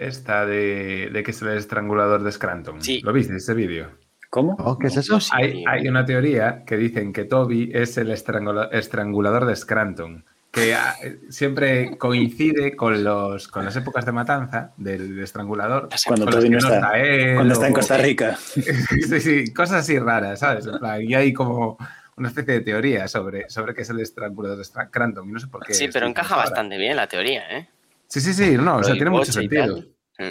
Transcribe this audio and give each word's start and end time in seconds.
esta 0.00 0.46
de, 0.46 1.10
de 1.12 1.22
que 1.22 1.30
es 1.30 1.42
el 1.42 1.48
estrangulador 1.56 2.22
de 2.22 2.32
Scranton. 2.32 2.82
Sí. 2.82 3.00
¿Lo 3.02 3.12
viste 3.12 3.36
ese 3.36 3.54
vídeo? 3.54 3.90
¿Cómo? 4.30 4.56
Oh, 4.60 4.78
¿Qué 4.78 4.86
es 4.86 4.96
eso? 4.96 5.20
Sí. 5.20 5.30
Hay, 5.32 5.64
hay 5.66 5.88
una 5.88 6.04
teoría 6.04 6.64
que 6.64 6.76
dicen 6.76 7.12
que 7.12 7.24
Toby 7.24 7.70
es 7.74 7.96
el 7.98 8.10
estrangula- 8.10 8.68
estrangulador 8.72 9.44
de 9.44 9.56
Scranton, 9.56 10.24
que 10.52 10.74
ah, 10.74 10.94
siempre 11.28 11.96
coincide 11.98 12.76
con, 12.76 13.02
los, 13.04 13.48
con 13.48 13.64
las 13.64 13.74
épocas 13.76 14.06
de 14.06 14.12
matanza 14.12 14.72
del 14.76 15.18
estrangulador. 15.20 15.88
Cuando 16.06 16.26
Toby 16.26 16.48
no 16.48 16.58
está, 16.58 16.98
él 17.00 17.34
cuando 17.34 17.54
está 17.54 17.66
en 17.68 17.72
Costa 17.74 17.96
Rica. 17.98 18.36
sí, 18.46 19.20
sí, 19.20 19.52
cosas 19.52 19.82
así 19.82 19.98
raras, 19.98 20.40
¿sabes? 20.40 20.68
Y 21.02 21.14
hay 21.14 21.32
como 21.32 21.76
una 22.16 22.28
especie 22.28 22.54
de 22.54 22.60
teoría 22.60 23.08
sobre, 23.08 23.48
sobre 23.50 23.74
qué 23.74 23.82
es 23.82 23.90
el 23.90 23.98
estrangulador 24.00 24.58
de 24.58 24.64
Scranton. 24.64 25.28
Y 25.28 25.32
no 25.32 25.40
sé 25.40 25.46
por 25.48 25.64
qué. 25.64 25.74
Sí, 25.74 25.88
pero 25.92 26.06
encaja 26.06 26.36
bastante 26.36 26.78
bien 26.78 26.96
la 26.96 27.06
teoría, 27.08 27.42
¿eh? 27.50 27.68
Sí, 28.10 28.20
sí, 28.20 28.34
sí, 28.34 28.56
no, 28.58 28.76
o 28.76 28.82
sea, 28.84 28.94
tiene 28.94 29.10
mucho 29.10 29.32
sentido. 29.32 29.82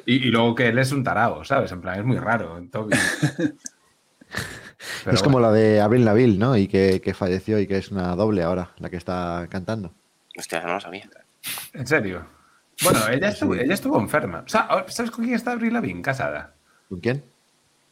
Y, 0.06 0.28
y 0.28 0.32
luego 0.32 0.54
que 0.54 0.68
él 0.68 0.78
es 0.78 0.92
un 0.92 1.04
tarao, 1.04 1.44
¿sabes? 1.44 1.72
En 1.72 1.82
plan, 1.82 1.98
es 1.98 2.06
muy 2.06 2.18
raro, 2.18 2.62
Toby. 2.72 2.96
Es 5.12 5.24
como 5.24 5.40
la 5.40 5.52
de 5.52 5.82
Abril 5.82 6.06
Laville, 6.06 6.38
¿no? 6.38 6.56
Y 6.56 6.68
que, 6.68 7.02
que 7.02 7.14
falleció 7.14 7.60
y 7.60 7.68
que 7.68 7.78
es 7.78 7.92
una 7.92 8.16
doble 8.16 8.44
ahora, 8.44 8.72
la 8.78 8.90
que 8.90 8.98
está 8.98 9.48
cantando. 9.50 9.92
Hostia, 10.38 10.62
no 10.62 10.74
lo 10.74 10.80
sabía. 10.80 11.10
¿En 11.74 11.88
serio? 11.88 12.26
Bueno, 12.84 13.00
ella 13.10 13.30
estuvo, 13.30 13.56
ella 13.56 13.74
estuvo 13.74 14.00
enferma. 14.00 14.44
O 14.46 14.50
sea, 14.50 14.86
¿sabes 14.88 15.12
con 15.12 15.26
quién 15.26 15.36
está 15.36 15.52
Avril 15.52 15.74
Lavigne 15.74 16.02
casada? 16.02 16.54
¿Con 16.88 17.00
quién? 17.00 17.24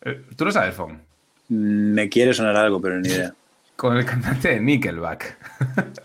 Eh, 0.02 0.24
Tú 0.36 0.46
lo 0.46 0.52
sabes, 0.52 0.76
Fon. 0.76 1.02
Me 1.50 2.08
quiere 2.10 2.34
sonar 2.34 2.56
algo, 2.56 2.80
pero 2.80 3.00
ni 3.00 3.10
idea. 3.10 3.34
Con 3.76 3.98
el 3.98 4.06
cantante 4.06 4.50
de 4.50 4.60
Nickelback. 4.60 5.38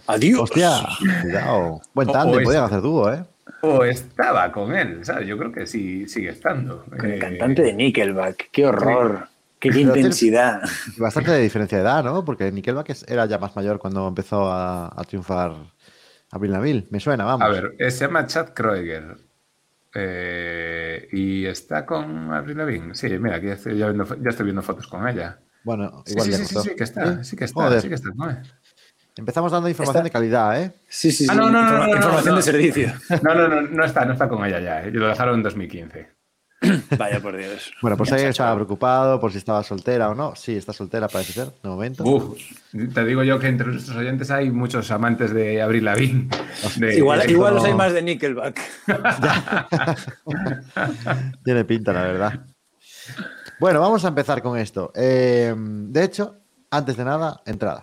¡Adiós! 0.07 0.41
¡Hostia! 0.41 0.83
Cuidado. 1.23 1.81
Buen 1.95 2.09
o 2.09 2.13
podían 2.43 2.65
hacer 2.65 2.81
dúo, 2.81 3.13
¿eh? 3.13 3.25
O 3.63 3.85
estaba 3.85 4.51
con 4.53 4.75
él, 4.75 5.05
¿sabes? 5.05 5.27
Yo 5.27 5.37
creo 5.39 5.53
que 5.53 5.67
sí 5.67 6.09
sigue 6.09 6.31
estando. 6.31 6.85
Con 6.85 7.05
el 7.05 7.13
Eh, 7.15 7.19
cantante 7.19 7.63
de 7.63 7.73
Nickelback. 7.75 8.51
¡Qué 8.51 8.67
horror! 8.67 9.29
¡Qué 9.59 9.69
intensidad! 9.69 10.63
Bastante 10.97 11.31
de 11.31 11.41
diferencia 11.41 11.79
de 11.79 11.85
edad, 11.85 12.03
¿no? 12.03 12.25
Porque 12.25 12.51
Nickelback 12.51 12.97
era 13.09 13.27
ya 13.27 13.39
más 13.39 13.55
mayor 13.55 13.79
cuando 13.79 14.09
empezó 14.09 14.51
a, 14.51 14.87
a 14.89 15.05
triunfar 15.05 15.53
Abril 16.31 16.53
Laville. 16.53 16.87
Me 16.91 16.99
suena, 17.01 17.25
vamos. 17.25 17.47
A 17.47 17.51
ver, 17.51 17.75
eh, 17.79 17.91
se 17.91 18.07
llama 18.07 18.27
Chad 18.27 18.49
Kroeger. 18.55 19.17
Eh, 19.95 21.09
y 21.13 21.45
está 21.47 21.85
con 21.85 22.33
Avril 22.33 22.57
Lavigne. 22.59 22.95
Sí, 22.95 23.09
mira, 23.19 23.37
aquí 23.37 23.49
estoy, 23.49 23.77
ya, 23.77 23.87
viendo 23.89 24.07
fo- 24.07 24.19
ya 24.23 24.31
estoy 24.31 24.45
viendo 24.45 24.63
fotos 24.63 24.87
con 24.87 25.07
ella. 25.07 25.39
Bueno, 25.65 26.03
Sí, 26.07 26.13
igual 26.13 26.27
sí, 26.27 26.33
sí, 26.33 26.45
sí, 26.47 26.55
sí, 26.71 26.77
que 26.77 26.85
está, 26.85 27.23
sí 27.25 27.37
que 27.37 27.45
está, 27.45 27.63
Joder. 27.65 27.81
sí 27.83 27.89
que 27.89 27.95
está 27.95 28.11
con 28.17 28.31
él. 28.31 28.39
Empezamos 29.17 29.53
dando 29.53 29.69
información 29.69 29.99
Está- 29.99 30.05
de 30.05 30.11
calidad, 30.11 30.63
¿eh? 30.63 30.73
Sí, 30.89 31.13
sí, 31.13 31.25
sí. 31.25 31.31
Ah, 31.31 31.35
no, 31.35 31.51
no, 31.51 31.63
no, 31.63 31.69
Informa- 31.69 31.79
no, 31.81 31.87
no, 31.87 31.97
información 31.97 32.33
no. 32.33 32.37
de 32.37 32.43
servicio. 32.43 32.93
No, 33.23 33.35
no, 33.35 33.49
no, 33.49 33.61
no 33.63 33.85
está, 33.85 34.05
no 34.07 34.13
está 34.15 34.29
con 34.29 34.45
ella 34.45 34.61
ya. 34.61 34.83
¿eh? 34.85 34.91
Lo 34.91 35.07
dejaron 35.09 35.35
en 35.37 35.43
2015. 35.43 36.09
Vaya 36.97 37.21
por 37.21 37.37
Dios. 37.37 37.73
Bueno, 37.83 37.97
pues 37.97 38.13
ahí 38.13 38.23
estaba 38.23 38.55
preocupado 38.55 39.21
por 39.21 39.33
si 39.33 39.39
estaba 39.39 39.63
soltera 39.65 40.09
o 40.11 40.15
no. 40.15 40.35
Sí, 40.37 40.57
está 40.57 40.73
soltera, 40.73 41.09
parece 41.09 41.33
ser, 41.33 41.49
de 41.63 41.69
momento. 41.69 42.05
Uf, 42.05 42.39
te 42.95 43.05
digo 43.05 43.23
yo 43.25 43.39
que 43.39 43.49
entre 43.49 43.67
nuestros 43.67 43.97
oyentes 43.97 44.31
hay 44.31 44.51
muchos 44.51 44.91
amantes 44.93 45.35
de 45.35 45.61
Abril 45.61 45.85
Lavigne. 45.85 46.29
De- 46.77 46.97
Igual, 46.97 47.21
de- 47.27 47.33
igual 47.33 47.55
los 47.57 47.65
hay 47.65 47.75
más 47.75 47.93
de 47.93 48.03
Nickelback. 48.03 48.61
Tiene 51.45 51.65
pinta, 51.65 51.93
la 51.93 52.03
verdad. 52.05 52.41
Bueno, 53.61 53.81
vamos 53.81 54.05
a 54.05 54.09
empezar 54.09 54.41
con 54.41 54.57
esto. 54.59 54.93
Eh, 54.95 55.53
de 55.57 56.05
hecho, 56.05 56.37
antes 56.71 56.97
de 56.97 57.05
nada, 57.05 57.43
entrada. 57.45 57.81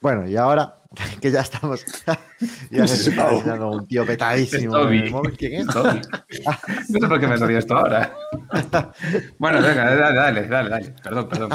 Bueno, 0.00 0.28
y 0.28 0.36
ahora 0.36 0.76
que 1.20 1.30
ya 1.30 1.40
estamos. 1.40 1.84
ya 2.70 2.86
se 2.86 3.10
está 3.10 3.30
enseñando 3.32 3.70
un 3.70 3.86
tío 3.86 4.04
petadísimo. 4.06 4.76
Es 4.76 4.82
Toby. 4.82 4.98
en 4.98 5.04
el 5.04 5.10
móvil. 5.10 5.36
¿Quién 5.36 5.52
es? 5.60 5.66
Toby. 5.66 6.00
No 6.88 6.98
sé 7.00 7.08
por 7.08 7.20
qué 7.20 7.26
me 7.26 7.36
río 7.36 7.58
esto 7.58 7.76
ahora. 7.76 8.12
Bueno, 9.38 9.62
venga, 9.62 9.94
dale, 9.94 10.14
dale, 10.14 10.46
dale, 10.48 10.68
dale. 10.70 10.94
Perdón, 11.02 11.28
perdón. 11.28 11.50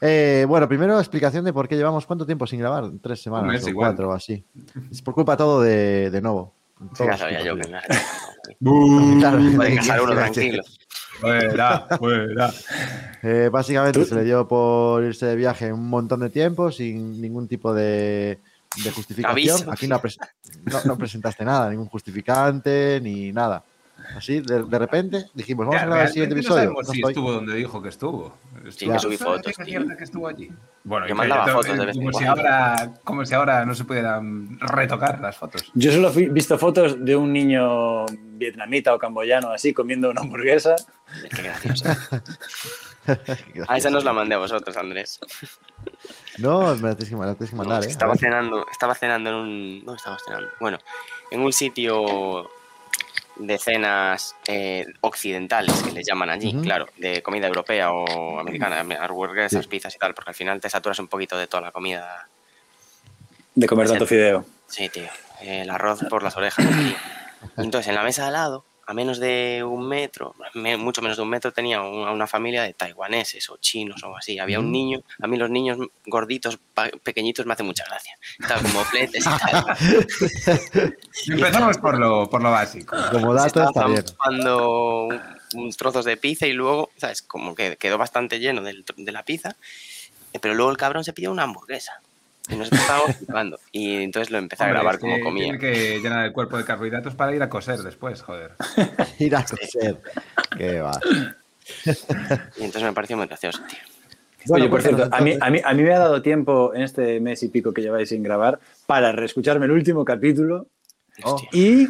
Eh, 0.00 0.44
bueno, 0.48 0.68
primero 0.68 0.98
explicación 0.98 1.44
de 1.44 1.52
por 1.52 1.66
qué 1.68 1.76
llevamos 1.76 2.04
cuánto 2.06 2.26
tiempo 2.26 2.46
sin 2.46 2.60
grabar, 2.60 2.90
tres 3.02 3.22
semanas 3.22 3.52
mes 3.52 3.64
o 3.64 3.68
igual. 3.70 3.90
cuatro 3.90 4.10
o 4.10 4.12
así. 4.12 4.44
Es 4.90 5.00
por 5.00 5.14
culpa 5.14 5.36
todo 5.36 5.62
de, 5.62 6.10
de 6.10 6.20
nuevo. 6.20 6.54
Sí, 6.94 7.04
ya 7.04 7.16
sabía 7.16 7.42
yo 7.42 7.56
que 7.56 7.68
me 7.68 9.18
Claro, 9.18 10.04
uno 10.04 10.14
tranquilo. 10.14 10.62
Fuera, 11.22 11.86
fuera. 11.98 12.50
Eh, 13.22 13.48
básicamente 13.50 14.00
Tú- 14.00 14.04
se 14.06 14.14
le 14.16 14.24
dio 14.24 14.46
por 14.48 15.02
irse 15.04 15.26
de 15.26 15.36
viaje 15.36 15.72
un 15.72 15.88
montón 15.88 16.20
de 16.20 16.30
tiempo 16.30 16.70
sin 16.72 17.20
ningún 17.20 17.46
tipo 17.48 17.72
de, 17.72 18.38
de 18.84 18.90
justificación. 18.90 19.56
Aviso. 19.56 19.70
Aquí 19.72 19.86
no, 19.86 20.00
pres- 20.00 20.18
no- 20.64 20.80
no 20.84 20.98
presentaste 20.98 21.44
nada, 21.44 21.70
ningún 21.70 21.86
justificante 21.88 23.00
ni 23.02 23.32
nada. 23.32 23.62
Así, 24.16 24.40
de, 24.40 24.64
de 24.64 24.78
repente, 24.78 25.26
dijimos, 25.34 25.66
vamos 25.66 25.80
Ya, 25.80 25.82
a 25.82 25.86
grabar 25.86 26.06
el 26.06 26.12
siguiente 26.12 26.34
no 26.34 26.40
episodio. 26.40 26.62
sabemos 26.62 26.86
No 26.86 26.92
si 26.92 26.98
estoy. 26.98 27.12
estuvo 27.12 27.32
donde 27.32 27.54
dijo 27.54 27.82
que 27.82 27.88
estuvo. 27.88 28.34
Sí, 28.70 28.86
que 28.88 28.98
subí 28.98 29.16
¿Sabes 29.16 29.20
fotos, 29.20 29.42
que 29.44 29.50
es 29.50 29.56
tío. 29.56 29.64
cierto 29.66 29.96
que 29.96 30.04
estuvo 30.04 30.28
allí? 30.28 30.50
Bueno, 30.84 31.06
Yo 31.08 31.14
mandaba 31.14 31.44
que- 31.46 31.50
fotos 31.52 31.78
de 31.78 31.86
vez 31.86 31.96
en 31.96 32.02
como 32.02 32.12
si 32.18 32.24
cuando. 32.24 32.40
ahora, 32.42 32.94
como 33.04 33.24
si 33.26 33.34
ahora 33.34 33.64
no 33.64 33.74
se 33.74 33.84
pudieran 33.84 34.58
retocar 34.60 35.20
las 35.20 35.36
fotos. 35.36 35.70
Yo 35.74 35.92
solo 35.92 36.10
he 36.14 36.28
visto 36.28 36.58
fotos 36.58 37.04
de 37.04 37.16
un 37.16 37.32
niño 37.32 38.06
vietnamita 38.06 38.94
o 38.94 38.98
camboyano 38.98 39.50
así 39.50 39.72
comiendo 39.72 40.10
una 40.10 40.20
hamburguesa. 40.20 40.74
Qué 41.34 41.42
gracioso. 41.42 41.84
A 43.68 43.76
esa 43.76 43.90
nos 43.90 44.04
la 44.04 44.12
mandé 44.12 44.34
a 44.34 44.38
vosotros, 44.38 44.76
Andrés. 44.76 45.20
No, 46.38 46.74
me 46.76 46.88
la 46.90 46.94
tienes 46.96 47.10
que, 47.10 47.16
la 47.16 47.34
tienes 47.34 47.50
que 47.50 47.56
mandar, 47.56 47.82
¿eh? 47.82 47.86
A 47.86 47.90
estaba 47.90 48.16
cenando, 48.16 48.66
estaba 48.70 48.94
cenando 48.94 49.30
en 49.30 49.36
un. 49.36 49.84
¿Dónde 49.84 49.96
estaba 49.98 50.18
cenando? 50.24 50.48
Bueno, 50.60 50.78
en 51.30 51.40
un 51.40 51.52
sitio 51.52 52.48
de 53.36 53.58
cenas 53.58 54.36
eh, 54.46 54.86
occidentales 55.00 55.82
que 55.82 55.92
les 55.92 56.06
llaman 56.06 56.30
allí, 56.30 56.54
claro, 56.62 56.86
de 56.98 57.22
comida 57.22 57.46
europea 57.46 57.90
o 57.92 58.38
americana, 58.38 58.80
hamburguesas, 58.80 59.62
Sí. 59.64 59.68
pizzas 59.68 59.94
y 59.94 59.98
tal, 59.98 60.14
porque 60.14 60.30
al 60.30 60.34
final 60.36 60.60
te 60.60 60.68
saturas 60.70 60.98
un 60.98 61.08
poquito 61.08 61.36
de 61.38 61.46
toda 61.46 61.62
la 61.62 61.72
comida. 61.72 62.28
De 63.54 63.66
comer 63.66 63.88
tanto 63.88 64.06
fideo. 64.06 64.44
Sí, 64.66 64.88
tío, 64.88 65.08
el 65.40 65.68
arroz 65.70 66.00
por 66.08 66.22
las 66.22 66.36
orejas. 66.36 66.66
tío. 66.66 66.96
Entonces 67.56 67.88
en 67.88 67.94
la 67.96 68.02
mesa 68.02 68.22
de 68.22 68.26
al 68.28 68.32
lado, 68.34 68.64
a 68.86 68.94
menos 68.94 69.18
de 69.18 69.62
un 69.64 69.86
metro, 69.88 70.34
me- 70.54 70.76
mucho 70.76 71.02
menos 71.02 71.16
de 71.16 71.22
un 71.22 71.28
metro, 71.28 71.52
tenía 71.52 71.80
un- 71.82 72.08
una 72.08 72.26
familia 72.26 72.62
de 72.64 72.74
taiwaneses 72.74 73.48
o 73.50 73.56
chinos 73.58 74.02
o 74.02 74.16
así. 74.16 74.38
Había 74.38 74.58
un 74.58 74.68
Mm. 74.68 74.72
niño, 74.72 75.02
a 75.20 75.26
mí 75.26 75.36
los 75.36 75.50
niños 75.50 75.78
gorditos, 76.06 76.58
pequeñitos, 77.02 77.46
me 77.46 77.52
hacen 77.54 77.66
mucha 77.66 77.84
gracia. 77.84 78.18
Estaba 78.40 78.60
como 78.62 78.84
fletes 78.84 79.24
y 79.24 79.28
tal. 79.28 79.64
Empezamos 81.28 81.78
por 81.78 81.98
lo, 81.98 82.28
por 82.28 82.42
lo 82.42 82.50
básico. 82.50 82.96
Como 83.10 83.34
dato 83.34 83.62
está 83.62 83.86
bien. 83.86 84.04
trozos 85.76 86.04
de 86.04 86.16
pizza 86.16 86.46
y 86.46 86.52
luego, 86.52 86.90
¿sabes? 86.96 87.22
Como 87.22 87.54
que 87.54 87.76
quedó 87.76 87.98
bastante 87.98 88.40
lleno 88.40 88.62
tr- 88.84 88.94
de 88.96 89.12
la 89.12 89.22
pizza, 89.24 89.56
eh, 90.32 90.38
pero 90.40 90.54
luego 90.54 90.70
el 90.70 90.76
cabrón 90.76 91.04
se 91.04 91.12
pidió 91.12 91.30
una 91.30 91.42
hamburguesa. 91.44 92.00
Y 92.52 92.56
nos 92.56 92.70
estábamos 92.72 93.16
flipando. 93.16 93.58
Y 93.72 94.02
entonces 94.02 94.30
lo 94.30 94.38
empecé 94.38 94.64
a 94.64 94.68
grabar 94.68 94.94
es 94.96 95.00
como 95.00 95.20
comía. 95.20 95.44
Tiene 95.44 95.58
que 95.58 96.00
llenar 96.00 96.26
el 96.26 96.32
cuerpo 96.32 96.58
de 96.58 96.64
carbohidratos 96.64 97.14
para 97.14 97.34
ir 97.34 97.42
a 97.42 97.48
coser 97.48 97.78
después, 97.80 98.22
joder. 98.22 98.52
Ir 99.18 99.34
a 99.36 99.44
coser. 99.44 100.00
Qué 100.56 100.80
va. 100.80 100.98
Y 102.56 102.64
entonces 102.64 102.82
me 102.82 102.92
pareció 102.92 103.16
muy 103.16 103.26
gracioso, 103.26 103.60
tío. 103.68 103.78
Bueno, 104.46 104.64
Oye, 104.64 104.70
por 104.70 104.82
cierto, 104.82 105.08
a 105.12 105.20
mí, 105.20 105.36
a, 105.40 105.50
mí, 105.50 105.60
a 105.64 105.72
mí 105.72 105.82
me 105.84 105.92
ha 105.94 106.00
dado 106.00 106.20
tiempo 106.20 106.72
en 106.74 106.82
este 106.82 107.20
mes 107.20 107.42
y 107.44 107.48
pico 107.48 107.72
que 107.72 107.80
lleváis 107.80 108.08
sin 108.08 108.24
grabar 108.24 108.58
para 108.86 109.12
reescucharme 109.12 109.66
el 109.66 109.70
último 109.72 110.04
capítulo 110.04 110.66
Oh, 111.24 111.36
y 111.52 111.88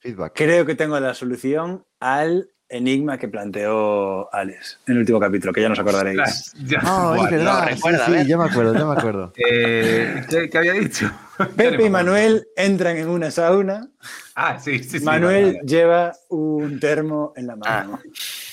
feedback. 0.00 0.32
creo 0.34 0.66
que 0.66 0.74
tengo 0.74 0.98
la 0.98 1.14
solución 1.14 1.84
al 2.00 2.50
enigma 2.70 3.18
que 3.18 3.28
planteó 3.28 4.32
Alex 4.32 4.78
en 4.86 4.92
el 4.94 5.00
último 5.00 5.18
capítulo, 5.20 5.52
que 5.52 5.60
ya 5.60 5.68
nos 5.68 5.78
acordaréis. 5.78 6.52
Ya, 6.64 6.78
Ah, 6.82 7.12
buah, 7.16 7.24
es 7.26 7.30
verdad. 7.32 7.60
lo 7.60 7.68
sí, 7.68 7.74
recuerda, 7.74 8.02
a 8.02 8.06
sí, 8.06 8.12
ver. 8.12 8.26
yo 8.26 8.38
me 8.38 8.44
acuerdo, 8.44 8.78
yo 8.78 8.86
me 8.86 8.98
acuerdo. 8.98 9.32
Eh, 9.50 10.24
¿qué, 10.30 10.48
qué 10.50 10.58
había 10.58 10.72
dicho? 10.74 11.10
Pepe 11.56 11.84
y 11.86 11.90
Manuel 11.90 12.46
entran 12.56 12.96
en 12.96 13.08
una 13.08 13.30
sauna. 13.30 13.88
Ah, 14.34 14.58
sí, 14.58 14.78
sí, 14.82 14.98
sí. 14.98 15.04
Manuel 15.04 15.44
vale, 15.44 15.56
vale. 15.56 15.66
lleva 15.68 16.12
un 16.28 16.78
termo 16.80 17.32
en 17.36 17.46
la 17.46 17.56
mano. 17.56 18.00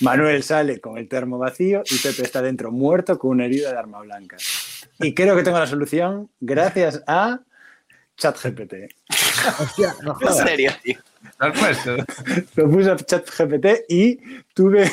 Manuel 0.00 0.42
sale 0.42 0.80
con 0.80 0.98
el 0.98 1.08
termo 1.08 1.38
vacío 1.38 1.82
y 1.90 1.98
Pepe 1.98 2.22
está 2.22 2.42
dentro 2.42 2.70
muerto 2.72 3.18
con 3.18 3.30
una 3.32 3.44
herida 3.46 3.72
de 3.72 3.78
arma 3.78 4.00
blanca. 4.00 4.36
Y 5.00 5.14
creo 5.14 5.36
que 5.36 5.42
tengo 5.42 5.58
la 5.58 5.66
solución 5.66 6.28
gracias 6.40 7.02
a 7.06 7.40
ChatGPT. 8.16 8.74
Hostia, 9.60 9.94
no 10.02 10.16
En 10.20 10.32
serio, 10.34 10.72
tío. 10.82 10.98
¿Lo 11.40 11.46
has 11.46 11.58
puesto? 11.58 11.96
Lo 12.56 12.70
puse 12.70 12.90
a 12.90 12.96
ChatGPT 12.96 13.66
y 13.88 14.18
tuve. 14.54 14.90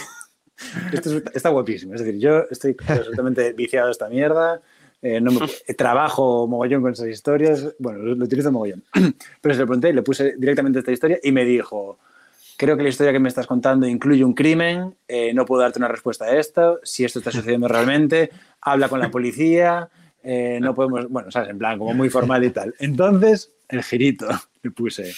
Esto 0.94 1.18
es- 1.18 1.24
está 1.34 1.50
guapísimo. 1.50 1.94
Es 1.94 2.02
decir, 2.04 2.20
yo 2.20 2.44
estoy 2.50 2.76
absolutamente 2.88 3.54
viciado 3.54 3.88
a 3.90 3.92
esta 3.92 4.08
mierda. 4.10 4.62
eh, 5.02 5.20
no 5.22 5.32
me- 5.32 5.40
trabajo 5.78 6.48
mogollón 6.48 6.82
con 6.82 6.94
esas 6.94 7.08
historias. 7.10 7.68
Bueno, 7.78 8.00
lo, 8.00 8.16
lo 8.16 8.26
utilizo 8.26 8.52
mogollón. 8.52 8.84
Pero 9.42 9.54
se 9.54 9.62
lo 9.62 9.68
pregunté 9.68 9.90
y 9.90 9.94
le 9.94 10.02
puse 10.02 10.36
directamente 10.38 10.80
esta 10.80 10.92
historia 10.92 11.20
y 11.22 11.32
me 11.32 11.46
dijo: 11.46 12.00
creo 12.58 12.76
que 12.78 12.84
la 12.84 12.90
historia 12.90 13.12
que 13.12 13.20
me 13.20 13.30
estás 13.30 13.46
contando 13.46 13.86
incluye 13.86 14.24
un 14.24 14.34
crimen, 14.34 14.96
eh, 15.08 15.32
no 15.34 15.46
puedo 15.46 15.62
darte 15.62 15.78
una 15.78 15.90
respuesta 15.90 16.26
a 16.26 16.38
esto, 16.40 16.80
si 16.84 17.04
esto 17.06 17.20
está 17.20 17.30
sucediendo 17.32 17.68
realmente, 17.68 18.32
habla 18.62 18.88
con 18.90 19.00
la 19.00 19.12
policía, 19.12 19.90
eh, 20.24 20.58
no 20.62 20.74
podemos, 20.74 21.08
bueno, 21.10 21.30
sabes, 21.30 21.50
en 21.50 21.60
plan, 21.60 21.78
como 21.78 21.94
muy 21.94 22.10
formal 22.10 22.44
y 22.46 22.50
tal. 22.50 22.74
Entonces, 22.80 23.52
el 23.68 23.84
girito, 23.84 24.28
le 24.64 24.72
puse, 24.72 25.14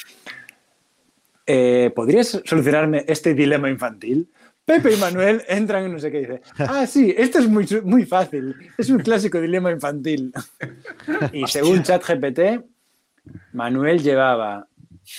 eh, 1.48 1.92
¿podrías 1.96 2.42
solucionarme 2.46 3.06
este 3.08 3.34
dilema 3.34 3.70
infantil? 3.70 4.30
Pepe 4.66 4.94
y 4.94 4.98
Manuel 4.98 5.44
entran 5.48 5.86
en 5.86 5.94
no 5.94 6.00
sé 6.00 6.12
qué 6.12 6.18
y 6.18 6.22
dice, 6.26 6.42
ah, 6.58 6.86
sí, 6.86 7.16
esto 7.18 7.40
es 7.40 7.48
muy, 7.48 7.66
muy 7.86 8.06
fácil, 8.06 8.54
es 8.78 8.90
un 8.90 9.00
clásico 9.00 9.40
dilema 9.40 9.72
infantil. 9.72 10.34
Y 11.32 11.48
según 11.48 11.84
ChatGPT, 11.84 12.66
Manuel 13.54 14.04
llevaba 14.04 14.68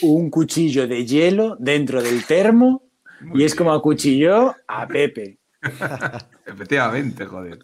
un 0.02 0.28
cuchillo 0.28 0.86
de 0.86 1.06
hielo 1.06 1.56
dentro 1.58 2.02
del 2.02 2.24
termo 2.24 2.82
Muy 3.22 3.40
y 3.40 3.44
es 3.46 3.52
bien. 3.52 3.58
como 3.58 3.72
acuchilló 3.72 4.54
a 4.66 4.86
Pepe. 4.86 5.38
Efectivamente, 6.46 7.24
joder. 7.24 7.58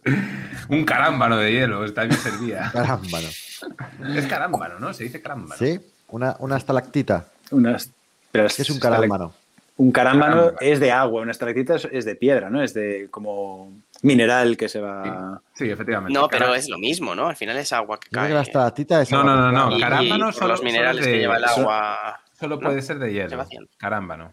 Un 0.70 0.84
carámbano 0.84 1.37
de 1.37 1.52
hielo, 1.52 1.84
está 1.84 2.05
bien 2.05 2.19
servía. 2.19 2.70
Caramba, 2.72 3.19
¿no? 3.20 4.14
Es 4.14 4.26
carámbano, 4.26 4.78
¿no? 4.78 4.94
Se 4.94 5.05
dice 5.05 5.20
carámbano. 5.20 5.56
¿Sí? 5.58 5.78
Una, 6.08 6.37
una 6.38 6.56
estalactita. 6.56 7.28
Unas, 7.50 7.93
pero 8.35 8.49
¿Qué 8.49 8.63
es 8.63 8.71
un 8.71 8.81
carámbano? 8.81 9.33
Un 9.77 9.93
carámbano 9.93 10.53
es 10.61 10.81
de 10.81 10.91
agua, 10.91 11.23
una 11.23 11.31
estalactita 11.31 11.77
es- 11.77 11.89
es 11.91 12.05
de 12.05 12.17
piedra, 12.17 12.51
¿no? 12.51 12.63
Es 12.63 12.75
de 12.75 13.07
como 13.11 13.73
mineral 14.03 14.57
que 14.57 14.69
se 14.69 14.81
va... 14.81 15.41
Sí, 15.55 15.71
efectivamente. 15.71 16.13
No, 16.19 16.29
pero 16.29 16.53
es 16.55 16.69
lo 16.69 16.79
mismo, 16.79 17.15
¿no? 17.15 17.29
Al 17.29 17.37
final 17.37 17.57
es 17.59 17.73
agua 17.73 17.99
que 18.01 18.09
cae. 18.11 18.33
la 18.35 18.43
estalactita 18.43 19.03
es 19.03 19.11
No, 19.13 19.21
agua 19.21 19.35
no, 19.35 19.53
no, 19.53 19.71
no, 19.71 19.79
carámbano 19.81 20.33
solo- 20.33 20.49
los 20.49 20.63
minerales 20.65 21.05
de- 21.05 21.13
que 21.13 21.19
lleva 21.19 21.37
el 21.37 21.45
agua. 21.45 22.21
Solo 22.39 22.57
¿no? 22.57 22.63
puede 22.69 22.83
ser 22.83 22.99
de 22.99 23.13
hielo. 23.13 23.47
Carámbano. 23.77 24.33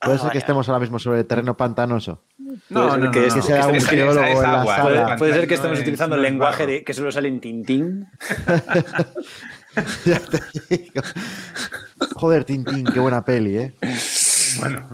Puede 0.00 0.16
Ah, 0.16 0.18
ser 0.22 0.30
que 0.30 0.38
estemos 0.38 0.66
ahora 0.68 0.80
mismo 0.80 0.98
sobre 0.98 1.18
el 1.20 1.26
terreno 1.26 1.54
pantanoso. 1.56 2.22
No, 2.70 2.90
ser 2.92 3.00
no, 3.00 3.10
que 3.10 3.20
no, 3.20 3.26
este 3.26 3.40
no, 3.40 3.44
sea 3.44 3.66
un 3.66 3.80
geólogo 3.82 4.24
es 4.26 4.36
en 4.38 4.42
la 4.42 4.60
agua, 4.62 4.76
sala. 4.76 4.82
Puede, 4.88 5.12
el 5.12 5.18
puede 5.18 5.32
ser 5.34 5.46
que 5.48 5.54
estemos 5.54 5.76
es- 5.78 5.82
utilizando 5.82 6.16
es 6.16 6.22
lenguaje 6.22 6.66
de, 6.66 6.84
que 6.84 6.94
solo 6.94 7.12
sale 7.12 7.28
en 7.28 7.40
Tintín. 7.40 8.08
Ya 10.04 10.18
te 10.18 10.40
digo. 10.68 11.02
Joder, 12.16 12.44
Tintín, 12.44 12.84
qué 12.86 13.00
buena 13.00 13.24
peli, 13.24 13.56
¿eh? 13.58 13.74
Bueno, 14.58 14.88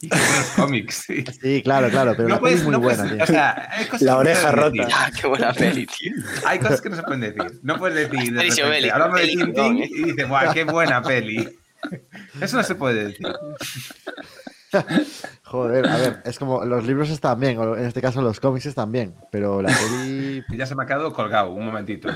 y 0.00 0.08
los 0.08 0.46
cómics, 0.56 1.04
sí. 1.06 1.24
Sí, 1.40 1.62
claro, 1.62 1.88
claro, 1.90 2.14
pero 2.16 2.28
la 2.28 2.40
peli 2.40 2.54
es 2.54 2.62
muy 2.62 2.72
no 2.72 2.80
buena, 2.80 3.02
puedes- 3.04 3.16
tío. 3.16 3.24
o 3.24 3.26
sea, 3.26 3.68
hay 3.72 3.84
cosas 3.86 4.02
La 4.02 4.12
no 4.12 4.18
oreja 4.18 4.40
puedes 4.40 4.54
rota. 4.56 4.70
decir. 4.70 4.94
Ah, 4.96 5.10
qué 5.20 5.26
buena 5.26 5.52
peli, 5.52 5.86
tío. 5.86 6.12
Hay 6.44 6.58
cosas 6.58 6.80
que 6.80 6.90
no 6.90 6.96
se 6.96 7.02
pueden 7.02 7.20
decir. 7.20 7.60
No 7.62 7.78
puedes 7.78 8.10
decir 8.10 8.32
de 8.32 8.40
Alicia 8.40 8.64
repente, 8.64 8.80
Belli, 8.80 8.90
hablando 8.90 9.16
de 9.16 9.26
Tintín 9.28 9.76
y 9.78 10.04
dices, 10.04 10.28
guau, 10.28 10.52
qué 10.52 10.64
buena 10.64 11.02
peli. 11.02 11.48
Eso 12.40 12.56
no 12.56 12.62
se 12.62 12.74
puede 12.74 13.04
decir. 13.08 13.26
Joder, 15.44 15.88
a 15.88 15.96
ver, 15.96 16.22
es 16.24 16.38
como 16.38 16.64
los 16.64 16.84
libros 16.84 17.08
están 17.10 17.38
bien, 17.40 17.56
o 17.58 17.76
en 17.76 17.84
este 17.86 18.02
caso 18.02 18.20
los 18.20 18.40
cómics 18.40 18.66
están 18.66 18.90
bien, 18.92 19.14
pero 19.30 19.62
la 19.62 19.68
peli. 19.68 20.42
Ya 20.56 20.66
se 20.66 20.74
me 20.74 20.82
ha 20.82 20.86
quedado 20.86 21.12
colgado, 21.12 21.52
un 21.52 21.64
momentito. 21.64 22.08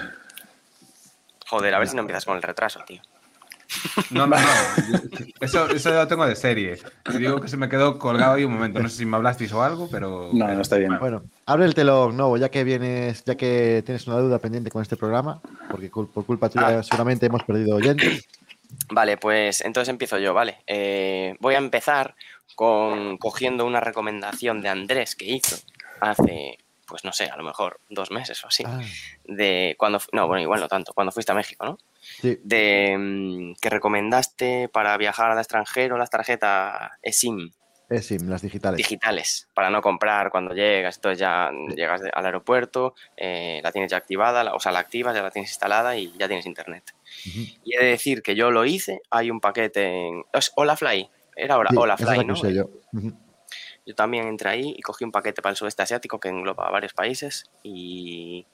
Joder, 1.46 1.74
a 1.74 1.78
ver 1.78 1.88
si 1.88 1.94
no 1.94 2.00
empiezas 2.02 2.24
con 2.24 2.36
el 2.36 2.42
retraso, 2.42 2.80
tío. 2.86 3.00
No, 4.10 4.26
no, 4.26 4.36
no. 4.36 4.46
Eso, 5.40 5.68
eso 5.70 5.90
lo 5.90 6.08
tengo 6.08 6.26
de 6.26 6.36
serie. 6.36 6.78
Te 7.04 7.18
digo 7.18 7.40
que 7.40 7.48
se 7.48 7.56
me 7.56 7.68
quedó 7.68 7.98
colgado 7.98 8.34
ahí 8.34 8.44
un 8.44 8.54
momento. 8.54 8.80
No 8.80 8.88
sé 8.88 8.96
si 8.98 9.06
me 9.06 9.16
hablasteis 9.16 9.52
o 9.52 9.62
algo, 9.62 9.88
pero. 9.90 10.30
No, 10.32 10.48
no 10.48 10.60
está 10.60 10.76
bien. 10.76 10.98
Bueno, 10.98 11.22
abre 11.46 11.66
el 11.66 11.74
telón, 11.74 12.16
Novo, 12.16 12.36
ya 12.36 12.48
que 12.48 12.64
vienes, 12.64 13.24
ya 13.24 13.36
que 13.36 13.82
tienes 13.84 14.06
una 14.06 14.18
duda 14.18 14.38
pendiente 14.38 14.70
con 14.70 14.82
este 14.82 14.96
programa, 14.96 15.40
porque 15.70 15.88
por 15.88 16.26
culpa 16.26 16.48
tuya 16.48 16.82
seguramente 16.82 17.26
hemos 17.26 17.44
perdido 17.44 17.76
oyentes. 17.76 18.26
Vale, 18.90 19.16
pues 19.16 19.60
entonces 19.62 19.88
empiezo 19.88 20.18
yo, 20.18 20.34
¿vale? 20.34 20.58
Eh, 20.66 21.36
voy 21.40 21.54
a 21.54 21.58
empezar 21.58 22.14
con 22.54 23.18
cogiendo 23.18 23.66
una 23.66 23.80
recomendación 23.80 24.60
de 24.62 24.68
Andrés 24.68 25.16
que 25.16 25.26
hizo 25.26 25.56
hace, 26.00 26.58
pues 26.90 27.04
no 27.04 27.12
sé, 27.12 27.24
a 27.26 27.36
lo 27.36 27.44
mejor 27.44 27.80
dos 27.88 28.10
meses 28.10 28.44
o 28.44 28.48
así. 28.48 28.64
Ah, 28.66 28.80
De 29.24 29.74
cuando, 29.78 30.00
no, 30.12 30.26
bueno, 30.26 30.42
igual 30.42 30.60
no 30.60 30.68
tanto, 30.68 30.92
cuando 30.92 31.12
fuiste 31.12 31.32
a 31.32 31.36
México, 31.36 31.64
¿no? 31.64 31.78
sí, 32.20 32.38
De 32.42 32.96
mm, 32.98 33.54
que 33.62 33.70
recomendaste 33.70 34.68
para 34.68 34.96
viajar 34.98 35.30
al 35.30 35.38
extranjero 35.38 35.96
las 35.96 36.10
tarjetas 36.10 36.90
eSIM 37.02 37.50
es 37.88 38.06
SIM, 38.06 38.28
las 38.28 38.40
digitales. 38.42 38.76
digitales 38.76 39.48
para 39.52 39.68
no 39.68 39.82
comprar 39.82 40.30
cuando 40.30 40.54
llegas. 40.54 40.94
Entonces 40.96 41.18
ya 41.18 41.50
llegas 41.74 42.00
al 42.12 42.24
aeropuerto, 42.24 42.94
eh, 43.16 43.58
la 43.64 43.72
tienes 43.72 43.90
ya 43.90 43.96
activada, 43.96 44.44
la- 44.44 44.54
o 44.54 44.60
sea, 44.60 44.70
la 44.70 44.78
activas, 44.78 45.12
ya 45.14 45.22
la 45.22 45.32
tienes 45.32 45.50
instalada 45.50 45.96
y 45.96 46.12
ya 46.16 46.28
tienes 46.28 46.46
internet. 46.46 46.84
Y 47.64 47.74
he 47.74 47.80
de 47.80 47.90
decir 47.90 48.22
que 48.22 48.36
yo 48.36 48.52
lo 48.52 48.64
hice, 48.64 49.00
hay 49.10 49.30
un 49.32 49.40
paquete 49.40 50.06
en... 50.06 50.22
Es 50.32 50.52
Holafly, 50.54 51.10
era 51.34 51.54
ahora 51.56 51.70
Sí, 51.70 51.76
esa 51.76 51.82
es 51.94 52.00
Holafly, 52.00 52.16
la 52.16 52.22
que 52.22 52.26
¿no? 52.28 52.34
yo. 52.54 52.70
Yo 53.86 53.94
también 53.94 54.26
entré 54.26 54.50
ahí 54.50 54.74
y 54.76 54.82
cogí 54.82 55.04
un 55.04 55.12
paquete 55.12 55.42
para 55.42 55.50
el 55.50 55.56
sudeste 55.56 55.82
asiático 55.82 56.20
que 56.20 56.28
engloba 56.28 56.70
varios 56.70 56.92
países 56.92 57.50
y 57.62 58.46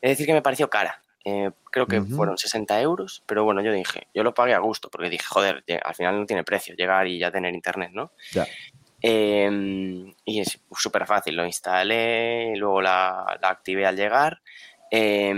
he 0.00 0.08
de 0.08 0.12
decir 0.12 0.26
que 0.26 0.32
me 0.32 0.42
pareció 0.42 0.68
cara. 0.70 1.02
Eh, 1.24 1.50
creo 1.70 1.86
que 1.86 2.00
fueron 2.00 2.36
60 2.36 2.80
euros, 2.80 3.22
pero 3.26 3.44
bueno, 3.44 3.62
yo 3.62 3.72
dije, 3.72 4.08
yo 4.12 4.24
lo 4.24 4.34
pagué 4.34 4.54
a 4.54 4.58
gusto 4.58 4.90
porque 4.90 5.08
dije, 5.08 5.24
joder, 5.24 5.64
al 5.84 5.94
final 5.94 6.18
no 6.18 6.26
tiene 6.26 6.42
precio 6.42 6.74
llegar 6.74 7.06
y 7.06 7.18
ya 7.18 7.30
tener 7.30 7.54
internet, 7.54 7.92
¿no? 7.92 8.10
Ya. 8.32 8.46
Eh, 9.00 10.12
y 10.24 10.40
es 10.40 10.60
súper 10.72 11.06
fácil, 11.06 11.36
lo 11.36 11.46
instalé, 11.46 12.56
luego 12.56 12.82
la, 12.82 13.38
la 13.40 13.48
activé 13.48 13.86
al 13.86 13.96
llegar. 13.96 14.40
Eh, 14.90 15.32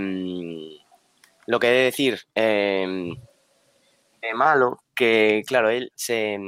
lo 1.46 1.60
que 1.60 1.68
he 1.68 1.72
de 1.72 1.84
decir, 1.84 2.20
eh, 2.34 3.14
malo, 4.34 4.82
que 4.94 5.42
claro, 5.46 5.68
él 5.70 5.92
se, 5.94 6.38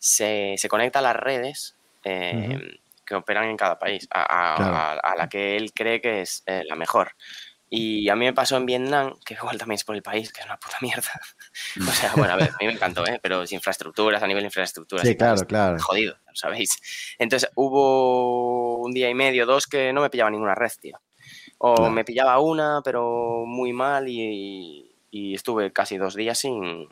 se, 0.00 0.56
se 0.58 0.68
conecta 0.68 0.98
a 0.98 1.02
las 1.02 1.14
redes 1.14 1.76
eh, 2.02 2.58
que 3.06 3.14
operan 3.14 3.44
en 3.44 3.56
cada 3.56 3.78
país, 3.78 4.08
a, 4.10 4.22
a- 4.22 4.56
Claro. 4.56 4.74
a- 4.76 4.92
a 4.94 5.16
la 5.16 5.28
que 5.28 5.56
él 5.56 5.72
cree 5.72 6.00
que 6.00 6.22
es 6.22 6.42
eh, 6.46 6.64
la 6.66 6.74
mejor. 6.74 7.12
Y 7.72 8.08
a 8.08 8.16
mí 8.16 8.24
me 8.24 8.32
pasó 8.32 8.56
en 8.56 8.66
Vietnam, 8.66 9.14
que 9.24 9.34
igual 9.34 9.56
también 9.56 9.76
es 9.76 9.84
por 9.84 9.94
el 9.94 10.02
país, 10.02 10.32
que 10.32 10.40
es 10.40 10.46
una 10.46 10.56
puta 10.58 10.76
mierda. 10.80 11.20
O 11.88 11.92
sea, 11.92 12.12
bueno, 12.16 12.32
a 12.32 12.36
ver, 12.36 12.48
a 12.50 12.56
mí 12.60 12.66
me 12.66 12.72
encantó, 12.72 13.06
¿eh? 13.06 13.20
pero 13.22 13.46
sin 13.46 13.56
infraestructuras, 13.58 14.20
a 14.22 14.26
nivel 14.26 14.42
de 14.42 14.46
infraestructuras. 14.48 15.06
Sí, 15.06 15.14
claro, 15.16 15.46
claro. 15.46 15.76
jodido, 15.80 16.16
sabéis. 16.34 17.14
Entonces 17.18 17.48
hubo 17.54 18.78
un 18.78 18.92
día 18.92 19.08
y 19.08 19.14
medio, 19.14 19.46
dos, 19.46 19.66
que 19.68 19.92
no 19.92 20.00
me 20.00 20.10
pillaba 20.10 20.30
ninguna 20.30 20.54
red, 20.56 20.70
tío. 20.80 20.98
O 21.58 21.76
Claro. 21.76 21.90
me 21.92 22.04
pillaba 22.04 22.40
una, 22.40 22.80
pero 22.82 23.44
muy 23.46 23.72
mal 23.72 24.08
y, 24.08 24.90
y 25.12 25.34
estuve 25.34 25.72
casi 25.72 25.96
dos 25.96 26.14
días 26.16 26.38
sin, 26.38 26.88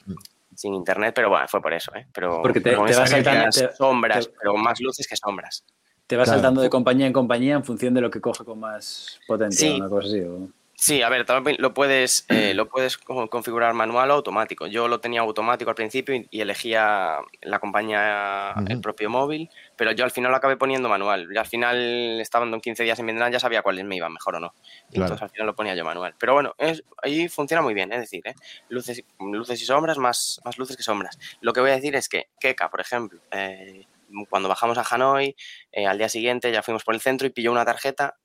sin 0.58 0.74
internet, 0.74 1.12
pero 1.14 1.28
bueno, 1.30 1.46
fue 1.46 1.62
por 1.62 1.72
eso, 1.72 1.94
¿eh? 1.94 2.08
Pero 2.12 2.42
Porque 2.42 2.60
te- 2.60 2.70
te 2.70 2.76
vas 2.76 3.08
saltando- 3.10 3.48
te- 3.50 3.72
sombras, 3.76 4.26
te- 4.26 4.34
pero 4.40 4.56
más 4.56 4.80
luces 4.80 5.06
que 5.06 5.14
sombras. 5.16 5.64
Te 6.08 6.16
vas 6.16 6.24
Claro. 6.24 6.38
saltando 6.40 6.62
de 6.62 6.68
compañía 6.68 7.06
en 7.06 7.12
compañía 7.12 7.54
en 7.54 7.62
función 7.64 7.94
de 7.94 8.00
lo 8.00 8.10
que 8.10 8.20
coge 8.20 8.44
con 8.44 8.58
más 8.58 9.20
potencia, 9.28 9.68
Sí. 9.68 9.76
una 9.76 9.88
cosa 9.88 10.08
así. 10.08 10.20
o- 10.22 10.48
Sí, 10.80 11.02
a 11.02 11.08
ver, 11.08 11.26
también 11.26 11.56
lo 11.58 11.74
puedes, 11.74 12.24
eh, 12.28 12.54
lo 12.54 12.68
puedes 12.68 12.96
co- 12.98 13.28
configurar 13.28 13.74
manual 13.74 14.12
o 14.12 14.14
automático. 14.14 14.68
Yo 14.68 14.86
lo 14.86 15.00
tenía 15.00 15.22
automático 15.22 15.70
al 15.70 15.74
principio 15.74 16.14
y, 16.14 16.28
y 16.30 16.40
elegía 16.40 17.18
la 17.42 17.58
compañía, 17.58 18.62
el 18.64 18.78
propio 18.80 19.10
móvil, 19.10 19.50
pero 19.74 19.90
yo 19.90 20.04
al 20.04 20.12
final 20.12 20.30
lo 20.30 20.36
acabé 20.36 20.56
poniendo 20.56 20.88
manual. 20.88 21.26
Y 21.34 21.36
al 21.36 21.46
final, 21.46 22.20
estando 22.20 22.60
15 22.60 22.84
días 22.84 22.96
en 23.00 23.06
Vietnam, 23.06 23.32
ya 23.32 23.40
sabía 23.40 23.62
cuáles 23.62 23.84
me 23.86 23.96
iban 23.96 24.12
mejor 24.12 24.36
o 24.36 24.40
no. 24.40 24.54
Y 24.88 24.94
Claro. 24.94 25.06
Entonces 25.06 25.22
al 25.24 25.30
final 25.30 25.46
lo 25.48 25.56
ponía 25.56 25.74
yo 25.74 25.84
manual. 25.84 26.14
Pero 26.16 26.34
bueno, 26.34 26.54
es, 26.58 26.84
ahí 27.02 27.28
funciona 27.28 27.60
muy 27.60 27.74
bien, 27.74 27.92
es 27.92 27.98
decir, 28.00 28.22
¿eh? 28.24 28.34
luces, 28.68 28.98
y- 29.00 29.04
luces 29.32 29.60
y 29.60 29.64
sombras, 29.64 29.98
más, 29.98 30.40
más 30.44 30.58
luces 30.58 30.76
que 30.76 30.84
sombras. 30.84 31.18
Lo 31.40 31.52
que 31.52 31.60
voy 31.60 31.70
a 31.70 31.74
decir 31.74 31.96
es 31.96 32.08
que 32.08 32.26
Keka, 32.38 32.70
por 32.70 32.80
ejemplo, 32.80 33.20
eh, 33.32 33.86
cuando 34.30 34.48
bajamos 34.48 34.78
a 34.78 34.84
Hanoi, 34.88 35.34
eh, 35.72 35.86
al 35.86 35.98
día 35.98 36.08
siguiente 36.08 36.52
ya 36.52 36.62
fuimos 36.62 36.84
por 36.84 36.94
el 36.94 37.00
centro 37.00 37.26
y 37.26 37.30
pilló 37.30 37.50
una 37.50 37.64
tarjeta 37.64 38.16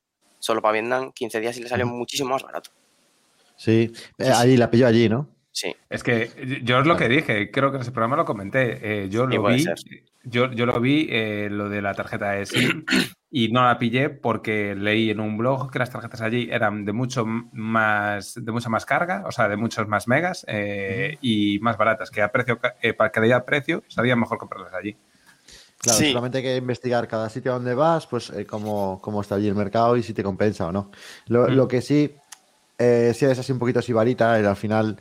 solo 0.44 0.62
para 0.62 0.74
Vietnam, 0.74 1.12
15 1.14 1.40
días 1.40 1.58
y 1.58 1.62
le 1.62 1.70
salió 1.70 1.88
muchísimo 1.88 2.32
más 2.32 2.44
barato. 2.44 2.70
Sí, 3.56 3.94
Eh, 4.18 4.32
allí 4.36 4.58
la 4.58 4.70
pilló 4.70 4.88
allí, 4.88 5.08
¿no? 5.08 5.30
Sí, 5.52 5.74
Es 5.90 6.04
que 6.04 6.62
yo 6.64 6.80
es 6.80 6.86
lo 6.86 6.98
que 6.98 7.08
dije, 7.08 7.50
creo 7.50 7.70
que 7.70 7.78
en 7.78 7.84
ese 7.84 7.92
programa 7.92 8.18
lo 8.18 8.26
comenté. 8.26 9.04
eh, 9.04 9.10
yo 9.10 9.26
lo 9.26 9.44
vi, 9.44 9.64
yo, 10.24 10.52
yo 10.52 10.66
lo 10.66 10.82
vi, 10.82 11.08
eh, 11.10 11.48
lo 11.50 11.70
de 11.70 11.82
la 11.82 11.94
tarjeta 11.94 12.32
de 12.32 12.46
SIM, 12.46 12.84
y 13.32 13.50
no 13.50 13.64
la 13.64 13.78
pillé 13.78 14.10
porque 14.10 14.76
leí 14.76 15.12
en 15.12 15.22
un 15.22 15.38
blog 15.38 15.72
que 15.72 15.80
las 15.80 15.92
tarjetas 15.92 16.22
allí 16.22 16.50
eran 16.52 16.84
de 16.84 16.92
mucho 16.92 17.26
más, 17.26 18.34
de 18.36 18.52
mucha 18.52 18.68
más 18.68 18.86
carga, 18.86 19.24
o 19.26 19.32
sea, 19.32 19.48
de 19.48 19.56
muchos 19.56 19.88
más 19.88 20.08
megas 20.10 20.46
eh, 20.50 21.18
y 21.22 21.60
más 21.60 21.78
baratas, 21.78 22.12
que 22.12 22.22
a 22.22 22.32
precio, 22.32 22.60
eh, 22.82 22.94
para 22.94 23.12
calidad 23.12 23.46
precio, 23.46 23.84
sabía 23.88 24.18
mejor 24.18 24.40
comprarlas 24.40 24.74
allí. 24.74 24.98
Claro, 25.84 26.00
Sí. 26.00 26.08
solamente 26.08 26.38
hay 26.38 26.44
que 26.46 26.56
investigar 26.56 27.08
cada 27.10 27.30
sitio 27.30 27.52
a 27.52 27.56
donde 27.56 27.74
vas, 27.76 28.08
pues 28.08 28.30
eh, 28.30 28.46
cómo, 28.46 29.00
cómo 29.02 29.20
está 29.20 29.36
allí 29.36 29.50
el 29.50 29.56
mercado 29.56 29.98
y 29.98 30.02
si 30.04 30.14
te 30.14 30.24
compensa 30.24 30.68
o 30.68 30.72
no. 30.72 30.92
Lo, 31.28 31.48
Mm. 31.50 31.52
lo 31.56 31.68
que 31.68 31.82
sí, 31.82 32.16
eh, 32.78 33.12
si 33.14 33.26
eres 33.26 33.38
así 33.40 33.52
un 33.52 33.60
poquito 33.60 33.82
sibarita, 33.82 34.34
al 34.36 34.56
final 34.56 34.98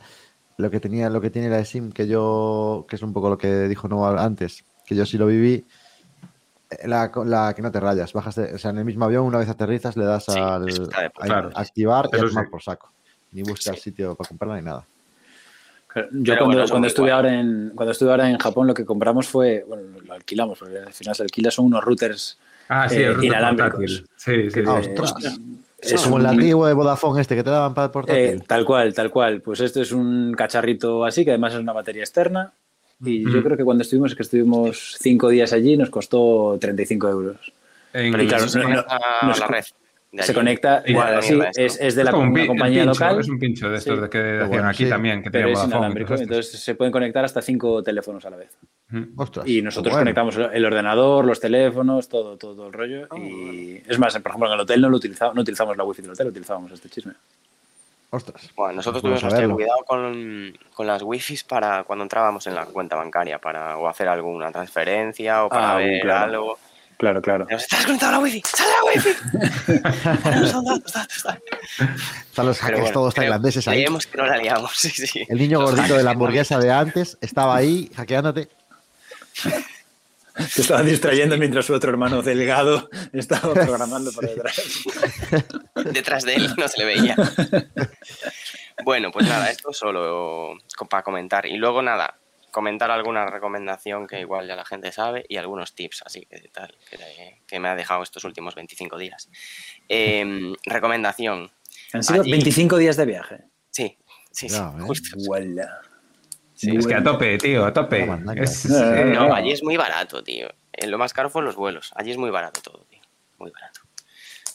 lo 0.57 0.69
que 0.69 0.81
tenía, 0.81 1.09
lo 1.09 1.21
que 1.21 1.29
tiene 1.29 1.47
la 1.49 1.63
SIM, 1.63 1.91
que 1.93 2.05
yo, 2.05 2.85
que 2.89 2.97
es 2.97 3.01
un 3.01 3.13
poco 3.13 3.29
lo 3.29 3.37
que 3.37 3.69
dijo 3.69 3.87
Noah 3.87 4.21
antes, 4.21 4.65
que 4.85 4.93
yo 4.93 5.05
sí 5.05 5.17
lo 5.17 5.25
viví, 5.25 5.65
eh, 6.69 6.87
la, 6.87 7.09
la 7.25 7.53
que 7.55 7.61
no 7.61 7.71
te 7.71 7.79
rayas, 7.79 8.11
bajas, 8.11 8.35
de- 8.35 8.53
o 8.53 8.57
sea, 8.57 8.71
en 8.71 8.79
el 8.79 8.85
mismo 8.85 9.05
avión, 9.05 9.23
una 9.25 9.37
vez 9.37 9.47
aterrizas, 9.47 9.95
le 9.95 10.03
das 10.03 10.25
Sí, 10.25 10.31
al 10.35 10.65
de 10.65 10.93
a 11.17 11.61
activar 11.61 12.09
y 12.11 12.15
a 12.15 12.19
Eso 12.19 12.27
tomar 12.27 12.43
sí. 12.45 12.51
por 12.51 12.61
saco. 12.61 12.91
Ni 13.31 13.41
buscas 13.41 13.77
Sí. 13.77 13.83
sitio 13.83 14.15
para 14.15 14.27
comprarla 14.27 14.57
ni 14.57 14.63
nada. 14.63 14.85
Yo 15.95 16.01
Pero 16.33 16.37
cuando, 16.39 16.57
bueno, 16.57 16.69
cuando 16.69 16.87
estuve 16.87 17.11
ahora 17.11 17.39
en 17.39 17.71
cuando 17.75 17.91
estuve 17.91 18.09
ahora 18.11 18.29
en 18.29 18.37
Japón 18.37 18.67
lo 18.67 18.73
que 18.73 18.83
compramos 18.85 19.27
fue, 19.27 19.63
bueno, 19.67 19.83
lo 20.05 20.13
alquilamos, 20.13 20.57
porque 20.59 20.77
al 20.79 20.93
final 20.93 21.15
se 21.15 21.23
alquila 21.23 21.51
son 21.51 21.65
unos 21.65 21.83
routers 21.83 22.37
Ah, 22.69 22.87
sí, 22.89 22.95
eh, 22.95 23.05
el 23.07 23.13
router 23.15 23.25
inalámbricos. 23.29 23.71
portátil. 23.71 24.07
Sí, 24.15 24.51
sí, 24.51 24.59
Ah, 24.65 24.81
sí. 24.83 24.89
Eh, 24.89 24.95
ostras. 24.99 25.39
es 25.79 25.91
Es 25.93 26.01
como 26.01 26.15
un- 26.15 26.21
el 26.21 26.27
antiguo 26.27 26.65
de 26.65 26.73
Vodafone 26.73 27.21
este 27.21 27.35
que 27.35 27.43
te 27.43 27.49
daban 27.49 27.73
para 27.73 27.91
el 27.93 28.09
eh, 28.15 28.39
tal 28.47 28.65
cual, 28.65 28.93
tal 28.93 29.11
cual. 29.11 29.41
Pues 29.41 29.59
esto 29.59 29.81
es 29.81 29.91
un 29.91 30.33
cacharrito 30.33 31.03
así, 31.05 31.23
que 31.25 31.31
además 31.31 31.53
es 31.53 31.59
una 31.59 31.73
batería 31.73 32.03
externa. 32.03 32.53
Y 33.05 33.29
yo 33.29 33.43
creo 33.43 33.57
que 33.57 33.65
cuando 33.65 33.81
estuvimos, 33.81 34.15
que 34.15 34.23
estuvimos 34.23 34.95
cinco 34.97 35.27
días 35.27 35.51
allí, 35.51 35.75
nos 35.75 35.89
costó 35.89 36.57
35 36.59 37.09
euros. 37.09 37.51
En- 37.91 38.11
Pero 38.13 38.23
Y 38.23 38.27
claro, 38.27 38.47
se 38.47 38.59
no- 38.59 38.69
no 38.69 38.79
a 38.79 39.33
se 39.33 39.39
la 39.41 39.45
con- 39.45 39.55
red. 39.55 39.63
Se 40.21 40.31
allí. 40.31 40.33
conecta 40.33 40.83
igual 40.85 41.11
la 41.13 41.17
así, 41.19 41.39
es, 41.55 41.79
es 41.81 41.95
de 41.95 42.03
la 42.03 42.11
es 42.11 42.15
un 42.15 42.45
compañía 42.47 42.83
pincho, 42.83 42.99
local. 43.05 43.19
Es 43.19 43.29
un 43.29 43.39
pincho 43.39 43.69
de 43.69 43.77
estos 43.77 43.95
Sí. 43.95 44.01
de 44.01 44.09
que 44.09 44.19
hacían 44.35 44.49
bueno, 44.49 44.67
aquí 44.69 44.83
sí. 44.83 44.89
también, 44.89 45.23
que 45.23 45.31
pero 45.31 45.49
es 45.49 45.63
inalámbrico. 45.63 46.13
Entonces 46.13 46.51
se 46.61 46.75
pueden 46.75 46.91
conectar 46.91 47.25
hasta 47.25 47.41
cinco 47.41 47.81
teléfonos 47.81 48.23
a 48.25 48.29
la 48.29 48.37
vez. 48.37 48.55
Mm. 48.89 49.03
Ostras. 49.19 49.47
Y 49.47 49.61
nosotros 49.63 49.91
Bueno. 49.93 50.01
conectamos 50.03 50.37
el 50.37 50.65
ordenador, 50.65 51.25
los 51.25 51.39
teléfonos, 51.39 52.07
todo, 52.09 52.37
todo, 52.37 52.55
todo 52.55 52.67
el 52.67 52.73
rollo. 52.73 53.07
Ah, 53.09 53.17
y 53.17 53.81
es 53.87 53.97
más, 53.97 54.13
por 54.19 54.29
ejemplo, 54.29 54.47
en 54.49 54.53
el 54.53 54.59
hotel 54.59 54.81
no, 54.81 54.89
lo 54.89 54.97
utilizamos, 54.97 55.33
no 55.33 55.41
utilizamos 55.41 55.75
la 55.75 55.83
wifi 55.83 56.01
del 56.03 56.11
hotel, 56.11 56.27
utilizábamos 56.27 56.71
este 56.71 56.89
chisme. 56.89 57.13
Ostras. 58.11 58.51
Bueno, 58.55 58.73
nosotros 58.75 59.01
Bueno 59.01 59.15
tuvimos 59.17 59.33
que 59.33 59.41
tener 59.41 59.49
saberlo. 59.49 59.55
cuidado 59.55 59.83
con, 59.87 60.53
con 60.75 60.85
las 60.85 61.01
wifis 61.01 61.43
para 61.43 61.83
cuando 61.83 62.03
entrábamos 62.03 62.45
en 62.45 62.53
la 62.53 62.65
cuenta 62.67 62.95
bancaria 62.95 63.39
para 63.39 63.75
o 63.79 63.87
hacer 63.87 64.07
alguna 64.07 64.51
transferencia 64.51 65.43
o 65.45 65.49
para 65.49 65.73
Ah, 65.73 65.77
ver 65.77 66.01
claro. 66.01 66.23
algo. 66.31 66.59
Claro, 67.03 67.21
claro. 67.21 67.45
Estás 67.49 67.85
conectado 67.85 68.13
a 68.13 68.15
la 68.15 68.19
wifi, 68.23 68.41
sale 68.45 68.71
la 68.71 68.83
wifi. 68.85 69.09
Están 72.29 72.45
los 72.45 72.59
hackers 72.59 72.79
bueno, 72.79 72.93
todos 72.93 73.13
creo- 73.13 73.23
tailandeses 73.23 73.67
ahí. 73.67 73.79
Creemos 73.79 74.07
que 74.07 74.17
no 74.17 74.25
la 74.25 74.37
liamos, 74.37 74.71
sí, 74.77 74.89
sí. 74.89 75.25
El 75.27 75.37
niño 75.37 75.59
Los 75.59 75.71
gordito 75.71 75.97
de 75.97 76.03
la 76.03 76.11
hamburguesa 76.11 76.57
de 76.59 76.71
antes 76.71 77.17
estaba 77.19 77.57
ahí 77.57 77.91
hackeándote. 77.93 78.47
Te 80.55 80.61
estaba 80.61 80.81
distrayendo 80.81 81.37
mientras 81.37 81.65
su 81.65 81.73
otro 81.73 81.89
hermano 81.89 82.21
delgado 82.21 82.89
estaba 83.11 83.53
programando 83.53 84.13
por 84.13 84.25
detrás. 84.25 84.61
detrás 85.91 86.23
de 86.23 86.35
él 86.35 86.53
no 86.55 86.69
se 86.69 86.77
le 86.77 86.85
veía. 86.85 87.17
Bueno, 88.85 89.11
pues 89.11 89.27
nada, 89.27 89.49
esto 89.49 89.73
solo 89.73 90.53
para 90.89 91.03
comentar. 91.03 91.45
Y 91.47 91.57
luego 91.57 91.81
nada, 91.81 92.15
comentar 92.53 92.91
alguna 92.91 93.25
recomendación 93.25 94.05
que 94.07 94.19
igual 94.21 94.47
ya 94.47 94.55
la 94.55 94.63
gente 94.63 94.91
sabe 94.91 95.25
y 95.27 95.37
algunos 95.37 95.73
tips 95.73 96.03
así 96.05 96.25
que 96.27 96.39
tal 96.53 96.77
que, 96.89 97.41
que 97.47 97.59
me 97.59 97.67
ha 97.67 97.75
dejado 97.75 98.03
estos 98.03 98.23
últimos 98.23 98.53
25 98.55 98.97
días. 98.97 99.29
Em, 99.89 100.53
recomendación. 100.65 101.51
Han 101.91 102.03
sido 102.03 102.21
Allí- 102.21 102.31
25 102.31 102.77
días 102.77 102.95
de 102.95 103.05
viaje. 103.05 103.37
Sí, 103.71 103.97
sí, 104.31 104.47
sí, 104.47 104.55
¿eh? 104.55 104.81
justo. 104.81 105.17
Sí, 106.53 106.75
es 106.77 106.87
que 106.87 106.93
a 106.95 107.03
tope, 107.03 107.37
tío, 107.39 107.65
a 107.65 107.73
tope. 107.73 108.07
Es- 108.37 108.65
No, 108.69 108.79
no, 108.79 108.95
eh, 108.95 109.05
no, 109.05 109.27
No, 109.29 109.35
allí 109.35 109.51
es 109.51 109.63
muy 109.63 109.75
barato, 109.75 110.23
tío. 110.23 110.47
Eh, 110.71 110.87
lo 110.87 110.97
más 110.97 111.11
caro 111.11 111.29
fue 111.29 111.41
los 111.41 111.55
vuelos. 111.55 111.91
Allí 111.95 112.11
es 112.11 112.17
muy 112.17 112.29
barato 112.29 112.61
todo, 112.61 112.85
tío. 112.85 113.01
Muy 113.39 113.49
barato. 113.51 113.81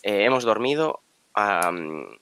Eh, 0.04 0.24
hemos 0.24 0.44
dormido, 0.44 1.02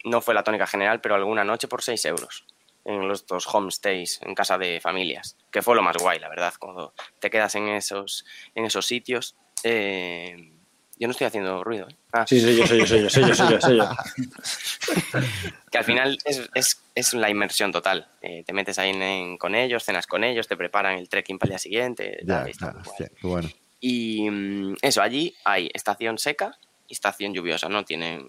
no 0.04 0.20
fue 0.22 0.34
la 0.34 0.42
tónica 0.42 0.66
general, 0.66 1.00
pero 1.02 1.14
alguna 1.14 1.44
noche 1.44 1.68
por 1.68 1.82
6 1.82 2.04
euros 2.06 2.46
en 2.86 3.06
los 3.08 3.26
dos 3.26 3.46
homestays 3.52 4.20
en 4.22 4.34
casa 4.34 4.56
de 4.56 4.80
familias, 4.80 5.36
que 5.50 5.60
fue 5.60 5.74
lo 5.76 5.82
más 5.82 5.96
guay, 5.98 6.18
la 6.20 6.28
verdad, 6.28 6.54
cuando 6.58 6.94
te 7.18 7.28
quedas 7.30 7.54
en 7.56 7.68
esos, 7.68 8.24
en 8.54 8.64
esos 8.64 8.86
sitios. 8.86 9.34
Eh, 9.64 10.52
yo 10.98 11.06
no 11.08 11.10
estoy 11.10 11.26
haciendo 11.26 11.62
ruido. 11.62 11.88
¿eh? 11.88 11.96
Ah, 12.12 12.24
Sí, 12.26 12.40
soy 12.40 12.56
yo, 12.56 12.66
soy 12.66 12.78
yo, 12.78 12.86
soy 12.86 13.02
yo, 13.02 13.10
soy 13.10 13.26
yo, 13.28 13.34
soy 13.34 13.50
yo, 13.50 13.60
soy 13.60 13.76
yo. 13.76 13.88
que 15.70 15.78
al 15.78 15.84
final 15.84 16.16
es, 16.24 16.48
es- 16.54 16.82
es 16.94 17.12
la 17.12 17.28
inmersión 17.28 17.70
total. 17.72 18.08
Eh, 18.22 18.42
te 18.46 18.52
metes 18.54 18.78
ahí 18.78 18.90
en- 18.90 19.02
en- 19.02 19.36
con 19.36 19.54
ellos, 19.54 19.84
cenas 19.84 20.06
con 20.06 20.24
ellos, 20.24 20.48
te 20.48 20.56
preparan 20.56 20.96
el 20.98 21.08
trekking 21.10 21.38
para 21.38 21.48
el 21.48 21.50
día 21.50 21.58
siguiente. 21.58 22.18
Ya, 22.24 22.40
tal, 22.40 22.48
está 22.50 22.74
hostia, 22.86 23.10
bueno. 23.20 23.48
Y 23.80 24.30
mm, 24.30 24.76
eso, 24.80 25.02
allí 25.02 25.34
hay 25.44 25.68
estación 25.74 26.16
seca 26.18 26.56
y 26.88 26.94
estación 26.94 27.34
lluviosa, 27.34 27.68
¿no? 27.68 27.84
Tienen 27.84 28.28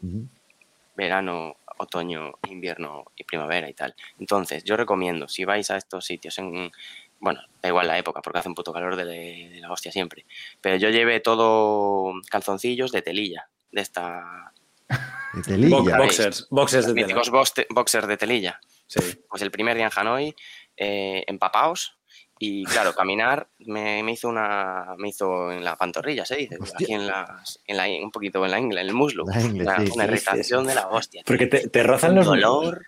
verano, 0.95 1.55
otoño, 1.77 2.33
invierno 2.49 3.05
y 3.15 3.23
primavera 3.23 3.69
y 3.69 3.73
tal. 3.73 3.95
Entonces, 4.19 4.63
yo 4.63 4.77
recomiendo, 4.77 5.27
si 5.27 5.45
vais 5.45 5.69
a 5.71 5.77
estos 5.77 6.05
sitios 6.05 6.37
en... 6.39 6.71
Bueno, 7.19 7.41
da 7.61 7.69
igual 7.69 7.87
la 7.87 7.97
época 7.97 8.21
porque 8.21 8.39
hace 8.39 8.49
un 8.49 8.55
puto 8.55 8.71
calor 8.71 8.95
de, 8.95 9.05
de 9.05 9.59
la 9.59 9.71
hostia 9.71 9.91
siempre. 9.91 10.25
Pero 10.61 10.75
yo 10.75 10.89
llevé 10.89 11.19
todo 11.19 12.13
calzoncillos 12.29 12.91
de 12.91 13.01
telilla, 13.01 13.49
de 13.71 13.81
esta... 13.81 14.53
Y 15.33 15.41
telilla. 15.41 15.77
Bo- 15.77 15.83
boxers, 15.83 16.47
boxers 16.49 16.93
de 16.93 17.05
boste- 17.31 17.67
boxers 17.69 18.07
de 18.07 18.17
telilla. 18.17 18.59
Sí. 18.87 18.99
Pues 19.29 19.41
el 19.41 19.51
primer 19.51 19.75
día 19.75 19.85
en 19.85 19.91
Hanoi, 19.93 20.35
eh, 20.77 21.23
empapaos, 21.27 21.96
y 22.39 22.63
claro, 22.65 22.93
caminar 22.93 23.47
me, 23.59 24.01
me 24.03 24.11
hizo 24.13 24.27
una 24.29 24.95
me 24.97 25.09
hizo 25.09 25.51
en 25.51 25.63
la 25.63 25.75
pantorrilla, 25.75 26.25
se 26.25 26.35
dice, 26.37 26.57
Hostia. 26.59 26.77
aquí 26.85 26.93
en 26.93 27.07
las 27.07 27.59
en 27.65 27.77
la 27.77 27.85
un 28.03 28.11
poquito 28.11 28.43
en 28.45 28.51
la 28.51 28.59
ingle, 28.59 28.81
en 28.81 28.87
el 28.87 28.93
muslo. 28.93 29.25
La 29.27 29.41
ingle, 29.41 29.63
una, 29.63 29.77
sí. 29.77 29.91
una 29.93 30.03
Sí, 30.05 30.09
irritación 30.11 30.63
sí, 30.63 30.69
de 30.69 30.75
la 30.75 30.87
hostia. 30.89 31.23
Porque 31.25 31.47
te, 31.47 31.67
te 31.69 31.83
rozan 31.83 32.15
los 32.15 32.25
dolor. 32.25 32.85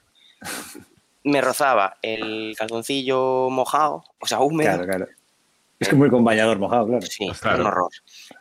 Me 1.23 1.41
rozaba 1.41 1.97
el 2.01 2.55
calzoncillo 2.57 3.49
mojado, 3.49 4.03
o 4.19 4.25
sea, 4.25 4.39
húmedo. 4.39 4.69
Claro, 4.77 4.85
claro. 4.87 5.07
Es 5.79 5.87
que 5.87 5.95
muy 5.95 6.09
con 6.09 6.23
bañador 6.23 6.59
mojado, 6.59 6.87
claro. 6.87 7.05
Sí, 7.05 7.25
Pues 7.27 7.39
claro. 7.39 7.61
un 7.61 7.67
horror. 7.67 7.91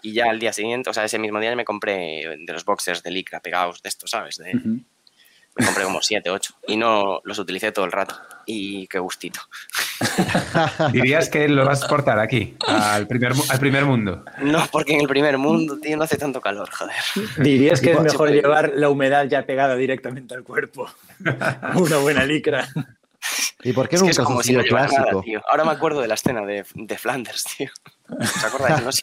Y 0.03 0.13
ya 0.13 0.29
al 0.31 0.39
día 0.41 0.53
siguiente, 0.53 0.91
o 0.91 0.93
sea, 0.93 1.05
ese 1.05 1.19
mismo 1.19 1.39
día 1.41 1.55
me 1.55 1.65
compré 1.65 2.37
de 2.39 2.53
los 2.53 2.65
boxers 2.65 3.03
de 3.03 3.11
licra 3.13 3.41
pegados 3.41 3.83
de 3.83 3.89
estos, 3.89 4.11
¿sabes? 4.11 4.37
De. 4.39 4.53
Me 5.59 5.67
compré 5.67 5.85
como 5.85 6.01
7, 6.01 6.31
8 6.31 6.55
y 6.69 6.77
no 6.77 7.21
los 7.25 7.39
utilicé 7.39 7.73
todo 7.73 7.85
el 7.85 7.93
rato. 7.93 8.15
Y 8.47 8.87
qué 8.87 8.99
gustito. 8.99 9.41
Dirías 10.93 11.29
que 11.29 11.49
lo 11.49 11.65
vas 11.67 11.81
a 11.81 11.85
exportar 11.85 12.19
aquí, 12.19 12.57
al 12.67 13.07
primer, 13.07 13.33
al 13.51 13.59
primer 13.59 13.85
mundo. 13.85 14.25
No, 14.41 14.65
porque 14.71 14.95
en 14.95 15.01
el 15.03 15.09
primer 15.09 15.37
mundo, 15.39 15.79
tío, 15.79 15.97
no 15.97 16.05
hace 16.05 16.17
tanto 16.17 16.41
calor, 16.41 16.71
joder. 16.71 16.95
Dirías 17.39 17.81
que 17.81 17.93
es 17.93 18.01
mejor 18.01 18.31
llevar 18.31 18.73
la 18.75 18.89
humedad 18.89 19.25
ya 19.27 19.45
pegada 19.45 19.77
directamente 19.77 20.35
al 20.35 20.45
cuerpo. 20.45 20.89
Una 21.75 21.99
buena 21.99 22.25
licra. 22.25 22.67
¿Y 23.65 23.73
por 23.73 23.89
qué 23.89 23.97
Es 23.97 24.03
un 24.03 24.09
es 24.11 24.19
como 24.19 24.43
si 24.43 24.53
no 24.53 24.63
nada, 24.63 24.87
clásico? 24.89 25.21
tío. 25.23 25.43
Ahora 25.51 25.65
me 25.65 25.73
acuerdo 25.73 26.01
de 26.01 26.09
la 26.09 26.15
escena 26.15 26.43
de, 26.43 26.65
de 26.75 26.97
Flanders, 26.99 27.45
tío. 27.57 27.69
¿Os 28.09 28.45
acordáis 28.45 28.77
de 28.79 28.85
los? 28.85 29.03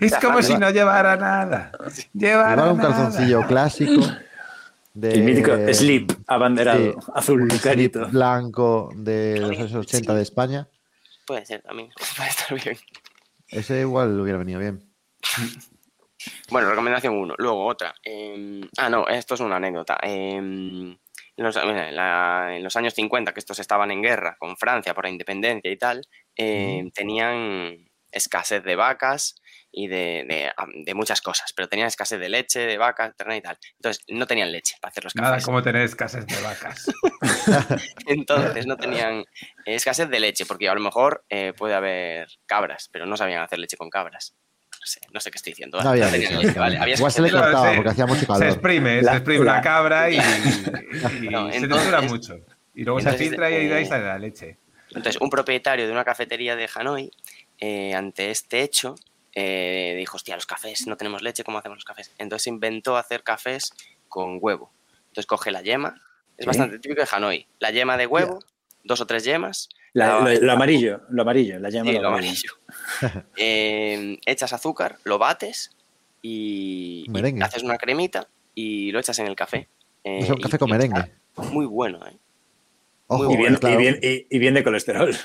Es 0.00 0.14
como 0.16 0.42
si 0.42 0.56
no 0.56 0.70
llevara 0.70 1.16
nada. 1.16 1.70
Llevara 2.14 2.56
Llevar 2.56 2.72
un 2.72 2.78
nada. 2.78 2.88
calzoncillo 2.88 3.46
clásico. 3.46 4.02
De, 4.92 5.12
El 5.12 5.22
mítico 5.22 5.52
slip 5.72 6.10
abanderado, 6.26 6.92
sí, 6.94 6.98
azul 7.14 7.46
clarito. 7.62 8.08
blanco 8.08 8.90
de 8.96 9.38
los 9.40 9.50
años 9.50 9.74
80 9.74 10.14
de 10.14 10.22
España. 10.22 10.68
Puede 11.26 11.46
ser 11.46 11.62
también, 11.62 11.90
puede 12.16 12.28
estar 12.28 12.60
bien. 12.64 12.76
Ese 13.48 13.80
igual 13.80 14.18
hubiera 14.20 14.38
venido 14.38 14.58
bien. 14.60 14.82
Bueno, 16.50 16.68
recomendación 16.68 17.14
uno. 17.14 17.34
Luego 17.38 17.64
otra. 17.64 17.94
eh, 18.04 18.60
ah, 18.76 18.90
no, 18.90 19.08
esto 19.08 19.34
es 19.34 19.40
una 19.40 19.56
anécdota. 19.56 19.98
eh, 20.02 20.34
en, 20.36 20.98
los, 21.36 21.56
mira, 21.64 21.88
en 21.88 21.96
la- 21.96 22.56
en 22.56 22.62
los 22.62 22.76
años 22.76 22.92
50, 22.92 23.32
que 23.32 23.40
estos 23.40 23.58
estaban 23.58 23.90
en 23.90 24.02
guerra 24.02 24.36
con 24.38 24.54
Francia 24.58 24.92
por 24.92 25.04
la 25.04 25.10
independencia 25.10 25.70
y 25.72 25.78
tal, 25.78 26.02
eh, 26.36 26.90
tenían 26.94 27.88
escasez 28.12 28.62
de 28.64 28.76
vacas 28.76 29.39
y 29.72 29.86
de, 29.88 30.24
de- 30.28 30.50
de 30.84 30.94
muchas 30.94 31.20
cosas, 31.22 31.52
pero 31.52 31.68
tenían 31.68 31.86
escasez 31.88 32.18
de 32.18 32.28
leche, 32.28 32.60
de 32.60 32.76
vacas, 32.78 33.14
ternera 33.16 33.36
y 33.38 33.40
tal. 33.42 33.58
Entonces, 33.76 34.04
no 34.08 34.26
tenían 34.26 34.50
leche 34.50 34.76
para 34.80 34.90
hacer 34.90 35.04
los 35.04 35.14
Nada 35.14 35.30
cafés. 35.30 35.44
como 35.44 35.62
tener 35.62 35.82
escasez 35.82 36.26
de 36.26 36.40
vacas. 36.42 36.90
Entonces 38.06 38.66
no 38.66 38.76
tenían 38.76 39.24
escasez 39.64 40.08
de 40.08 40.20
leche, 40.20 40.46
porque 40.46 40.68
a 40.68 40.74
lo 40.74 40.80
mejor 40.80 41.24
eh, 41.28 41.52
puede 41.56 41.74
haber 41.74 42.28
cabras, 42.46 42.88
pero 42.92 43.06
no 43.06 43.16
sabían 43.16 43.42
hacer 43.42 43.58
leche 43.58 43.76
con 43.76 43.90
cabras. 43.90 44.34
No 44.72 44.86
sé, 44.86 45.00
no 45.12 45.20
sé 45.20 45.30
qué 45.30 45.36
estoy 45.36 45.52
diciendo. 45.52 45.80
No 45.82 45.90
había 45.90 46.10
leche, 46.10 46.34
leche, 46.36 46.58
vale, 46.58 46.78
había 46.78 46.94
Igual 46.94 47.12
se 47.12 47.20
le 47.22 47.30
cortaba 47.30 47.70
se- 47.70 47.76
porque 47.76 47.90
hacía 47.90 48.06
mucho 48.06 48.20
Se 48.20 48.26
calor. 48.26 48.44
exprime, 48.44 49.02
La- 49.02 49.10
se 49.12 49.16
exprime 49.18 49.44
la- 49.44 49.52
una 49.52 49.60
cabra 49.60 50.10
y, 50.10 50.16
y 51.22 51.28
No, 51.28 51.50
se 51.50 51.56
entonces- 51.58 51.60
tritura 51.60 52.00
mucho. 52.02 52.40
Y 52.74 52.84
luego 52.84 53.00
se 53.00 53.12
filtra 53.12 53.50
y 53.50 53.54
ahí 53.70 53.82
eh, 53.82 53.86
sale 53.86 54.04
la 54.06 54.18
leche. 54.18 54.56
Entonces, 54.88 55.18
un 55.20 55.28
propietario 55.28 55.86
de 55.86 55.92
una 55.92 56.04
cafetería 56.04 56.56
de 56.56 56.68
Hanoi, 56.74 57.10
eh, 57.58 57.94
ante 57.94 58.30
este 58.30 58.62
hecho, 58.62 58.94
eh, 59.34 59.94
dijo, 59.98 60.16
hostia, 60.16 60.34
los 60.34 60.46
cafés, 60.46 60.86
no 60.86 60.96
tenemos 60.96 61.22
leche, 61.22 61.44
¿cómo 61.44 61.58
hacemos 61.58 61.76
los 61.78 61.84
cafés? 61.84 62.12
Entonces 62.18 62.46
inventó 62.48 62.96
hacer 62.96 63.22
cafés 63.22 63.72
con 64.08 64.38
huevo. 64.40 64.72
Entonces 65.08 65.26
coge 65.26 65.50
la 65.50 65.62
yema, 65.62 66.00
es 66.36 66.46
bastante 66.46 66.78
típico 66.78 67.00
de 67.02 67.08
Hanoi, 67.10 67.46
la 67.58 67.70
yema 67.70 67.96
de 67.96 68.06
huevo, 68.06 68.40
dos 68.84 69.00
o 69.00 69.06
tres 69.06 69.24
yemas, 69.24 69.68
La- 69.92 70.20
la- 70.20 70.34
lo, 70.34 70.40
lo 70.40 70.52
amarillo, 70.52 71.02
lo 71.10 71.22
amarillo, 71.22 71.58
la 71.58 71.68
llama 71.70 71.90
Sí, 71.90 71.96
lo 71.96 72.02
lo 72.02 72.08
amarillo. 72.08 72.52
amarillo. 73.02 73.24
Eh, 73.36 74.18
echas 74.26 74.52
azúcar, 74.52 74.98
lo 75.04 75.18
bates 75.18 75.70
y, 76.22 77.06
haces 77.42 77.62
una 77.62 77.76
cremita 77.78 78.28
y 78.54 78.90
lo 78.92 79.00
echas 79.00 79.18
en 79.18 79.26
el 79.26 79.36
café. 79.36 79.68
Eh, 80.04 80.20
Es 80.22 80.30
un 80.30 80.38
y- 80.38 80.42
café 80.42 80.58
con 80.58 80.70
merengue. 80.70 81.10
Muy 81.36 81.66
bueno, 81.66 82.06
¿eh? 82.06 82.16
Ojo, 83.06 83.32
Y 83.32 83.36
bien, 83.36 83.56
claro. 83.56 83.74
y, 83.74 83.78
bien, 83.82 83.98
y, 84.02 84.26
y 84.30 84.38
bien 84.38 84.54
de 84.54 84.62
colesterol. 84.62 85.16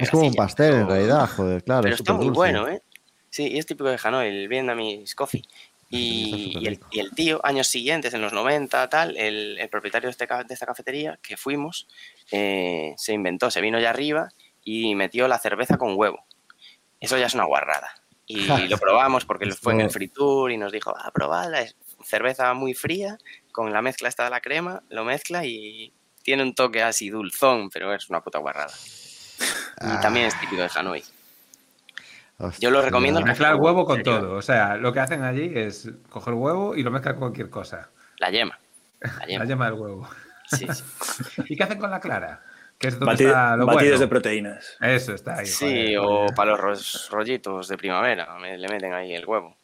Es 0.00 0.10
como 0.10 0.26
un 0.26 0.34
pastel 0.34 0.74
en 0.74 0.88
realidad, 0.88 1.28
joder, 1.28 1.62
claro. 1.64 1.82
Pero 1.82 1.94
es 1.94 2.00
está 2.00 2.14
muy 2.14 2.30
bueno, 2.30 2.68
¿eh? 2.68 2.82
Sí, 3.30 3.46
y 3.48 3.58
es 3.58 3.66
típico 3.66 3.88
de 3.90 3.98
Hanoi, 4.02 4.28
el 4.28 4.48
Vietnamese 4.48 5.14
coffee. 5.14 5.42
Y, 5.90 6.58
y 6.60 6.66
el, 6.66 6.80
y 6.90 7.00
el 7.00 7.12
tío, 7.12 7.40
años 7.44 7.66
siguientes, 7.66 8.12
en 8.12 8.20
los 8.20 8.32
90, 8.32 8.88
tal, 8.88 9.16
el, 9.16 9.58
el 9.58 9.68
propietario 9.68 10.08
de, 10.08 10.10
este 10.10 10.26
de 10.26 10.54
esta 10.54 10.66
cafetería, 10.66 11.18
que 11.22 11.36
fuimos, 11.36 11.88
eh, 12.30 12.94
se 12.96 13.14
inventó, 13.14 13.50
se 13.50 13.60
vino 13.60 13.80
ya 13.80 13.90
arriba 13.90 14.28
y 14.64 14.94
metió 14.94 15.28
la 15.28 15.38
cerveza 15.38 15.78
con 15.78 15.96
huevo. 15.96 16.26
Eso 17.00 17.16
ya 17.16 17.26
es 17.26 17.34
una 17.34 17.44
guarrada. 17.44 17.90
Y 18.26 18.46
lo 18.68 18.76
probamos 18.78 19.24
porque 19.24 19.50
fue 19.52 19.72
en 19.72 19.80
el 19.80 19.90
free 19.90 20.08
tour 20.08 20.52
y 20.52 20.58
nos 20.58 20.72
dijo, 20.72 20.94
ah, 20.96 21.10
probadla, 21.12 21.62
es 21.62 21.76
cerveza 22.04 22.52
muy 22.54 22.74
fría, 22.74 23.18
con 23.50 23.72
la 23.72 23.82
mezcla 23.82 24.08
esta 24.08 24.24
de 24.24 24.30
la 24.30 24.40
crema, 24.40 24.82
lo 24.90 25.04
mezcla 25.04 25.44
y 25.46 25.92
tiene 26.28 26.42
un 26.42 26.54
toque 26.54 26.82
así 26.82 27.08
dulzón, 27.08 27.70
pero 27.70 27.94
es 27.94 28.10
una 28.10 28.20
puta 28.20 28.38
guarrada. 28.38 28.70
Y 29.80 29.98
también 30.02 30.26
es 30.26 30.38
típico 30.38 30.60
de 30.60 30.68
Hanoi. 30.74 31.02
Hostia, 32.36 32.58
Yo 32.60 32.70
lo 32.70 32.82
recomiendo. 32.82 33.22
Mezclar 33.22 33.56
huevo 33.56 33.86
con 33.86 33.96
serio. 33.96 34.20
todo. 34.20 34.32
O 34.34 34.42
sea, 34.42 34.76
lo 34.76 34.92
que 34.92 35.00
hacen 35.00 35.22
allí 35.24 35.50
es 35.54 35.88
coger 36.10 36.34
huevo 36.34 36.76
y 36.76 36.82
lo 36.82 36.90
mezclan 36.90 37.14
con 37.14 37.20
cualquier 37.30 37.48
cosa. 37.48 37.88
La 38.18 38.30
yema. 38.30 38.58
La 39.00 39.12
La 39.20 39.26
yema. 39.26 39.44
yema 39.46 39.64
del 39.70 39.74
huevo. 39.80 40.06
Sí, 40.46 40.66
sí. 40.70 40.84
¿Y 41.48 41.56
qué 41.56 41.64
hacen 41.64 41.78
con 41.78 41.90
la 41.90 41.98
clara? 42.00 42.42
Que 42.78 42.88
es 42.88 42.98
donde 42.98 43.14
Bati- 43.14 43.26
está 43.26 43.56
lo 43.56 43.64
batidos 43.66 43.84
bueno. 43.92 43.98
de 44.00 44.08
proteínas. 44.08 44.76
Eso 44.82 45.14
está 45.14 45.38
ahí. 45.38 45.46
Sí, 45.46 45.94
joder, 45.96 45.98
o 45.98 46.26
para 46.36 46.50
los 46.52 46.60
ro- 46.60 47.16
rollitos 47.16 47.68
de 47.68 47.76
primavera, 47.78 48.38
le 48.38 48.68
meten 48.68 48.92
ahí 48.92 49.14
el 49.14 49.24
huevo. 49.26 49.56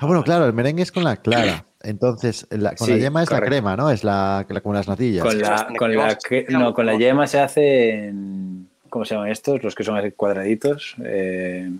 Ah, 0.00 0.06
bueno, 0.06 0.22
claro, 0.24 0.46
el 0.46 0.52
merengue 0.52 0.82
es 0.82 0.92
con 0.92 1.04
la 1.04 1.16
clara. 1.16 1.64
Entonces, 1.82 2.46
la- 2.50 2.74
con 2.74 2.90
la 2.90 2.96
yema 2.96 3.22
es 3.22 3.28
correcto. 3.28 3.44
la 3.44 3.50
crema, 3.50 3.76
¿no? 3.76 3.90
Es 3.90 4.04
la, 4.04 4.44
la- 4.48 4.60
como 4.60 4.74
las 4.74 4.88
natillas. 4.88 5.24
Con 5.24 5.40
la, 5.40 5.66
con 5.78 5.94
la, 5.96 6.18
no, 6.50 6.74
con 6.74 6.86
la 6.86 6.96
yema 6.98 7.26
se 7.26 7.38
hacen. 7.40 8.68
¿Cómo 8.90 9.04
se 9.04 9.14
llaman 9.14 9.30
estos? 9.30 9.62
Los 9.62 9.74
que 9.74 9.84
son 9.84 9.96
así 9.96 10.10
cuadraditos. 10.12 10.96
Eh, 11.04 11.70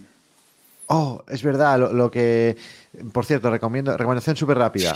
Oh, 0.92 1.23
es 1.28 1.42
verdad, 1.44 1.78
lo, 1.78 1.92
lo 1.92 2.11
que. 2.11 2.56
Por 3.12 3.25
cierto, 3.25 3.49
recomiendo, 3.49 3.97
recomendación 3.97 4.35
súper 4.35 4.59
rápida. 4.59 4.92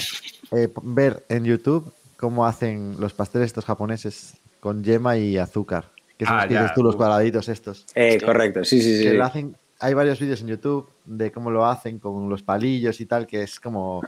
eh, 0.51 0.69
ver 0.83 1.25
en 1.29 1.45
YouTube 1.45 1.93
cómo 2.17 2.47
hacen 2.47 2.97
los 2.99 3.13
pasteles 3.13 3.47
estos 3.47 3.65
japoneses 3.65 4.35
con 4.59 4.83
yema 4.83 5.17
y 5.17 5.39
azúcar. 5.39 5.91
Que 6.19 6.27
son 6.27 6.35
Ah, 6.35 6.39
los 6.41 6.49
que 6.49 6.55
dices 6.55 6.75
tú, 6.75 6.83
los 6.83 6.97
cuadraditos 6.97 7.49
estos. 7.49 7.87
eh, 7.95 8.21
correcto, 8.21 8.65
sí, 8.65 8.81
sí, 8.83 8.99
sí. 8.99 9.05
Que 9.05 9.15
lo 9.15 9.25
hacen, 9.25 9.57
hay 9.81 9.95
varios 9.95 10.19
vídeos 10.21 10.41
en 10.41 10.49
YouTube 10.49 10.91
de 11.05 11.33
cómo 11.33 11.51
lo 11.51 11.67
hacen 11.67 11.99
con 11.99 12.29
los 12.29 12.43
palillos 12.43 13.01
y 13.01 13.07
tal, 13.07 13.27
que 13.27 13.43
es 13.43 13.61
como, 13.61 14.03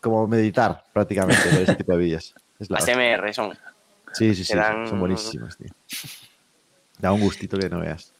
como 0.00 0.26
meditar 0.26 0.84
prácticamente 0.92 1.48
ver 1.50 1.62
ese 1.62 1.74
tipo 1.76 1.92
de 1.92 1.98
vídeos. 1.98 2.34
Es 2.58 2.70
la 2.70 2.74
Las 2.78 2.88
hostia. 2.88 2.96
MR 2.96 3.34
son. 3.34 3.52
Sí, 4.12 4.34
sí, 4.34 4.44
sí, 4.44 4.54
son 4.88 5.00
buenísimos, 5.00 5.56
tío. 5.56 5.68
Da 6.98 7.12
un 7.12 7.20
gustito 7.20 7.58
que 7.58 7.68
no 7.68 7.80
veas. 7.80 8.14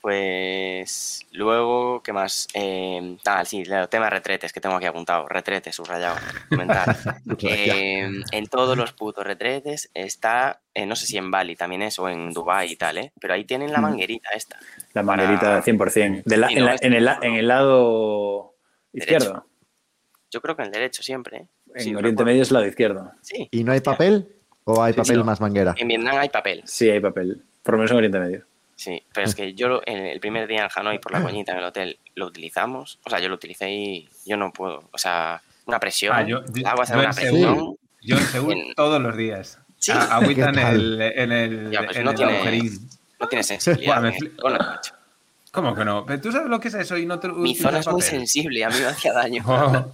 Pues 0.00 1.26
luego, 1.32 2.02
¿qué 2.02 2.12
más? 2.12 2.46
Eh, 2.54 3.16
ah, 3.26 3.44
sí, 3.44 3.62
el 3.66 3.88
tema 3.88 4.04
de 4.06 4.10
retretes 4.10 4.52
que 4.52 4.60
tengo 4.60 4.76
aquí 4.76 4.86
apuntado. 4.86 5.26
Retretes, 5.28 5.74
subrayado. 5.76 6.16
Comentar. 6.48 6.96
Eh, 7.42 8.08
en 8.32 8.46
todos 8.46 8.76
los 8.78 8.92
putos 8.92 9.24
retretes 9.24 9.90
está, 9.94 10.60
eh, 10.74 10.86
no 10.86 10.96
sé 10.96 11.06
si 11.06 11.16
en 11.16 11.30
Bali 11.30 11.54
también 11.56 11.82
es 11.82 11.98
o 11.98 12.08
en 12.08 12.32
Dubai 12.32 12.72
y 12.72 12.76
tal, 12.76 12.98
¿eh? 12.98 13.12
Pero 13.20 13.34
ahí 13.34 13.44
tienen 13.44 13.72
la 13.72 13.78
Mm. 13.78 13.82
manguerita 13.82 14.30
esta. 14.34 14.58
La 14.94 15.02
para- 15.02 15.22
manguerita 15.22 15.62
100%. 15.62 16.22
De 16.24 16.36
la- 16.36 16.48
Sí, 16.48 16.54
en, 16.56 16.64
la- 16.64 16.74
el, 16.74 17.08
en 17.22 17.34
el 17.34 17.48
lado 17.48 18.54
Derecho. 18.92 19.14
izquierdo. 19.16 19.46
Yo 20.30 20.40
creo 20.40 20.56
que 20.56 20.62
en 20.62 20.66
el 20.66 20.72
derecho 20.72 21.02
siempre, 21.02 21.36
¿eh? 21.38 21.46
En 21.74 21.80
Sí, 21.82 21.94
Oriente. 21.94 22.24
Medio 22.24 22.42
es 22.42 22.48
el 22.48 22.54
lado 22.54 22.66
izquierdo. 22.66 23.12
Sí. 23.22 23.48
¿Y 23.50 23.64
no 23.64 23.72
hay 23.72 23.80
papel? 23.80 24.34
¿O 24.64 24.82
hay 24.82 24.92
Sí, 24.94 24.98
papel 24.98 25.16
sí. 25.18 25.22
más 25.22 25.40
manguera? 25.40 25.74
En 25.76 25.88
Vietnam 25.88 26.16
hay 26.16 26.28
papel. 26.28 26.62
Sí, 26.64 26.88
hay 26.90 27.00
papel. 27.00 27.44
Por 27.62 27.74
lo 27.74 27.78
menos 27.78 27.90
en 27.90 27.96
Oriente 27.98 28.18
Medio. 28.18 28.46
Sí, 28.76 29.02
pero 29.12 29.26
es 29.26 29.34
que 29.34 29.54
yo 29.54 29.80
en 29.86 30.04
el 30.06 30.20
primer 30.20 30.46
día 30.46 30.62
en 30.64 30.68
Hanoi 30.74 30.98
por 30.98 31.10
la 31.12 31.22
coñita 31.22 31.52
en 31.52 31.58
el 31.58 31.64
hotel 31.64 31.98
lo 32.14 32.26
utilizamos, 32.26 32.98
o 33.04 33.10
sea, 33.10 33.18
yo 33.20 33.28
lo 33.30 33.34
utilicé 33.36 33.70
y 33.72 34.08
yo 34.26 34.36
no 34.36 34.52
puedo, 34.52 34.88
o 34.92 34.98
sea, 34.98 35.40
una 35.64 35.80
presión, 35.80 36.14
Ah, 36.14 36.22
yo- 36.22 36.42
el 36.54 36.66
agua 36.66 36.84
yo 36.84 36.94
una 36.94 37.04
en 37.04 37.14
presión. 37.14 37.76
Yo 38.02 38.16
en 38.18 38.22
Seúl 38.26 38.52
En- 38.52 38.74
todos 38.74 39.00
los 39.02 39.16
días. 39.16 39.58
Sí. 39.78 39.92
A- 39.92 40.16
Agüita 40.16 40.50
en 40.50 40.58
el, 40.58 41.00
en 41.02 41.32
el, 41.32 41.70
Ya, 41.70 41.82
pues 41.84 41.96
en 41.96 42.04
no 42.04 42.10
el 42.10 42.16
tiene- 42.16 42.36
agujerín. 42.36 42.88
No 43.18 43.26
tiene 43.28 43.42
sensibilidad. 43.42 43.94
Buah, 43.94 44.00
me 44.02 44.08
¿eh? 44.10 44.18
fli- 44.20 44.40
Bueno, 44.42 44.58
macho. 44.58 44.92
¿Cómo 45.50 45.74
que 45.74 45.84
no? 45.84 46.04
¿Pero 46.04 46.20
¿Tú 46.20 46.30
sabes 46.30 46.48
lo 46.50 46.60
que 46.60 46.68
es 46.68 46.74
eso 46.74 46.98
y 46.98 47.06
no 47.06 47.18
te 47.18 47.28
Mi 47.28 47.54
zona 47.56 47.78
es 47.78 47.88
muy 47.88 48.02
sensible, 48.02 48.62
a 48.62 48.68
mí 48.68 48.76
me 48.78 48.86
hacía 48.86 49.12
daño. 49.14 49.42
Oh, 49.46 49.92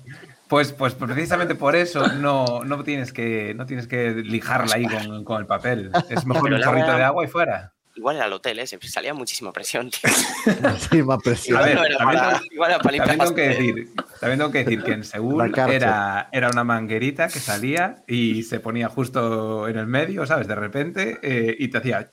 pues, 0.49 0.73
pues 0.73 0.95
precisamente 0.95 1.55
por 1.55 1.75
eso 1.77 2.07
no, 2.09 2.63
no, 2.65 2.83
tienes 2.85 3.13
que, 3.13 3.55
no 3.55 3.65
tienes 3.65 3.87
que 3.87 4.11
lijarla 4.11 4.75
ahí 4.75 4.87
con, 4.87 5.25
con 5.25 5.41
el 5.41 5.47
papel. 5.47 5.91
Es 6.11 6.27
mejor 6.27 6.43
Pero 6.43 6.57
un 6.57 6.61
el 6.61 6.65
chorrito 6.65 6.87
agua- 6.89 6.99
de 6.99 7.05
agua 7.05 7.25
y 7.25 7.29
fuera. 7.29 7.73
Igual 7.95 8.17
era 8.17 8.27
el 8.27 8.33
hotel 8.33 8.59
ese, 8.59 8.79
salía 8.89 9.13
muchísima 9.13 9.53
presión, 9.53 9.91
tío. 9.91 10.11
Sí, 10.91 11.03
más 11.03 11.23
presión. 11.23 11.59
A 11.59 11.63
ver, 11.63 11.73
Igual 11.73 11.83
no 11.83 11.85
era 11.87 11.99
también 11.99 12.21
para, 12.21 12.39
tengo- 12.39 12.47
igual 12.53 12.71
También 12.81 13.35
que 13.35 13.43
decir, 13.43 13.93
también 14.21 14.39
tengo 14.39 14.51
que 14.51 14.59
decir 14.65 14.83
que 14.83 14.93
en 14.93 15.05
Seúl 15.05 15.55
era, 15.69 16.29
era 16.33 16.49
una 16.51 16.65
manguerita 16.65 17.29
que 17.29 17.39
salía 17.41 18.03
y 18.07 18.43
se 18.45 18.61
ponía 18.61 18.89
justo 18.89 19.69
en 19.69 19.77
el 19.79 19.87
medio, 19.87 20.25
¿sabes? 20.27 20.49
De 20.49 20.55
repente 20.55 21.19
eh, 21.23 21.55
y 21.59 21.69
te 21.69 21.79
hacía... 21.79 22.11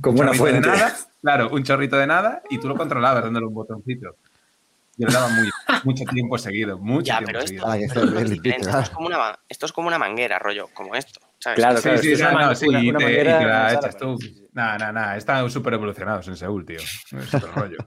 Como 0.00 0.20
un 0.20 0.28
una 0.28 0.32
chorrito 0.34 0.44
de 0.46 0.50
fuente. 0.62 0.68
nada, 0.70 0.96
claro, 1.20 1.50
un 1.50 1.62
chorrito 1.62 1.96
de 1.98 2.06
nada 2.06 2.42
y 2.48 2.58
tú 2.58 2.68
lo 2.68 2.74
controlabas 2.74 3.22
dándole 3.22 3.44
un 3.46 3.52
botoncito. 3.52 4.16
Yo 4.96 5.08
le 5.08 5.12
daba 5.12 5.28
muy, 5.28 5.50
mucho 5.82 6.04
tiempo 6.04 6.38
seguido, 6.38 6.78
mucho 6.78 7.06
Ya, 7.06 7.18
tiempo 7.18 7.26
pero 7.26 7.38
esto, 7.40 7.48
seguido. 7.48 7.66
Ah, 7.66 7.76
pero 7.92 8.00
esto 8.20 8.80
es 8.80 8.84
es 8.84 8.90
como 8.90 9.06
una, 9.08 9.38
esto 9.48 9.66
es 9.66 9.72
como 9.72 9.88
una 9.88 9.98
manguera, 9.98 10.38
rollo, 10.38 10.68
como 10.72 10.94
esto. 10.94 11.20
¿Sabes? 11.44 11.58
Claro, 11.58 11.76
Sí, 11.76 11.82
claro. 11.82 11.98
sí, 12.02 12.12
es 12.12 12.20
no, 12.20 12.32
no, 12.32 12.54
sí, 12.54 12.66
y 12.66 12.68
una 12.68 12.98
te, 12.98 13.04
y 13.04 13.06
manguera 13.06 13.38
te 13.38 13.44
la 13.44 13.72
echas 13.74 13.96
tú. 13.98 14.16
sí, 14.20 14.34
sí. 14.34 14.46
No, 14.52 14.78
no, 14.78 14.92
no, 14.92 15.12
están 15.14 15.50
súper 15.50 15.74
evolucionados 15.74 16.26
en 16.28 16.36
Seúl, 16.36 16.64
tío. 16.64 16.78
Es 16.78 17.34
otro 17.34 17.52
rollo. 17.54 17.78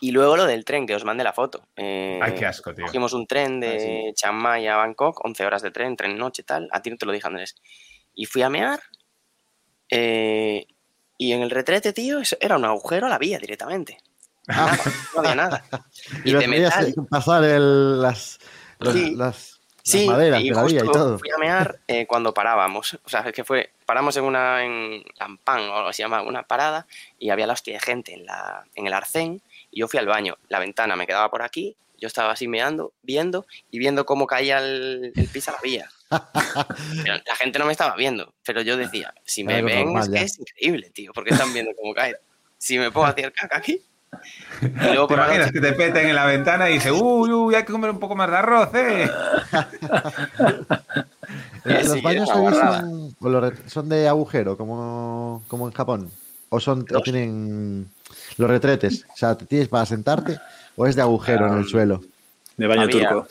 Y 0.00 0.10
luego 0.12 0.36
lo 0.36 0.46
del 0.46 0.64
tren, 0.64 0.86
que 0.86 0.94
os 0.94 1.04
mandé 1.04 1.24
la 1.24 1.32
foto. 1.32 1.66
Eh, 1.76 2.18
Ay, 2.22 2.34
qué 2.34 2.46
asco, 2.46 2.74
tío. 2.74 2.84
Cogimos 2.86 3.12
un 3.12 3.26
tren 3.26 3.58
de 3.60 3.74
Ah, 3.76 3.78
sí. 3.80 4.12
Chiang 4.14 4.34
Mai 4.36 4.66
a 4.66 4.76
Bangkok, 4.76 5.24
11 5.24 5.44
horas 5.46 5.62
de 5.62 5.70
tren, 5.70 5.96
tren 5.96 6.16
noche 6.18 6.42
tal. 6.42 6.68
A 6.72 6.80
ti 6.82 6.90
no 6.90 6.96
te 6.96 7.06
lo 7.06 7.12
dije, 7.12 7.26
Andrés. 7.26 7.54
Y 8.14 8.26
fui 8.26 8.42
a 8.42 8.48
mear. 8.50 8.80
eh, 9.90 10.66
y 11.16 11.32
en 11.32 11.42
el 11.42 11.50
retrete, 11.50 11.92
tío, 11.92 12.18
eso 12.18 12.36
era 12.40 12.56
un 12.56 12.64
agujero 12.64 13.06
a 13.06 13.08
la 13.08 13.18
vía 13.18 13.38
directamente. 13.38 13.98
Nada, 14.46 14.76
no 15.14 15.20
había 15.20 15.34
nada. 15.34 15.64
Y 16.24 16.30
Y 16.30 16.32
los 16.32 16.40
de 16.42 16.48
metal. 16.48 16.94
pasar 17.08 17.44
el- 17.44 18.02
las, 18.02 18.38
los- 18.80 18.92
Sí. 18.94 19.14
las, 19.14 19.53
Sí, 19.84 20.08
maderas 20.08 20.40
y 20.40 20.44
vía 20.44 20.52
y 20.52 20.54
justo 20.54 20.92
todo. 20.92 21.18
fui 21.18 21.30
a 21.30 21.36
mear 21.36 21.78
eh, 21.88 22.06
cuando 22.06 22.32
parábamos. 22.32 22.98
O 23.04 23.08
sea, 23.08 23.20
es 23.20 23.32
que 23.34 23.44
fue, 23.44 23.70
paramos 23.84 24.16
en 24.16 24.24
una, 24.24 24.64
en 24.64 25.04
Lampang 25.20 25.68
o 25.68 25.76
algo 25.76 25.92
se 25.92 26.02
llama, 26.02 26.22
una 26.22 26.42
parada, 26.42 26.86
y 27.18 27.28
había 27.28 27.46
la 27.46 27.52
hostia 27.52 27.74
de 27.74 27.80
gente 27.80 28.14
en, 28.14 28.24
la, 28.24 28.64
en 28.74 28.86
el 28.86 28.94
arcén, 28.94 29.42
y 29.70 29.80
yo 29.80 29.88
fui 29.88 29.98
al 29.98 30.06
baño. 30.06 30.38
La 30.48 30.58
ventana 30.58 30.96
me 30.96 31.06
quedaba 31.06 31.30
por 31.30 31.42
aquí, 31.42 31.76
yo 31.98 32.06
estaba 32.06 32.32
así 32.32 32.48
meando, 32.48 32.94
viendo, 33.02 33.46
y 33.70 33.78
viendo 33.78 34.06
cómo 34.06 34.26
caía 34.26 34.58
el, 34.58 35.12
el 35.14 35.28
pis 35.28 35.48
a 35.48 35.52
la 35.52 35.60
vía. 35.62 35.90
Pero 37.04 37.16
la 37.26 37.36
gente 37.36 37.58
no 37.58 37.66
me 37.66 37.72
estaba 37.72 37.94
viendo, 37.94 38.32
pero 38.46 38.62
yo 38.62 38.76
decía, 38.76 39.12
si 39.24 39.44
me 39.44 39.60
ven 39.62 39.86
normal 39.86 40.02
es 40.04 40.08
que 40.08 40.24
es 40.24 40.38
increíble, 40.38 40.90
tío, 40.90 41.12
porque 41.12 41.30
están 41.30 41.52
viendo 41.52 41.72
cómo 41.76 41.92
cae. 41.92 42.16
Si 42.56 42.78
me 42.78 42.90
puedo 42.90 43.06
hacer 43.06 43.32
caca 43.32 43.58
aquí. 43.58 43.82
Y 44.62 44.66
luego 44.66 45.06
¿Te 45.08 45.14
por 45.14 45.18
la 45.18 45.24
imaginas 45.24 45.46
noche- 45.46 45.52
que 45.52 45.60
te 45.60 45.72
peten 45.74 46.08
en 46.08 46.14
la 46.14 46.26
ventana 46.26 46.70
y 46.70 46.74
dices, 46.74 46.92
uy, 46.94 47.30
uy, 47.32 47.54
hay 47.54 47.64
que 47.64 47.72
comer 47.72 47.90
un 47.90 47.98
poco 47.98 48.14
más 48.16 48.30
de 48.30 48.36
arroz, 48.36 48.68
eh? 48.74 49.10
Eh, 51.66 51.80
Sí, 51.82 51.88
¿Los 51.88 52.02
baños 52.02 52.28
son, 52.28 53.16
son 53.66 53.88
de 53.88 54.06
agujero, 54.06 54.54
como, 54.56 55.42
como 55.48 55.66
en 55.66 55.72
Japón? 55.72 56.10
¿O 56.50 56.60
son 56.60 56.80
o 56.82 56.92
Los- 56.94 57.02
tienen 57.02 57.88
los 58.36 58.50
retretes? 58.50 59.06
O 59.12 59.16
sea, 59.16 59.34
¿te 59.34 59.46
tienes 59.46 59.68
para 59.68 59.86
sentarte 59.86 60.38
o 60.76 60.86
es 60.86 60.94
de 60.94 61.00
agujero 61.02 61.46
en 61.48 61.54
el 61.54 61.64
Ah, 61.64 61.68
suelo? 61.68 62.02
De 62.58 62.66
baño 62.66 62.82
Había- 62.82 63.08
turco. 63.08 63.28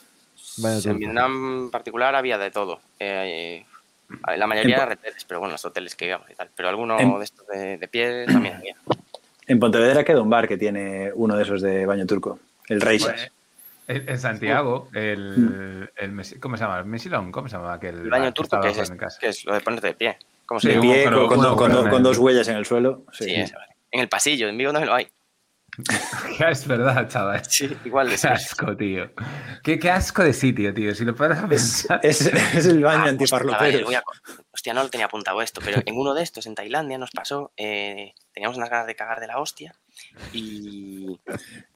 Baño 0.58 0.76
En 0.78 0.82
turco. 0.84 0.98
Vietnam 0.98 1.60
en 1.66 1.70
particular 1.70 2.16
había 2.16 2.38
de 2.40 2.50
todo. 2.50 2.80
Eh, 3.00 3.64
la 4.36 4.48
mayoría 4.48 4.76
En- 4.78 4.82
eran 4.82 4.90
reteles, 4.90 5.24
pero 5.26 5.40
bueno, 5.40 5.52
los 5.54 5.64
hoteles 5.66 5.96
que 5.96 6.08
íbamos 6.08 6.30
y 6.32 6.36
tal. 6.36 6.50
Pero 6.56 6.70
alguno 6.70 7.00
En- 7.00 7.18
de 7.20 7.24
estos 7.26 7.46
de, 7.48 7.78
de 7.78 7.88
pie 7.88 8.26
también 8.26 8.56
había. 8.56 8.76
En 9.48 9.60
Pontevedra 9.60 10.04
queda 10.04 10.22
un 10.22 10.30
bar 10.30 10.48
que 10.48 10.58
tiene 10.58 11.12
uno 11.16 11.36
de 11.36 11.44
esos 11.44 11.62
de 11.62 11.86
baño 11.86 12.06
turco. 12.06 12.40
El 12.68 12.82
Reisas. 12.82 13.12
Pues, 13.14 13.32
en, 14.00 14.10
en 14.10 14.20
Santiago, 14.20 14.88
el, 14.94 15.90
el 15.98 16.12
Mesi- 16.14 16.40
¿cómo 16.40 16.56
se 16.56 16.64
llama? 16.64 16.80
¿El 16.80 16.86
Mesilón? 16.86 17.32
¿Cómo 17.32 17.50
se 17.50 17.58
llama? 17.58 17.74
aquel 17.74 18.00
El 18.00 18.10
baño 18.10 18.34
turco, 18.34 18.56
estaba 18.56 18.64
que 18.64 19.06
es, 19.06 19.18
que 19.20 19.28
es 19.28 19.46
lo 19.46 19.54
de 19.54 19.60
ponerte 19.62 19.88
de 19.88 19.94
pie. 19.94 20.18
¿Cómo 20.46 20.60
se 20.62 20.70
de 20.70 20.76
llama? 20.76 20.86
pie, 20.94 21.04
con, 21.04 21.14
con- 21.14 21.40
pero- 21.40 21.56
con- 21.58 21.72
pero- 21.72 21.90
con 21.90 22.04
dos 22.04 22.18
huellas 22.18 22.48
en 22.48 22.56
el 22.56 22.66
suelo. 22.66 23.04
Sí. 23.12 23.26
Sí. 23.26 23.52
En 23.92 24.00
el 24.00 24.08
pasillo, 24.10 24.48
en 24.48 24.58
Vigo 24.58 24.72
no 24.72 24.84
lo 24.84 24.94
hay. 24.94 25.08
es 26.50 26.68
verdad, 26.68 27.10
chaval. 27.10 27.42
Sí, 27.50 27.76
igual 27.86 28.10
de 28.10 28.16
Qué 28.18 28.28
asco, 28.28 28.78
tío. 28.78 29.10
Qué, 29.64 29.80
qué 29.80 29.90
asco 29.92 30.24
de 30.24 30.34
sitio, 30.34 30.74
tío. 30.74 30.94
Si 30.96 31.04
lo 31.04 31.16
puedes 31.16 31.38
pensar. 31.42 32.00
Es, 32.04 32.22
es 32.28 32.66
el 32.66 32.82
baño 32.84 33.18
Ah, 33.32 33.58
vale, 33.60 33.84
voy 33.84 33.96
a- 33.96 34.04
Hostia, 34.64 34.74
no 34.74 34.84
lo 34.84 34.90
tenía 34.90 35.08
apuntado 35.08 35.42
esto, 35.42 35.60
pero 35.60 35.82
en 35.86 35.98
uno 35.98 36.14
de 36.14 36.24
estos, 36.24 36.46
en 36.46 36.56
Tailandia, 36.56 36.98
nos 36.98 37.12
pasó, 37.12 37.52
eh, 37.58 38.14
teníamos 38.32 38.56
unas 38.56 38.70
ganas 38.70 38.88
de 38.88 38.96
cagar 38.96 39.20
de 39.20 39.28
la 39.28 39.40
hostia 39.40 39.76
y 40.32 41.20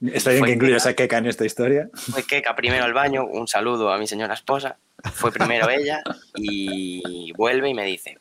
Está 0.10 0.30
bien 0.30 0.46
que 0.46 0.52
incluyas 0.52 0.86
a 0.86 0.94
Keka 0.94 1.18
en 1.18 1.26
esta 1.26 1.44
historia. 1.44 1.90
fue 1.92 2.22
Keka 2.22 2.56
primero 2.56 2.86
al 2.86 2.94
baño, 2.94 3.26
un 3.26 3.46
saludo 3.46 3.92
a 3.92 3.98
mi 3.98 4.06
señora 4.06 4.32
esposa, 4.32 4.78
fue 5.12 5.30
primero 5.30 5.68
ella 5.68 6.02
y 6.34 7.30
vuelve 7.32 7.68
y 7.68 7.74
me 7.74 7.84
dice, 7.84 8.16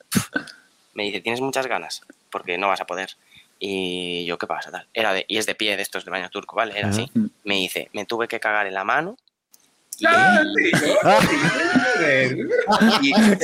me 0.96 1.04
dice, 1.04 1.22
tienes 1.22 1.40
muchas 1.40 1.66
ganas 1.68 2.02
porque 2.30 2.58
no 2.58 2.68
vas 2.68 2.82
a 2.82 2.86
poder. 2.86 3.12
Y 3.60 4.26
yo, 4.26 4.38
¿qué 4.38 4.48
pasa? 4.48 4.70
Tal. 4.70 4.86
Era 4.94 5.14
de, 5.14 5.24
y 5.30 5.38
es 5.38 5.46
de 5.46 5.56
pie 5.56 5.78
de 5.78 5.82
estos 5.82 6.04
de 6.04 6.12
baño 6.12 6.30
turco, 6.30 6.58
¿vale? 6.58 6.78
Era 6.78 6.90
así. 6.90 7.10
Me 7.46 7.56
dice, 7.56 7.90
me 7.94 8.06
tuve 8.06 8.28
que 8.28 8.42
cagar 8.42 8.68
en 8.68 8.74
la 8.74 8.84
mano. 8.84 9.18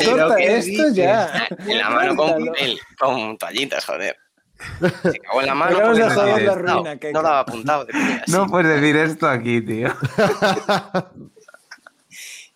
Corta 0.05 0.35
¿qué 0.37 0.57
esto 0.57 0.89
ya. 0.93 1.47
en 1.65 1.77
la 1.77 1.89
mano 1.89 2.15
con, 2.15 2.45
papel, 2.45 2.79
con 2.99 3.37
toallitas, 3.37 3.85
joder. 3.85 4.17
Se 4.79 5.19
cagó 5.19 5.41
en 5.41 5.47
la 5.47 5.55
mano 5.55 5.79
porque 5.81 5.99
no 5.99 6.07
la 6.07 6.13
apuntado. 6.13 6.55
ruina. 6.55 6.99
No 7.11 7.21
daba 7.21 7.39
apuntado. 7.39 7.85
de 7.85 7.93
pillar 7.93 8.21
así. 8.23 8.31
No 8.31 8.47
puedes 8.47 8.81
decir 8.81 8.95
esto 8.97 9.27
aquí, 9.27 9.61
tío. 9.61 9.89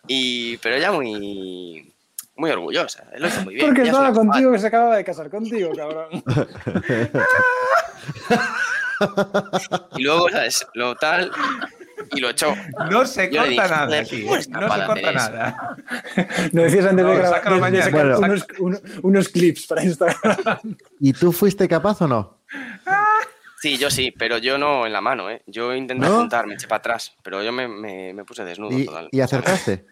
Y, 0.10 0.56
pero 0.60 0.78
ella 0.78 0.94
muy, 0.94 1.94
muy 2.38 2.50
orgullosa. 2.52 3.04
Él 3.12 3.24
lo 3.24 3.28
hizo 3.28 3.42
muy 3.42 3.56
bien. 3.56 3.66
Porque 3.66 3.82
Ella 3.82 3.92
estaba 3.92 4.14
contigo 4.14 4.54
que 4.54 4.60
se 4.60 4.68
acababa 4.68 4.96
de 4.96 5.04
casar 5.04 5.30
contigo, 5.30 5.72
cabrón. 5.76 6.24
Y 9.98 10.04
luego, 10.04 10.30
¿sabes? 10.30 10.66
Lo 10.74 10.96
tal. 10.96 11.32
Y 12.12 12.20
lo 12.20 12.30
echó. 12.30 12.54
No 12.92 13.06
se 13.06 13.30
Yo 13.32 13.44
le 13.46 13.56
corta 13.56 13.64
dije, 13.64 13.74
nada 13.76 13.86
joder, 13.86 14.02
aquí. 14.04 14.22
¿cómo 14.24 14.34
eres 14.36 14.50
No 14.50 14.60
se 14.76 14.86
corta 14.86 15.12
nada. 15.12 15.78
No 16.54 16.62
decías 16.62 16.86
antes 16.86 17.06
No, 17.06 17.12
de 17.12 17.18
grabar 17.18 17.60
mañana. 17.60 17.90
Bueno. 17.92 18.20
unos, 18.20 18.48
uno- 18.60 18.80
unos 19.04 19.30
clips 19.30 19.68
para 19.68 19.84
Instagram. 19.84 20.58
¿Y 21.00 21.14
tú 21.14 21.32
fuiste 21.32 21.68
capaz 21.68 22.02
o 22.02 22.08
no? 22.08 22.38
Sí, 23.60 23.78
yo 23.78 23.90
sí, 23.90 24.12
pero 24.12 24.38
yo 24.38 24.58
no 24.58 24.86
en 24.86 24.94
la 24.94 25.02
mano, 25.02 25.30
¿eh? 25.32 25.42
Yo 25.48 25.74
intenté 25.74 26.08
¿No? 26.08 26.16
apuntar, 26.16 26.46
me 26.46 26.54
eché 26.54 26.68
para 26.68 26.78
atrás, 26.80 27.16
pero 27.24 27.42
yo 27.44 27.52
me, 27.52 27.68
me- 27.68 28.14
me 28.14 28.24
puse 28.24 28.46
desnudo 28.46 28.78
¿Y, 28.78 28.86
total. 28.86 29.10
y 29.12 29.20
acertaste? 29.20 29.88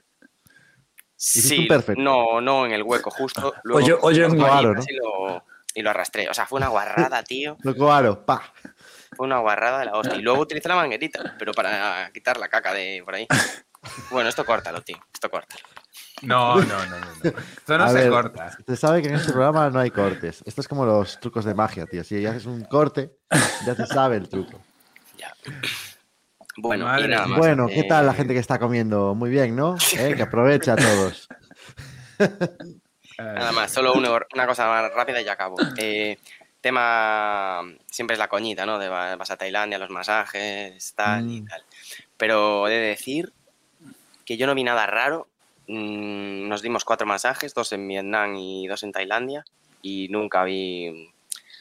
Sí, 1.17 1.67
no, 1.97 2.41
no 2.41 2.65
en 2.65 2.73
el 2.73 2.83
hueco, 2.83 3.09
justo. 3.09 3.53
Luego 3.63 3.97
Oye, 4.01 4.25
en 4.25 4.37
toallitas 4.37 4.85
y, 4.89 4.95
lo, 4.97 5.43
y 5.73 5.81
lo 5.81 5.89
arrastré. 5.89 6.29
O 6.29 6.33
sea, 6.33 6.45
fue 6.45 6.57
una 6.57 6.67
guarrada, 6.67 7.23
tío. 7.27 7.57
Loco 7.63 7.91
aro, 7.91 8.25
pa. 8.25 8.53
Fue 9.15 9.25
una 9.25 9.39
guarrada 9.39 9.79
de 9.79 9.85
la 9.85 9.93
hostia. 9.97 10.15
Y 10.17 10.21
luego 10.21 10.41
utilicé 10.41 10.67
la 10.69 10.75
manguerita, 10.75 11.35
pero 11.39 11.53
para 11.53 12.09
quitar 12.13 12.37
la 12.37 12.47
caca 12.49 12.73
de 12.73 13.01
por 13.03 13.15
ahí. 13.15 13.27
Bueno, 14.11 14.29
esto 14.29 14.45
córtalo, 14.45 14.81
tío. 14.81 14.97
Esto 15.13 15.29
córtalo. 15.29 15.61
No, 16.21 16.55
no, 16.55 16.63
no, 16.85 16.85
no. 16.87 16.97
no. 16.99 17.29
Esto 17.57 17.77
no 17.77 17.83
A 17.83 17.89
se 17.89 17.93
ver, 17.95 18.09
corta. 18.09 18.57
Se 18.65 18.75
sabe 18.75 19.01
que 19.01 19.09
en 19.09 19.15
este 19.15 19.31
programa 19.31 19.69
no 19.69 19.79
hay 19.79 19.91
cortes. 19.91 20.41
Esto 20.45 20.61
es 20.61 20.67
como 20.67 20.85
los 20.85 21.19
trucos 21.19 21.45
de 21.45 21.53
magia, 21.53 21.85
tío. 21.85 22.03
Si 22.03 22.25
haces 22.25 22.45
un 22.45 22.63
corte, 22.65 23.11
ya 23.65 23.75
se 23.75 23.85
sabe 23.85 24.17
el 24.17 24.27
truco. 24.29 24.59
Ya. 25.17 25.33
Bueno, 26.57 26.85
Madre 26.85 27.05
y 27.05 27.07
nada 27.09 27.25
mía. 27.27 27.31
más. 27.31 27.39
Bueno, 27.39 27.67
¿qué 27.67 27.83
tal 27.83 28.05
la 28.05 28.13
Eh, 28.13 28.15
gente 28.15 28.33
que 28.33 28.39
está 28.39 28.57
comiendo? 28.59 29.13
Muy 29.13 29.29
bien, 29.29 29.55
¿no? 29.55 29.75
Eh, 29.97 30.13
Que 30.15 30.23
aprovecha 30.23 30.73
a 30.73 30.77
todos. 30.77 31.27
Nada 33.17 33.51
más, 33.51 33.71
solo 33.71 33.93
una, 33.93 34.09
una 34.33 34.47
cosa 34.47 34.67
más 34.67 34.91
rápida 34.93 35.21
y 35.21 35.25
ya 35.25 35.33
acabo. 35.33 35.55
Eh, 35.77 36.17
tema, 36.65 37.61
siempre 37.91 38.15
es 38.15 38.19
la 38.19 38.27
coñita, 38.27 38.65
¿no? 38.65 38.79
De 38.79 38.89
va- 38.89 39.15
vas 39.17 39.29
a 39.29 39.37
Tailandia, 39.37 39.77
los 39.77 39.91
masajes, 39.91 40.93
tal 40.95 41.29
y 41.29 41.41
Mm. 41.41 41.45
tal. 41.47 41.63
Pero 42.17 42.67
he 42.67 42.71
de 42.71 42.79
decir 42.87 43.31
que 44.25 44.35
yo 44.35 44.47
no 44.47 44.55
vi 44.55 44.63
nada 44.63 44.87
raro. 44.87 45.27
Mm, 45.67 46.47
Nos 46.47 46.63
dimos 46.63 46.83
cuatro 46.83 47.05
masajes, 47.05 47.53
dos 47.53 47.71
en 47.71 47.87
Vietnam 47.87 48.35
y 48.35 48.65
dos 48.67 48.81
en 48.83 48.91
Tailandia. 48.91 49.45
Y 49.83 50.07
nunca 50.09 50.43
vi, 50.43 51.11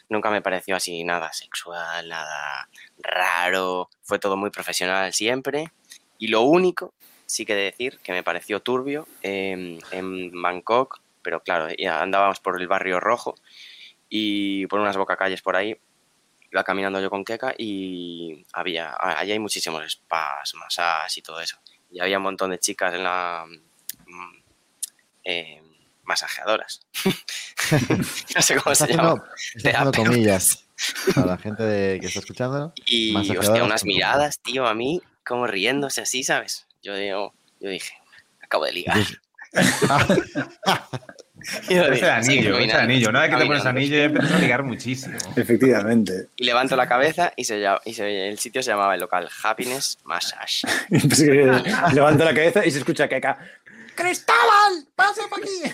nunca 0.08 0.30
me 0.30 0.40
pareció 0.40 0.74
así 0.76 1.04
nada 1.04 1.32
sexual, 1.34 2.08
nada 2.08 2.68
raro. 2.98 3.90
Fue 4.02 4.18
todo 4.18 4.36
muy 4.38 4.48
profesional 4.50 5.12
siempre. 5.12 5.70
Y 6.18 6.28
lo 6.28 6.40
único, 6.42 6.94
sí 7.26 7.44
que 7.44 7.54
de 7.54 7.64
decir, 7.64 7.98
que 8.02 8.12
me 8.12 8.22
pareció 8.22 8.60
turbio 8.60 9.06
eh, 9.22 9.78
en 9.90 10.42
Bangkok, 10.42 11.00
pero 11.22 11.40
claro, 11.40 11.68
ya 11.76 12.00
andábamos 12.00 12.40
por 12.40 12.58
el 12.60 12.68
barrio 12.68 13.00
rojo 13.00 13.34
y 14.08 14.66
por 14.66 14.80
unas 14.80 14.96
bocacalles 14.96 15.42
por 15.42 15.56
ahí. 15.56 15.76
Iba 16.52 16.62
caminando 16.62 17.00
yo 17.00 17.10
con 17.10 17.24
Keka 17.24 17.54
y 17.58 18.44
había, 18.52 18.94
allí 19.00 19.32
hay 19.32 19.38
muchísimos 19.40 19.90
spas, 19.90 20.54
masajes 20.54 21.18
y 21.18 21.22
todo 21.22 21.40
eso. 21.40 21.58
Y 21.90 22.00
había 22.00 22.18
un 22.18 22.24
montón 22.24 22.50
de 22.50 22.58
chicas 22.60 22.94
en 22.94 23.02
la 23.02 23.44
mm, 24.06 24.36
eh, 25.24 25.62
masajeadoras. 26.04 26.86
no 28.36 28.42
sé 28.42 28.56
cómo 28.56 28.74
se 28.74 28.86
llama. 28.86 29.24
Terapeutas. 29.60 29.96
comillas 30.04 30.64
a 31.16 31.26
la 31.26 31.38
gente 31.38 31.62
de- 31.64 32.00
que 32.00 32.06
está 32.06 32.20
escuchando. 32.20 32.72
Y 32.86 33.36
hostia, 33.36 33.64
unas 33.64 33.84
miradas, 33.84 34.38
tío, 34.40 34.66
a 34.66 34.74
mí, 34.74 35.02
como 35.26 35.46
riéndose 35.48 36.02
así, 36.02 36.22
¿sabes? 36.22 36.66
Yo 36.82 36.94
digo, 36.94 37.34
yo 37.58 37.70
dije, 37.70 37.94
acabo 38.40 38.64
de 38.64 38.72
ligar. 38.72 38.98
Es 41.68 41.70
el 41.70 42.10
anillo, 42.10 42.58
es 42.58 42.70
el 42.72 42.76
anillo. 42.80 43.08
Una 43.10 43.20
vez 43.22 43.30
que 43.30 43.36
te 43.36 43.46
pones 43.46 43.66
anillo 43.66 43.96
ya 43.96 44.04
empiezas 44.04 44.32
a 44.32 44.38
ligar 44.38 44.62
muchísimo. 44.62 45.16
Efectivamente. 45.36 46.28
Y 46.36 46.44
levanto 46.44 46.74
la 46.76 46.86
cabeza 46.88 47.32
y, 47.36 47.44
se, 47.44 47.60
llama- 47.60 47.80
y 47.84 47.94
se- 47.94 48.28
el 48.28 48.38
sitio 48.38 48.62
se 48.62 48.70
llamaba 48.70 48.94
el 48.94 49.00
local 49.00 49.28
Happiness 49.42 49.98
Massage. 50.04 50.66
Pues 50.90 51.20
levanta 51.94 52.24
la 52.24 52.34
cabeza 52.34 52.64
y 52.64 52.70
se 52.70 52.78
escucha 52.78 53.08
que 53.08 53.16
acá. 53.16 53.38
¡Cristóbal! 53.94 54.86
¡Pasa 54.96 55.22
por 55.28 55.38
aquí! 55.40 55.72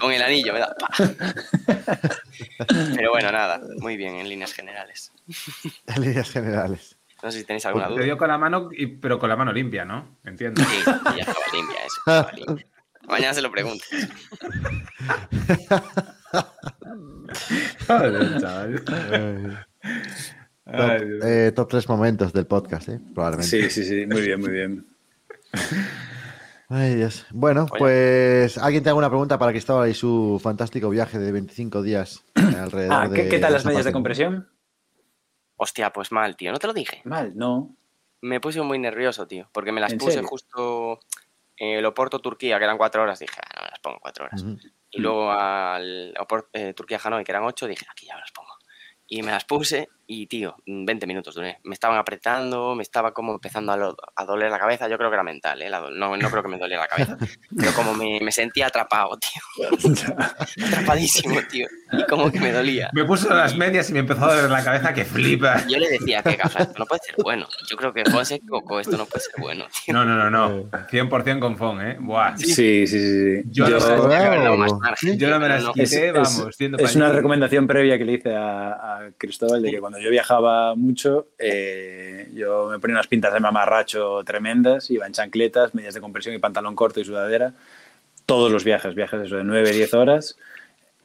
Con 0.00 0.12
el 0.12 0.22
anillo, 0.22 0.52
me 0.52 0.60
da. 0.60 0.74
pa. 0.78 0.88
Pero 2.94 3.10
bueno, 3.10 3.32
nada, 3.32 3.60
muy 3.78 3.96
bien 3.96 4.14
en 4.16 4.28
líneas 4.28 4.52
generales. 4.52 5.12
En 5.86 6.02
líneas 6.02 6.30
generales. 6.30 6.96
No 7.22 7.30
sé 7.32 7.38
si 7.38 7.44
tenéis 7.44 7.66
alguna 7.66 7.86
Te 7.88 7.94
duda. 7.94 8.04
dio 8.04 8.18
con 8.18 8.28
la 8.28 8.38
mano, 8.38 8.68
pero 9.00 9.18
con 9.18 9.28
la 9.28 9.36
mano 9.36 9.52
limpia, 9.52 9.84
¿no? 9.84 10.16
Entiendo. 10.24 10.62
Sí, 10.62 10.82
ya 10.84 10.92
estaba 11.22 11.40
limpia 11.52 11.78
eso. 11.84 11.96
estaba 11.98 12.32
limpia. 12.32 12.66
Mañana 13.08 13.34
se 13.34 13.42
lo 13.42 13.50
pregunto. 13.50 13.84
Top, 20.64 20.90
eh, 21.22 21.52
top 21.54 21.68
tres 21.70 21.88
momentos 21.88 22.32
del 22.32 22.46
podcast, 22.46 22.88
¿eh? 22.88 23.00
Probablemente. 23.14 23.48
Sí, 23.48 23.70
sí, 23.70 23.84
sí. 23.84 24.06
Muy 24.06 24.20
bien, 24.22 24.40
muy 24.40 24.50
bien. 24.50 24.86
Ay, 26.68 26.96
Dios. 26.96 27.24
Bueno, 27.30 27.66
Oye. 27.70 27.78
pues 27.78 28.58
alguien 28.58 28.82
te 28.82 28.88
haga 28.90 28.98
una 28.98 29.08
pregunta 29.08 29.38
para 29.38 29.52
Cristóbal 29.52 29.88
y 29.88 29.94
su 29.94 30.40
fantástico 30.42 30.90
viaje 30.90 31.18
de 31.20 31.30
25 31.30 31.82
días 31.82 32.24
alrededor 32.34 32.92
Ah, 32.92 33.08
¿qué, 33.14 33.22
de- 33.24 33.28
qué 33.28 33.38
tal 33.38 33.52
las 33.52 33.64
medias 33.64 33.84
de 33.84 33.92
compresión? 33.92 34.48
Hostia, 35.56 35.92
pues 35.92 36.10
mal, 36.10 36.36
tío. 36.36 36.50
¿No 36.50 36.58
te 36.58 36.66
lo 36.66 36.74
dije? 36.74 37.00
Mal, 37.04 37.32
no. 37.36 37.76
Me 38.20 38.40
puse 38.40 38.60
muy 38.62 38.78
nervioso, 38.80 39.26
tío. 39.28 39.48
Porque 39.52 39.70
me 39.72 39.80
las 39.80 39.92
¿En 39.92 39.98
puse 39.98 40.14
serio? 40.14 40.28
justo 40.28 40.98
en 41.56 41.78
el 41.78 41.84
Oporto 41.84 42.18
Turquía, 42.20 42.58
que 42.58 42.64
eran 42.64 42.78
cuatro 42.78 43.02
horas. 43.02 43.18
Dije, 43.18 43.40
ah, 43.42 43.50
no 43.56 43.62
me 43.62 43.70
las 43.70 43.80
pongo 43.80 43.98
cuatro 44.00 44.24
horas. 44.24 44.44
Y 44.90 45.00
luego 45.00 45.30
al 45.30 46.14
eh, 46.52 46.74
Turquía-Hanoi, 46.74 47.24
que 47.24 47.32
eran 47.32 47.44
ocho, 47.44 47.66
dije, 47.66 47.86
aquí 47.90 48.06
ya 48.06 48.14
me 48.14 48.20
las 48.20 48.32
pongo. 48.32 48.52
Y 49.06 49.22
me 49.22 49.32
las 49.32 49.44
puse 49.44 49.88
y, 50.06 50.26
tío, 50.26 50.54
20 50.66 51.06
minutos 51.06 51.34
duré. 51.34 51.58
Me 51.64 51.74
estaban 51.74 51.98
apretando, 51.98 52.74
me 52.74 52.82
estaba 52.82 53.12
como 53.12 53.32
empezando 53.34 53.72
a, 53.72 53.76
lo- 53.76 53.96
a 54.14 54.24
doler 54.24 54.50
la 54.50 54.58
cabeza. 54.58 54.88
Yo 54.88 54.96
creo 54.98 55.10
que 55.10 55.14
era 55.14 55.22
mental, 55.22 55.60
¿eh? 55.62 55.68
La 55.70 55.80
no, 55.90 56.16
no 56.16 56.30
creo 56.30 56.42
que 56.42 56.48
me 56.48 56.58
dolía 56.58 56.78
la 56.78 56.86
cabeza. 56.88 57.16
Pero 57.56 57.72
como 57.72 57.94
me, 57.94 58.20
me 58.20 58.32
sentía 58.32 58.66
atrapado, 58.68 59.18
tío. 59.18 59.68
Atrapadísimo, 60.66 61.40
tío. 61.50 61.66
Y 61.92 62.04
como 62.04 62.30
que 62.30 62.40
me 62.40 62.52
dolía. 62.52 62.90
Me 62.92 63.04
puso 63.04 63.32
las 63.34 63.56
medias 63.56 63.88
y 63.90 63.92
me 63.92 64.00
empezó 64.00 64.24
a 64.24 64.34
doler 64.34 64.50
la 64.50 64.62
cabeza 64.64 64.92
que 64.94 65.04
flipa. 65.04 65.66
Yo 65.68 65.78
le 65.78 65.88
decía 65.90 66.22
que 66.22 66.36
gafa, 66.36 66.60
esto 66.62 66.74
no 66.78 66.86
puede 66.86 67.00
ser 67.04 67.14
bueno. 67.22 67.46
Yo 67.68 67.76
creo 67.76 67.92
que 67.92 68.04
se 68.24 68.36
equivocó, 68.36 68.80
esto 68.80 68.96
no 68.96 69.06
puede 69.06 69.20
ser 69.20 69.34
bueno, 69.38 69.66
tío. 69.84 69.94
No, 69.94 70.04
no, 70.04 70.16
no, 70.16 70.30
no. 70.30 70.70
100% 70.70 71.38
con 71.40 71.56
Fon, 71.56 71.80
¿eh? 71.86 71.96
Buah. 72.00 72.36
Sí, 72.36 72.54
sí, 72.54 72.86
sí. 72.86 72.98
sí. 73.42 73.42
Yo 73.50 73.68
no 73.68 73.78
que 74.08 74.14
haber 74.16 74.40
dado 74.42 74.56
más 74.56 74.72
margen, 74.74 75.18
Yo 75.18 75.30
no 75.30 75.38
me 75.40 75.48
las 75.48 75.62
Es, 75.62 75.68
quité, 75.70 76.06
es- 76.08 76.12
vamos, 76.12 76.56
es 76.60 76.92
pa' 76.92 76.98
una 76.98 77.12
recomendación 77.12 77.66
previa 77.66 77.98
que 77.98 78.04
le 78.04 78.12
hice 78.14 78.34
a, 78.34 78.72
a 78.72 79.10
Cristóbal 79.16 79.62
de 79.62 79.70
que 79.70 79.80
cuando 79.80 79.95
yo 79.98 80.10
viajaba 80.10 80.74
mucho, 80.74 81.28
eh, 81.38 82.28
yo 82.34 82.68
me 82.70 82.78
ponía 82.78 82.94
unas 82.94 83.06
pintas 83.06 83.32
de 83.32 83.40
mamarracho 83.40 84.22
tremendas, 84.24 84.90
iba 84.90 85.06
en 85.06 85.12
chancletas, 85.12 85.74
medias 85.74 85.94
de 85.94 86.00
compresión 86.00 86.34
y 86.34 86.38
pantalón 86.38 86.74
corto 86.74 87.00
y 87.00 87.04
sudadera. 87.04 87.52
Todos 88.26 88.50
los 88.50 88.64
viajes, 88.64 88.94
viajes 88.94 89.22
eso 89.22 89.36
de 89.36 89.44
9, 89.44 89.72
10 89.72 89.94
horas. 89.94 90.36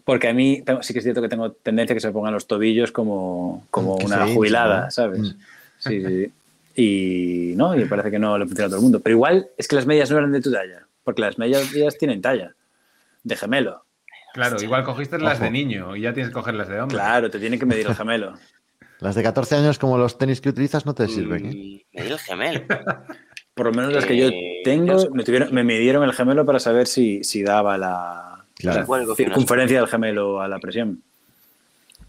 Porque 0.04 0.28
a 0.30 0.34
mí 0.34 0.64
tengo- 0.66 0.82
sí 0.82 0.94
que 0.94 1.00
es 1.00 1.04
cierto 1.04 1.22
que 1.22 1.30
tengo 1.30 1.52
tendencia 1.52 1.94
a 1.94 1.96
que 1.96 2.00
se 2.02 2.08
me 2.08 2.14
pongan 2.14 2.34
los 2.34 2.48
tobillos 2.48 2.92
como, 2.92 3.66
como 3.70 3.98
Que 4.00 4.06
una 4.08 4.26
jubilada, 4.28 4.86
¿no? 4.86 4.92
¿sabes? 4.92 5.20
Mm. 5.20 5.34
Sí, 5.78 6.04
sí. 6.04 6.32
Y 6.76 7.54
no, 7.56 7.80
y 7.80 7.86
parece 7.86 8.10
que 8.10 8.18
no 8.20 8.38
le 8.38 8.46
funciona 8.46 8.66
a 8.66 8.70
todo 8.70 8.78
el 8.78 8.84
mundo. 8.84 9.00
Pero 9.00 9.16
igual 9.16 9.50
es 9.58 9.68
que 9.68 9.76
las 9.76 9.86
medias 9.86 10.10
no 10.10 10.18
eran 10.18 10.32
de 10.32 10.42
tu 10.42 10.52
talla, 10.52 10.88
porque 11.04 11.22
las 11.22 11.38
medias 11.38 11.70
tienen 12.00 12.22
talla 12.22 12.56
de 13.24 13.36
gemelo. 13.36 13.84
Claro, 14.34 14.62
igual 14.62 14.84
cogiste 14.86 15.20
las 15.20 15.36
Ojo. 15.36 15.44
de 15.44 15.52
niño 15.52 15.96
y 15.96 16.02
ya 16.02 16.14
tienes 16.14 16.30
que 16.30 16.34
coger 16.34 16.54
las 16.56 16.70
de 16.70 16.80
hombre. 16.80 16.96
Claro, 16.96 17.30
te 17.30 17.38
tiene 17.40 17.60
que 17.60 17.66
medir 17.66 17.86
el 17.88 17.96
gemelo. 17.96 18.34
Las 19.02 19.16
de 19.16 19.24
14 19.24 19.56
años, 19.56 19.78
como 19.80 19.98
los 19.98 20.18
tenis 20.18 20.40
que 20.40 20.50
utilizas, 20.50 20.86
no 20.86 20.94
te 20.94 21.08
sirven. 21.08 21.46
¿eh? 21.48 21.50
Mm, 21.94 21.98
Me 21.98 22.04
dio 22.06 22.14
el 22.14 22.20
gemelo. 22.20 22.62
Por 23.54 23.66
lo 23.66 23.72
menos 23.74 23.92
las 23.92 24.06
que 24.06 24.16
yo 24.16 24.28
Eh, 24.28 24.62
tengo, 24.64 25.10
me, 25.12 25.24
tuvieron- 25.24 25.52
me 25.52 25.64
midieron 25.64 26.04
el 26.04 26.14
gemelo 26.14 26.46
para 26.46 26.60
saber 26.60 26.88
si, 26.88 27.24
si 27.24 27.44
daba 27.44 27.78
la, 27.78 28.46
Claro. 28.56 28.86
circunferencia 29.16 29.80
del 29.80 29.88
gemelo 29.90 30.40
a 30.40 30.48
la 30.48 30.60
presión. 30.60 31.02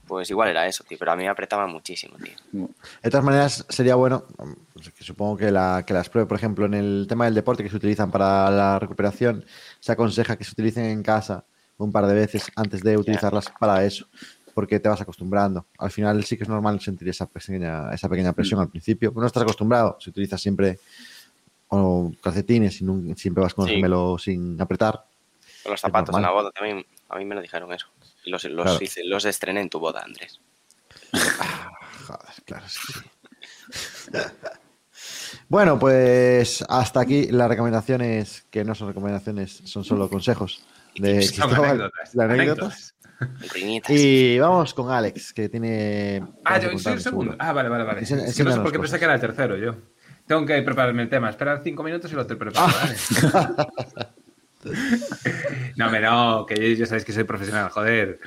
Pues 0.07 0.29
igual 0.31 0.51
era 0.51 0.67
eso, 0.67 0.85
tío, 0.85 0.99
pero 0.99 1.13
a 1.13 1.17
mí 1.17 1.23
me 1.23 1.29
apretaba 1.31 1.67
muchísimo, 1.67 2.17
tío. 2.19 2.69
De 3.03 3.11
todas 3.11 3.25
maneras, 3.25 3.65
sería 3.71 3.95
bueno, 3.95 4.25
mm, 4.39 4.81
que 4.97 5.03
supongo 5.05 5.37
que, 5.39 5.51
la, 5.51 5.85
que 5.87 5.95
las 5.95 6.11
pruebe, 6.11 6.29
por 6.29 6.37
ejemplo, 6.37 6.67
en 6.67 6.75
el 6.75 7.07
tema 7.09 7.25
del 7.25 7.35
deporte 7.35 7.63
que 7.63 7.71
se 7.71 7.77
utilizan 7.77 8.11
para 8.11 8.51
la 8.51 8.79
recuperación, 8.79 9.45
se 9.81 9.93
aconseja 9.93 10.37
que 10.37 10.45
se 10.45 10.53
utilicen 10.53 10.85
en 10.85 11.03
casa 11.03 11.45
un 11.79 11.91
par 11.91 12.07
de 12.07 12.15
veces 12.15 12.45
antes 12.55 12.83
de 12.83 12.99
utilizarlas 12.99 13.47
para 13.59 13.83
eso. 13.85 14.07
Porque 14.55 14.81
te 14.81 14.89
vas 14.89 15.01
acostumbrando. 15.01 15.67
Al 15.79 15.91
final 15.91 16.23
sí 16.25 16.37
que 16.37 16.43
es 16.45 16.49
normal 16.49 16.81
sentir 16.81 17.09
esa 17.09 17.27
pequeña, 17.27 17.93
esa 17.93 18.09
pequeña 18.09 18.33
presión 18.33 18.61
al 18.61 18.69
principio. 18.69 19.13
No 19.15 19.27
estás 19.27 19.43
acostumbrado, 19.43 19.97
si 20.01 20.11
utilizas 20.11 20.41
siempre 20.41 20.79
o 21.69 22.13
calcetines 22.23 22.81
y 22.83 23.15
siempre 23.17 23.43
vas 23.43 23.55
con 23.55 23.65
el 23.67 23.71
Sí. 23.71 23.77
gemelo 23.77 24.19
sin 24.19 24.61
apretar. 24.61 25.05
Con 25.63 25.73
los 25.73 25.81
zapatos 25.81 26.15
en 26.17 26.23
la 26.23 26.31
boda 26.31 26.51
también. 26.51 26.85
A 27.09 27.17
mí 27.19 27.25
me 27.25 27.35
lo 27.35 27.41
dijeron 27.41 27.73
eso. 27.73 27.87
Y 28.25 28.31
los, 28.31 28.45
los, 28.45 28.65
Claro. 28.65 28.79
hice- 28.83 29.05
los 29.05 29.25
estrené 29.25 29.61
en 29.63 29.71
tu 29.71 29.79
boda, 29.79 30.03
Andrés. 30.05 30.41
Joder, 31.13 32.43
claro, 32.45 32.65
sí. 32.69 32.93
Bueno, 35.49 35.79
pues 35.79 36.65
hasta 36.69 37.01
aquí 37.01 37.27
las 37.31 37.49
recomendaciones, 37.49 38.47
que 38.51 38.65
no 38.65 38.75
son 38.75 38.89
recomendaciones, 38.89 39.63
son 39.65 39.85
solo 39.85 40.09
consejos 40.09 40.65
de 40.97 41.17
Cristóbal, 41.17 41.65
anécdotas. 41.65 42.13
de 42.13 42.25
anécdotas. 42.25 42.92
Y 43.89 44.39
vamos 44.39 44.75
con 44.75 44.91
Alex, 44.91 45.33
que 45.33 45.49
tiene... 45.49 46.23
Ah, 46.45 46.59
yo 46.59 46.79
soy 46.79 46.95
el 46.95 47.01
segundo. 47.01 47.35
Ah, 47.39 47.53
vale, 47.53 47.69
vale, 47.69 47.85
vale. 47.85 48.01
Enseña- 48.01 48.25
Es 48.25 48.37
que 48.37 48.43
no 48.45 48.51
sé 48.51 48.57
enséñanos 48.57 48.59
por 48.63 48.73
qué 48.73 48.79
pensé 48.79 48.99
que 48.99 49.05
era 49.05 49.15
el 49.15 49.21
tercero 49.21 49.57
yo. 49.57 49.77
Tengo 50.27 50.47
que 50.47 50.63
prepararme 50.63 51.03
el 51.03 51.09
tema. 51.09 51.31
Esperar 51.31 51.61
cinco 51.65 51.83
minutos 51.83 52.11
y 52.13 52.15
lo 52.15 52.27
te 52.27 52.37
preparo. 52.37 52.67
Ah. 52.73 53.55
¿vale? 53.55 54.07
no, 55.77 55.91
me 55.91 56.01
no, 56.01 56.47
que 56.47 56.77
ya 56.77 56.87
sabéis 56.87 57.05
que 57.05 57.13
soy 57.13 57.25
profesional, 57.25 57.69
joder. 57.71 58.19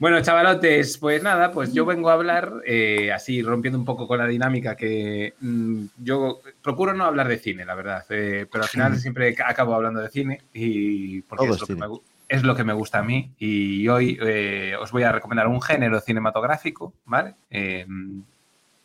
Bueno, 0.00 0.20
chavalotes, 0.22 0.96
pues 0.98 1.24
nada, 1.24 1.50
pues 1.50 1.72
yo 1.72 1.84
vengo 1.84 2.08
a 2.08 2.12
hablar, 2.12 2.52
eh, 2.64 3.10
así 3.12 3.42
rompiendo 3.42 3.76
un 3.80 3.84
poco 3.84 4.06
con 4.06 4.18
la 4.18 4.28
dinámica 4.28 4.76
que 4.76 5.34
mm, 5.40 5.86
yo 5.98 6.40
procuro 6.62 6.94
no 6.94 7.04
hablar 7.04 7.26
de 7.26 7.38
cine, 7.38 7.64
la 7.64 7.74
verdad, 7.74 8.04
eh, 8.10 8.46
pero 8.50 8.62
al 8.62 8.70
final 8.70 8.96
siempre 8.96 9.34
acabo 9.44 9.74
hablando 9.74 9.98
de 10.00 10.08
cine 10.08 10.42
y 10.52 11.20
porque 11.22 11.46
Todo 11.46 11.56
es 11.56 11.62
es 11.62 11.68
lo, 11.68 11.74
que 11.74 11.80
me, 11.80 11.86
gu- 11.88 12.02
es 12.28 12.42
lo 12.42 12.54
que 12.54 12.64
me 12.64 12.72
gusta 12.72 12.98
a 12.98 13.02
mí 13.02 13.34
y 13.38 13.88
hoy 13.88 14.18
eh, 14.22 14.74
os 14.80 14.92
voy 14.92 15.02
a 15.02 15.12
recomendar 15.12 15.46
un 15.48 15.60
género 15.62 16.00
cinematográfico, 16.00 16.94
¿vale? 17.04 17.34
Eh, 17.50 17.86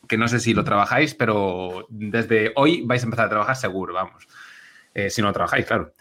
que 0.07 0.17
no 0.17 0.27
sé 0.27 0.39
si 0.39 0.53
lo 0.53 0.63
trabajáis, 0.63 1.13
pero 1.15 1.85
desde 1.89 2.51
hoy 2.55 2.81
vais 2.85 3.03
a 3.03 3.05
empezar 3.05 3.25
a 3.25 3.29
trabajar 3.29 3.55
seguro, 3.55 3.93
vamos. 3.93 4.27
Eh, 4.93 5.09
si 5.09 5.21
no 5.21 5.27
lo 5.27 5.33
trabajáis, 5.33 5.65
claro. 5.65 5.91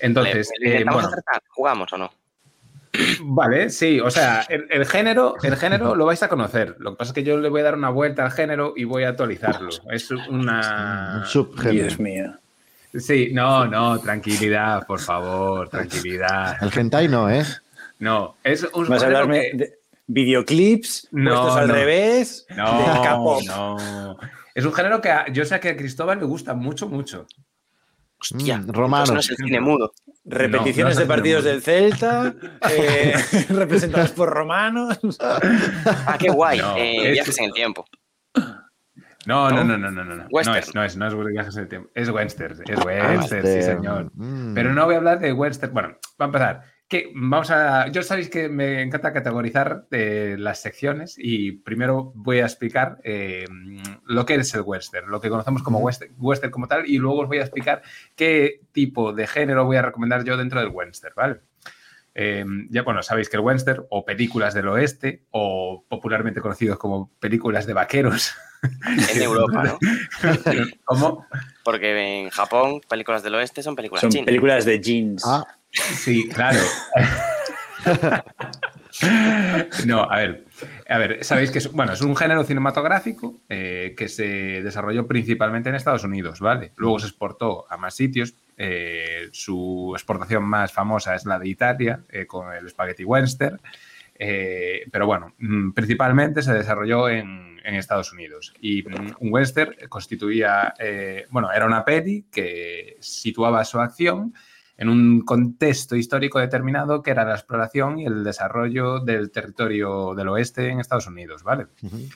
Entonces, 0.00 0.50
¿Le- 0.58 0.70
le 0.70 0.76
eh, 0.80 0.84
bueno, 0.84 1.06
acertar? 1.08 1.42
¿Jugamos 1.48 1.92
o 1.92 1.98
no? 1.98 2.10
Vale, 3.22 3.70
sí, 3.70 3.98
o 4.00 4.08
sea, 4.10 4.42
el, 4.48 4.66
el 4.70 4.86
género, 4.86 5.34
el 5.42 5.56
género 5.56 5.96
lo 5.96 6.06
vais 6.06 6.22
a 6.22 6.28
conocer. 6.28 6.76
Lo 6.78 6.92
que 6.92 6.96
pasa 6.98 7.10
es 7.10 7.14
que 7.14 7.24
yo 7.24 7.38
le 7.38 7.48
voy 7.48 7.60
a 7.60 7.64
dar 7.64 7.74
una 7.76 7.90
vuelta 7.90 8.24
al 8.24 8.30
género 8.30 8.72
y 8.76 8.84
voy 8.84 9.02
a 9.02 9.08
actualizarlo. 9.08 9.68
Es 9.90 10.10
una. 10.12 11.18
Un 11.20 11.26
subgénero. 11.26 11.72
Dios 11.86 11.98
mío. 11.98 12.38
Sí, 12.98 13.30
no, 13.32 13.66
no, 13.66 13.98
tranquilidad, 13.98 14.86
por 14.86 15.00
favor, 15.00 15.68
tranquilidad. 15.68 16.56
El 16.62 16.70
hentai 16.78 17.08
no, 17.08 17.28
¿eh? 17.30 17.44
No, 17.98 18.36
es 18.44 18.62
un 18.72 18.88
Vas 18.88 19.02
a 19.02 19.06
género 19.06 19.22
hablarme 19.22 19.50
que- 19.50 19.56
de 19.56 19.78
videoclips 20.06 21.08
No, 21.10 21.30
puestos 21.30 21.56
al 21.56 21.68
no. 21.68 21.74
revés. 21.74 22.46
No, 22.56 23.40
no. 23.42 24.16
Es 24.54 24.64
un 24.64 24.72
género 24.72 25.00
que 25.00 25.10
a- 25.10 25.26
yo 25.32 25.44
sé 25.44 25.58
que 25.60 25.70
a 25.70 25.76
Cristóbal 25.76 26.18
le 26.20 26.24
gusta 26.26 26.54
mucho, 26.54 26.88
mucho. 26.88 27.26
Hostia, 28.20 28.58
Mm, 28.58 28.68
romanos. 28.72 29.08
entonces 29.10 29.30
no 29.30 29.34
es 29.34 29.40
el 29.40 29.46
cine 29.46 29.60
mudo. 29.60 29.92
Repeticiones 30.24 30.94
No, 30.94 31.00
no 31.00 31.06
de 31.06 31.06
partidos 31.06 31.44
del 31.44 31.62
Celta, 31.62 32.34
eh, 32.70 33.14
representados 33.50 34.12
por 34.12 34.30
romanos. 34.30 34.98
Ah, 35.20 36.16
qué 36.18 36.30
guay. 36.30 36.58
No, 36.60 36.76
Eh, 36.76 37.08
es- 37.08 37.12
viajes 37.12 37.38
en 37.38 37.44
el 37.46 37.52
tiempo. 37.52 37.84
No, 39.26 39.50
no, 39.50 39.64
no, 39.64 39.78
no, 39.78 39.90
no, 39.90 40.04
no. 40.04 40.14
No 40.16 40.40
es, 40.40 40.74
no 40.74 40.84
es, 40.84 40.96
no 40.96 41.06
es 41.06 41.14
viajes 41.32 41.56
en 41.56 41.62
el 41.62 41.68
tiempo. 41.68 41.90
Es 41.94 42.08
western, 42.10 42.62
es 42.66 42.78
Ah, 42.78 42.84
western, 42.84 43.42
sí, 43.42 43.48
este, 43.48 43.62
señor. 43.62 44.10
mm. 44.14 44.54
Pero 44.54 44.72
no 44.72 44.84
voy 44.84 44.94
a 44.94 44.98
hablar 44.98 45.20
de 45.20 45.32
western. 45.32 45.72
Bueno, 45.72 45.88
va 46.20 46.24
a 46.24 46.28
empezar. 46.28 46.62
Que 46.86 47.10
vamos 47.14 47.50
a. 47.50 47.88
Yo 47.88 48.02
sabéis 48.02 48.28
que 48.28 48.48
me 48.50 48.82
encanta 48.82 49.12
categorizar 49.12 49.86
eh, 49.90 50.36
las 50.38 50.60
secciones 50.60 51.14
y 51.18 51.52
primero 51.52 52.12
voy 52.14 52.40
a 52.40 52.44
explicar 52.44 52.98
eh, 53.02 53.46
lo 54.04 54.26
que 54.26 54.34
es 54.34 54.54
el 54.54 54.60
western, 54.60 55.10
lo 55.10 55.18
que 55.20 55.30
conocemos 55.30 55.62
como 55.62 55.78
western, 55.78 56.12
western 56.18 56.50
como 56.52 56.68
tal, 56.68 56.86
y 56.86 56.98
luego 56.98 57.20
os 57.22 57.28
voy 57.28 57.38
a 57.38 57.42
explicar 57.42 57.80
qué 58.14 58.60
tipo 58.72 59.14
de 59.14 59.26
género 59.26 59.64
voy 59.64 59.78
a 59.78 59.82
recomendar 59.82 60.24
yo 60.24 60.36
dentro 60.36 60.60
del 60.60 60.68
western, 60.68 61.14
¿vale? 61.16 61.40
Eh, 62.14 62.44
ya 62.70 62.82
bueno, 62.82 63.02
sabéis 63.02 63.28
que 63.28 63.36
el 63.36 63.42
western 63.42 63.84
o 63.90 64.04
películas 64.04 64.54
del 64.54 64.68
oeste 64.68 65.24
o 65.30 65.84
popularmente 65.88 66.40
conocidos 66.40 66.78
como 66.78 67.10
películas 67.18 67.66
de 67.66 67.72
vaqueros, 67.72 68.32
En 69.14 69.22
Europa, 69.22 69.62
¿no? 69.64 69.78
como 70.84 71.26
Porque 71.64 72.20
en 72.22 72.30
Japón, 72.30 72.80
películas 72.88 73.22
del 73.22 73.34
oeste 73.34 73.62
son 73.62 73.76
películas 73.76 74.00
Son 74.02 74.10
chinas. 74.10 74.26
películas 74.26 74.64
de 74.64 74.80
jeans. 74.80 75.22
Ah, 75.26 75.44
Sí, 75.70 76.28
claro. 76.28 76.60
No, 79.86 80.02
a 80.02 80.18
ver, 80.18 80.44
a 80.88 80.98
ver, 80.98 81.24
sabéis 81.24 81.50
que 81.50 81.58
es, 81.58 81.72
bueno, 81.72 81.94
es 81.94 82.00
un 82.00 82.14
género 82.14 82.44
cinematográfico 82.44 83.40
eh, 83.48 83.94
que 83.96 84.08
se 84.08 84.62
desarrolló 84.62 85.08
principalmente 85.08 85.68
en 85.68 85.74
Estados 85.74 86.04
Unidos, 86.04 86.38
¿vale? 86.38 86.72
Luego 86.76 87.00
se 87.00 87.08
exportó 87.08 87.66
a 87.68 87.76
más 87.76 87.94
sitios. 87.94 88.34
Eh, 88.56 89.28
su 89.32 89.92
exportación 89.94 90.44
más 90.44 90.72
famosa 90.72 91.14
es 91.14 91.24
la 91.24 91.38
de 91.38 91.48
Italia, 91.48 92.04
eh, 92.08 92.26
con 92.26 92.52
el 92.52 92.68
Spaghetti 92.68 93.04
Western. 93.04 93.60
Eh, 94.16 94.86
pero 94.92 95.06
bueno, 95.06 95.34
mm, 95.38 95.72
principalmente 95.72 96.42
se 96.42 96.52
desarrolló 96.52 97.08
en, 97.08 97.54
Estados 97.64 98.12
Unidos. 98.12 98.52
Y 98.60 98.82
mm, 98.82 99.16
un 99.20 99.32
western 99.32 99.74
constituía, 99.88 100.74
bueno, 101.30 101.50
era 101.50 101.64
una 101.64 101.82
peli 101.82 102.26
que 102.30 102.98
situaba 103.00 103.64
su 103.64 103.80
acción 103.80 104.34
en 104.76 104.88
un 104.90 105.22
contexto 105.22 105.96
histórico 105.96 106.38
determinado 106.40 107.02
que 107.02 107.10
era 107.10 107.24
la 107.24 107.34
exploración 107.34 107.98
y 107.98 108.06
el 108.06 108.22
desarrollo 108.22 109.00
del 109.00 109.30
territorio 109.30 110.14
del 110.14 110.28
oeste 110.28 110.68
en 110.68 110.80
Estados 110.80 111.06
Unidos, 111.06 111.42
¿vale? 111.42 111.68
ujú. 111.82 112.08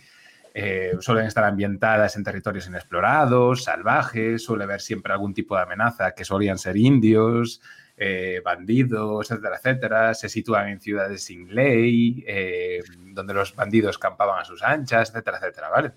Eh, 0.61 0.97
suelen 0.99 1.27
estar 1.27 1.45
ambientadas 1.45 2.17
en 2.17 2.25
territorios 2.25 2.67
inexplorados, 2.67 3.63
salvajes, 3.63 4.43
suele 4.43 4.65
haber 4.65 4.81
siempre 4.81 5.13
algún 5.13 5.33
tipo 5.33 5.55
de 5.55 5.63
amenaza 5.63 6.17
que 6.17 6.25
solían 6.25 6.59
ser 6.59 6.77
indios, 6.77 7.61
eh, 7.97 8.43
bandidos, 8.45 9.31
etcétera, 9.31 9.57
etcétera. 9.57 10.15
Se 10.15 10.29
sitúan 10.29 10.69
en 10.69 10.81
ciudades 10.81 11.23
sin 11.23 11.55
ley, 11.55 12.25
eh, 12.27 12.83
donde 13.15 13.35
los 13.35 13.55
bandidos 13.55 13.99
campaban 13.99 14.41
a 14.41 14.45
sus 14.45 14.61
anchas, 14.65 15.11
etcétera, 15.11 15.39
etcétera, 15.39 15.69
¿vale? 15.69 15.93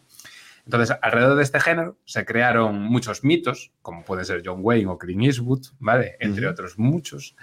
Entonces, 0.63 0.95
alrededor 1.01 1.37
de 1.37 1.43
este 1.43 1.59
género 1.59 1.97
se 2.05 2.23
crearon 2.23 2.83
muchos 2.83 3.23
mitos, 3.23 3.71
como 3.81 4.03
puede 4.03 4.25
ser 4.25 4.43
John 4.45 4.59
Wayne 4.61 4.91
o 4.91 4.99
Clint 4.99 5.23
Eastwood, 5.23 5.65
¿vale? 5.79 6.17
Entre 6.19 6.47
otros 6.47 6.77
muchos. 6.77 7.35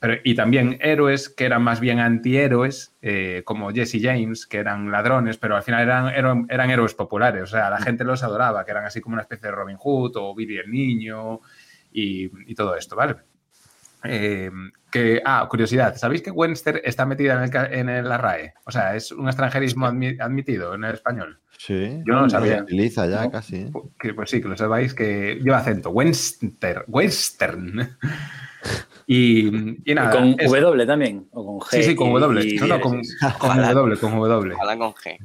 Pero, 0.00 0.14
y 0.22 0.34
también 0.36 0.78
héroes 0.80 1.28
que 1.28 1.44
eran 1.44 1.62
más 1.62 1.80
bien 1.80 1.98
antihéroes, 1.98 2.94
eh, 3.02 3.42
como 3.44 3.70
Jesse 3.72 3.98
James, 4.00 4.46
que 4.46 4.58
eran 4.58 4.90
ladrones, 4.92 5.38
pero 5.38 5.56
al 5.56 5.62
final 5.64 5.82
eran, 5.82 6.08
eran, 6.08 6.46
eran 6.48 6.70
héroes 6.70 6.94
populares. 6.94 7.42
O 7.42 7.46
sea, 7.46 7.68
la 7.68 7.78
gente 7.80 8.04
los 8.04 8.22
adoraba, 8.22 8.64
que 8.64 8.70
eran 8.70 8.84
así 8.84 9.00
como 9.00 9.14
una 9.14 9.22
especie 9.22 9.48
de 9.48 9.56
Robin 9.56 9.76
Hood 9.76 10.12
o 10.16 10.34
Billy 10.36 10.56
el 10.58 10.70
Niño 10.70 11.40
y, 11.92 12.30
y 12.50 12.54
todo 12.54 12.76
esto, 12.76 12.94
¿vale? 12.94 13.16
Eh, 14.04 14.50
que, 14.92 15.20
ah, 15.24 15.44
curiosidad, 15.50 15.96
¿sabéis 15.96 16.22
que 16.22 16.30
Webster 16.30 16.80
está 16.84 17.04
metida 17.04 17.34
en, 17.34 17.50
el, 17.52 17.72
en 17.72 17.88
el- 17.88 18.08
la 18.08 18.16
RAE? 18.18 18.54
O 18.64 18.70
sea, 18.70 18.94
es 18.94 19.10
un 19.10 19.26
extranjerismo 19.26 19.86
admi- 19.88 20.20
admitido 20.20 20.74
en 20.74 20.84
el 20.84 20.94
español. 20.94 21.40
Sí. 21.58 22.00
Yo 22.06 22.14
no 22.14 22.20
lo 22.22 22.30
Se 22.30 22.36
sabía. 22.36 22.62
utiliza 22.62 23.06
ya 23.06 23.24
¿No? 23.24 23.30
casi. 23.32 23.56
¿eh? 23.56 23.72
Que, 23.98 24.14
pues 24.14 24.30
sí, 24.30 24.40
que 24.40 24.46
lo 24.48 24.56
sabáis, 24.56 24.94
que 24.94 25.40
lleva 25.42 25.58
acento. 25.58 25.90
Western. 25.90 26.84
Western. 26.86 27.96
Y, 29.10 29.48
y 29.90 29.94
nada. 29.94 30.10
con 30.10 30.36
es- 30.38 30.50
W 30.52 30.86
también. 30.86 31.26
O 31.32 31.44
con 31.44 31.58
G. 31.60 31.76
Sí, 31.78 31.82
sí, 31.82 31.94
con 31.96 32.10
y- 32.10 32.20
W. 32.20 32.46
y 32.46 32.56
No, 32.58 32.66
no, 32.66 32.80
con. 32.80 33.00
W, 33.02 33.96
con 33.98 34.10
W. 34.20 34.54
Hablan 34.60 34.78
con 34.78 34.92
G. 34.92 35.16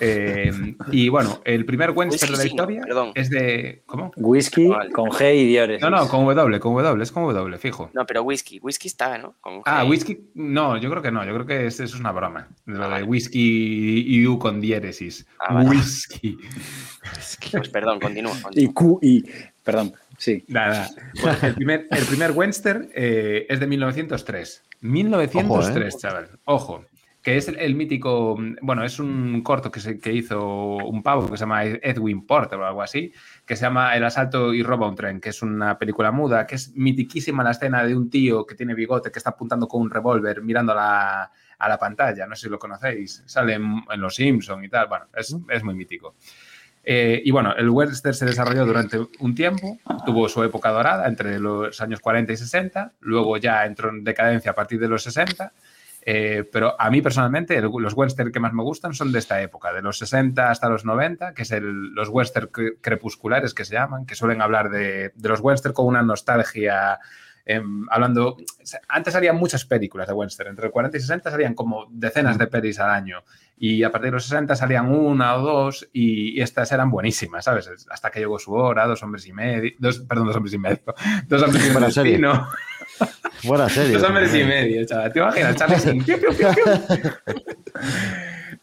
Eh, 0.00 0.52
y 0.90 1.08
bueno, 1.08 1.40
el 1.44 1.64
primer 1.64 1.90
Western 1.92 2.32
de 2.32 2.36
la 2.38 2.42
sí, 2.42 2.48
historia 2.48 2.82
perdón. 2.82 3.12
es 3.14 3.30
de. 3.30 3.82
¿Cómo? 3.86 4.10
Whisky 4.16 4.66
Vale. 4.66 4.90
con 4.90 5.08
G 5.10 5.34
y 5.36 5.46
diéresis. 5.46 5.82
No, 5.82 5.90
no, 5.90 6.08
con 6.08 6.24
W, 6.26 6.58
con 6.60 6.74
W, 6.82 7.02
es 7.02 7.12
con 7.12 7.32
W, 7.32 7.58
fijo. 7.58 7.90
No, 7.92 8.04
pero 8.04 8.22
whisky. 8.24 8.58
Whisky 8.60 8.88
está, 8.88 9.18
¿no? 9.18 9.34
Con 9.40 9.62
Ah, 9.64 9.84
whisky, 9.84 10.18
no, 10.34 10.76
yo 10.78 10.90
creo 10.90 11.00
que 11.02 11.12
no, 11.12 11.24
yo 11.24 11.32
creo 11.34 11.46
que 11.46 11.66
es- 11.66 11.78
eso 11.78 11.94
es 11.94 12.00
una 12.00 12.10
broma. 12.12 12.48
Lo 12.66 12.80
Ah, 12.82 12.86
de 12.86 12.90
vale. 12.92 13.04
whisky 13.04 14.04
y 14.06 14.26
U 14.26 14.36
con 14.38 14.60
diéresis. 14.60 15.26
Ah, 15.40 15.54
vale. 15.54 15.70
Whisky. 15.70 16.38
Pues 17.52 17.68
perdón, 17.68 18.00
continúa. 18.00 18.32
Y 18.52 18.66
continúa. 18.66 18.74
Q 18.74 18.98
y. 19.02 19.24
Perdón, 19.62 19.94
sí. 20.18 20.44
Nada, 20.48 20.88
pues 21.20 21.42
el 21.42 21.54
primer, 21.54 21.86
el 21.90 22.04
primer 22.06 22.32
Western 22.32 22.88
eh, 22.94 23.46
es 23.48 23.60
de 23.60 23.66
1903. 23.66 24.62
1903, 24.80 25.94
Ojo, 25.94 26.00
chaval. 26.00 26.30
Ojo. 26.44 26.84
Que 27.22 27.38
es 27.38 27.48
el, 27.48 27.58
el 27.58 27.74
mítico. 27.74 28.36
Bueno, 28.60 28.84
es 28.84 28.98
un 28.98 29.40
corto 29.42 29.70
que, 29.70 29.80
se, 29.80 29.98
que 29.98 30.12
hizo 30.12 30.76
un 30.76 31.02
pavo 31.02 31.30
que 31.30 31.38
se 31.38 31.42
llama 31.44 31.64
Edwin 31.64 32.26
Porter 32.26 32.58
o 32.58 32.66
algo 32.66 32.82
así, 32.82 33.12
que 33.46 33.56
se 33.56 33.62
llama 33.62 33.96
El 33.96 34.04
asalto 34.04 34.52
y 34.52 34.62
roba 34.62 34.86
un 34.86 34.94
tren, 34.94 35.20
que 35.22 35.30
es 35.30 35.40
una 35.40 35.78
película 35.78 36.12
muda, 36.12 36.46
que 36.46 36.56
es 36.56 36.74
mitiquísima 36.76 37.42
la 37.42 37.52
escena 37.52 37.82
de 37.82 37.96
un 37.96 38.10
tío 38.10 38.44
que 38.44 38.54
tiene 38.54 38.74
bigote, 38.74 39.10
que 39.10 39.18
está 39.18 39.30
apuntando 39.30 39.66
con 39.66 39.80
un 39.80 39.90
revólver 39.90 40.42
mirando 40.42 40.72
a 40.72 40.74
la, 40.74 41.32
a 41.58 41.68
la 41.68 41.78
pantalla. 41.78 42.26
No 42.26 42.36
sé 42.36 42.42
si 42.42 42.50
lo 42.50 42.58
conocéis. 42.58 43.22
Sale 43.24 43.54
en, 43.54 43.82
en 43.90 44.00
Los 44.02 44.16
Simpson 44.16 44.62
y 44.62 44.68
tal. 44.68 44.88
Bueno, 44.88 45.06
es, 45.16 45.34
es 45.48 45.64
muy 45.64 45.74
mítico. 45.74 46.16
Eh, 46.84 47.22
y 47.24 47.30
bueno, 47.30 47.54
el 47.56 47.70
western 47.70 48.14
se 48.14 48.26
desarrolló 48.26 48.66
durante 48.66 48.98
un 49.20 49.34
tiempo, 49.34 49.78
tuvo 50.04 50.28
su 50.28 50.42
época 50.44 50.70
dorada 50.70 51.06
entre 51.08 51.38
los 51.38 51.80
años 51.80 52.00
40 52.00 52.32
y 52.32 52.36
60, 52.36 52.92
luego 53.00 53.36
ya 53.38 53.64
entró 53.64 53.88
en 53.90 54.04
decadencia 54.04 54.50
a 54.50 54.54
partir 54.54 54.78
de 54.80 54.88
los 54.88 55.02
60. 55.02 55.52
Eh, 56.06 56.44
pero 56.52 56.78
a 56.78 56.90
mí 56.90 57.00
personalmente 57.00 57.58
los 57.62 57.94
western 57.94 58.30
que 58.30 58.38
más 58.38 58.52
me 58.52 58.62
gustan 58.62 58.92
son 58.92 59.10
de 59.10 59.18
esta 59.20 59.40
época, 59.40 59.72
de 59.72 59.80
los 59.80 59.96
60 59.96 60.50
hasta 60.50 60.68
los 60.68 60.84
90, 60.84 61.32
que 61.32 61.42
es 61.44 61.50
el- 61.50 61.94
los 61.94 62.10
western 62.10 62.48
cre- 62.52 62.76
crepusculares 62.82 63.54
que 63.54 63.64
se 63.64 63.72
llaman, 63.72 64.04
que 64.04 64.14
suelen 64.14 64.42
hablar 64.42 64.68
de, 64.68 65.12
de 65.14 65.28
los 65.30 65.40
western 65.40 65.72
con 65.72 65.86
una 65.86 66.02
nostalgia. 66.02 66.98
Em, 67.44 67.86
hablando, 67.90 68.36
antes 68.88 69.12
salían 69.12 69.36
muchas 69.36 69.64
películas 69.64 70.08
de 70.08 70.14
western, 70.14 70.50
entre 70.50 70.70
40 70.70 70.96
y 70.96 71.00
60 71.00 71.30
salían 71.30 71.54
como 71.54 71.86
decenas 71.90 72.38
de 72.38 72.46
pelis 72.46 72.78
al 72.80 72.90
año 72.90 73.22
y 73.56 73.82
a 73.84 73.90
partir 73.90 74.06
de 74.06 74.12
los 74.12 74.24
60 74.24 74.56
salían 74.56 74.90
una 74.90 75.36
o 75.36 75.42
dos 75.42 75.88
y, 75.92 76.38
y 76.38 76.42
estas 76.42 76.72
eran 76.72 76.90
buenísimas, 76.90 77.44
¿sabes? 77.44 77.86
Hasta 77.88 78.10
que 78.10 78.18
llegó 78.18 78.38
su 78.38 78.52
hora, 78.52 78.86
dos 78.86 79.02
hombres 79.02 79.26
y 79.26 79.32
medio, 79.32 79.72
dos, 79.78 80.00
perdón, 80.00 80.26
dos 80.26 80.36
hombres 80.36 80.54
y 80.54 80.58
medio, 80.58 80.80
dos 81.28 81.42
hombres 81.42 81.64
y 81.64 81.72
Buena 81.72 81.80
medio, 81.80 81.92
serie. 81.92 82.20
Buena 83.44 83.68
serie. 83.68 83.92
Dos 83.94 84.02
hombres 84.02 84.34
y 84.34 84.44
medio, 84.44 84.84
chaval. 84.86 85.12
¿Te 85.12 85.18
imaginas? 85.18 85.56
Charlie 85.56 86.02
piu. 86.02 86.16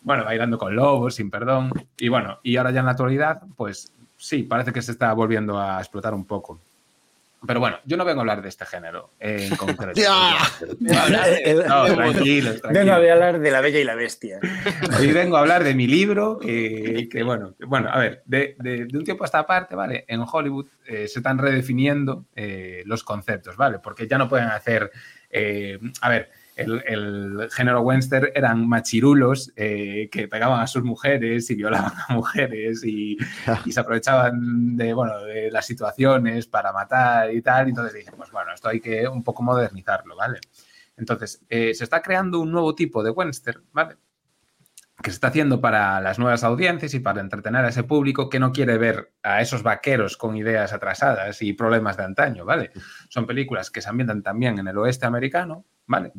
bueno, 0.02 0.26
bailando 0.26 0.58
con 0.58 0.76
lobos, 0.76 1.16
sin 1.16 1.30
perdón. 1.30 1.72
Y 1.98 2.10
bueno, 2.10 2.40
y 2.44 2.58
ahora 2.58 2.72
ya 2.72 2.80
en 2.80 2.86
la 2.86 2.92
actualidad, 2.92 3.42
pues 3.56 3.94
sí, 4.18 4.44
parece 4.44 4.74
que 4.74 4.82
se 4.82 4.92
está 4.92 5.14
volviendo 5.14 5.60
a 5.60 5.80
explotar 5.80 6.14
un 6.14 6.26
poco. 6.26 6.60
Pero 7.48 7.60
bueno, 7.60 7.80
yo 7.86 7.98
no 7.98 8.06
vengo 8.06 8.20
a 8.20 8.22
hablar 8.22 8.42
de 8.44 8.50
este 8.50 8.66
género 8.68 9.10
eh, 9.20 9.48
en 9.50 9.56
concreto. 9.56 10.00
No, 10.80 11.86
tranquilos, 11.86 12.62
Vengo 12.62 12.70
a 12.70 12.72
tranquilos. 12.72 13.12
hablar 13.12 13.40
de 13.40 13.52
la 13.52 13.62
Bella 13.62 13.80
y 13.80 13.84
la 13.84 13.96
Bestia. 13.96 14.40
Hoy 15.00 15.12
vengo 15.12 15.38
a 15.38 15.40
hablar 15.40 15.64
de 15.64 15.74
mi 15.74 15.88
libro, 15.88 16.38
que, 16.40 17.08
que, 17.12 17.24
bueno, 17.24 17.56
que, 17.58 17.66
bueno, 17.66 17.90
a 17.92 17.98
ver, 17.98 18.22
de, 18.26 18.56
de- 18.60 18.86
de 18.86 18.98
un 18.98 19.04
tiempo 19.04 19.24
a 19.24 19.26
esta 19.26 19.46
parte, 19.46 19.76
¿vale? 19.76 20.06
En 20.08 20.22
Hollywood 20.32 20.68
eh, 20.86 21.08
se 21.08 21.20
están 21.20 21.38
redefiniendo 21.40 22.26
eh, 22.36 22.84
los 22.86 23.04
conceptos, 23.04 23.58
¿vale? 23.58 23.80
Porque 23.80 24.08
ya 24.08 24.18
no 24.18 24.30
pueden 24.30 24.48
hacer, 24.50 24.92
eh, 25.30 25.80
a 26.02 26.10
ver, 26.10 26.30
el, 26.62 26.84
el 26.86 27.50
género 27.52 27.82
western 27.82 28.30
eran 28.34 28.68
machirulos 28.68 29.52
eh, 29.56 30.10
que 30.12 30.28
pegaban 30.28 30.62
a 30.62 30.68
sus 30.68 30.84
mujeres 30.84 31.50
y 31.50 31.56
violaban 31.56 31.92
a 32.08 32.14
mujeres 32.14 32.84
y, 32.84 33.18
y 33.66 33.72
se 33.72 33.80
aprovechaban 33.80 34.78
de, 34.78 34.94
bueno, 34.94 35.20
de 35.24 35.52
las 35.52 35.66
situaciones 35.66 36.48
para 36.48 36.72
matar 36.72 37.34
y 37.34 37.42
tal. 37.42 37.70
Entonces 37.70 37.94
dicen, 37.94 38.14
pues 38.18 38.32
bueno, 38.32 38.54
esto 38.54 38.70
hay 38.70 38.80
que 38.80 39.08
un 39.08 39.24
poco 39.24 39.44
modernizarlo, 39.44 40.16
¿vale? 40.16 40.40
Entonces, 40.98 41.44
eh, 41.50 41.74
se 41.74 41.84
está 41.84 42.02
creando 42.02 42.40
un 42.40 42.52
nuevo 42.52 42.76
tipo 42.76 43.04
de 43.04 43.12
western, 43.12 43.64
¿vale? 43.72 43.98
que 45.02 45.10
se 45.10 45.16
está 45.16 45.28
haciendo 45.28 45.62
para 45.62 46.00
las 46.00 46.20
nuevas 46.20 46.44
audiencias 46.44 46.94
y 46.94 47.00
para 47.00 47.22
entretener 47.22 47.66
a 47.66 47.70
ese 47.70 47.84
público 47.84 48.30
que 48.30 48.40
no 48.40 48.52
quiere 48.52 48.78
ver 48.78 49.14
a 49.24 49.42
esos 49.42 49.64
vaqueros 49.64 50.18
con 50.18 50.38
ideas 50.38 50.74
atrasadas 50.74 51.42
y 51.42 51.54
problemas 51.54 51.98
de 51.98 52.04
antaño, 52.04 52.46
¿vale? 52.46 52.72
Son 53.10 53.26
películas 53.26 53.72
que 53.72 53.82
se 53.82 53.90
ambientan 53.90 54.22
también 54.22 54.60
en 54.60 54.68
el 54.68 54.78
oeste 54.78 55.06
americano, 55.06 55.66
¿vale? 55.92 56.14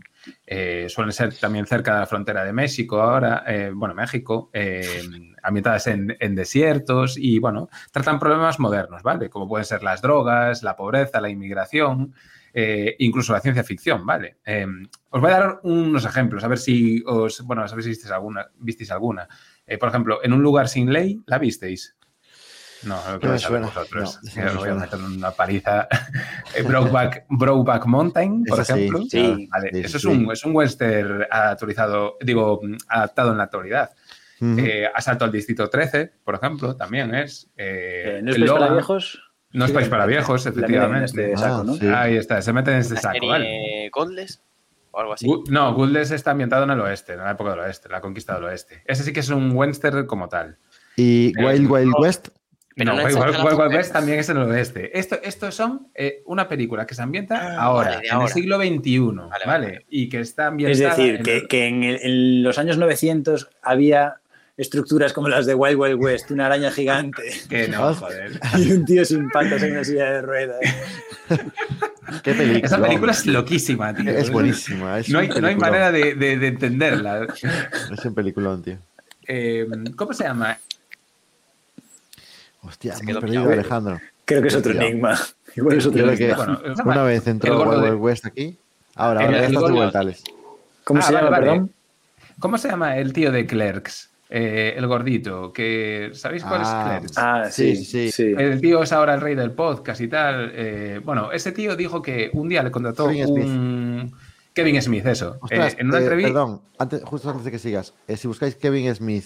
Eh, 0.47 0.87
suelen 0.89 1.13
ser 1.13 1.35
también 1.35 1.67
cerca 1.67 1.95
de 1.95 2.01
la 2.01 2.07
frontera 2.07 2.45
de 2.45 2.53
México 2.53 3.01
ahora, 3.01 3.43
eh, 3.47 3.73
bueno, 3.75 3.95
México, 3.95 4.51
eh, 4.53 5.03
ambientadas 5.43 5.89
en, 5.89 6.35
desiertos 6.37 7.17
y, 7.19 7.39
bueno, 7.41 7.69
tratan 7.91 8.21
problemas 8.21 8.61
modernos, 8.61 9.03
¿vale? 9.03 9.29
Como 9.29 9.49
pueden 9.49 9.65
ser 9.65 9.83
las 9.83 10.03
drogas, 10.03 10.63
la 10.63 10.77
pobreza, 10.77 11.21
la 11.21 11.31
inmigración, 11.31 12.15
incluso 12.99 13.33
la 13.33 13.41
ciencia 13.41 13.65
ficción, 13.65 14.05
¿vale? 14.05 14.37
Os 15.09 15.21
voy 15.21 15.31
a 15.31 15.41
dar 15.41 15.61
unos 15.63 16.05
ejemplos, 16.05 16.45
a 16.45 16.49
ver 16.49 16.59
si 16.59 17.03
os, 17.07 17.41
bueno, 17.43 17.63
a 17.63 17.75
ver 17.75 17.83
si 17.83 17.89
visteis 17.89 18.13
alguna. 18.13 18.47
Visteis 18.59 18.91
alguna. 18.91 19.27
Por 19.81 19.89
ejemplo, 19.89 20.21
en 20.23 20.35
un 20.35 20.43
lugar 20.43 20.69
sin 20.69 20.93
ley, 20.93 21.21
¿la 21.27 21.39
visteis? 21.39 21.97
No, 22.85 22.97
lo 23.13 23.19
que 23.21 23.27
No 23.27 23.33
me 23.33 23.39
vais 23.39 23.45
a 23.47 23.49
ver 23.51 23.63
suena, 23.63 23.67
vosotros. 23.67 24.21
no, 24.37 24.45
no 24.53 24.59
voy 24.61 24.69
a 24.71 24.75
meter 24.75 24.99
una 25.01 25.31
paliza. 25.31 25.89
Eh, 26.55 26.63
Brokeback, 26.63 27.25
Brokeback 27.31 27.87
Mountain, 27.87 28.45
por 28.45 28.61
Esa 28.61 28.75
sí, 28.75 28.81
ejemplo. 28.83 29.03
sí. 29.11 29.49
Vale, 29.51 29.71
Sí, 29.73 29.81
eso 29.81 29.89
sí, 29.89 29.97
es, 29.97 30.05
un, 30.17 30.31
es 30.33 30.45
un 30.45 30.55
western 30.55 31.27
actualizado, 31.31 32.17
digo, 32.21 32.61
adaptado 32.89 33.31
en 33.33 33.39
la 33.39 33.45
actualidad. 33.45 33.91
Ujú. 34.41 34.57
Eh, 34.59 34.87
Asalto 34.95 35.25
al 35.25 35.33
Distrito 35.33 35.71
13, 35.71 36.13
por 36.25 36.35
ejemplo, 36.35 36.77
también 36.77 37.15
es. 37.15 37.49
Eh, 37.57 38.19
eh, 38.19 38.21
¿No 38.23 38.31
es 38.33 38.37
país 38.37 38.51
para 38.51 38.61
Logan. 38.61 38.75
viejos? 38.77 39.23
No 39.53 39.65
es 39.67 39.73
país 39.73 39.89
para 39.89 40.07
viejos, 40.07 40.45
efectivamente. 40.47 41.05
este 41.07 41.37
saco, 41.37 41.65
¿no? 41.65 41.73
Ah, 41.73 41.77
sí. 41.79 41.87
Ahí 41.89 42.17
está, 42.17 42.43
se 42.43 42.53
meten 42.53 42.75
en 42.75 42.81
este 42.81 42.97
saco, 42.97 43.27
¿vale? 43.29 43.89
Godless 43.93 44.43
o 44.91 45.01
algo 45.01 45.13
así. 45.15 45.27
Gu- 45.27 45.45
No, 45.49 45.73
Goodless 45.75 46.11
está 46.11 46.33
ambientado 46.33 46.65
en 46.65 46.71
el 46.71 46.81
oeste, 46.81 47.13
en 47.15 47.21
la 47.21 47.31
época 47.31 47.51
del 47.51 47.61
oeste, 47.61 47.89
la 47.89 48.01
conquista 48.01 48.35
del 48.35 48.45
oeste. 48.45 48.83
Ese 48.85 49.05
sí 49.05 49.13
que 49.13 49.21
es 49.21 49.29
un 49.31 49.53
western 49.55 50.07
como 50.07 50.29
tal. 50.29 50.59
Y 50.97 51.29
Eh, 51.39 51.45
Wild 51.45 51.71
Wild 51.71 51.93
no. 51.93 51.99
West. 52.01 52.29
Pero 52.75 52.93
no, 52.95 52.99
no 53.03 53.05
Wild, 53.05 53.59
Wild-. 53.59 53.75
West 53.77 53.93
también 53.93 54.19
es 54.21 54.29
en 54.29 54.37
el 54.39 54.45
oeste. 54.45 54.99
Esto, 54.99 55.19
estos 55.23 55.55
son 55.55 55.89
eh, 55.95 56.23
una 56.27 56.49
película 56.49 56.87
que 56.87 56.95
se 56.95 57.03
ambienta 57.03 57.37
Ah, 57.57 57.63
ahora, 57.65 57.91
vale, 57.97 58.07
en 58.09 58.13
ahora. 58.15 58.27
el 58.29 58.33
siglo 58.33 58.57
XXI, 58.59 58.99
¿vale? 59.01 59.29
Vale, 59.29 59.45
vale. 59.47 59.87
Y 59.91 60.09
que 60.09 60.21
está 60.21 60.45
Es 60.45 60.49
ambientada... 60.49 60.97
decir, 60.97 61.15
en 61.17 61.23
que, 61.23 61.37
el- 61.37 61.49
que 61.49 61.67
en, 61.67 61.85
el- 61.85 62.01
en 62.03 62.43
los 62.43 62.59
años 62.59 62.79
900 62.79 63.49
había 63.63 64.17
estructuras 64.57 65.13
como 65.13 65.29
las 65.29 65.47
de 65.47 65.55
Wild 65.55 65.79
Wild 65.79 65.99
West, 66.01 66.31
una 66.31 66.47
araña 66.47 66.71
gigante 66.71 67.23
que 67.49 67.69
no, 67.69 67.95
joder. 67.95 68.39
y 68.59 68.73
un 68.73 68.85
tío 68.85 69.05
sin 69.05 69.29
patas 69.31 69.63
en 69.63 69.73
una 69.73 69.85
silla 69.85 70.11
de 70.11 70.23
ruedas. 70.23 70.59
¿Qué 72.23 72.35
película? 72.35 72.67
Esa 72.67 72.81
película 72.81 73.13
es 73.13 73.27
loquísima, 73.27 73.95
tío. 73.95 74.11
Es 74.11 74.31
buenísima. 74.31 74.99
Es 74.99 75.09
No 75.09 75.19
hay, 75.21 75.29
no 75.29 75.47
hay 75.47 75.57
manera 75.57 75.91
de, 75.91 76.15
de- 76.15 76.37
de 76.39 76.47
entenderla. 76.49 77.27
Es 77.93 78.05
un 78.05 78.15
peliculón, 78.15 78.63
tío. 78.63 78.79
Eh, 79.27 79.67
¿Cómo 79.97 80.13
se 80.13 80.25
llama? 80.25 80.59
Hostia, 82.63 82.95
me 83.05 83.13
he 83.13 83.15
perdido, 83.17 83.49
pillado. 83.49 83.83
Creo 83.83 84.01
Creo 84.25 84.43
que 84.43 84.49
es 84.49 84.55
otro 84.55 84.73
enigma. 84.73 85.19
Igual 85.57 85.79
es 85.79 85.87
otro 85.87 86.09
enigma. 86.11 86.37
Bueno, 86.37 86.83
una 86.85 87.03
vez 87.05 87.27
entró 87.27 87.63
Wild 87.69 87.95
West 88.01 88.27
aquí. 88.27 88.57
Ahora, 88.95 89.21
ahora 89.25 89.33
ya 89.33 89.39
el 89.39 89.45
está 89.47 89.61
gordo- 89.61 89.75
vueltales. 89.75 90.23
¿Cómo 90.85 91.01
Ah, 91.01 91.03
se 91.03 91.13
vale, 91.13 91.25
llama, 91.27 91.37
vale. 91.39 91.51
perdón? 91.51 91.73
¿Cómo 92.39 92.59
se 92.59 92.69
llama 92.69 92.97
el 92.97 93.13
tío 93.13 93.33
de 93.33 93.47
Clerks? 93.47 94.11
Eh, 94.35 94.75
el 94.77 94.87
gordito, 94.87 95.53
que 95.53 96.11
¿sabéis 96.15 96.43
cuál 96.43 96.63
Ah, 96.65 96.93
es 96.95 96.99
Clerks? 97.13 97.19
Ah, 97.19 97.49
Sí, 97.51 97.77
sí, 97.77 98.11
sí. 98.11 98.35
El 98.37 98.61
tío 98.61 98.83
es 98.83 98.93
ahora 98.93 99.15
el 99.15 99.21
rey 99.21 99.35
del 99.35 99.51
podcast 99.53 100.01
y 100.01 100.09
tal. 100.09 100.51
Eh, 100.55 101.01
bueno, 101.05 101.33
ese 101.33 101.53
tío 101.53 101.77
dijo 101.77 102.01
que 102.01 102.31
un 102.33 102.49
día 102.49 102.63
le 102.63 102.71
contrató 102.71 103.09
Kevin 103.09 103.27
Smith. 103.27 103.45
un... 103.47 104.13
Kevin 104.55 104.81
Smith, 104.83 105.07
eso. 105.07 105.37
Ostras, 105.41 105.75
Eh, 105.75 105.77
en 105.81 105.89
una 105.89 105.99
eh, 105.99 106.03
entrevista... 106.03 106.29
perdón, 106.33 106.61
antes, 106.79 107.03
justo 107.05 107.29
antes 107.31 107.45
de 107.45 107.51
que 107.51 107.59
sigas, 107.59 107.95
eh, 108.09 108.17
si 108.17 108.29
buscáis 108.29 108.55
Kevin 108.57 108.95
Smith 108.95 109.25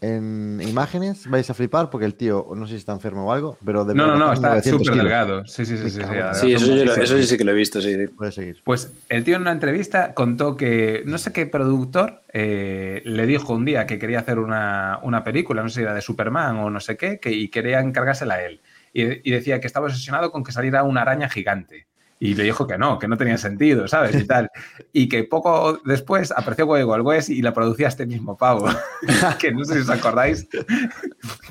en 0.00 0.60
imágenes, 0.62 1.28
vais 1.28 1.48
a 1.50 1.54
flipar 1.54 1.90
porque 1.90 2.06
el 2.06 2.14
tío, 2.14 2.46
no 2.54 2.66
sé 2.66 2.72
si 2.72 2.78
está 2.78 2.92
enfermo 2.92 3.26
o 3.26 3.32
algo, 3.32 3.58
pero 3.64 3.84
de 3.84 3.94
No, 3.94 4.06
no, 4.06 4.16
no, 4.16 4.32
está 4.32 4.48
900 4.50 4.86
súper 4.86 4.98
delgado. 5.02 5.44
Sí, 5.46 5.64
sí, 5.66 5.76
sí. 5.76 5.90
sí, 5.90 6.00
sí, 6.00 6.52
eso, 6.52 6.66
yo 6.66 6.84
lo- 6.84 6.94
eso 6.94 7.22
sí 7.22 7.36
que 7.36 7.44
lo 7.44 7.50
he 7.52 7.54
visto, 7.54 7.80
sí. 7.80 7.96
Puedes 8.16 8.34
seguir. 8.34 8.60
Pues 8.64 8.92
el 9.08 9.24
tío 9.24 9.36
en 9.36 9.42
una 9.42 9.52
entrevista 9.52 10.14
contó 10.14 10.56
que 10.56 11.02
no 11.06 11.18
sé 11.18 11.32
qué 11.32 11.46
productor 11.46 12.22
eh, 12.32 13.02
le 13.04 13.26
dijo 13.26 13.52
un 13.54 13.64
día 13.64 13.86
que 13.86 13.98
quería 13.98 14.20
hacer 14.20 14.38
una, 14.38 15.00
una 15.02 15.24
película, 15.24 15.62
no 15.62 15.68
sé 15.68 15.76
si 15.76 15.82
era 15.82 15.94
de 15.94 16.00
Superman 16.02 16.56
o 16.56 16.70
no 16.70 16.80
sé 16.80 16.96
qué, 16.96 17.18
que, 17.20 17.30
y 17.32 17.48
quería 17.48 17.80
encargársela 17.80 18.34
a 18.34 18.42
él. 18.44 18.60
Y, 18.92 19.28
y 19.28 19.32
decía 19.32 19.60
que 19.60 19.66
estaba 19.66 19.86
obsesionado 19.86 20.30
con 20.30 20.44
que 20.44 20.52
saliera 20.52 20.82
una 20.82 21.02
araña 21.02 21.28
gigante. 21.28 21.86
Y 22.20 22.34
le 22.34 22.44
dijo 22.44 22.66
que 22.66 22.76
no, 22.78 22.98
que 22.98 23.06
no 23.06 23.16
tenía 23.16 23.38
sentido, 23.38 23.86
¿sabes? 23.86 24.14
Y 24.16 24.26
tal. 24.26 24.50
Y 24.92 25.08
que 25.08 25.22
poco 25.24 25.80
después 25.84 26.32
apareció 26.32 26.66
Wild 26.66 27.06
West 27.06 27.30
y 27.30 27.42
la 27.42 27.52
producía 27.54 27.88
este 27.88 28.06
mismo 28.06 28.36
pavo. 28.36 28.66
que 29.38 29.52
no 29.52 29.64
sé 29.64 29.74
si 29.74 29.80
os 29.80 29.90
acordáis 29.90 30.48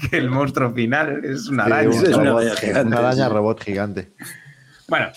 que 0.09 0.17
el 0.17 0.29
monstruo 0.29 0.71
final 0.73 1.23
es 1.23 1.47
una 1.47 1.65
araña. 1.65 1.89
Es 1.89 2.15
una 2.15 2.31
araña 2.31 2.55
gigante, 2.55 2.87
Una 2.87 2.97
araña 2.99 3.27
sí. 3.27 3.33
robot 3.33 3.63
gigante. 3.63 4.11
Bueno, 4.89 5.07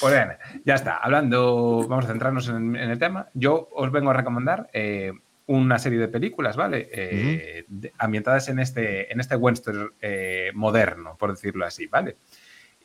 pues 0.00 0.14
bien, 0.14 0.28
ya 0.64 0.74
está. 0.74 0.96
Hablando, 0.96 1.86
vamos 1.88 2.04
a 2.04 2.08
centrarnos 2.08 2.48
en, 2.48 2.76
en 2.76 2.90
el 2.90 2.98
tema. 2.98 3.28
Yo 3.34 3.68
os 3.72 3.90
vengo 3.90 4.10
a 4.10 4.14
recomendar 4.14 4.68
eh, 4.74 5.12
una 5.46 5.78
serie 5.78 5.98
de 5.98 6.08
películas, 6.08 6.56
¿vale? 6.56 6.88
Eh, 6.92 7.64
de- 7.68 7.92
ambientadas 7.98 8.48
en 8.48 8.58
este, 8.58 9.10
en 9.12 9.20
este 9.20 9.36
western 9.36 9.92
eh, 10.02 10.50
moderno, 10.54 11.16
por 11.18 11.30
decirlo 11.32 11.64
así, 11.64 11.86
¿vale? 11.86 12.16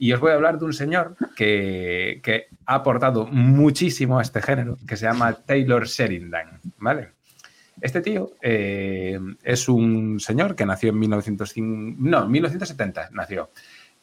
Y 0.01 0.13
os 0.13 0.19
voy 0.19 0.31
a 0.31 0.33
hablar 0.33 0.57
de 0.57 0.65
un 0.65 0.73
señor 0.73 1.15
que, 1.35 2.19
que 2.23 2.47
ha 2.65 2.73
aportado 2.73 3.27
muchísimo 3.27 4.17
a 4.17 4.23
este 4.23 4.41
género, 4.41 4.75
que 4.87 4.97
se 4.97 5.05
llama 5.05 5.31
Taylor 5.33 5.85
Sheridan, 5.85 6.59
¿vale? 6.79 7.09
Este 7.79 8.01
tío 8.01 8.31
eh, 8.41 9.19
es 9.43 9.69
un 9.69 10.19
señor 10.19 10.55
que 10.55 10.65
nació 10.65 10.89
en 10.89 10.97
1905, 10.99 11.95
no, 11.99 12.23
en 12.25 12.31
1970 12.31 13.09
nació. 13.11 13.51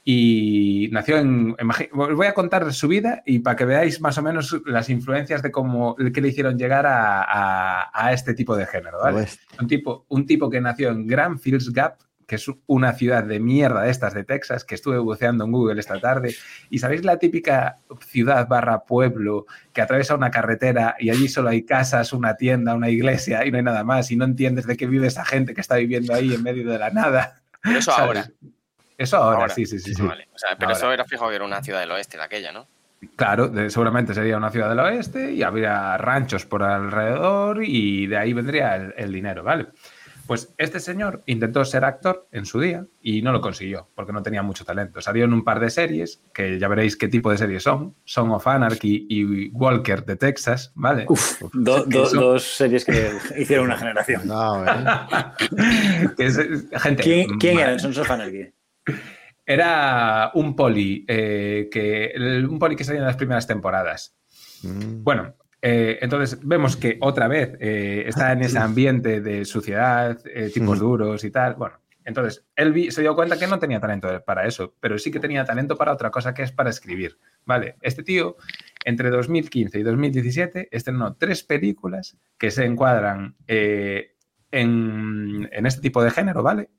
Y 0.05 0.89
nació 0.93 1.19
en. 1.19 1.57
Os 1.93 2.15
voy 2.15 2.27
a 2.29 2.33
contar 2.33 2.73
su 2.73 2.87
vida 2.89 3.23
y 3.27 3.41
para 3.41 3.57
que 3.57 3.65
veáis 3.65 4.01
más 4.01 4.17
o 4.19 4.23
menos 4.23 4.57
las 4.67 4.89
influencias 4.91 5.43
de 5.43 5.51
cómo 5.51 5.97
que 5.97 6.21
le 6.21 6.29
hicieron 6.29 6.57
llegar 6.57 6.87
a, 6.87 7.23
a- 7.25 7.91
a 7.93 8.13
este 8.13 8.35
tipo 8.35 8.57
de 8.57 8.67
género. 8.67 8.99
¿vale? 9.03 9.17
Oeste. 9.19 9.43
Un, 9.61 9.67
tipo, 9.67 10.07
un 10.09 10.25
tipo 10.27 10.49
que 10.49 10.61
nació 10.61 10.91
en 10.91 11.07
Grand 11.09 11.39
Fields 11.39 11.73
Gap, 11.73 11.99
que 12.29 12.35
es 12.37 12.47
una 12.67 12.93
ciudad 12.93 13.25
de 13.25 13.41
mierda 13.41 13.83
de 13.83 13.91
estas 13.91 14.13
de 14.13 14.23
Texas, 14.23 14.63
que 14.65 14.75
estuve 14.75 14.99
buceando 14.99 15.45
en 15.47 15.51
Google 15.51 15.81
esta 15.81 15.99
tarde. 15.99 16.35
Y 16.69 16.79
sabéis 16.79 17.03
la 17.05 17.17
típica 17.17 17.77
ciudad 18.07 18.47
barra 18.47 18.85
pueblo 18.85 19.47
que 19.73 19.81
atraviesa 19.81 20.15
una 20.15 20.31
carretera 20.31 20.95
y 20.99 21.09
allí 21.09 21.27
solo 21.29 21.49
hay 21.49 21.65
casas, 21.65 22.13
una 22.13 22.37
tienda, 22.37 22.75
una 22.75 22.91
iglesia 22.91 23.47
y 23.47 23.51
no 23.51 23.57
hay 23.57 23.65
nada 23.65 23.83
más. 23.83 24.11
Y 24.11 24.17
no 24.17 24.27
entiendes 24.27 24.67
de 24.67 24.77
qué 24.77 24.87
vive 24.87 25.07
esa 25.07 25.25
gente 25.25 25.55
que 25.55 25.63
está 25.63 25.77
viviendo 25.77 26.13
ahí 26.15 26.35
en 26.35 26.43
medio 26.43 26.69
de 26.71 26.79
la 26.79 26.91
nada. 26.91 27.41
Pero 27.63 27.79
eso 27.79 27.93
¿sabes? 27.93 28.07
ahora. 28.07 28.31
Eso 28.99 29.17
ahora, 29.17 29.39
Ahora. 29.39 29.55
sí, 29.55 29.65
sí, 29.65 29.79
sí. 29.79 29.95
sí. 29.95 30.03
Vale. 30.03 30.29
O 30.35 30.39
sea, 30.39 30.51
pero 30.59 30.67
Ahora. 30.73 30.77
eso 30.79 30.93
era 30.93 31.05
fijo 31.07 31.29
que 31.31 31.35
era 31.37 31.45
una 31.47 31.63
ciudad 31.63 31.81
del 31.81 31.91
oeste 31.93 32.19
de 32.19 32.23
aquella, 32.25 32.53
¿no? 32.53 32.67
Claro, 33.17 33.49
de- 33.49 33.71
seguramente 33.71 34.13
sería 34.13 34.37
una 34.37 34.51
ciudad 34.51 34.69
del 34.69 34.81
oeste 34.81 35.33
y 35.33 35.43
habría 35.43 35.97
ranchos 35.97 36.45
por 36.45 36.63
alrededor 36.63 37.63
y 37.65 38.07
de 38.07 38.17
ahí 38.19 38.33
vendría 38.35 38.77
el, 38.77 38.93
el 38.97 39.13
dinero, 39.13 39.43
¿vale? 39.45 39.69
Pues 40.29 40.55
este 40.59 40.79
señor 40.79 41.23
intentó 41.27 41.65
ser 41.65 41.85
actor 41.85 42.29
en 42.33 42.45
su 42.45 42.61
día 42.61 42.87
y 43.03 43.23
no 43.23 43.33
lo 43.33 43.41
consiguió 43.41 43.89
porque 43.97 44.13
no 44.13 44.23
tenía 44.23 44.43
mucho 44.43 44.65
talento. 44.65 45.01
Salió 45.01 45.25
en 45.25 45.33
un 45.33 45.43
par 45.43 45.59
de 45.59 45.71
series, 45.71 46.23
que 46.33 46.59
ya 46.59 46.69
veréis 46.69 46.97
qué 46.97 47.09
tipo 47.09 47.31
de 47.33 47.39
series 47.39 47.63
son, 47.63 47.97
Son 48.05 48.31
of 48.31 48.47
Anarchy 48.47 49.07
y 49.09 49.49
Walker 49.51 50.05
de 50.05 50.17
Texas, 50.17 50.71
¿vale? 50.77 51.07
Uf, 51.09 51.41
do- 51.55 51.89
Que 51.89 51.99
do- 51.99 52.07
son- 52.07 52.21
dos 52.21 52.45
series 52.57 52.85
que 52.85 53.11
hicieron 53.39 53.65
una 53.67 53.77
generación. 53.79 54.23
No, 54.29 54.65
¿eh? 54.65 54.69
Que 56.17 56.27
es- 56.27 56.39
gente, 56.77 57.03
¿Quién, 57.03 57.39
quién 57.39 57.55
ma- 57.57 57.63
eran 57.63 57.81
Sons 57.81 57.99
of 57.99 58.11
Anarchy? 58.11 58.53
Era 59.47 60.31
un 60.35 60.55
poli, 60.55 61.05
eh, 61.09 61.69
que, 61.73 62.07
el- 62.07 62.47
un 62.47 62.59
poli 62.59 62.77
que 62.77 62.85
salía 62.85 63.01
en 63.01 63.07
las 63.07 63.17
primeras 63.17 63.47
temporadas. 63.47 64.15
Mm. 64.63 65.03
Bueno, 65.03 65.35
eh, 65.63 65.99
entonces 66.01 66.39
vemos 66.43 66.77
que 66.77 66.99
otra 67.01 67.29
vez 67.29 67.57
eh, 67.61 68.05
está 68.07 68.33
en 68.33 68.43
ese 68.43 68.59
ambiente 68.59 69.21
de 69.21 69.45
suciedad, 69.45 70.19
eh, 70.27 70.51
tipos 70.53 70.79
Mm. 70.79 70.81
duros 70.81 71.25
y 71.25 71.31
tal. 71.31 71.55
Bueno, 71.55 71.77
entonces 72.05 72.47
él 72.57 72.91
se 72.93 73.03
dio 73.03 73.15
cuenta 73.15 73.39
que 73.39 73.47
no 73.47 73.59
tenía 73.59 73.81
talento 73.81 74.09
para 74.25 74.47
eso, 74.47 74.75
pero 74.81 74.99
sí 74.99 75.11
que 75.11 75.21
tenía 75.21 75.45
talento 75.45 75.77
para 75.77 75.93
otra 75.93 76.11
cosa 76.11 76.33
que 76.33 76.43
es 76.43 76.53
para 76.53 76.71
escribir. 76.71 77.19
Vale, 77.45 77.77
este 77.83 78.03
tío 78.03 78.37
entre 78.85 79.11
2015 79.11 79.79
y 79.79 79.83
2017 79.83 80.69
estrenó 80.71 81.15
tres 81.17 81.43
películas 81.43 82.17
que 82.39 82.51
se 82.51 82.65
encuadran 82.65 83.35
eh, 83.47 84.15
en, 84.51 85.49
en 85.53 85.67
este 85.67 85.83
tipo 85.83 86.03
de 86.03 86.11
género, 86.11 86.43
¿vale? 86.43 86.71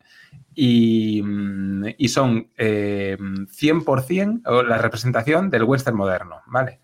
Y, 0.56 1.22
mm, 1.24 1.86
y 1.98 2.08
son 2.08 2.50
eh, 2.58 3.18
100% 3.20 4.42
o 4.46 4.64
la 4.64 4.78
representación 4.80 5.50
del 5.50 5.64
western 5.64 5.96
moderno, 5.96 6.42
¿vale? 6.48 6.80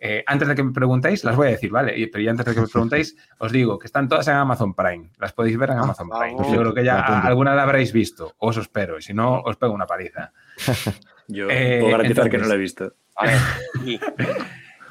Eh, 0.00 0.22
antes 0.26 0.46
de 0.48 0.54
que 0.54 0.62
me 0.62 0.72
preguntéis, 0.72 1.24
las 1.24 1.34
voy 1.36 1.48
a 1.48 1.50
decir, 1.50 1.70
¿vale? 1.70 1.94
Pero 2.12 2.22
ya 2.22 2.30
antes 2.30 2.44
de 2.46 2.54
que 2.54 2.60
me 2.60 2.66
preguntéis, 2.68 3.16
os 3.38 3.52
digo 3.52 3.78
que 3.78 3.86
están 3.86 4.08
todas 4.08 4.28
en 4.28 4.34
Amazon 4.34 4.74
Prime. 4.74 5.10
Las 5.18 5.32
podéis 5.32 5.56
ver 5.56 5.70
en 5.70 5.78
Ah, 5.78 5.82
Amazon 5.82 6.08
Prime. 6.10 6.34
vamos. 6.36 6.52
Yo 6.52 6.60
creo 6.60 6.74
que 6.74 6.84
ya 6.84 7.00
alguna 7.20 7.54
la 7.54 7.62
habréis 7.62 7.92
visto, 7.92 8.34
o 8.38 8.48
os 8.48 8.56
espero, 8.58 8.98
y 8.98 9.02
si 9.02 9.14
no, 9.14 9.40
os 9.40 9.56
pego 9.56 9.72
una 9.72 9.86
paliza. 9.86 10.32
Yo 11.28 11.48
Eh, 11.50 11.78
puedo 11.80 11.92
garantizar 11.92 12.28
que 12.28 12.36
no 12.38 12.46
lo 12.46 12.54
he 12.54 12.58
visto. 12.58 12.92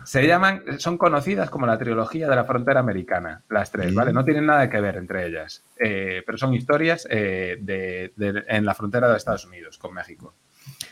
Se 0.06 0.28
llaman, 0.28 0.64
son 0.80 0.98
conocidas 0.98 1.50
como 1.50 1.66
la 1.66 1.78
trilogía 1.78 2.28
de 2.28 2.36
la 2.36 2.44
frontera 2.44 2.82
americana, 2.82 3.44
las 3.50 3.72
tres, 3.72 3.94
Mm. 3.94 3.96
¿vale? 3.96 4.12
No 4.14 4.26
tienen 4.26 4.46
nada 4.46 4.70
que 4.70 4.82
ver 4.82 4.98
entre 4.98 5.26
ellas, 5.28 5.64
eh, 5.80 6.24
pero 6.26 6.38
son 6.38 6.54
historias 6.54 7.08
eh, 7.10 7.58
de- 7.62 8.12
de- 8.18 8.44
en 8.50 8.66
la 8.66 8.74
frontera 8.74 9.10
de 9.10 9.16
Estados 9.16 9.46
Unidos 9.46 9.78
con 9.78 9.94
México. 9.94 10.36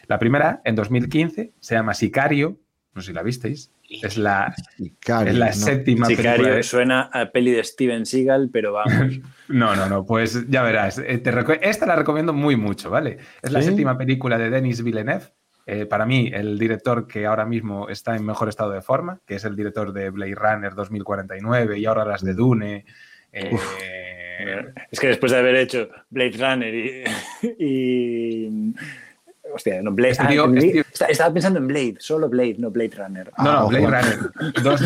La 0.08 0.18
primera, 0.18 0.62
en 0.64 0.76
2015, 0.76 1.52
se 1.60 1.76
llama 1.76 1.94
Sicario, 1.94 2.58
no 2.94 3.02
sé 3.02 3.08
si 3.08 3.14
la 3.14 3.22
visteis, 3.24 3.72
es 4.02 4.18
la, 4.18 4.54
Sicario, 4.78 5.32
es 5.32 5.38
la 5.38 5.48
¿no? 5.48 5.54
séptima 5.54 6.08
película 6.08 6.34
de- 6.56 6.64
suena 6.64 7.02
a 7.14 7.32
peli 7.32 7.52
de 7.52 7.64
Steven 7.64 8.06
Seagal, 8.06 8.50
pero 8.52 8.74
vamos. 8.74 9.20
No, 9.50 9.76
no, 9.76 9.90
no, 9.90 10.06
pues 10.06 10.48
ya 10.50 10.64
verás. 10.64 10.98
eh, 11.00 11.18
te 11.18 11.30
reco- 11.34 11.60
Esta 11.62 11.86
la 11.86 11.98
recomiendo 11.98 12.32
muy 12.32 12.56
mucho, 12.56 12.90
¿vale? 12.90 13.18
Es 13.42 13.52
la 13.52 13.62
séptima 13.62 13.98
película 13.98 14.38
de 14.38 14.50
Denis 14.50 14.82
Villeneuve. 14.82 15.26
eh, 15.66 15.86
para 15.86 16.06
mí, 16.06 16.32
el 16.34 16.58
director 16.58 17.06
que 17.06 17.26
ahora 17.26 17.46
mismo 17.46 17.90
está 17.90 18.16
en 18.16 18.26
mejor 18.26 18.48
estado 18.50 18.72
de 18.72 18.82
forma, 18.82 19.20
que 19.28 19.36
es 19.36 19.44
el 19.46 19.56
director 19.58 19.92
de 19.92 20.10
Blade 20.10 20.36
Runner 20.36 20.74
2049 20.74 21.78
y 21.80 21.86
ahora 21.86 22.06
las 22.06 22.24
de 22.24 22.34
Dune. 22.34 22.86
eh, 23.34 23.52
es 24.90 25.00
que 25.00 25.08
después 25.08 25.32
de 25.32 25.38
haber 25.40 25.56
hecho 25.56 25.90
Blade 26.10 26.38
Runner 26.38 26.74
y. 26.74 27.04
y- 27.60 28.74
hostia, 29.54 29.82
no, 29.82 29.92
Blade. 29.92 30.12
Este 30.12 30.24
ah, 30.24 30.28
este 30.30 30.72
tío- 30.72 31.08
Estaba 31.10 31.34
pensando 31.34 31.60
en 31.60 31.68
Blade, 31.68 31.96
solo 32.00 32.30
Blade, 32.30 32.56
no 32.58 32.72
Blade 32.72 32.92
Runner. 32.98 33.32
no, 33.38 33.44
no, 33.44 33.50
Ah, 33.52 33.66
Blade. 33.68 33.86
Runner. 33.86 34.20
Dos 34.64 34.82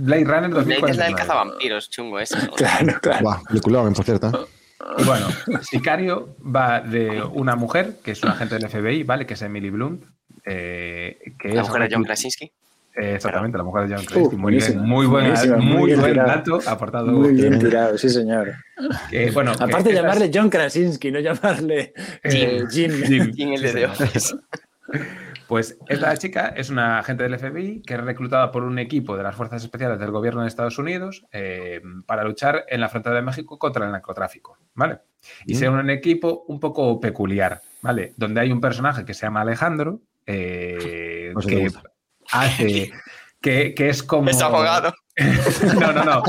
Blade 0.00 0.24
Runner 0.24 0.24
Blade 0.24 0.24
es 0.24 0.26
la 0.26 0.46
del 0.46 0.80
2049. 0.80 1.14
cazavampiros, 1.16 1.90
chungo 1.90 2.18
ese. 2.20 2.36
¿no? 2.46 2.52
Claro, 2.52 2.92
claro. 3.00 3.22
Buah, 3.22 3.38
por 3.94 4.04
cierto. 4.04 4.48
Y 4.98 5.04
bueno, 5.04 5.26
Sicario 5.62 6.36
va 6.44 6.80
de 6.80 7.22
una 7.22 7.56
mujer 7.56 7.96
que 8.04 8.10
es 8.10 8.22
un 8.22 8.30
agente 8.30 8.56
del 8.58 8.68
FBI, 8.68 9.02
¿vale? 9.04 9.24
Que 9.26 9.34
es 9.34 9.42
Emily 9.42 9.70
Blunt. 9.70 10.04
eh, 10.46 11.18
que 11.38 11.48
La 11.54 11.62
es 11.62 11.68
mujer 11.68 11.88
de 11.88 11.94
John 11.94 12.04
Krasinski. 12.04 12.52
Eh, 12.96 13.14
exactamente, 13.16 13.58
la 13.58 13.64
mujer 13.64 13.88
de 13.88 13.96
John 13.96 14.04
Krasinski. 14.04 14.36
Uh, 14.36 14.38
muy 14.38 14.52
bien, 14.56 14.78
muy 14.78 15.06
buen, 15.06 15.24
buenísima, 15.24 15.56
muy 15.56 15.66
muy 15.66 15.86
bien 15.86 16.00
buen 16.00 16.12
tirado. 16.12 16.28
dato 16.28 16.60
aportado. 16.70 17.06
Muy 17.12 17.32
bien 17.32 17.58
tirado, 17.58 17.98
sí, 17.98 18.08
señor. 18.08 18.54
Que, 19.10 19.30
bueno, 19.32 19.52
Aparte 19.52 19.88
de 19.90 19.94
llamarle 19.96 20.30
John 20.32 20.48
Krasinski, 20.48 21.10
no 21.10 21.18
llamarle 21.20 21.92
eh, 22.22 22.62
Jim. 22.70 22.92
Jim, 23.04 23.32
Jim, 23.34 23.52
el 23.54 23.58
sí, 23.58 23.66
de. 23.74 23.88
Pues 25.46 25.76
esta 25.88 26.16
chica 26.16 26.54
es 26.56 26.70
una 26.70 27.00
agente 27.00 27.22
del 27.24 27.38
FBI 27.38 27.82
que 27.82 27.94
es 27.94 28.00
reclutada 28.00 28.50
por 28.50 28.62
un 28.64 28.78
equipo 28.78 29.14
de 29.16 29.22
las 29.22 29.36
fuerzas 29.36 29.62
especiales 29.62 29.98
del 29.98 30.10
gobierno 30.10 30.40
de 30.40 30.48
Estados 30.48 30.78
Unidos 30.78 31.26
eh, 31.32 31.82
para 32.06 32.24
luchar 32.24 32.64
en 32.68 32.80
la 32.80 32.88
frontera 32.88 33.16
de 33.16 33.22
México 33.22 33.58
contra 33.58 33.84
el 33.84 33.92
narcotráfico, 33.92 34.56
¿vale? 34.74 35.00
Y 35.46 35.52
Mm. 35.54 35.56
sea 35.56 35.70
un 35.70 35.90
equipo 35.90 36.44
un 36.48 36.58
poco 36.60 36.98
peculiar, 36.98 37.60
¿vale? 37.82 38.14
Donde 38.16 38.40
hay 38.40 38.52
un 38.52 38.60
personaje 38.60 39.04
que 39.04 39.12
se 39.12 39.26
llama 39.26 39.42
Alejandro 39.42 40.00
eh, 40.26 41.32
No 41.34 41.40
que. 41.42 41.68
Hace... 42.42 42.92
Que, 43.40 43.74
que 43.74 43.90
es 43.90 44.02
como... 44.02 44.30
Es 44.30 44.40
abogado. 44.40 44.94
no, 45.80 45.92
no, 45.92 46.04
no. 46.04 46.22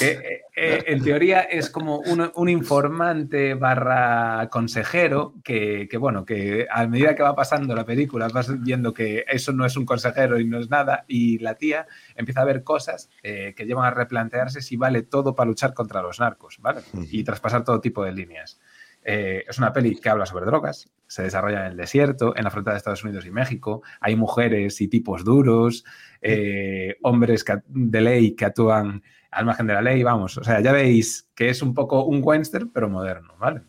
Eh, 0.00 0.42
eh, 0.54 0.84
en 0.86 1.02
teoría 1.02 1.40
es 1.40 1.70
como 1.70 1.98
un, 1.98 2.30
un 2.34 2.48
informante 2.48 3.54
barra 3.54 4.48
consejero 4.48 5.34
que, 5.42 5.88
que, 5.90 5.96
bueno, 5.96 6.24
que 6.24 6.68
a 6.70 6.86
medida 6.86 7.16
que 7.16 7.24
va 7.24 7.34
pasando 7.34 7.74
la 7.74 7.84
película 7.84 8.28
vas 8.28 8.62
viendo 8.62 8.94
que 8.94 9.24
eso 9.26 9.52
no 9.52 9.66
es 9.66 9.76
un 9.76 9.84
consejero 9.84 10.38
y 10.38 10.46
no 10.46 10.60
es 10.60 10.70
nada 10.70 11.04
y 11.08 11.38
la 11.38 11.56
tía 11.56 11.86
empieza 12.14 12.42
a 12.42 12.44
ver 12.44 12.62
cosas 12.62 13.10
eh, 13.24 13.54
que 13.56 13.66
llevan 13.66 13.86
a 13.86 13.90
replantearse 13.90 14.62
si 14.62 14.76
vale 14.76 15.02
todo 15.02 15.34
para 15.34 15.48
luchar 15.48 15.74
contra 15.74 16.00
los 16.00 16.20
narcos, 16.20 16.58
¿vale? 16.60 16.82
Y 17.10 17.24
traspasar 17.24 17.64
todo 17.64 17.80
tipo 17.80 18.04
de 18.04 18.12
líneas. 18.12 18.60
Eh, 19.08 19.44
es 19.48 19.56
una 19.58 19.72
peli 19.72 19.94
que 20.00 20.08
habla 20.08 20.26
sobre 20.26 20.46
drogas, 20.46 20.90
se 21.06 21.22
desarrolla 21.22 21.60
en 21.66 21.72
el 21.72 21.76
desierto, 21.76 22.36
en 22.36 22.42
la 22.42 22.50
frontera 22.50 22.72
de 22.74 22.78
Estados 22.78 23.04
Unidos 23.04 23.24
y 23.24 23.30
México. 23.30 23.82
Hay 24.00 24.16
mujeres 24.16 24.80
y 24.80 24.88
tipos 24.88 25.24
duros, 25.24 25.84
eh, 26.20 26.96
hombres 27.02 27.44
que- 27.44 27.62
de 27.68 28.00
ley 28.00 28.34
que 28.34 28.46
actúan 28.46 29.04
al 29.30 29.46
margen 29.46 29.68
de 29.68 29.74
la 29.74 29.82
ley, 29.82 30.02
vamos. 30.02 30.36
O 30.38 30.42
sea, 30.42 30.58
ya 30.60 30.72
veis 30.72 31.28
que 31.36 31.50
es 31.50 31.62
un 31.62 31.72
poco 31.72 32.04
un 32.04 32.20
western, 32.20 32.70
pero 32.72 32.88
moderno, 32.88 33.36
¿vale? 33.38 33.60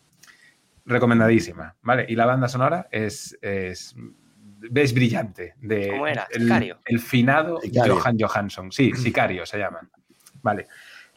Recomendadísima, 0.86 1.76
¿vale? 1.82 2.06
Y 2.08 2.16
la 2.16 2.26
banda 2.26 2.48
sonora 2.48 2.88
es, 2.90 3.38
es, 3.42 3.94
es 4.74 4.94
brillante. 4.94 5.54
De, 5.62 5.90
¿Cómo 5.90 6.08
era? 6.08 6.28
El, 6.32 6.44
Sicario. 6.44 6.80
el 6.86 7.00
finado 7.00 7.60
Sicario. 7.62 7.96
Johan 7.98 8.18
Johansson. 8.20 8.72
Sí, 8.72 8.92
Sicario 8.96 9.46
se 9.46 9.58
llama. 9.60 9.82
Vale. 10.42 10.68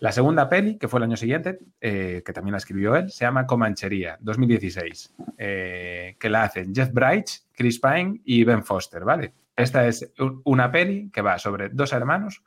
La 0.01 0.13
segunda 0.13 0.49
peli, 0.49 0.79
que 0.79 0.89
fue 0.89 0.99
el 0.99 1.05
año 1.05 1.17
siguiente, 1.17 1.59
eh, 1.81 2.23
que 2.25 2.33
también 2.33 2.53
la 2.53 2.59
escribió 2.59 2.97
él, 2.97 3.11
se 3.11 3.25
llama 3.27 3.47
Comanchería, 3.47 4.17
2016, 4.21 5.15
eh, 5.37 6.17
que 6.19 6.31
la 6.31 6.45
hacen 6.45 6.75
Jeff 6.75 6.91
Bright, 6.93 7.27
Chris 7.53 7.79
Pine 7.79 8.21
y 8.25 8.43
Ben 8.45 8.65
Foster, 8.65 9.05
¿vale? 9.05 9.35
Esta 9.55 9.87
es 9.87 10.11
un- 10.19 10.41
una 10.45 10.73
peli 10.73 11.11
que 11.13 11.21
va 11.21 11.39
sobre 11.39 11.69
dos 11.69 11.93
hermanos, 11.93 12.43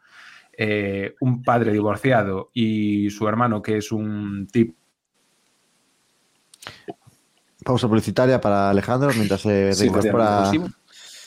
eh, 0.58 1.14
un 1.22 1.44
padre 1.44 1.72
divorciado 1.72 2.50
y 2.54 3.10
su 3.12 3.28
hermano 3.28 3.62
que 3.62 3.78
es 3.78 3.92
un 3.92 4.48
tipo... 4.52 4.74
Pausa 7.64 7.88
publicitaria 7.88 8.42
para 8.42 8.70
Alejandro 8.72 9.12
mientras 9.16 9.42
se 9.42 9.74
Sí, 9.74 9.88
reincorpora. 9.90 10.52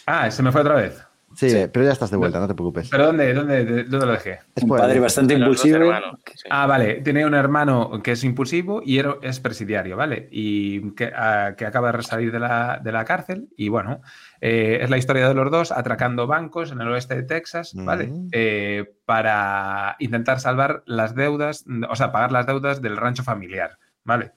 Ah, 0.07 0.31
se 0.31 0.43
me 0.43 0.53
fue 0.53 0.61
otra 0.61 0.75
vez. 0.75 1.06
Sí, 1.37 1.51
Sí. 1.51 1.67
pero 1.73 1.85
ya 1.85 1.93
estás 1.93 2.11
de 2.11 2.17
vuelta, 2.17 2.41
no 2.41 2.49
te 2.49 2.55
preocupes. 2.55 2.89
¿Pero 2.89 3.07
dónde, 3.07 3.35
dónde, 3.35 3.85
dónde 3.85 4.07
lo 4.07 4.13
dejé? 4.13 4.39
Un 4.57 4.63
Spoiler. 4.63 4.87
padre 4.87 5.01
bastante 5.01 5.35
impulsivo. 5.35 5.77
hermanos, 5.77 6.19
sí. 6.35 6.49
Ah, 6.51 6.67
vale. 6.67 7.03
Tiene 7.03 7.27
un 7.27 7.35
hermano 7.35 8.01
que 8.03 8.13
es 8.13 8.25
impulsivo 8.25 8.81
y 8.85 8.99
ero- 8.99 9.19
es 9.23 9.39
presidiario, 9.41 9.97
¿vale? 9.97 10.29
Y 10.31 10.93
que, 10.93 11.13
ah, 11.15 11.53
que 11.57 11.67
acaba 11.67 11.93
de 11.93 12.03
salir 12.03 12.33
de 12.33 12.41
la, 12.41 12.81
de 12.83 12.91
la 12.91 13.05
cárcel. 13.05 13.49
Y 13.57 13.69
bueno, 13.69 14.01
eh, 14.41 14.79
es 14.81 14.89
la 14.89 14.97
historia 14.97 15.29
de 15.29 15.35
los 15.35 15.51
dos 15.51 15.73
atracando 15.73 16.27
bancos 16.27 16.73
en 16.73 16.81
el 16.81 16.89
oeste 16.89 17.15
de 17.17 17.23
Texas, 17.25 17.73
¿vale? 17.75 18.07
Mm. 18.07 18.29
Eh, 18.33 18.95
para 19.05 19.97
intentar 19.99 20.41
salvar 20.41 20.83
las 20.87 21.15
deudas, 21.15 21.65
o 21.89 21.97
sea, 21.97 22.13
pagar 22.13 22.33
las 22.33 22.47
deudas 22.47 22.81
del 22.81 22.97
rancho 22.97 23.23
familiar, 23.23 23.79
¿vale? 24.05 24.33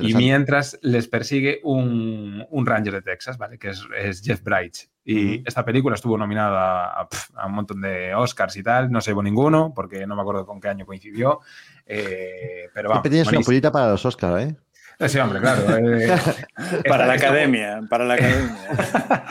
Y 0.00 0.14
mientras 0.14 0.78
les 0.82 1.08
persigue 1.08 1.60
un, 1.64 2.44
un 2.50 2.66
ranger 2.66 2.94
de 2.94 3.02
Texas, 3.02 3.38
¿vale? 3.38 3.58
Que 3.58 3.70
es, 3.70 3.86
es 3.98 4.22
Jeff 4.22 4.42
Bright. 4.42 4.76
Y 5.04 5.42
esta 5.46 5.64
película 5.64 5.94
estuvo 5.94 6.16
nominada 6.16 7.08
a, 7.34 7.46
un 7.46 7.52
montón 7.52 7.80
de 7.80 8.14
Oscars 8.14 8.56
y 8.56 8.62
tal. 8.62 8.90
No 8.90 9.00
se 9.00 9.10
llevó 9.10 9.22
ninguno, 9.22 9.72
porque 9.74 10.06
no 10.06 10.14
me 10.14 10.22
acuerdo 10.22 10.46
con 10.46 10.60
qué 10.60 10.68
año 10.68 10.86
coincidió. 10.86 11.40
Eh, 11.86 12.68
pero 12.74 12.90
vamos. 12.90 13.02
Tienes 13.02 13.28
una 13.28 13.40
pulita 13.40 13.72
para 13.72 13.90
los 13.90 14.04
Oscars, 14.04 14.44
¿eh? 14.44 14.56
Sí, 15.08 15.18
hombre, 15.18 15.40
claro. 15.40 15.76
eh, 15.76 16.08
Para 16.56 17.04
esta- 17.04 17.06
la 17.06 17.14
esta- 17.14 17.26
academia, 17.28 17.80
para 17.88 18.04
la 18.04 18.14
academia. 18.14 18.56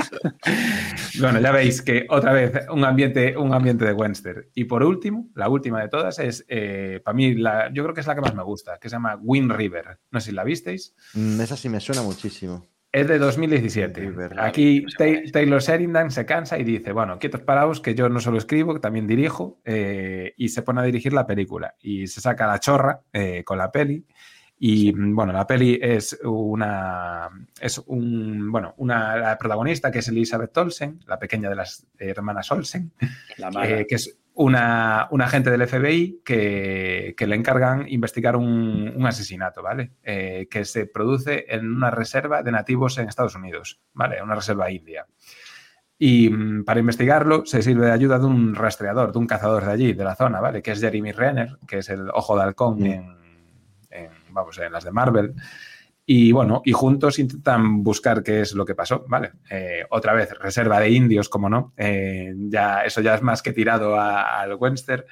Bueno, 1.19 1.39
ya 1.41 1.51
veis 1.51 1.81
que 1.81 2.05
otra 2.09 2.31
vez 2.31 2.53
un 2.71 2.83
ambiente, 2.85 3.35
un 3.37 3.53
ambiente 3.53 3.83
de 3.85 3.93
Webster. 3.93 4.49
Y 4.53 4.65
por 4.65 4.83
último, 4.83 5.27
la 5.35 5.49
última 5.49 5.81
de 5.81 5.89
todas 5.89 6.17
es, 6.19 6.45
eh, 6.47 7.01
para 7.03 7.13
mí, 7.15 7.35
la, 7.35 7.69
yo 7.73 7.83
creo 7.83 7.93
que 7.93 8.01
es 8.01 8.07
la 8.07 8.15
que 8.15 8.21
más 8.21 8.33
me 8.35 8.43
gusta, 8.43 8.77
que 8.79 8.89
se 8.89 8.95
llama 8.95 9.17
Wind 9.21 9.51
River. 9.51 9.99
No 10.11 10.19
sé 10.21 10.29
si 10.29 10.35
la 10.35 10.43
visteis. 10.45 10.95
Mm, 11.13 11.41
esa 11.41 11.57
sí 11.57 11.67
me 11.67 11.79
suena 11.81 12.01
muchísimo. 12.03 12.65
Es 12.91 13.07
de 13.07 13.19
2017. 13.19 13.99
River. 14.01 14.39
Aquí. 14.39 14.83
Taylor 15.31 15.61
Sheridan 15.61 16.09
se 16.09 16.25
cansa 16.25 16.57
y 16.57 16.63
dice, 16.63 16.91
bueno, 16.91 17.19
quietos 17.19 17.41
paraos, 17.41 17.81
que 17.81 17.93
yo 17.93 18.09
no 18.09 18.19
solo 18.19 18.37
escribo, 18.39 18.73
que 18.73 18.79
también 18.79 19.05
dirijo, 19.05 19.59
eh, 19.65 20.33
y 20.37 20.49
se 20.49 20.63
pone 20.63 20.81
a 20.81 20.85
dirigir 20.85 21.13
la 21.13 21.27
película. 21.27 21.75
Y 21.81 22.07
se 22.07 22.19
saca 22.21 22.47
la 22.47 22.59
chorra 22.59 23.01
eh, 23.13 23.43
con 23.43 23.57
la 23.59 23.71
peli. 23.71 24.05
Y 24.59 24.91
mm, 24.91 25.15
bueno, 25.15 25.31
la 25.31 25.47
peli 25.47 25.79
es 25.81 26.19
una. 26.23 27.29
Es 27.59 27.79
un. 27.87 28.51
Bueno, 28.51 28.73
una 28.77 29.15
la 29.15 29.37
protagonista 29.37 29.89
que 29.89 29.99
es 29.99 30.07
Elizabeth 30.09 30.55
Olsen, 30.57 30.99
la 31.07 31.17
pequeña 31.17 31.49
de 31.49 31.55
las 31.55 31.87
hermanas 31.97 32.51
Olsen, 32.51 32.91
La 33.37 33.49
eh, 33.65 33.87
que 33.87 33.95
es 33.95 34.19
una, 34.33 35.07
un 35.11 35.21
agente 35.21 35.49
del 35.49 35.67
FBI 35.67 36.21
que, 36.23 37.13
que 37.17 37.27
le 37.27 37.35
encargan 37.35 37.85
investigar 37.89 38.35
un, 38.35 38.93
un 38.95 39.05
asesinato, 39.05 39.63
¿vale? 39.63 39.91
Eh, 40.03 40.47
que 40.49 40.65
se 40.65 40.85
produce 40.85 41.45
en 41.49 41.71
una 41.71 41.89
reserva 41.89 42.43
de 42.43 42.51
nativos 42.51 42.97
en 42.97 43.07
Estados 43.07 43.35
Unidos, 43.35 43.81
¿vale? 43.93 44.21
Una 44.21 44.35
reserva 44.35 44.71
india. 44.71 45.07
Y 45.97 46.29
mm, 46.29 46.63
para 46.63 46.79
investigarlo 46.79 47.45
se 47.45 47.61
sirve 47.61 47.87
de 47.87 47.91
ayuda 47.91 48.19
de 48.19 48.25
un 48.25 48.55
rastreador, 48.55 49.11
de 49.11 49.19
un 49.19 49.27
cazador 49.27 49.65
de 49.65 49.71
allí, 49.71 49.93
de 49.93 50.03
la 50.05 50.15
zona, 50.15 50.39
¿vale? 50.39 50.61
Que 50.61 50.71
es 50.71 50.79
Jeremy 50.79 51.11
Renner, 51.11 51.57
que 51.67 51.79
es 51.79 51.89
el 51.89 52.09
ojo 52.09 52.37
de 52.37 52.43
halcón 52.43 52.79
Mm. 52.79 52.85
en, 52.85 53.18
vamos, 54.31 54.57
en 54.59 54.71
las 54.71 54.83
de 54.83 54.91
Marvel. 54.91 55.33
Y 56.05 56.31
bueno, 56.31 56.61
y 56.65 56.71
juntos 56.71 57.19
intentan 57.19 57.83
buscar 57.83 58.23
qué 58.23 58.41
es 58.41 58.53
lo 58.53 58.65
que 58.65 58.73
pasó, 58.73 59.05
¿vale? 59.07 59.33
Eh, 59.49 59.85
otra 59.91 60.13
vez, 60.13 60.31
reserva 60.39 60.79
de 60.79 60.89
indios, 60.89 61.29
como 61.29 61.49
no. 61.49 61.73
Eh, 61.77 62.33
ya, 62.35 62.81
eso 62.83 63.01
ya 63.01 63.13
es 63.15 63.21
más 63.21 63.43
que 63.43 63.53
tirado 63.53 63.99
al 63.99 64.55
western. 64.55 65.03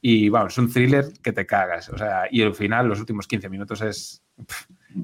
Y 0.00 0.28
vamos, 0.28 0.52
es 0.52 0.58
un 0.58 0.70
thriller 0.72 1.06
que 1.22 1.32
te 1.32 1.44
cagas. 1.46 1.88
O 1.88 1.98
sea, 1.98 2.28
y 2.30 2.42
el 2.42 2.54
final, 2.54 2.86
los 2.86 3.00
últimos 3.00 3.26
15 3.26 3.48
minutos, 3.48 3.80
es, 3.80 4.22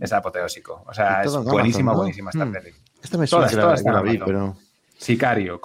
es 0.01 0.12
apoteósico. 0.12 0.85
O 0.87 0.93
sea, 0.95 1.23
es 1.23 1.35
Amazon, 1.35 1.45
buenísima, 1.53 1.93
¿no? 1.93 1.99
buenísima 1.99 2.31
esta 2.31 2.45
Mm. 2.45 2.53
peli. 2.53 2.71
Esta 3.03 3.18
me 3.18 3.27
suena 3.27 3.47
Todas, 3.47 3.51
que 3.51 3.57
la- 3.57 3.62
todas 3.62 3.83
que 3.83 3.91
la, 3.91 4.03
vi, 4.03 4.18
pero. 4.18 4.57
Sicario, 4.99 5.61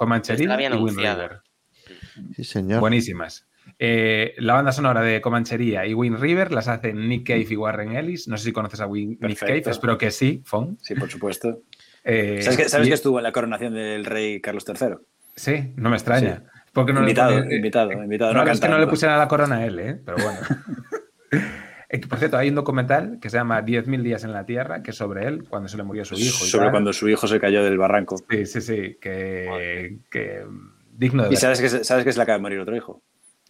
habían 0.53 0.74
y 0.80 0.82
Wind. 0.82 0.97
River. 0.97 1.41
Sí, 2.36 2.43
señor. 2.43 2.80
Buenísimas. 2.80 3.45
Eh, 3.80 4.34
la 4.38 4.53
banda 4.53 4.72
sonora 4.72 5.01
de 5.01 5.20
Comanchería 5.22 5.86
y 5.86 5.93
Wind 5.93 6.20
River 6.20 6.51
las 6.51 6.68
hacen 6.68 7.07
Nick 7.09 7.28
Cave 7.28 7.45
y 7.49 7.55
Warren 7.57 7.95
Ellis. 7.95 8.28
No 8.28 8.38
sé 8.38 8.45
si 8.45 8.51
conoces 8.51 8.80
a 8.82 8.88
Win- 8.88 9.18
Nick. 9.20 9.39
Cave, 9.39 9.63
espero 9.68 9.97
que 9.97 10.11
sí, 10.11 10.41
Fon. 10.45 10.78
Sí, 10.82 10.95
por 10.95 11.09
supuesto. 11.09 11.61
Eh, 12.07 12.43
¿Sabes, 12.43 12.57
que, 12.57 12.70
sabes 12.70 12.86
y- 12.86 12.89
que 12.91 12.93
estuvo 12.93 13.18
en 13.18 13.24
la 13.24 13.32
coronación 13.32 13.74
del 13.74 14.05
rey 14.05 14.39
Carlos 14.39 14.63
III? 14.70 14.89
Sí, 15.36 15.74
no 15.76 15.89
me 15.89 15.95
extraña. 15.95 16.43
Porque 16.72 16.93
no 16.93 16.99
invitado, 16.99 17.32
le 17.32 17.41
pone- 17.41 17.55
invitado, 17.55 17.91
invitado. 17.93 18.32
No, 18.34 18.45
no 18.45 18.51
es 18.51 18.59
que 18.59 18.70
no 18.70 18.78
le 18.78 18.86
pusieran 18.86 19.18
la 19.18 19.28
corona 19.28 19.55
a 19.55 19.66
él, 19.66 19.80
¿eh? 19.80 19.99
pero 20.05 20.18
bueno. 20.18 20.38
Eh, 21.89 21.99
Por 22.07 22.18
cierto, 22.20 22.38
hay 22.38 22.49
un 22.49 22.55
documental 22.55 23.20
que 23.22 23.30
se 23.30 23.38
llama 23.38 23.61
10.000 23.63 24.01
días 24.03 24.24
en 24.24 24.34
la 24.34 24.45
Tierra, 24.45 24.82
que 24.84 24.91
es 24.91 24.97
sobre 24.97 25.28
él, 25.28 25.45
cuando 25.47 25.68
se 25.70 25.78
le 25.78 25.84
murió 25.84 26.03
su 26.03 26.16
hijo. 26.16 26.43
y 26.45 26.47
Sobre 26.49 26.66
tal. 26.66 26.72
cuando 26.72 26.93
su 26.93 27.07
hijo 27.07 27.28
se 27.28 27.39
cayó 27.39 27.63
del 27.63 27.78
barranco. 27.78 28.18
Sí, 28.30 28.45
sí, 28.45 28.61
sí, 28.61 28.97
que, 28.99 29.99
que 30.11 30.43
digno 30.91 31.24
de 31.24 31.30
¿Y 31.30 31.32
ver. 31.32 31.39
sabes 31.39 31.61
que, 31.61 31.70
sabes 31.84 32.03
que 32.03 32.11
se 32.11 32.18
le 32.20 32.24
acaba 32.24 32.38
de 32.38 32.41
morir 32.41 32.59
otro 32.59 32.76
hijo? 32.76 33.01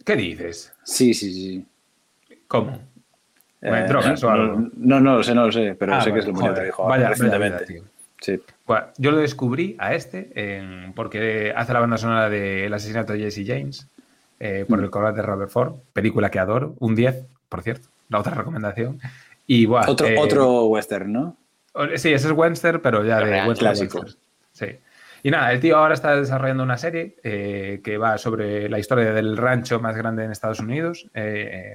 ¿Qué 0.06 0.14
dices? 0.16 0.72
Sí, 0.84 1.12
sí, 1.12 1.32
sí. 1.32 1.66
¿Cómo? 2.46 2.78
Bueno, 3.60 3.76
Eh, 3.84 3.88
drogas 3.88 4.22
o 4.22 4.26
no, 4.28 4.32
algo. 4.32 4.68
No, 4.76 5.00
no 5.00 5.16
lo 5.16 5.22
sé, 5.24 5.34
no 5.34 5.46
lo 5.46 5.52
sé, 5.52 5.74
pero 5.76 5.94
Ah, 5.94 6.00
sé 6.00 6.12
que 6.12 6.20
vale, 6.20 6.32
murió 6.32 6.40
joder, 6.42 6.52
otro 6.52 6.66
hijo 6.68 6.84
Vaya, 6.86 7.12
tío. 7.66 7.82
sí. 8.20 8.40
Bueno, 8.66 8.86
yo 8.98 9.10
lo 9.10 9.16
descubrí 9.18 9.74
a 9.80 9.94
este 9.94 10.62
porque 10.94 11.52
hace 11.56 11.72
la 11.72 11.80
banda 11.80 11.98
sonora 11.98 12.30
del 12.30 12.72
asesinato 12.72 13.14
de 13.14 13.18
Jesse 13.18 13.44
James 13.46 13.88
eh, 14.38 14.64
por 14.68 14.78
Mm. 14.78 14.84
el 14.84 14.90
corazón 14.90 15.16
de 15.16 15.22
Robert 15.22 15.50
Ford, 15.50 15.74
película 15.92 16.30
que 16.30 16.38
adoro, 16.38 16.76
un 16.78 16.94
10, 16.94 17.24
por 17.48 17.62
cierto, 17.62 17.88
la 18.08 18.20
otra 18.20 18.34
recomendación. 18.34 19.00
Y 19.48 19.66
buah, 19.66 19.88
Otro, 19.90 20.06
eh, 20.06 20.16
otro 20.18 20.66
western, 20.66 21.12
¿no? 21.12 21.36
Sí, 21.96 22.12
ese 22.12 22.28
es 22.28 22.32
Webster, 22.32 22.80
pero 22.80 23.04
ya 23.04 23.18
Pero 23.18 23.30
de 23.30 23.36
Western 23.48 23.56
clásico. 23.58 24.04
Sí. 24.52 24.66
Y 25.26 25.30
nada, 25.32 25.50
el 25.50 25.58
tío 25.58 25.76
ahora 25.76 25.94
está 25.94 26.14
desarrollando 26.14 26.62
una 26.62 26.78
serie 26.78 27.16
eh, 27.24 27.80
que 27.82 27.98
va 27.98 28.16
sobre 28.16 28.68
la 28.68 28.78
historia 28.78 29.12
del 29.12 29.36
rancho 29.36 29.80
más 29.80 29.96
grande 29.96 30.22
en 30.22 30.30
Estados 30.30 30.60
Unidos, 30.60 31.10
eh, 31.14 31.74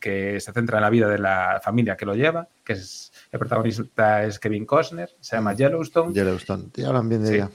que 0.00 0.40
se 0.40 0.50
centra 0.50 0.78
en 0.78 0.82
la 0.82 0.88
vida 0.88 1.06
de 1.06 1.18
la 1.18 1.60
familia 1.62 1.94
que 1.94 2.06
lo 2.06 2.14
lleva, 2.14 2.48
que 2.64 2.72
es 2.72 3.12
el 3.30 3.38
protagonista 3.38 4.24
es 4.24 4.38
Kevin 4.38 4.64
Costner, 4.64 5.10
se 5.20 5.36
llama 5.36 5.52
Yellowstone. 5.52 6.14
Yellowstone. 6.14 6.70
Te 6.72 6.86
hablan 6.86 7.06
bien 7.10 7.22
de 7.22 7.28
Sí. 7.28 7.34
ella. 7.34 7.50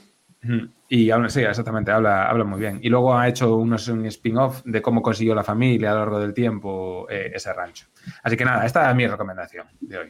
Y 0.87 1.09
aún 1.09 1.27
sí, 1.31 1.41
exactamente, 1.41 1.89
habla, 1.89 2.29
habla 2.29 2.43
muy 2.43 2.59
bien. 2.59 2.77
Y 2.83 2.89
luego 2.89 3.17
ha 3.17 3.27
hecho 3.27 3.55
unos, 3.55 3.87
un 3.87 4.05
spin-off 4.05 4.61
de 4.63 4.79
cómo 4.79 5.01
consiguió 5.01 5.33
la 5.33 5.43
familia 5.43 5.89
a 5.89 5.93
lo 5.95 5.99
largo 6.01 6.19
del 6.19 6.35
tiempo 6.35 7.07
eh, 7.09 7.31
ese 7.33 7.51
rancho. 7.51 7.87
Así 8.21 8.37
que 8.37 8.45
nada, 8.45 8.63
esta 8.63 8.87
es 8.91 8.95
mi 8.95 9.07
recomendación 9.07 9.65
de 9.79 9.97
hoy. 9.97 10.09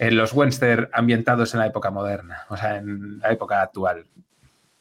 En 0.00 0.16
los 0.16 0.32
western 0.32 0.88
ambientados 0.92 1.54
en 1.54 1.60
la 1.60 1.66
época 1.68 1.92
moderna, 1.92 2.46
o 2.48 2.56
sea, 2.56 2.78
en 2.78 3.20
la 3.20 3.30
época 3.30 3.62
actual. 3.62 4.06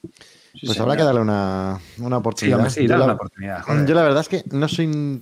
Sí, 0.01 0.65
Pues 0.65 0.73
señor. 0.73 0.81
habrá 0.81 0.97
que 0.97 1.03
darle 1.03 1.21
una, 1.21 1.79
una 1.99 2.17
oportunidad. 2.17 2.69
sí, 2.69 2.83
yo, 2.83 2.89
dale 2.89 2.99
la, 2.99 3.05
una 3.05 3.13
oportunidad. 3.13 3.61
joder. 3.63 3.85
yo 3.85 3.95
la 3.95 4.03
verdad 4.03 4.21
es 4.21 4.29
que 4.29 4.43
no 4.55 4.67
soy 4.67 5.21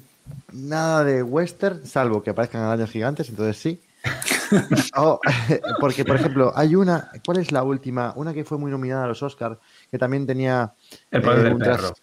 nada 0.53 1.03
de 1.03 1.21
western, 1.23 1.85
salvo 1.85 2.23
que 2.23 2.31
aparezcan 2.31 2.61
arañas 2.61 2.89
gigantes, 2.89 3.29
entonces 3.29 3.57
sí. 3.57 3.81
Oh, 4.95 5.19
porque, 5.79 6.03
por 6.03 6.15
ejemplo, 6.15 6.51
hay 6.55 6.73
una, 6.75 7.11
¿cuál 7.23 7.37
es 7.37 7.51
la 7.51 7.61
última? 7.63 8.13
Una 8.15 8.33
que 8.33 8.43
fue 8.43 8.57
muy 8.57 8.71
nominada 8.71 9.03
a 9.05 9.07
los 9.07 9.21
Oscars, 9.21 9.57
que 9.91 9.99
también 9.99 10.25
tenía 10.25 10.73
El 11.11 11.21
poder 11.21 11.39
eh, 11.39 11.43
del 11.49 11.57
perro. 11.57 11.93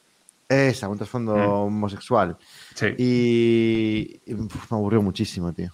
Esa, 0.49 0.89
un 0.89 0.97
trasfondo 0.97 1.35
Mm. 1.35 1.41
homosexual. 1.51 2.37
Sí. 2.75 2.87
Y, 2.99 4.21
y, 4.27 4.35
uf, 4.35 4.71
me 4.71 4.77
aburrió 4.77 5.03
muchísimo, 5.03 5.53
tío. 5.53 5.73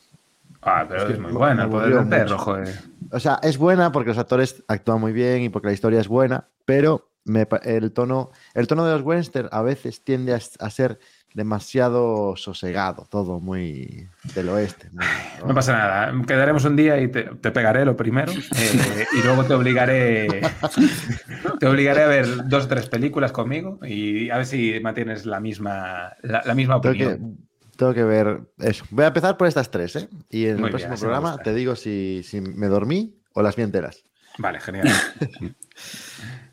Ah, 0.62 0.86
pero 0.88 1.00
es 1.02 1.06
que 1.08 1.12
es 1.14 1.18
muy 1.20 1.32
buena, 1.32 1.64
el 1.64 1.68
poder 1.70 1.94
del 1.94 2.08
perro, 2.08 2.38
joder. 2.38 2.80
O 3.10 3.20
sea, 3.20 3.38
es 3.42 3.58
buena 3.58 3.92
porque 3.92 4.08
los 4.10 4.18
actores 4.18 4.62
actúan 4.68 4.98
muy 5.00 5.12
bien 5.12 5.42
y 5.42 5.48
porque 5.50 5.66
la 5.66 5.72
historia 5.74 6.00
es 6.00 6.08
buena, 6.08 6.46
pero 6.76 7.08
me 7.24 7.46
el, 7.64 7.92
tono, 7.92 8.30
el 8.54 8.66
tono 8.66 8.84
de 8.84 8.92
los 8.94 9.02
western 9.02 9.48
a 9.52 9.62
veces 9.62 10.02
tiende 10.02 10.34
a, 10.34 10.70
ser 10.70 10.98
demasiado 11.34 12.34
sosegado, 12.36 13.06
todo 13.10 13.40
muy 13.40 14.08
del 14.34 14.48
oeste. 14.48 14.88
muy- 14.92 15.04
No 15.46 15.54
pasa 15.54 15.72
nada, 15.72 16.12
quedaremos 16.26 16.64
un 16.64 16.76
día 16.76 17.00
y 17.00 17.08
te, 17.08 17.22
te 17.24 17.50
pegaré 17.52 17.84
lo 17.84 17.96
primero 17.96 18.32
eh, 18.32 19.06
y 19.18 19.22
luego 19.22 19.44
te 19.44 19.54
obligaré 19.54 20.40
te 21.60 21.66
obligaré 21.66 22.02
a 22.02 22.06
ver 22.08 22.26
dos 22.48 22.64
o 22.64 22.68
tres 22.68 22.88
películas 22.88 23.32
conmigo 23.32 23.78
y 23.84 24.30
a 24.30 24.36
ver 24.38 24.46
si 24.46 24.78
mantienes 24.80 25.24
la 25.26 25.40
misma 25.40 26.12
la, 26.22 26.42
la 26.44 26.54
misma 26.54 26.80
Tengo 26.80 26.94
que, 26.96 27.06
opinión. 27.06 27.38
tengo 27.76 27.94
que 27.94 28.04
ver 28.04 28.40
eso. 28.58 28.84
Voy 28.90 29.04
a 29.04 29.08
empezar 29.08 29.36
por 29.36 29.46
estas 29.46 29.70
tres, 29.70 29.96
¿eh? 29.96 30.08
Y 30.28 30.46
en 30.46 30.56
Muy 30.56 30.64
el 30.64 30.70
próximo 30.70 30.94
bien, 30.94 31.00
programa 31.00 31.38
te 31.38 31.54
digo 31.54 31.76
si, 31.76 32.22
si 32.24 32.40
me 32.40 32.66
dormí 32.66 33.20
o 33.34 33.42
las 33.42 33.56
vi 33.56 33.62
enteras. 33.62 34.04
Vale, 34.38 34.60
genial. 34.60 34.88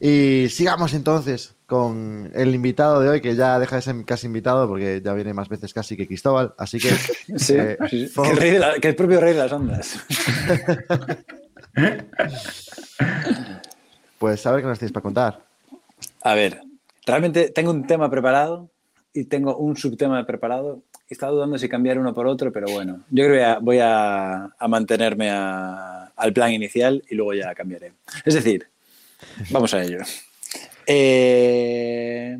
Y 0.01 0.47
sigamos 0.49 0.93
entonces 0.93 1.55
con 1.67 2.31
el 2.33 2.55
invitado 2.55 3.01
de 3.01 3.09
hoy, 3.09 3.19
que 3.21 3.35
ya 3.35 3.59
deja 3.59 3.75
de 3.75 3.81
ser 3.81 3.95
casi 4.05 4.27
invitado 4.27 4.65
porque 4.65 5.01
ya 5.03 5.13
viene 5.13 5.33
más 5.33 5.49
veces 5.49 5.73
casi 5.73 5.97
que 5.97 6.07
Cristóbal. 6.07 6.53
Así 6.57 6.79
que 6.79 6.89
Sí, 7.37 7.55
Eh, 7.57 7.77
sí, 7.89 8.07
sí. 8.07 8.07
for- 8.07 8.23
Que, 8.25 8.31
el 8.31 8.37
rey 8.37 8.51
de 8.51 8.59
la- 8.59 8.73
que 8.79 8.87
el 8.87 8.95
propio 8.95 9.19
rey 9.19 9.33
de 9.33 9.39
las 9.39 9.51
ondas. 9.51 9.99
Pues 14.17 14.45
a 14.45 14.51
ver 14.51 14.61
qué 14.61 14.67
nos 14.67 14.79
tienes 14.79 14.91
para 14.91 15.03
contar. 15.03 15.39
A 16.23 16.33
ver, 16.35 16.61
realmente 17.05 17.49
tengo 17.49 17.71
un 17.71 17.87
tema 17.87 18.09
preparado 18.09 18.69
y 19.13 19.25
tengo 19.25 19.55
un 19.57 19.77
subtema 19.77 20.25
preparado. 20.25 20.83
He 21.09 21.13
estado 21.13 21.35
dudando 21.35 21.57
si 21.57 21.69
cambiar 21.69 21.97
uno 21.97 22.13
por 22.13 22.27
otro, 22.27 22.51
pero 22.51 22.67
bueno, 22.71 23.01
yo 23.09 23.25
creo 23.25 23.33
que 23.35 23.39
voy 23.39 23.43
a, 23.43 23.59
voy 23.59 23.79
a- 23.81 24.45
a 24.57 24.67
mantenerme 24.67 25.29
a- 25.31 26.08
al 26.19 26.33
plan 26.33 26.51
inicial 26.51 27.03
y 27.09 27.15
luego 27.15 27.33
ya 27.33 27.55
cambiaré. 27.55 27.93
Es 28.25 28.33
decir, 28.33 28.67
vamos 29.49 29.73
a 29.73 29.81
ello. 29.81 29.99
Eh, 30.85 32.37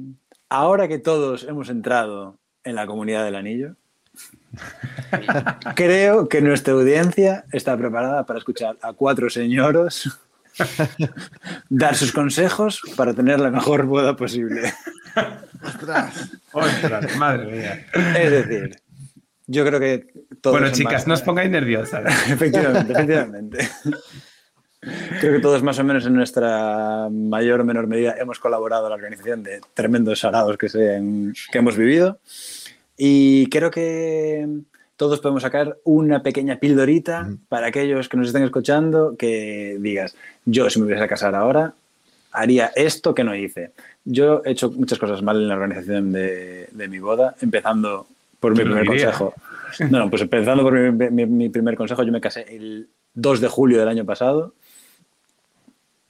ahora 0.50 0.88
que 0.88 1.00
todos 1.00 1.44
hemos 1.44 1.70
entrado 1.70 2.38
en 2.64 2.76
la 2.76 2.86
comunidad 2.86 3.26
del 3.26 3.36
anillo, 3.36 3.76
creo 5.76 6.28
que 6.28 6.42
nuestra 6.42 6.74
audiencia 6.74 7.46
está 7.52 7.78
preparada 7.78 8.26
para 8.26 8.40
escuchar 8.40 8.78
a 8.82 8.94
cuatro 8.94 9.30
señoros 9.30 10.20
dar 11.70 11.96
sus 11.96 12.12
consejos 12.12 12.82
para 12.96 13.14
tener 13.14 13.40
la 13.40 13.50
mejor 13.50 13.86
boda 13.86 14.16
posible. 14.16 14.74
Ostras, 15.62 17.16
madre 17.18 17.52
mía. 17.52 17.86
Es 17.94 18.32
decir, 18.32 18.82
yo 19.52 19.66
creo 19.66 19.80
que 19.80 20.08
todos 20.42 20.54
Bueno, 20.54 20.68
en 20.68 20.74
chicas, 20.74 20.94
más- 20.94 21.08
no 21.08 21.14
os 21.16 21.22
pongáis 21.24 21.50
nerviosas. 21.50 22.04
Efectivamente, 22.32 22.94
efectivamente. 22.94 23.70
Creo 25.20 25.34
que 25.34 25.40
todos 25.40 25.62
más 25.62 25.78
o 25.80 25.84
menos 25.84 26.06
en 26.06 26.14
nuestra 26.14 27.10
mayor 27.12 27.60
o 27.60 27.66
menor 27.66 27.88
medida 27.88 28.16
hemos 28.18 28.40
colaborado 28.40 28.86
en 28.86 28.90
la 28.92 28.96
organización 28.96 29.44
de 29.44 29.60
tremendos 29.74 30.20
sarados 30.20 30.58
que, 30.58 30.70
se 30.70 31.02
que 31.52 31.58
hemos 31.58 31.76
vivido. 31.76 32.20
Y 32.98 33.48
creo 33.50 33.72
que 33.72 34.48
todos 34.96 35.20
podemos 35.20 35.42
sacar 35.44 35.78
una 35.84 36.24
pequeña 36.24 36.60
pildorita 36.60 37.24
Ujú. 37.28 37.38
para 37.50 37.68
aquellos 37.68 38.08
que 38.08 38.18
nos 38.18 38.28
estén 38.28 38.44
escuchando 38.44 39.16
que 39.18 39.78
digas, 39.80 40.16
yo 40.46 40.70
si 40.70 40.80
me 40.80 40.86
hubiese 40.86 41.04
a 41.04 41.08
casar 41.08 41.36
ahora, 41.36 41.74
haría 42.32 42.72
esto 42.76 43.14
que 43.14 43.24
no 43.26 43.36
hice. 43.36 43.72
Yo 44.06 44.42
he 44.46 44.52
hecho 44.52 44.72
muchas 44.72 45.00
cosas 45.00 45.22
mal 45.22 45.38
en 45.42 45.48
la 45.50 45.56
organización 45.56 46.12
de, 46.14 46.70
de 46.72 46.88
mi 46.88 47.00
boda, 47.00 47.36
empezando 47.42 48.08
por 48.40 48.52
mi 48.52 48.58
¿Quién 48.58 48.70
lo 48.70 48.76
primer 48.76 48.88
consejo. 48.88 49.34
No, 49.92 50.00
no, 50.00 50.10
pues 50.10 50.24
empezando 50.24 50.64
por 50.64 50.74
mi, 50.74 51.10
mi- 51.12 51.26
mi 51.28 51.50
primer 51.50 51.76
consejo, 51.76 52.02
yo 52.04 52.12
me 52.12 52.20
casé 52.20 52.44
el 52.50 52.90
2 53.14 53.40
de 53.40 53.48
julio 53.48 53.78
del 53.80 53.88
año 53.88 54.04
pasado 54.04 54.56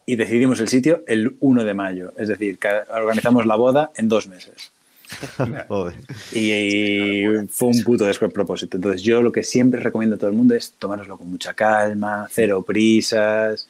y 0.06 0.16
decidimos 0.16 0.60
el 0.60 0.68
sitio 0.70 1.04
el 1.08 1.36
1 1.40 1.64
de 1.66 1.74
mayo. 1.74 2.14
Es 2.18 2.30
decir, 2.30 2.58
que 2.58 2.70
organizamos 2.90 3.46
la 3.46 3.56
boda 3.56 3.92
en 3.96 4.08
dos 4.10 4.28
meses. 4.28 4.72
Joder. 5.68 5.96
Y 6.34 7.24
fue 7.50 7.68
un 7.70 7.84
puto 7.84 8.06
despropósito. 8.06 8.78
Entonces, 8.78 9.02
yo 9.02 9.22
lo 9.22 9.32
que 9.32 9.44
siempre 9.44 9.80
recomiendo 9.82 10.16
a 10.16 10.20
todo 10.20 10.30
el 10.30 10.36
mundo 10.36 10.56
es 10.56 10.74
tomároslo 10.80 11.18
con 11.18 11.30
mucha 11.30 11.54
calma, 11.54 12.28
cero 12.32 12.64
prisas. 12.64 13.68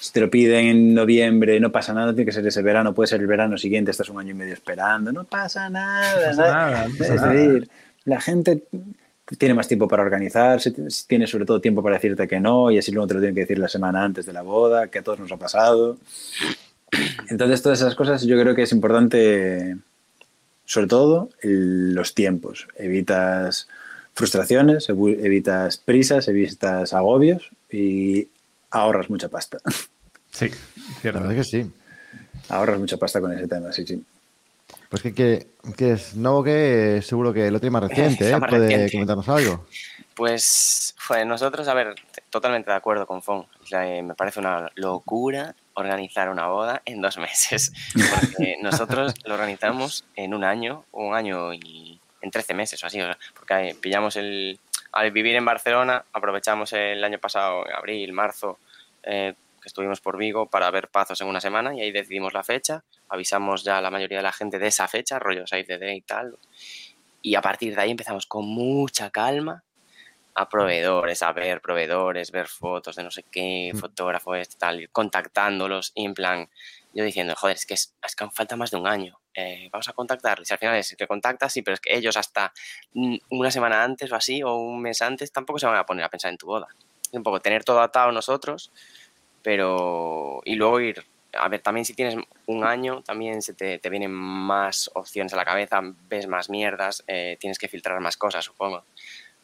Si 0.00 0.12
te 0.12 0.20
lo 0.20 0.30
piden 0.30 0.66
en 0.66 0.94
noviembre, 0.94 1.58
no 1.60 1.70
pasa 1.72 1.92
nada, 1.92 2.12
tiene 2.12 2.26
que 2.26 2.32
ser 2.32 2.46
ese 2.46 2.62
verano, 2.62 2.94
puede 2.94 3.08
ser 3.08 3.20
el 3.20 3.26
verano 3.26 3.58
siguiente, 3.58 3.90
estás 3.90 4.08
un 4.08 4.18
año 4.20 4.30
y 4.30 4.34
medio 4.34 4.54
esperando, 4.54 5.12
no 5.12 5.24
pasa 5.24 5.68
nada. 5.68 6.28
pasa 6.28 6.42
nada, 6.50 6.88
no 6.88 6.94
pasa 6.96 7.14
es 7.14 7.20
nada. 7.20 7.32
decir, 7.32 7.68
la 8.08 8.20
gente 8.20 8.64
tiene 9.38 9.54
más 9.54 9.68
tiempo 9.68 9.86
para 9.86 10.02
organizarse, 10.02 10.72
tiene 11.06 11.26
sobre 11.26 11.44
todo 11.44 11.60
tiempo 11.60 11.82
para 11.82 11.96
decirte 11.96 12.26
que 12.26 12.40
no, 12.40 12.70
y 12.70 12.78
así 12.78 12.90
luego 12.92 13.06
te 13.08 13.14
lo 13.14 13.20
tienen 13.20 13.34
que 13.34 13.42
decir 13.42 13.58
la 13.58 13.68
semana 13.68 14.02
antes 14.02 14.24
de 14.26 14.32
la 14.32 14.42
boda, 14.42 14.88
que 14.88 15.00
a 15.00 15.02
todos 15.02 15.18
nos 15.20 15.30
ha 15.32 15.36
pasado. 15.36 15.98
Entonces, 17.28 17.60
todas 17.62 17.80
esas 17.80 17.94
cosas 17.94 18.22
yo 18.22 18.40
creo 18.40 18.54
que 18.54 18.62
es 18.62 18.72
importante, 18.72 19.76
sobre 20.64 20.86
todo, 20.86 21.28
el- 21.42 21.94
los 21.94 22.14
tiempos. 22.14 22.66
Evitas 22.76 23.68
frustraciones, 24.14 24.88
evitas 24.88 25.76
prisas, 25.76 26.26
evitas 26.28 26.92
agobios 26.94 27.50
y 27.70 28.28
ahorras 28.70 29.10
mucha 29.10 29.28
pasta. 29.28 29.58
Sí, 30.30 30.48
La 30.48 31.00
cierto. 31.00 31.20
verdad 31.20 31.34
que 31.34 31.44
sí. 31.44 31.70
Ahorras 32.48 32.78
mucha 32.78 32.96
pasta 32.96 33.20
con 33.20 33.32
ese 33.32 33.46
tema, 33.46 33.72
sí, 33.72 33.86
sí. 33.86 34.02
Pues 34.88 35.02
que, 35.02 35.14
que, 35.14 35.48
que 35.76 35.92
es 35.92 36.14
nuevo 36.14 36.42
que 36.42 37.00
seguro 37.02 37.32
que 37.32 37.50
lo 37.50 37.60
tiene 37.60 37.72
más 37.72 37.82
reciente, 37.88 38.30
¿eh? 38.30 38.36
más 38.36 38.48
Puede 38.48 38.62
reciente. 38.68 38.92
comentarnos 38.92 39.28
algo. 39.28 39.66
Pues, 40.14 40.96
joder, 41.06 41.26
nosotros, 41.26 41.68
a 41.68 41.74
ver, 41.74 41.94
totalmente 42.30 42.70
de 42.70 42.76
acuerdo 42.76 43.06
con 43.06 43.22
Fon. 43.22 43.46
O 43.62 43.66
sea, 43.66 43.86
eh, 43.86 44.02
me 44.02 44.14
parece 44.14 44.40
una 44.40 44.68
locura 44.74 45.54
organizar 45.74 46.28
una 46.28 46.48
boda 46.48 46.82
en 46.84 47.00
dos 47.00 47.18
meses. 47.18 47.72
Porque 47.94 48.56
nosotros 48.62 49.14
lo 49.24 49.34
organizamos 49.34 50.04
en 50.16 50.34
un 50.34 50.42
año, 50.42 50.84
un 50.92 51.14
año 51.14 51.54
y 51.54 52.00
en 52.20 52.30
13 52.32 52.54
meses 52.54 52.82
o 52.82 52.86
así. 52.88 53.00
o 53.00 53.06
sea, 53.06 53.18
porque 53.34 53.68
eh, 53.70 53.76
pillamos 53.80 54.16
el. 54.16 54.58
Al 54.90 55.10
vivir 55.12 55.36
en 55.36 55.44
Barcelona, 55.44 56.04
aprovechamos 56.12 56.72
el 56.72 57.04
año 57.04 57.18
pasado, 57.18 57.62
abril, 57.76 58.12
marzo, 58.12 58.58
eh, 59.02 59.34
que 59.60 59.68
estuvimos 59.68 60.00
por 60.00 60.16
Vigo 60.16 60.46
para 60.46 60.70
ver 60.70 60.88
Pazos 60.88 61.20
en 61.20 61.28
una 61.28 61.40
semana 61.40 61.74
y 61.74 61.82
ahí 61.82 61.92
decidimos 61.92 62.32
la 62.32 62.42
fecha. 62.42 62.82
Avisamos 63.08 63.64
ya 63.64 63.78
a 63.78 63.82
la 63.82 63.90
mayoría 63.90 64.18
de 64.18 64.22
la 64.22 64.32
gente 64.32 64.58
de 64.58 64.66
esa 64.66 64.88
fecha, 64.88 65.18
rollo 65.18 65.46
Save 65.46 65.64
the 65.64 65.78
Day 65.78 65.96
y 65.96 66.00
tal. 66.02 66.38
Y 67.22 67.34
a 67.34 67.42
partir 67.42 67.74
de 67.74 67.82
ahí 67.82 67.90
empezamos 67.90 68.26
con 68.26 68.46
mucha 68.46 69.10
calma 69.10 69.64
a 70.34 70.48
proveedores, 70.48 71.22
a 71.22 71.32
ver 71.32 71.60
proveedores, 71.60 72.30
ver 72.30 72.46
fotos 72.46 72.94
de 72.94 73.02
no 73.02 73.10
sé 73.10 73.24
qué, 73.24 73.72
fotógrafo, 73.78 74.36
este, 74.36 74.56
tal, 74.56 74.88
contactándolos 74.90 75.90
y 75.96 76.04
en 76.04 76.14
plan, 76.14 76.48
yo 76.94 77.02
diciendo, 77.02 77.34
joder, 77.36 77.56
es 77.56 77.66
que, 77.66 77.74
es, 77.74 77.96
es 78.06 78.14
que 78.14 78.30
falta 78.30 78.54
más 78.54 78.70
de 78.70 78.76
un 78.76 78.86
año, 78.86 79.18
eh, 79.34 79.68
vamos 79.72 79.88
a 79.88 79.92
contactarles. 79.92 80.48
Y 80.50 80.52
al 80.52 80.58
final 80.58 80.76
es 80.76 80.94
que 80.96 81.06
contactas, 81.06 81.52
sí, 81.52 81.62
pero 81.62 81.74
es 81.74 81.80
que 81.80 81.96
ellos 81.96 82.16
hasta 82.16 82.52
mm, 82.94 83.16
una 83.30 83.50
semana 83.50 83.82
antes 83.82 84.12
o 84.12 84.16
así, 84.16 84.42
o 84.42 84.54
un 84.54 84.80
mes 84.80 85.02
antes, 85.02 85.32
tampoco 85.32 85.58
se 85.58 85.66
van 85.66 85.76
a 85.76 85.86
poner 85.86 86.04
a 86.04 86.08
pensar 86.08 86.30
en 86.30 86.38
tu 86.38 86.46
boda. 86.46 86.68
Es 87.02 87.14
un 87.14 87.22
poco 87.22 87.40
tener 87.40 87.64
todo 87.64 87.80
atado 87.80 88.12
nosotros, 88.12 88.70
pero. 89.42 90.40
Y 90.44 90.56
luego 90.56 90.80
ir. 90.80 91.04
A 91.40 91.48
ver, 91.48 91.60
también 91.60 91.84
si 91.84 91.94
tienes 91.94 92.16
un 92.46 92.64
año, 92.64 93.02
también 93.02 93.42
se 93.42 93.54
te, 93.54 93.80
vienen 93.88 94.12
más 94.12 94.90
opciones 94.94 95.32
a 95.32 95.36
la 95.36 95.44
cabeza, 95.44 95.80
ves 96.08 96.26
más 96.26 96.50
mierdas, 96.50 97.04
eh, 97.06 97.36
tienes 97.40 97.58
que 97.58 97.68
filtrar 97.68 98.00
más 98.00 98.16
cosas, 98.16 98.44
supongo. 98.44 98.84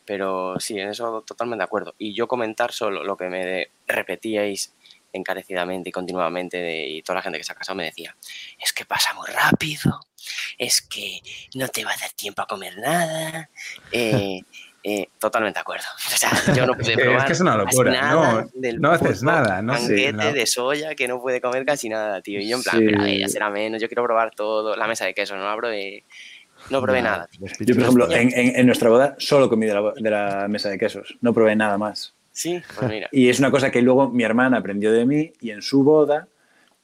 Pero 0.05 0.61
sí, 0.61 0.79
en 0.79 0.91
eso 0.91 1.23
totalmente 1.23 1.61
de 1.61 1.65
acuerdo. 1.65 1.95
Y 1.99 2.15
yo 2.15 2.29
comentar 2.29 2.73
solo 2.73 3.05
lo 3.05 3.17
que 3.17 3.29
me 3.29 3.69
repetíais 3.87 4.75
encarecidamente 5.13 5.89
y 5.89 5.93
continuamente 5.93 6.89
y 6.89 7.03
toda 7.03 7.17
la 7.17 7.23
gente 7.23 7.39
que 7.39 7.45
se 7.45 7.53
ha 7.53 7.55
casado 7.55 7.77
me 7.77 7.85
decía, 7.85 8.17
es 8.59 8.73
que 8.73 8.85
pasa 8.85 9.15
muy 9.15 9.29
rápido, 9.29 10.01
es 10.59 10.83
que 10.83 11.21
no 11.55 11.69
te 11.69 11.85
va 11.85 11.93
a 11.93 11.97
dar 11.97 12.11
tiempo 12.13 12.43
a 12.43 12.47
comer 12.47 12.77
nada. 12.79 13.49
eh, 13.93 14.41
eh, 14.85 15.09
totalmente 15.19 15.57
de 15.59 15.61
acuerdo. 15.63 15.85
O 16.15 16.17
sea, 16.17 16.31
yo 16.55 16.67
no 16.67 16.75
pude 16.75 16.93
Es 16.93 16.99
probar 16.99 17.27
que 17.27 17.33
es 17.33 17.41
una 17.41 17.57
locura, 17.57 17.91
nada 17.93 18.43
no- 18.43 18.51
del 18.55 18.81
no 18.81 18.91
haces 18.93 19.23
nada, 19.23 19.63
¿no? 19.63 19.77
Sí, 19.79 19.89
banquete 19.89 20.13
no. 20.13 20.33
de 20.33 20.47
soya 20.47 20.95
que 20.95 21.09
no 21.09 21.21
puede 21.21 21.41
comer 21.41 21.65
casi 21.65 21.89
nada, 21.89 22.21
tío. 22.21 22.39
Y 22.41 22.49
yo 22.49 22.57
en 22.59 22.63
plan, 22.63 22.79
Sí. 22.79 22.85
pero 22.87 23.01
a 23.01 23.05
ver, 23.05 23.19
ya 23.19 23.29
será 23.29 23.51
menos, 23.51 23.81
yo 23.83 23.89
quiero 23.89 24.05
probar 24.05 24.31
todo. 24.35 24.77
La 24.77 24.87
mesa 24.87 25.07
de 25.07 25.15
queso, 25.15 25.37
no 25.37 25.45
la 25.49 25.57
probé, 25.57 26.05
no 26.71 26.81
probé 26.83 27.03
nada. 27.03 27.27
tío. 27.29 27.47
Yo, 27.61 27.75
por 27.75 27.83
ejemplo, 27.83 28.05
estos. 28.05 28.19
en, 28.21 28.39
en- 28.39 28.57
en 28.61 28.67
nuestra 28.67 28.89
boda 28.91 29.17
solo 29.19 29.49
comí 29.49 29.67
de 29.67 29.75
la, 29.75 29.93
de 29.97 30.11
la 30.11 30.47
mesa 30.49 30.69
de 30.69 30.79
quesos, 30.79 31.17
no 31.23 31.33
probé 31.35 31.57
nada 31.57 31.77
más. 31.79 32.15
Sí, 32.33 32.61
pues 32.79 32.91
mira. 32.91 33.09
Y 33.13 33.29
es 33.29 33.39
una 33.39 33.51
cosa 33.51 33.71
que 33.71 33.81
luego 33.81 34.11
mi 34.11 34.25
hermana 34.25 34.59
aprendió 34.59 34.93
de 34.93 35.07
mí 35.07 35.33
y 35.41 35.51
en 35.51 35.63
su 35.63 35.83
boda 35.85 36.27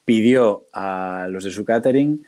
pidió 0.05 0.67
a 0.73 1.27
los 1.29 1.45
de 1.45 1.51
su 1.51 1.65
catering 1.65 2.25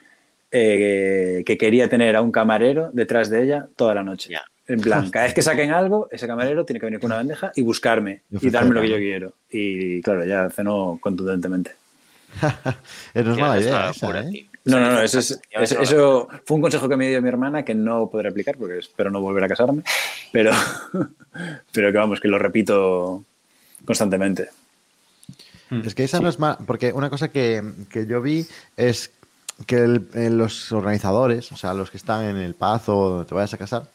eh, 0.50 1.42
que 1.46 1.56
quería 1.56 1.88
tener 1.88 2.14
a 2.16 2.20
un 2.20 2.30
camarero 2.30 2.90
detrás 2.92 3.30
de 3.30 3.42
ella 3.44 3.68
toda 3.76 3.94
la 3.94 4.02
noche. 4.02 4.30
Ya. 4.32 4.42
En 4.74 4.80
plan, 4.80 5.10
cada 5.10 5.24
vez 5.26 5.34
que 5.34 5.42
saquen 5.42 5.70
algo, 5.72 6.08
ese 6.10 6.26
camarero 6.26 6.64
tiene 6.64 6.80
que 6.80 6.86
venir 6.86 7.00
con 7.00 7.08
una 7.08 7.16
bandeja 7.16 7.52
y 7.54 7.62
buscarme 7.62 8.22
Y 8.40 8.50
darme 8.50 8.74
lo 8.74 8.80
que 8.80 8.88
yo 8.88 8.96
quiero. 8.96 9.32
Y 9.50 10.00
claro, 10.02 10.24
ya 10.24 10.48
cenó 10.50 10.98
contundentemente. 11.00 11.72
No 13.14 13.32
es 13.32 13.38
mala 13.38 13.60
idea 13.60 13.90
esa, 13.90 14.20
¿eh? 14.20 14.48
No, 14.64 14.78
no, 14.80 14.92
no, 14.92 15.02
eso, 15.02 15.18
es- 15.18 15.40
eso, 15.50 16.28
fue 16.46 16.54
un 16.54 16.62
consejo 16.62 16.88
que 16.88 16.96
me 16.96 17.08
dio 17.08 17.20
mi 17.20 17.28
hermana 17.28 17.64
que 17.64 17.74
no 17.74 18.08
podré 18.08 18.28
aplicar 18.28 18.56
porque 18.56 18.78
espero 18.78 19.10
no 19.10 19.20
volver 19.20 19.42
a 19.44 19.48
casarme, 19.48 19.82
pero, 20.32 20.52
pero 21.72 21.92
que 21.92 21.98
vamos, 21.98 22.20
que 22.20 22.28
lo 22.28 22.38
repito 22.38 23.24
constantemente. 23.84 24.48
Es 25.84 25.94
que 25.94 26.04
esa 26.04 26.20
no 26.20 26.28
es 26.28 26.38
más. 26.38 26.58
Porque 26.66 26.92
una 26.92 27.08
cosa 27.10 27.28
que, 27.28 27.62
que 27.90 28.06
yo 28.06 28.20
vi 28.22 28.46
es 28.76 29.10
que 29.66 29.76
el- 29.78 30.06
eh, 30.14 30.30
los 30.30 30.70
organizadores, 30.72 31.50
o 31.52 31.56
sea, 31.56 31.74
los 31.74 31.90
que 31.90 31.96
están 31.96 32.24
en 32.24 32.36
el 32.36 32.54
pazo 32.54 32.96
o 32.98 33.08
donde 33.10 33.24
te 33.26 33.34
vayas 33.34 33.54
a 33.54 33.58
casar, 33.58 33.90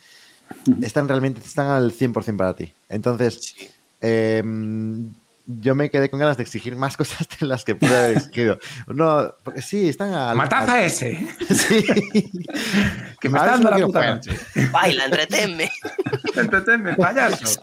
están 0.82 1.08
realmente 1.08 1.41
están 1.43 1.68
al 1.68 1.91
100% 1.91 2.38
para 2.38 2.56
ti. 2.56 2.74
Entonces, 2.89 3.39
Sí. 3.41 3.70
eh, 4.02 4.43
yo 5.50 5.76
me 5.76 5.89
quedé 5.89 6.10
con 6.10 6.20
ganas 6.20 6.36
de 6.36 6.43
exigir 6.43 6.76
más 6.76 6.98
cosas 6.98 7.26
de 7.39 7.45
las 7.48 7.64
que 7.64 7.76
pude 7.76 7.95
haber 7.95 8.18
exigido. 8.18 8.60
No, 8.88 9.34
porque 9.43 9.62
sí, 9.62 9.88
están 9.88 10.14
al. 10.14 10.36
¡Matad 10.36 10.70
a 10.70 10.74
al- 10.74 10.84
ese! 10.84 11.26
Sí. 11.50 11.84
Que 13.20 13.30
me 13.30 13.39
A 13.39 13.41
está 13.41 13.52
dando 13.54 13.70
la 13.72 13.86
puta 13.86 14.16
noche. 14.16 14.32
Baila, 14.72 15.06
entretenme. 15.06 15.70
Entretenme, 16.36 16.95
payaso. 16.95 17.60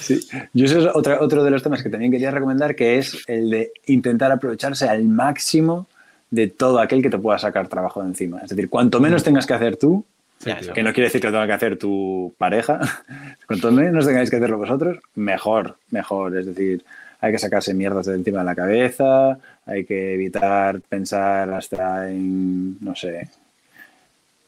Sí. 0.00 0.20
Yo 0.52 0.64
eso 0.66 0.80
es 0.80 0.86
otra, 0.94 1.20
otro 1.20 1.44
de 1.44 1.50
los 1.50 1.62
temas 1.62 1.82
que 1.82 1.88
también 1.88 2.10
quería 2.12 2.30
recomendar, 2.30 2.74
que 2.74 2.98
es 2.98 3.16
el 3.28 3.50
de 3.50 3.72
intentar 3.86 4.30
aprovecharse 4.32 4.88
al 4.88 5.04
máximo 5.04 5.86
de 6.30 6.48
todo 6.48 6.80
aquel 6.80 7.02
que 7.02 7.10
te 7.10 7.18
pueda 7.18 7.38
sacar 7.38 7.68
trabajo 7.68 8.02
de 8.02 8.08
encima. 8.08 8.40
Es 8.40 8.50
decir, 8.50 8.68
cuanto 8.68 9.00
menos 9.00 9.22
tengas 9.24 9.46
que 9.46 9.54
hacer 9.54 9.76
tú, 9.76 10.04
Sí, 10.40 10.48
Ya, 10.50 10.58
tío. 10.60 10.72
que 10.72 10.82
no 10.82 10.92
quiere 10.92 11.08
decir 11.08 11.20
que 11.20 11.26
lo 11.28 11.32
tenga 11.34 11.46
que 11.46 11.52
hacer 11.52 11.76
tu 11.78 12.34
pareja, 12.38 12.80
cuanto 13.46 13.70
menos 13.70 14.06
tengáis 14.06 14.30
que 14.30 14.36
hacerlo 14.36 14.58
vosotros, 14.58 14.98
mejor, 15.14 15.76
mejor. 15.90 16.36
Es 16.36 16.46
decir, 16.46 16.82
hay 17.20 17.32
que 17.32 17.38
sacarse 17.38 17.74
mierdas 17.74 18.06
de 18.06 18.14
encima 18.14 18.38
de 18.38 18.44
la 18.46 18.54
cabeza, 18.54 19.38
hay 19.66 19.84
que 19.84 20.14
evitar 20.14 20.80
pensar 20.80 21.52
hasta 21.52 22.10
en, 22.10 22.82
no 22.82 22.94
sé, 22.96 23.28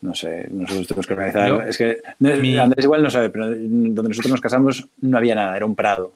no 0.01 0.15
sé, 0.15 0.49
nosotros 0.51 0.89
tenemos 0.89 1.07
que 1.07 1.13
organizar. 1.13 1.49
Yo- 1.49 1.63
es 1.63 1.77
que 1.79 1.99
no, 2.19 2.35
mi- 2.37 2.57
Andrés 2.59 2.85
igual 2.85 3.03
no 3.03 3.11
sabe, 3.11 3.29
pero 3.31 3.49
donde 3.51 4.09
nosotros 4.09 4.31
nos 4.33 4.41
casamos 4.41 4.89
no 5.03 5.19
había 5.19 5.35
nada, 5.35 5.55
era 5.57 5.67
un 5.67 5.75
prado. 5.77 6.15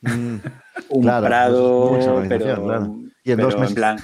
Mm, 0.00 0.36
Un 0.88 1.02
Claro, 1.02 1.26
prado, 1.26 1.88
pues 1.90 2.26
pero, 2.28 2.64
claro. 2.64 2.96
Y 3.30 3.32
en 3.32 3.36
pero 3.38 3.48
dos 3.50 3.58
meses. 3.60 3.74
plan, 3.74 3.98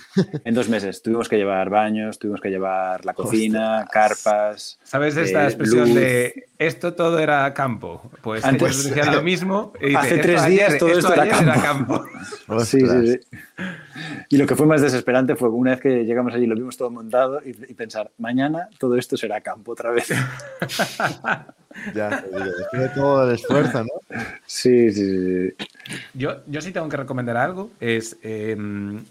en 0.45 0.55
dos 0.55 0.69
meses 0.69 1.03
tuvimos 1.03 1.29
que 1.29 1.37
llevar 1.37 1.69
baños, 1.71 2.19
tuvimos 2.19 2.41
que 2.41 2.49
llevar 2.51 3.05
la 3.05 3.15
cocina, 3.15 3.83
Ostras. 3.85 3.91
carpas. 3.93 4.79
¿Sabes 4.83 5.15
de 5.15 5.23
esta 5.25 5.43
eh, 5.45 5.47
expresión 5.47 5.87
luz. 5.89 5.95
de 5.95 6.45
esto 6.59 6.95
todo 6.95 7.19
era 7.19 7.53
campo? 7.55 8.11
Pues 8.23 8.45
Antes- 8.45 8.85
decían 8.85 9.15
lo 9.15 9.23
mismo. 9.23 9.73
y 9.81 9.87
dice, 9.87 9.99
hace 9.99 10.15
"Esto 10.17 10.23
tres 10.23 10.43
ayer- 10.43 10.51
días 10.69 10.79
todo 10.79 10.91
esto 10.99 11.13
era 11.13 11.23
ayer 11.25 11.63
campo". 11.63 12.05
Sí, 12.65 12.83
ostras. 12.83 13.01
sí, 13.05 13.13
sí. 13.13 13.65
Y 14.29 14.37
lo 14.39 14.47
que 14.47 14.55
fue 14.57 14.67
más 14.67 14.83
desesperante 14.83 15.35
fue 15.37 15.49
que 15.49 15.55
una 15.55 15.71
vez 15.73 15.81
que 15.81 16.05
llegamos 16.05 16.33
allí 16.35 16.47
lo 16.47 16.55
vimos 16.55 16.77
todo 16.77 16.91
montado 16.91 17.41
y, 17.45 17.51
y 17.51 17.75
pensar, 17.75 18.11
mañana 18.19 18.69
todo 18.79 18.97
esto 18.97 19.17
será 19.17 19.41
campo 19.41 19.73
otra 19.73 19.91
vez. 19.91 20.09
Ya 21.95 22.21
te 22.23 22.29
digo, 22.29 22.45
después 22.59 22.83
de 22.83 22.89
todo 22.91 23.29
el 23.29 23.35
esfuerzo, 23.35 23.85
¿no? 23.85 23.91
Sí, 24.47 24.91
sí, 24.93 25.05
sí. 25.05 25.67
Yo, 26.15 26.43
yo 26.47 26.61
sí 26.61 26.73
tengo 26.73 26.89
que 26.89 26.97
recomendar 26.97 27.37
algo. 27.37 27.71
Es 27.81 28.17
eh, 28.23 28.57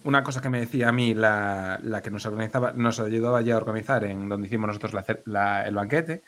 una 0.03 0.24
cosa 0.24 0.41
que 0.41 0.49
me 0.49 0.59
decía 0.59 0.89
a 0.89 0.91
mí 0.91 1.13
la, 1.13 1.80
la 1.84 2.01
que 2.01 2.11
nos 2.11 2.26
organizaba, 2.26 2.74
nos 2.74 2.99
ayudó 2.99 3.36
allí 3.36 3.51
a 3.51 3.57
organizar 3.57 4.03
en 4.03 4.28
donde 4.28 4.47
hicimos 4.47 4.68
nosotros 4.68 4.93
la 4.93 5.05
cer- 5.05 5.22
la- 5.26 5.66
el 5.68 5.76
banquete, 5.76 6.24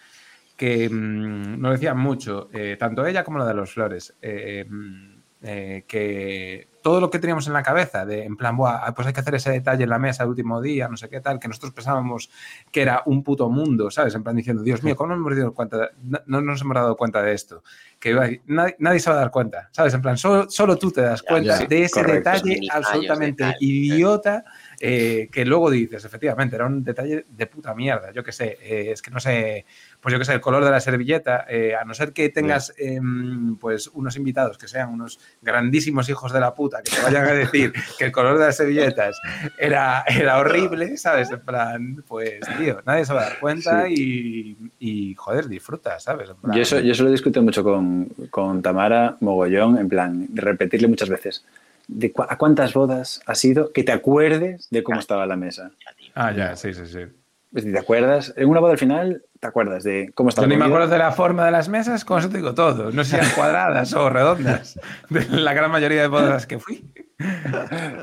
que 0.56 0.90
mm, 0.90 1.60
nos 1.62 1.74
decía 1.74 1.94
mucho, 1.94 2.50
eh, 2.54 2.78
tanto 2.80 3.06
ella 3.06 3.24
como 3.24 3.40
la 3.40 3.46
de 3.46 3.54
los 3.54 3.72
flores, 3.74 4.14
eh, 4.22 4.66
mm, 4.68 5.14
eh, 5.44 5.84
que 5.88 6.68
todo 6.88 7.02
lo 7.02 7.10
que 7.10 7.20
teníamos 7.20 7.46
en 7.48 7.52
la 7.52 7.64
cabeza, 7.64 8.06
de 8.06 8.24
en 8.24 8.38
plan, 8.38 8.56
Buah, 8.56 8.94
pues 8.96 9.06
hay 9.06 9.14
que 9.14 9.20
hacer 9.20 9.36
ese 9.36 9.52
detalle 9.52 9.84
en 9.84 9.90
la 9.90 10.00
mesa 10.00 10.24
el 10.24 10.30
último 10.30 10.62
día, 10.62 10.88
no 10.88 10.96
sé 10.96 11.10
qué 11.10 11.20
tal, 11.20 11.38
que 11.38 11.50
nosotros 11.50 11.74
pensábamos 11.74 12.30
que 12.72 12.82
era 12.82 13.04
un 13.08 13.24
puto 13.24 13.50
mundo, 13.50 13.92
¿sabes? 13.92 14.16
En 14.16 14.24
plan 14.24 14.38
diciendo, 14.38 14.64
Dios 14.64 14.82
mío, 14.84 14.96
¿cómo 14.96 15.10
no 15.10 15.16
hemos 15.16 15.36
dado 15.36 15.54
cuenta? 15.54 15.90
No, 16.02 16.20
no 16.28 16.40
nos 16.40 16.62
hemos 16.62 16.76
dado 16.76 16.96
cuenta 16.96 17.22
de 17.22 17.34
esto. 17.34 17.62
Que 18.00 18.12
iba 18.12 18.22
a 18.22 18.24
decir, 18.28 18.42
nadie, 18.46 18.78
nadie 18.80 19.02
se 19.02 19.10
va 19.10 19.18
a 19.18 19.20
dar 19.20 19.32
cuenta, 19.32 19.68
¿sabes? 19.74 19.94
En 19.96 20.02
plan, 20.02 20.18
solo, 20.18 20.50
solo 20.50 20.78
tú 20.78 20.90
te 20.90 21.02
das 21.02 21.22
cuenta 21.24 21.60
ya, 21.60 21.66
de 21.66 21.84
ese 21.84 22.02
correcto. 22.02 22.30
detalle 22.32 22.60
absolutamente 22.72 23.44
de 23.44 23.52
tal, 23.52 23.58
idiota 23.60 24.38
eh, 24.38 24.44
que 24.80 25.44
luego 25.46 25.72
dices, 25.72 26.06
efectivamente, 26.06 26.56
era 26.56 26.66
un 26.66 26.84
detalle 26.84 27.26
de 27.30 27.48
puta 27.48 27.74
mierda. 27.74 28.12
Yo 28.12 28.24
qué 28.24 28.32
sé, 28.32 28.58
eh, 28.62 28.92
es 28.92 29.02
que 29.02 29.10
no 29.10 29.20
sé, 29.20 29.66
pues 30.00 30.14
yo 30.14 30.20
qué 30.20 30.26
sé, 30.26 30.34
el 30.34 30.42
color 30.42 30.64
de 30.64 30.72
la 30.72 30.80
servilleta, 30.80 31.46
eh, 31.50 31.76
a 31.76 31.84
no 31.84 31.94
ser 31.94 32.14
que 32.14 32.30
tengas 32.30 32.74
em, 32.78 33.56
pues 33.58 33.88
unos 33.88 34.16
invitados 34.16 34.58
que 34.58 34.68
sean 34.68 34.90
unos 34.90 35.20
grandísimos 35.42 36.10
hijos 36.10 36.32
de 36.32 36.40
la 36.40 36.54
puta 36.54 36.82
que 36.84 36.92
te 36.92 37.02
vayan 37.02 37.26
a 37.26 37.32
decir 37.34 37.74
que 37.98 38.06
el 38.06 38.12
color 38.12 38.38
de 38.38 38.46
las 38.46 38.58
servilletas 38.58 39.20
era, 39.58 40.04
era 40.08 40.38
horrible, 40.38 40.98
¿sabes? 40.98 41.32
En 41.32 41.40
plan, 41.40 42.04
pues 42.08 42.40
tío, 42.58 42.82
nadie 42.86 43.06
se 43.06 43.14
va 43.14 43.22
a 43.22 43.30
dar 43.30 43.40
cuenta 43.40 43.90
y, 43.90 44.58
y, 44.80 45.16
joder, 45.16 45.48
disfruta, 45.48 46.00
¿sabes? 46.00 46.30
Plan, 46.42 46.56
Yo 46.56 46.62
eso, 46.62 46.80
yo 46.80 46.92
eso 46.92 47.04
lo 47.04 47.12
discuto 47.12 47.42
mucho 47.42 47.64
con, 47.64 48.06
con 48.30 48.62
Tamara 48.62 49.18
Mogollón, 49.22 49.78
en 49.78 49.90
plan, 49.90 50.28
de 50.30 50.42
repetirle 50.42 50.88
muchas 50.88 51.10
veces. 51.10 51.44
De 51.88 52.12
cu- 52.12 52.26
¿A 52.28 52.38
cuántas 52.38 52.74
bodas 52.74 53.22
has 53.26 53.44
ido 53.46 53.72
que 53.72 53.84
te 53.84 53.92
acuerdes 53.94 54.68
de 54.70 54.84
cómo 54.84 55.00
estaba 55.00 55.26
la 55.26 55.36
mesa? 55.38 55.72
Ah, 56.16 56.32
ya, 56.34 56.56
sí, 56.56 56.74
sí, 56.74 56.86
sí. 56.86 57.00
Es 57.00 57.64
decir, 57.64 57.72
¿te 57.74 57.80
acuerdas? 57.80 58.34
En 58.36 58.50
una 58.50 58.60
boda 58.60 58.74
al 58.74 58.78
final, 58.78 59.24
¿te 59.40 59.48
acuerdas 59.48 59.84
de 59.84 60.12
cómo 60.14 60.28
estaba 60.30 60.46
Yo 60.48 60.54
ni 60.54 60.58
me 60.60 60.66
acuerdo 60.66 60.90
de 60.90 60.98
la 60.98 61.14
forma 61.14 61.46
de 61.46 61.52
las 61.52 61.70
mesas, 61.70 62.04
con 62.04 62.20
eso 62.20 62.30
te 62.30 62.38
digo 62.38 62.54
todo. 62.54 62.92
No 62.92 63.04
sé 63.06 63.12
si 63.12 63.16
eran 63.16 63.30
cuadradas 63.36 63.94
o 63.94 64.10
redondas. 64.10 64.78
De 65.10 65.26
la 65.30 65.54
gran 65.54 65.72
mayoría 65.72 66.02
de 66.02 66.08
bodas 66.10 66.46
que 66.46 66.60
fui. 66.60 66.84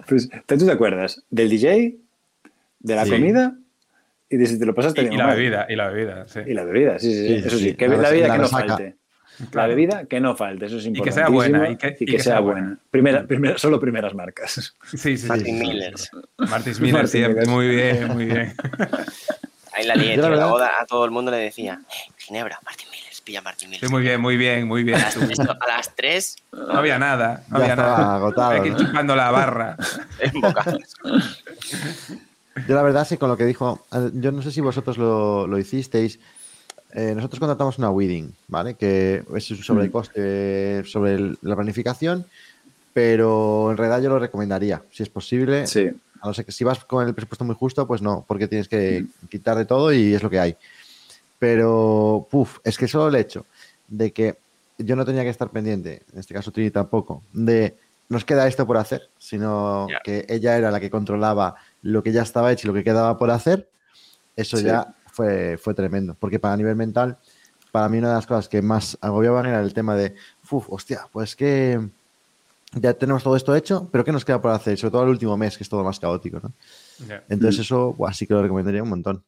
Pues, 0.09 0.31
¿tú 0.47 0.57
te 0.57 0.73
acuerdas 0.73 1.23
del 1.31 1.51
DJ, 1.51 1.97
de 2.81 2.95
la 2.97 3.05
Sí. 3.05 3.11
comida 3.11 3.55
y 4.31 4.37
de 4.39 4.47
si 4.47 4.59
te 4.59 4.65
lo 4.67 4.75
pasaste 4.75 5.03
Y, 5.03 5.05
bien 5.05 5.15
y 5.15 5.17
la 5.19 5.27
mal? 5.27 5.37
bebida, 5.37 5.67
y 5.69 5.77
la 5.77 5.89
bebida, 5.89 6.27
sí. 6.27 6.41
Y 6.47 6.55
la 6.55 6.65
bebida, 6.65 6.99
sí, 6.99 7.13
sí, 7.13 7.17
sí. 7.19 7.27
Sí, 7.43 7.47
eso 7.47 7.59
sí. 7.59 7.65
sí. 7.71 7.75
Que 7.75 7.89
La 7.89 7.97
la, 7.99 8.09
bebida 8.11 8.29
la 8.29 8.35
que 8.35 8.39
no 8.39 8.45
resaca. 8.45 8.95
La 9.53 9.67
bebida 9.67 10.05
que 10.05 10.21
no 10.21 10.37
falte, 10.37 10.67
eso 10.67 10.77
es 10.77 10.83
que 10.85 10.89
importante. 10.91 11.21
sea 11.21 11.29
buena, 11.29 11.69
y 11.71 11.77
que- 11.77 11.97
y 12.01 12.07
que 12.07 12.13
sea 12.19 12.35
sea 12.35 12.41
buena. 12.41 12.61
buena. 12.61 12.79
Primera, 12.91 13.25
primera, 13.27 13.59
solo 13.59 13.81
primeras 13.81 14.15
marcas. 14.15 14.75
Sí, 14.95 15.17
sí, 15.17 15.27
Martin 15.29 15.59
sí. 15.59 15.67
Miller, 15.67 15.95
Martin 16.39 16.75
siempre. 16.75 17.03
Miller. 17.09 17.49
Muy 17.49 17.69
bien, 17.69 18.09
muy 18.09 18.25
bien. 18.27 18.55
Ahí 19.77 19.87
la 19.87 19.97
lié, 19.97 20.17
la 20.17 20.29
la 20.31 20.47
boda 20.47 20.71
a 20.81 20.87
todo 20.87 21.05
el 21.05 21.11
mundo 21.11 21.33
le 21.33 21.39
decía, 21.39 21.81
"Eh, 21.91 22.13
Ginebra, 22.19 22.61
Martin 22.65 22.89
Millers, 22.93 23.21
pilla 23.23 23.43
Martin 23.43 23.69
Millers. 23.71 23.89
Sí, 23.89 23.93
muy 23.93 24.03
bien, 24.03 24.21
muy 24.21 24.37
bien, 24.37 24.69
muy 24.69 24.85
bien. 24.85 24.99
A 24.99 25.03
las, 25.07 25.17
esto, 25.17 25.51
a 25.61 25.67
las 25.67 25.97
3 25.97 26.37
No 26.53 26.75
había 26.75 26.97
nada, 27.01 27.43
no 27.49 27.59
Ya 27.59 27.65
había 27.65 27.75
estaba 27.75 27.99
nada. 27.99 28.15
agotado, 28.15 28.51
Hay 28.53 28.61
que 28.63 28.69
ir 28.69 28.73
¿no? 28.75 28.79
chupando 28.79 29.17
la 29.17 29.31
barra. 29.33 29.77
en 30.21 30.41
bocados. 30.41 30.95
Yo 32.69 32.75
la 32.77 32.83
verdad 32.83 33.05
sí, 33.05 33.17
con 33.17 33.29
lo 33.29 33.37
que 33.37 33.45
dijo, 33.47 33.85
yo 34.15 34.31
no 34.31 34.43
sé 34.43 34.53
si 34.53 34.61
vosotros 34.61 34.97
lo, 34.97 35.49
lo 35.49 35.59
hicisteis. 35.59 36.21
Eh, 36.95 37.13
nosotros 37.15 37.41
contratamos 37.41 37.77
una 37.79 37.91
wedding, 37.91 38.33
¿vale? 38.49 38.75
Que 38.75 39.25
es 39.35 39.45
sobre 39.45 41.15
el- 41.15 41.39
la 41.43 41.57
planificación, 41.57 42.25
pero 42.93 43.71
en 43.73 43.77
realidad 43.77 44.01
yo 44.01 44.09
lo 44.11 44.19
recomendaría, 44.21 44.83
si 44.93 45.03
es 45.03 45.09
posible. 45.09 45.67
Sí. 45.67 45.91
A 46.21 46.27
no 46.29 46.33
ser 46.35 46.45
que 46.45 46.53
si 46.53 46.63
vas 46.65 46.85
con 46.85 47.07
el 47.07 47.13
presupuesto 47.15 47.45
muy 47.45 47.57
justo, 47.57 47.87
pues 47.87 48.01
no, 48.01 48.25
porque 48.27 48.47
tienes 48.49 48.69
que 48.69 49.07
quitar 49.29 49.57
de 49.59 49.65
todo 49.65 49.93
y 49.93 50.15
es 50.15 50.23
lo 50.23 50.31
que 50.31 50.39
hay. 50.41 50.57
Pero, 51.39 52.27
puf, 52.31 52.59
es 52.65 52.79
que 52.79 52.89
solo 52.89 53.09
el 53.09 53.17
hecho 53.17 53.45
de 53.89 54.13
que 54.13 54.37
yo 54.79 54.97
no 54.97 55.05
tenía 55.05 55.23
que 55.23 55.29
estar 55.31 55.51
pendiente, 55.51 56.03
en 56.13 56.21
este 56.21 56.33
caso 56.35 56.51
Trini 56.53 56.71
tampoco, 56.71 57.23
de 57.33 57.75
nos 58.09 58.25
queda 58.25 58.47
esto 58.47 58.67
por 58.67 58.77
hacer, 58.77 59.09
sino 59.19 59.87
que 60.05 60.25
ella 60.29 60.57
era 60.57 60.71
la 60.71 60.79
que 60.81 60.91
controlaba 60.91 61.57
lo 61.83 62.03
que 62.03 62.13
ya 62.13 62.23
estaba 62.23 62.53
hecho 62.53 62.67
y 62.67 62.69
lo 62.69 62.75
que 62.75 62.85
quedaba 62.85 63.19
por 63.19 63.31
hacer, 63.31 63.69
eso 64.37 64.57
Sí. 64.57 64.65
ya 64.65 64.95
fue, 65.15 65.57
fue 65.59 65.75
tremendo. 65.75 66.17
Porque 66.19 66.39
para 66.41 66.57
nivel 66.57 66.75
mental, 66.77 67.17
para 67.71 67.89
mí 67.89 67.99
una 67.99 68.09
de 68.09 68.15
las 68.15 68.27
cosas 68.27 68.49
que 68.49 68.61
más 68.63 68.99
agobiaban 69.01 69.47
era 69.47 69.61
el 69.61 69.73
tema 69.73 69.95
de, 69.95 70.15
uff, 70.51 70.67
hostia, 70.69 71.07
pues 71.13 71.37
que 71.37 71.81
ya 72.75 72.93
tenemos 72.95 73.23
todo 73.23 73.37
esto 73.37 73.55
hecho, 73.55 73.89
pero 73.93 74.05
¿qué 74.05 74.11
nos 74.11 74.25
queda 74.25 74.41
por 74.43 74.51
hacer? 74.51 74.77
Sobre 74.77 74.91
todo 74.91 75.05
el 75.05 75.11
último 75.11 75.37
mes, 75.37 75.57
que 75.57 75.63
es 75.63 75.69
todo 75.69 75.85
más 75.85 76.01
caótico, 76.01 76.41
¿no? 76.43 76.53
Ya. 77.07 77.23
Entonces 77.29 77.61
eso, 77.61 77.93
buah, 77.93 78.13
sí 78.13 78.27
que 78.27 78.35
lo 78.35 78.43
recomendaría 78.43 78.83
un 78.83 78.89
montón. 78.89 79.23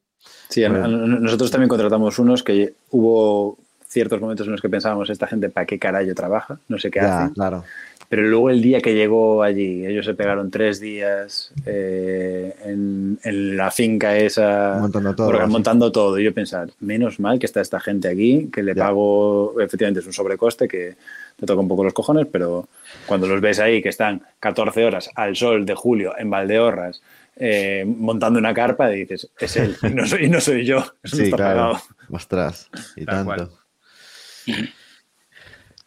Sí, 0.49 0.66
Bueno. 0.66 0.84
a- 0.84 0.89
nosotros 0.89 1.51
también 1.53 1.68
contratamos 1.68 2.18
unos 2.18 2.43
que 2.43 2.74
hubo 2.91 3.59
ciertos 3.87 4.20
momentos 4.20 4.47
en 4.47 4.53
los 4.53 4.61
que 4.61 4.68
pensábamos, 4.68 5.09
esta 5.11 5.28
gente, 5.28 5.49
¿para 5.49 5.66
qué 5.66 5.78
carajo 5.78 6.12
trabaja? 6.14 6.59
No 6.68 6.78
sé 6.78 6.91
qué 6.91 6.99
Ya, 7.01 7.22
hacen. 7.22 7.34
claro. 7.34 7.64
Pero 8.09 8.22
luego 8.22 8.50
el 8.50 8.62
día 8.62 8.80
que 8.80 8.94
llegó 8.94 9.42
allí, 9.42 9.84
ellos 9.84 10.07
se 10.07 10.14
pegaron 10.14 10.50
tres 10.50 10.78
días 10.80 11.52
eh, 11.64 12.54
en, 12.64 13.18
en 13.24 13.57
la 13.57 13.70
finca 13.72 14.16
esa, 14.16 14.78
Montando 14.80 15.14
todo, 15.14 15.46
montando 15.48 15.90
todo. 15.92 16.18
Y 16.18 16.24
yo 16.24 16.32
pensar, 16.32 16.70
menos 16.80 17.18
mal 17.18 17.38
que 17.40 17.46
está 17.46 17.61
esta 17.61 17.80
gente 17.80 18.09
aquí, 18.09 18.48
que 18.52 18.62
le 18.62 18.74
Ya. 18.74 18.84
pago, 18.84 19.61
efectivamente 19.61 20.00
es 20.00 20.07
un 20.07 20.12
sobrecoste 20.12 20.68
que 20.68 20.96
te 21.36 21.46
toca 21.46 21.61
un 21.61 21.68
poco 21.68 21.82
los 21.84 21.92
cojones, 21.94 22.26
pero 22.30 22.68
cuando 23.07 23.26
los 23.26 23.40
ves 23.40 23.59
ahí, 23.59 23.82
que 23.82 23.88
están 23.88 24.22
14 24.40 24.84
horas 24.84 25.11
al 25.16 25.34
sol 25.36 25.66
de 25.66 25.74
julio 25.74 26.14
en 26.16 26.30
Valdeorras, 26.30 27.02
eh, 27.36 27.84
montando 27.86 28.38
una 28.38 28.54
carpa, 28.54 28.88
dices, 28.88 29.28
es 29.38 29.57
él, 29.57 29.76
y 29.82 29.90
no 29.90 30.07
soy, 30.07 30.24
y 30.26 30.28
no 30.28 30.40
soy 30.40 30.64
yo. 30.64 30.78
Eso 31.02 31.16
Sí, 31.16 31.22
está 31.24 31.36
claro. 31.36 31.54
pagado. 31.72 31.80
Ostras, 32.11 32.70
y 32.94 33.04
Tal 33.04 33.26
tanto. 33.26 33.34
cual. 33.34 33.50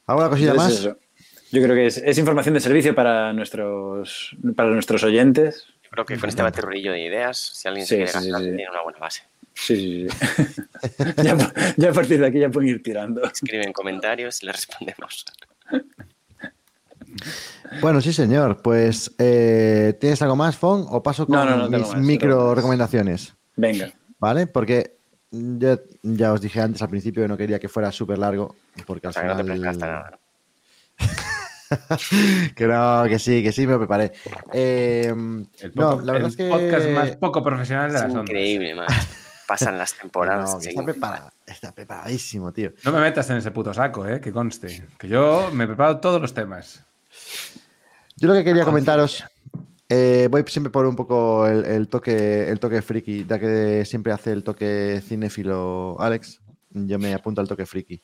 ¿Alguna 0.06 0.30
cosilla 0.30 0.52
Entonces, 0.52 0.74
más? 0.86 0.86
eso. 0.86 0.98
Yo 1.52 1.62
creo 1.64 1.76
que 1.76 1.88
es, 1.88 1.98
es 1.98 2.18
información 2.18 2.54
de 2.54 2.60
servicio 2.60 2.94
para 2.94 3.34
nuestros, 3.34 4.36
para 4.56 4.70
nuestros 4.70 5.04
oyentes. 5.04 5.66
Yo 5.84 5.90
creo 5.90 6.06
que 6.06 6.18
con 6.20 6.30
este 6.30 6.44
batirrillo 6.44 6.92
de 6.92 7.04
ideas, 7.04 7.38
si 7.38 7.68
alguien 7.68 7.86
Sí, 7.88 7.90
se 7.90 7.96
quiere 7.98 8.12
sí, 8.12 8.20
sí, 8.20 8.30
gastar, 8.30 8.42
sí. 8.50 8.56
tiene 8.56 8.70
una 8.70 8.82
buena 8.84 9.00
base. 9.00 9.24
Sí, 9.56 10.08
sí, 10.08 10.08
sí. 10.46 10.64
ya, 11.24 11.36
ya 11.76 11.90
a 11.90 11.94
partir 11.94 12.20
de 12.20 12.28
aquí 12.28 12.40
ya 12.40 12.50
pueden 12.50 12.70
ir 12.70 12.84
tirando. 12.84 13.24
Escribe 13.24 13.64
en 13.66 13.74
comentarios 13.74 14.42
y 14.44 14.46
le 14.46 14.52
respondemos. 14.52 15.26
Bueno, 17.82 18.02
sí, 18.02 18.14
señor. 18.14 18.62
Pues, 18.62 19.12
eh, 19.18 19.98
¿tienes 20.00 20.22
algo 20.22 20.36
más, 20.36 20.56
Fon? 20.56 20.86
¿O 20.90 21.02
paso 21.04 21.26
con 21.26 21.36
No, 21.36 21.46
no, 21.46 21.58
no 21.58 21.70
tengo 21.70 21.78
mis 21.86 21.96
más, 21.96 22.06
micro 22.06 22.56
recomendaciones? 22.56 23.34
Venga. 23.56 23.92
¿Vale? 24.20 24.48
Porque 24.48 24.98
yo 25.32 25.80
ya 26.04 26.34
os 26.34 26.42
dije 26.42 26.62
antes 26.62 26.82
al 26.82 26.90
principio 26.90 27.24
que 27.24 27.28
no 27.28 27.38
quería 27.38 27.60
que 27.60 27.70
fuera 27.70 27.92
súper 27.92 28.18
largo. 28.20 28.56
Porque 28.86 29.08
O 29.08 29.10
al 29.10 29.14
sea, 29.14 29.24
que 29.24 29.28
no 29.30 29.38
te 29.38 29.44
que 32.56 32.68
no, 32.68 33.04
que 33.08 33.20
sí, 33.20 33.44
que 33.44 33.52
sí, 33.52 33.68
me 33.68 33.78
preparé. 33.78 34.12
Eh, 34.54 35.08
El, 35.08 35.72
no, 35.76 35.92
poco- 35.92 36.02
la 36.02 36.14
verdad 36.14 36.28
el 36.28 36.32
es 36.32 36.38
que. 36.38 36.50
podcast 36.50 36.90
más 36.90 37.16
poco 37.18 37.44
profesional 37.44 37.92
de 37.92 37.98
Es 37.98 38.02
las 38.04 38.12
ondas. 38.12 38.24
increíble, 38.30 38.76
man. 38.76 38.88
Pasan 39.48 39.78
las 39.78 39.94
temporadas. 40.00 40.52
No, 40.54 41.32
está, 41.46 41.72
preparadísimo, 41.72 42.52
tío. 42.52 42.72
No 42.84 42.92
me 42.92 43.00
metas 43.02 43.30
en 43.30 43.38
ese 43.38 43.52
puto 43.52 43.74
saco, 43.74 44.08
eh, 44.08 44.20
que 44.20 44.32
conste. 44.32 44.88
Que 44.98 45.08
yo 45.08 45.50
me 45.54 45.68
preparo 45.68 46.00
todos 46.00 46.22
los 46.22 46.34
temas. 46.34 46.84
Yo 48.18 48.28
lo 48.28 48.34
que 48.34 48.44
quería 48.44 48.66
comentaros, 48.66 49.24
eh, 49.88 50.28
voy 50.30 50.44
siempre 50.48 50.72
por 50.72 50.86
un 50.86 50.96
poco 50.96 51.48
el, 51.48 51.66
el 51.66 51.88
toque, 51.88 52.50
el 52.50 52.60
toque 52.60 52.82
friki, 52.82 53.26
ya 53.28 53.40
que 53.40 53.86
siempre 53.86 54.12
hace 54.12 54.32
el 54.34 54.44
toque 54.44 55.02
cinéfilo 55.08 55.96
Alex, 56.00 56.42
yo 56.72 57.00
me 57.00 57.14
apunto 57.14 57.42
al 57.42 57.48
toque 57.48 57.66
friki. 57.66 58.02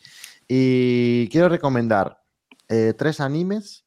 Y 0.47 1.28
quiero 1.30 1.49
recomendar 1.49 2.18
eh, 2.70 2.93
tres 2.97 3.20
animes 3.20 3.84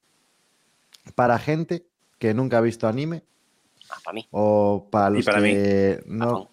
para 1.14 1.38
gente 1.38 1.86
que 2.18 2.34
nunca 2.34 2.58
ha 2.58 2.60
visto 2.60 2.86
anime 2.88 3.22
Ah, 3.90 3.96
para 4.04 4.14
mí. 4.14 4.26
o 4.32 4.86
para 4.90 5.10
los 5.10 5.24
para 5.24 5.40
que 5.40 6.02
no 6.06 6.50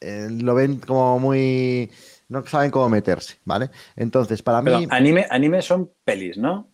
eh, 0.00 0.28
lo 0.30 0.54
ven 0.54 0.78
como 0.78 1.18
muy 1.18 1.90
no 2.28 2.44
saben 2.46 2.70
cómo 2.70 2.88
meterse, 2.88 3.38
¿vale? 3.44 3.70
Entonces, 3.94 4.42
para 4.42 4.62
Pero 4.62 4.78
mí 4.80 4.86
anime, 4.90 5.26
anime 5.30 5.60
son 5.62 5.90
pelis, 6.04 6.36
¿no? 6.38 6.68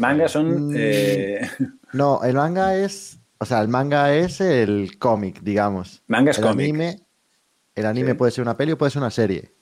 Manga 0.00 0.26
son. 0.28 0.70
Mm. 0.70 0.74
eh, 0.76 1.40
no, 1.92 2.22
el 2.24 2.34
manga 2.34 2.76
es, 2.76 3.18
o 3.38 3.44
sea, 3.44 3.60
el 3.60 3.68
manga 3.68 4.12
es 4.14 4.40
el 4.40 4.98
cómic, 4.98 5.40
digamos. 5.42 6.02
manga 6.08 6.30
es 6.32 6.38
el 6.38 6.44
cómic. 6.44 6.64
anime, 6.64 7.00
el 7.74 7.86
anime 7.86 8.10
Sí. 8.12 8.16
puede 8.16 8.32
ser 8.32 8.42
una 8.42 8.56
peli 8.56 8.72
o 8.72 8.78
puede 8.78 8.90
ser 8.90 9.02
una 9.02 9.10
serie. 9.10 9.52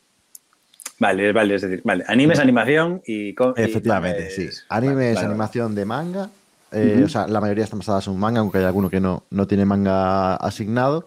Vale, 1.04 1.32
vale, 1.32 1.54
es 1.56 1.62
decir, 1.62 1.82
vale. 1.84 2.02
Anime 2.08 2.32
es 2.34 2.40
animación 2.40 3.02
y. 3.06 3.28
y 3.30 3.34
Efectivamente, 3.56 4.30
sí. 4.30 4.48
Anime 4.70 4.94
vale, 4.94 5.10
es 5.10 5.14
vale, 5.16 5.26
animación 5.28 5.74
de 5.74 5.84
manga. 5.84 6.30
eh. 6.72 7.02
O 7.04 7.08
sea, 7.08 7.26
la 7.26 7.40
mayoría 7.40 7.64
están 7.64 7.80
basadas 7.80 8.06
en 8.06 8.14
un 8.14 8.20
manga, 8.20 8.40
aunque 8.40 8.58
hay 8.58 8.64
alguno 8.64 8.88
que 8.88 9.00
no, 9.00 9.24
no 9.30 9.46
tiene 9.46 9.64
manga 9.66 10.36
asignado. 10.36 11.06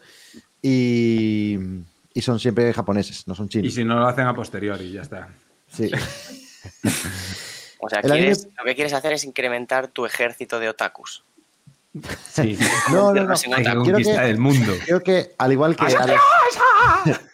Y, 0.61 1.57
y 2.13 2.21
son 2.21 2.39
siempre 2.39 2.71
japoneses, 2.73 3.27
no 3.27 3.33
son 3.35 3.45
Y 3.47 3.49
chinos. 3.49 3.73
si 3.73 3.83
no 3.83 3.99
lo 3.99 4.07
hacen 4.07 4.27
a 4.27 4.35
posteriori, 4.35 4.91
ya 4.91 5.01
está. 5.01 5.29
Sí. 5.71 5.89
O 7.79 7.89
sea, 7.89 7.99
anime- 8.01 8.33
lo 8.57 8.63
que 8.65 8.73
quieres 8.75 8.91
hacer 8.93 9.13
es 9.13 9.23
incrementar 9.23 9.87
tu 9.87 10.05
ejército 10.05 10.59
de 10.59 10.67
otakus. 10.69 11.23
Sí. 12.33 12.57
No, 12.91 13.13
no, 13.13 13.23
no. 13.23 13.35
Quiero 13.83 13.97
que, 13.99 14.15
el 14.29 14.37
mundo. 14.39 14.73
Creo 14.85 15.01
que 15.03 15.33
al 15.37 15.51
igual 15.51 15.75
que 15.75 15.85
Alex, 15.85 16.21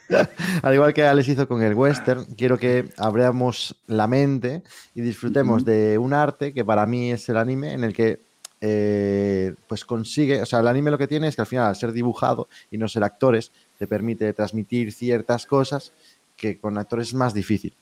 al 0.62 0.74
igual 0.74 0.94
que 0.94 1.04
Alex 1.04 1.28
hizo 1.30 1.48
con 1.48 1.62
el 1.62 1.74
western, 1.74 2.26
quiero 2.36 2.58
que 2.58 2.90
abramos 2.98 3.76
la 3.88 4.08
mente 4.08 4.64
y 4.94 5.02
disfrutemos 5.02 5.66
de 5.66 5.98
un 5.98 6.14
arte 6.14 6.54
que 6.54 6.66
para 6.66 6.86
mí 6.86 7.12
es 7.12 7.28
el 7.30 7.38
anime 7.38 7.74
en 7.74 7.84
el 7.84 7.94
que 7.94 8.20
eh, 8.62 9.56
pues 9.68 9.84
consigue, 9.84 10.42
o 10.42 10.46
sea, 10.46 10.60
el 10.60 10.68
anime 10.68 10.92
lo 10.92 10.98
que 10.98 11.08
tiene 11.08 11.28
es 11.28 11.36
que 11.36 11.42
al 11.42 11.48
final, 11.48 11.68
al 11.68 11.76
ser 11.76 11.92
dibujado 11.92 12.48
y 12.72 12.78
no 12.78 12.88
ser 12.88 13.04
actores, 13.04 13.52
te 13.78 13.88
permite 13.88 14.32
transmitir 14.34 14.94
ciertas 14.94 15.46
cosas 15.46 15.92
que 16.36 16.60
con 16.60 16.78
actores 16.78 17.10
es 17.10 17.14
más 17.14 17.34
difícil. 17.34 17.76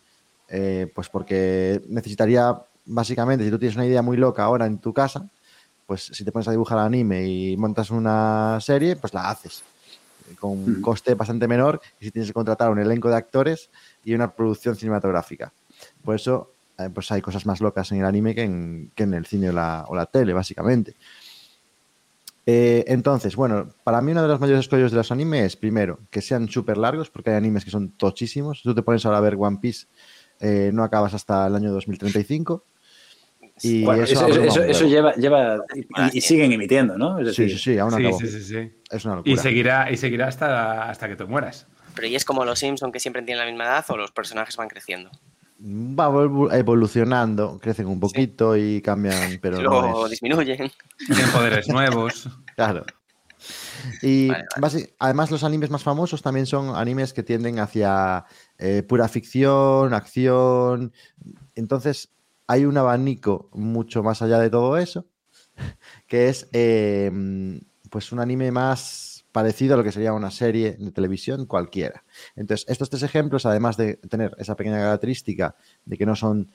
Eh, 0.48 0.92
pues 0.94 1.08
porque 1.08 1.82
necesitaría, 1.88 2.62
básicamente, 2.86 3.46
si 3.46 3.52
tú 3.52 3.60
tienes 3.60 3.76
una 3.76 3.86
idea 3.86 4.02
muy 4.02 4.18
loca 4.18 4.44
ahora 4.44 4.66
en 4.66 4.80
tu 4.80 4.94
casa, 4.94 5.30
pues 5.86 6.10
si 6.14 6.26
te 6.26 6.32
pones 6.32 6.48
a 6.48 6.52
dibujar 6.52 6.80
anime 6.80 7.28
y 7.28 7.58
montas 7.58 7.92
una 7.92 8.60
serie, 8.60 8.96
pues 8.96 9.14
la 9.14 9.30
haces 9.30 9.64
con 10.40 10.52
un 10.52 10.82
coste 10.82 11.16
bastante 11.16 11.48
menor 11.48 11.82
y 12.00 12.06
si 12.06 12.12
tienes 12.12 12.30
que 12.30 12.34
contratar 12.34 12.70
un 12.70 12.80
elenco 12.80 13.10
de 13.10 13.16
actores 13.16 13.70
y 14.04 14.14
una 14.14 14.34
producción 14.34 14.76
cinematográfica. 14.76 15.54
Por 16.04 16.16
eso, 16.16 16.52
eh, 16.78 16.90
pues 16.94 17.12
hay 17.12 17.22
cosas 17.22 17.46
más 17.46 17.62
locas 17.62 17.92
en 17.92 18.00
el 18.00 18.06
anime 18.06 18.36
que 18.36 18.44
en, 18.44 18.92
que 18.96 19.04
en 19.04 19.14
el 19.14 19.26
cine 19.26 19.50
o 19.50 19.54
la, 19.54 19.86
o 19.88 19.96
la 19.96 20.06
tele, 20.06 20.34
básicamente. 20.34 20.96
Eh, 22.46 22.84
entonces, 22.88 23.36
bueno, 23.36 23.70
para 23.84 24.02
mí 24.02 24.12
uno 24.12 24.24
de 24.24 24.28
los 24.28 24.40
mayores 24.40 24.62
escollos 24.62 24.92
de 24.92 24.98
los 24.98 25.12
animes 25.12 25.46
es, 25.46 25.56
primero, 25.56 26.00
que 26.10 26.22
sean 26.22 26.50
súper 26.50 26.78
largos, 26.78 27.10
porque 27.10 27.30
hay 27.30 27.36
animes 27.38 27.64
que 27.64 27.72
son 27.72 27.92
tochísimos. 27.92 28.62
Tú 28.64 28.74
te 28.74 28.82
pones 28.82 29.06
ahora 29.06 29.20
a 29.20 29.22
ver 29.22 29.36
One 29.38 29.60
Piece, 29.62 29.88
eh, 30.40 30.72
no 30.74 30.84
acabas 30.84 31.14
hasta 31.14 31.48
el 31.48 31.56
año 31.56 31.72
2035. 31.72 32.64
Y 33.64 33.84
Bueno, 33.84 34.04
eso 34.04 34.86
lleva, 34.88 35.14
lleva 35.14 35.58
y, 35.76 36.18
y 36.18 36.22
siguen 36.22 36.52
emitiendo, 36.52 36.98
¿no? 36.98 37.20
Es 37.20 37.36
Sí, 37.36 37.44
decir, 37.44 37.58
sí, 37.60 37.74
sí, 37.74 37.80
aún 37.80 37.92
no 37.92 37.98
Sí, 37.98 38.04
acabó. 38.06 38.20
sí, 38.20 38.28
sí, 38.28 38.44
sí. 38.44 38.72
Es 38.90 39.06
una 39.06 39.16
Y 39.16 39.18
locura. 39.18 39.42
seguirá, 39.42 39.92
y 39.92 39.98
seguirá 39.98 40.28
hasta, 40.28 40.90
hasta 40.90 41.08
que 41.08 41.16
te 41.16 41.26
mueras. 41.26 41.68
Pero 41.96 42.08
¿y 42.08 42.16
es 42.16 42.26
como 42.26 42.44
los 42.46 42.58
Simpson 42.60 42.92
que 42.92 43.00
siempre 43.00 43.22
tienen 43.22 43.44
la 43.46 43.50
misma 43.50 43.66
edad 43.66 43.86
o 43.90 43.98
los 43.98 44.12
personajes 44.12 44.56
van 44.58 44.68
creciendo? 44.70 45.12
Va 45.64 46.10
evolu- 46.10 46.52
evolucionando, 46.58 47.60
crecen 47.60 47.86
un 47.88 48.00
poquito 48.00 48.58
y 48.58 48.82
cambian, 48.82 49.38
pero 49.42 49.60
Y 49.60 49.64
luego 49.64 49.82
no 49.84 50.06
es... 50.06 50.12
disminuyen. 50.12 50.72
Tienen 51.06 51.30
poderes 51.32 51.68
nuevos. 51.70 52.30
Claro. 52.56 52.86
Y 54.04 54.28
Vale, 54.28 54.46
además 55.00 55.32
los 55.32 55.44
animes 55.44 55.72
más 55.72 55.82
famosos 55.84 56.22
también 56.22 56.46
son 56.46 56.76
animes 56.76 57.12
que 57.14 57.24
tienden 57.24 57.58
hacia 57.60 58.24
eh, 58.60 58.84
pura 58.84 59.08
ficción, 59.08 59.94
acción. 59.96 60.94
Entonces 61.56 62.10
hay 62.52 62.66
un 62.66 62.78
abanico 62.78 63.50
mucho 63.54 64.04
más 64.04 64.22
allá 64.22 64.38
de 64.38 64.50
todo 64.50 64.78
eso, 64.78 65.06
que 66.08 66.28
es 66.28 66.50
eh, 66.52 67.10
pues 67.90 68.12
un 68.12 68.20
anime 68.20 68.52
más 68.52 69.24
parecido 69.32 69.76
a 69.76 69.78
lo 69.78 69.86
que 69.86 69.94
sería 69.94 70.12
una 70.12 70.32
serie 70.32 70.76
de 70.78 70.92
televisión 70.92 71.46
cualquiera. 71.46 72.04
Entonces, 72.36 72.68
estos 72.68 72.90
tres 72.90 73.04
ejemplos, 73.04 73.46
además 73.46 73.78
de 73.78 73.96
tener 73.96 74.36
esa 74.38 74.58
pequeña 74.58 74.80
característica 74.80 75.56
de 75.86 75.98
que 75.98 76.06
no 76.06 76.18
son 76.18 76.52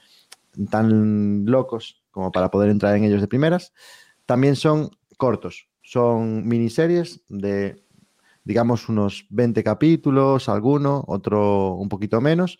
tan 0.70 1.46
locos 1.46 2.02
como 2.10 2.30
para 2.30 2.50
poder 2.50 2.68
entrar 2.68 2.94
en 2.94 3.04
ellos 3.04 3.22
de 3.22 3.28
primeras, 3.28 3.72
también 4.26 4.54
son 4.54 4.90
cortos. 5.16 5.70
Son 5.80 6.46
miniseries 6.46 7.22
de, 7.30 7.82
digamos, 8.44 8.90
unos 8.90 9.24
20 9.30 9.64
capítulos, 9.64 10.50
alguno, 10.50 11.04
otro 11.08 11.72
un 11.72 11.88
poquito 11.88 12.20
menos. 12.20 12.58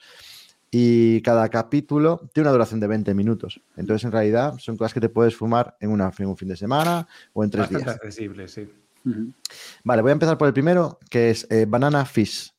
Y 0.78 1.22
cada 1.22 1.48
capítulo 1.48 2.28
tiene 2.34 2.48
una 2.48 2.52
duración 2.52 2.80
de 2.80 2.86
20 2.86 3.14
minutos. 3.14 3.62
Entonces, 3.78 4.04
en 4.04 4.12
realidad, 4.12 4.58
son 4.58 4.76
cosas 4.76 4.92
que 4.92 5.00
te 5.00 5.08
puedes 5.08 5.34
fumar 5.34 5.74
en, 5.80 5.90
una, 5.90 6.12
en 6.18 6.26
un 6.26 6.36
fin 6.36 6.48
de 6.48 6.56
semana 6.56 7.08
o 7.32 7.42
en 7.42 7.48
tres 7.50 7.62
Bastante 7.62 7.84
días. 7.84 7.96
accesible, 7.96 8.46
sí. 8.46 8.68
Vale, 9.84 10.02
voy 10.02 10.10
a 10.10 10.12
empezar 10.12 10.36
por 10.36 10.48
el 10.48 10.52
primero, 10.52 10.98
que 11.08 11.30
es 11.30 11.46
eh, 11.50 11.64
Banana 11.66 12.04
Fish. 12.04 12.52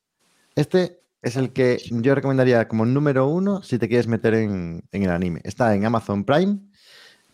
Este 0.56 0.98
es 1.22 1.36
el 1.36 1.52
que 1.52 1.78
yo 1.90 2.12
recomendaría 2.16 2.66
como 2.66 2.84
número 2.84 3.28
uno 3.28 3.62
si 3.62 3.78
te 3.78 3.86
quieres 3.86 4.08
meter 4.08 4.34
en, 4.34 4.82
en 4.90 5.02
el 5.04 5.10
anime. 5.10 5.40
Está 5.44 5.72
en 5.76 5.84
Amazon 5.84 6.24
Prime, 6.24 6.58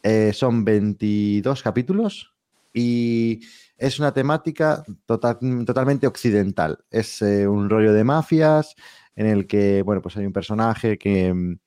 eh, 0.02 0.32
son 0.34 0.66
22 0.66 1.62
capítulos 1.62 2.34
y 2.74 3.40
es 3.78 3.98
una 3.98 4.12
temática 4.12 4.84
total- 5.06 5.38
totalmente 5.64 6.06
occidental. 6.06 6.84
Es 6.90 7.22
eh, 7.22 7.46
un 7.48 7.70
rollo 7.70 7.94
de 7.94 8.04
mafias 8.04 8.74
en 9.16 9.26
el 9.26 9.46
que, 9.46 9.82
bueno, 9.82 10.02
pues 10.02 10.16
hay 10.16 10.26
un 10.26 10.32
personaje 10.32 10.98
que, 10.98 11.32
mm, 11.32 11.58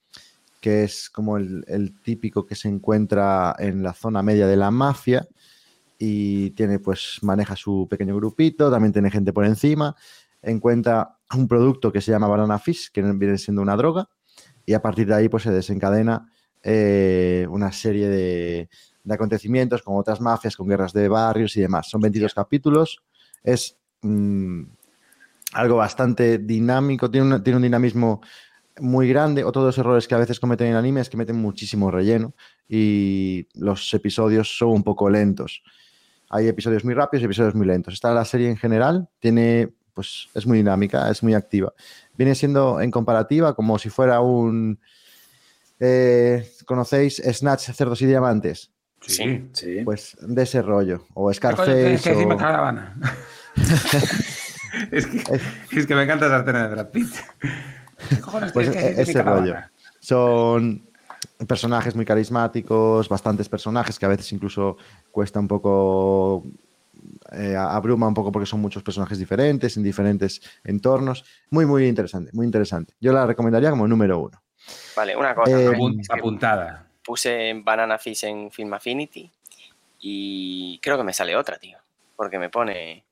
que 0.62 0.84
es 0.84 1.10
como 1.10 1.38
el, 1.38 1.64
el 1.68 2.00
típico 2.02 2.46
que 2.46 2.56
se 2.56 2.68
encuentra 2.68 3.56
en 3.60 3.84
la 3.84 3.94
zona 3.94 4.24
media 4.24 4.48
de 4.48 4.58
la 4.58 4.72
mafia 4.72 5.28
y 6.00 6.52
tiene 6.52 6.80
pues 6.80 7.20
maneja 7.22 7.56
su 7.56 7.88
pequeño 7.90 8.16
grupito, 8.16 8.70
también 8.70 8.94
tiene 8.94 9.12
gente 9.12 9.34
por 9.34 9.46
encima, 9.46 9.96
encuentra 10.42 11.18
un 11.36 11.48
producto 11.48 11.92
que 11.92 12.02
se 12.02 12.12
llama 12.12 12.28
banana 12.28 12.60
fish, 12.60 12.92
que 12.92 13.02
viene 13.02 13.38
siendo 13.38 13.62
una 13.62 13.76
droga, 13.76 14.10
y 14.66 14.74
a 14.74 14.82
partir 14.82 15.08
de 15.08 15.16
ahí 15.16 15.30
pues 15.30 15.44
se 15.44 15.52
desencadena 15.52 16.32
eh, 16.64 17.48
una 17.50 17.72
serie 17.72 18.08
de, 18.10 18.70
de 19.04 19.14
acontecimientos 19.14 19.82
con 19.82 19.98
otras 19.98 20.22
mafias, 20.22 20.56
con 20.56 20.68
guerras 20.68 20.94
de 20.94 21.08
barrios 21.08 21.56
y 21.58 21.62
demás. 21.62 21.90
Son 21.90 22.02
22 22.02 22.34
capítulos, 22.34 23.00
es 23.44 23.78
mm, 24.02 24.64
algo 25.58 25.78
bastante 25.78 26.38
dinámico, 26.38 27.10
tiene, 27.12 27.28
una- 27.28 27.44
tiene 27.44 27.58
un 27.58 27.64
dinamismo 27.64 28.22
muy 28.80 29.10
grande. 29.10 29.44
Otro 29.44 29.64
de 29.64 29.68
los 29.68 29.78
errores 29.78 30.08
que 30.08 30.16
a 30.16 30.20
veces 30.20 30.40
cometen 30.40 30.68
en 30.68 30.76
anime 30.76 31.02
es 31.02 31.10
que 31.10 31.18
meten 31.18 31.36
muchísimo 31.36 31.90
relleno 31.92 32.34
y 32.70 33.48
los 33.56 33.94
episodios 33.94 34.56
son 34.58 34.70
un 34.70 34.84
poco 34.84 35.10
lentos. 35.10 35.64
Hay 36.30 36.48
episodios 36.48 36.84
muy 36.86 36.94
rápidos 36.94 37.22
y 37.24 37.26
episodios 37.26 37.56
muy 37.56 37.66
lentos. 37.66 37.94
Esta 37.96 38.14
la 38.14 38.26
serie 38.26 38.50
en 38.50 38.58
general 38.58 39.08
tiene, 39.20 39.70
pues, 39.94 40.28
es 40.36 40.46
muy 40.46 40.58
dinámica, 40.60 41.10
es 41.10 41.24
muy 41.24 41.34
activa. 41.34 41.74
Viene 42.18 42.36
siendo 42.36 42.80
en 42.82 42.92
comparativa 42.92 43.56
como 43.56 43.80
si 43.80 43.90
fuera 43.90 44.20
un. 44.22 44.80
eh, 45.80 46.48
¿Conocéis 46.66 47.22
Snatch, 47.24 47.72
Cerdos 47.72 48.02
y 48.02 48.06
Diamantes? 48.08 48.72
Sí. 49.02 49.48
Sí. 49.54 49.82
Pues 49.86 50.18
de 50.20 50.44
ese 50.44 50.62
rollo. 50.62 51.06
O 51.14 51.30
¿Qué 51.32 51.40
coño 51.40 51.54
Scarface. 51.56 51.74
tienes 51.76 52.02
que 52.02 52.12
o-? 52.12 52.38
es, 54.92 55.06
que, 55.08 55.24
es 55.72 55.86
que 55.88 55.96
me 55.96 56.04
encanta 56.04 56.28
esa 56.28 56.40
escena 56.40 56.64
de 56.68 56.76
Brad 56.76 56.90
Pitt. 56.90 57.14
¿Qué 58.10 58.20
cojones 58.22 58.52
Pues 58.52 58.70
que 58.70 58.76
decirme 58.78 59.02
ese 59.04 59.22
rollo. 59.24 59.56
Son 60.00 60.88
personajes 61.48 61.96
muy 61.96 62.06
carismáticos, 62.06 63.10
bastantes 63.10 63.50
personajes 63.50 63.98
que 64.00 64.06
a 64.06 64.10
veces 64.10 64.32
incluso 64.32 64.78
cuesta 65.12 65.40
un 65.40 65.48
poco, 65.48 66.44
eh, 67.32 67.56
abruma 67.56 68.08
un 68.08 68.14
poco 68.14 68.32
porque 68.32 68.46
son 68.46 68.62
muchos 68.62 68.84
personajes 68.84 69.18
diferentes, 69.20 69.76
en 69.78 69.84
diferentes 69.84 70.42
entornos. 70.64 71.26
Muy, 71.50 71.66
muy 71.66 71.88
interesante, 71.88 72.32
muy 72.34 72.46
interesante. 72.46 72.94
Yo 73.00 73.14
la 73.14 73.26
recomendaría 73.26 73.70
como 73.72 73.88
número 73.88 74.20
uno. 74.20 74.42
Vale, 74.96 75.16
una 75.16 75.34
cosa. 75.34 75.52
Eh, 75.60 75.66
¿no? 75.66 75.72
Apun- 75.72 76.00
Es 76.02 76.08
que 76.08 76.20
Apuntada. 76.20 76.88
puse 77.04 77.54
Banana 77.64 77.98
Fish 77.98 78.26
en 78.26 78.52
Film 78.52 78.74
Affinity 78.74 79.32
y 80.00 80.80
creo 80.82 80.98
que 80.98 81.04
me 81.04 81.14
sale 81.14 81.36
otra, 81.36 81.58
tío. 81.58 81.78
Porque 82.16 82.38
me 82.40 82.50
pone. 82.50 83.04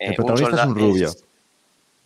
Eh, 0.00 0.08
El 0.08 0.14
protagonista 0.16 0.48
es 0.48 0.52
un 0.66 0.74
soldado- 0.74 0.74
rubio. 0.90 1.10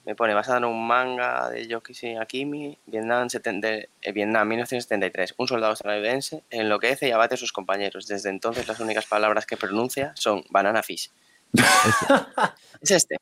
Me 0.07 0.14
pone 0.14 0.34
basado 0.34 0.59
en 0.59 0.64
un 0.66 0.86
manga 0.86 1.49
de 1.49 1.66
Yokishi 1.66 2.14
Akimi, 2.16 2.76
Vietnam, 2.84 3.30
70 3.30 3.68
eh, 3.68 3.88
Vietnam 4.12 4.47
1973. 4.49 5.32
Un 5.38 5.49
soldado 5.49 5.72
estadounidense 5.72 6.42
enloquece 6.51 7.09
y 7.09 7.11
abate 7.12 7.36
a 7.36 7.38
sus 7.38 7.53
compañeros. 7.53 8.07
Desde 8.07 8.28
entonces 8.28 8.68
las 8.68 8.78
únicas 8.80 9.07
palabras 9.07 9.47
que 9.47 9.57
pronuncia 9.57 10.12
son 10.14 10.45
banana 10.51 10.82
fish. 10.82 11.11
es 12.82 12.90
este. 12.90 13.14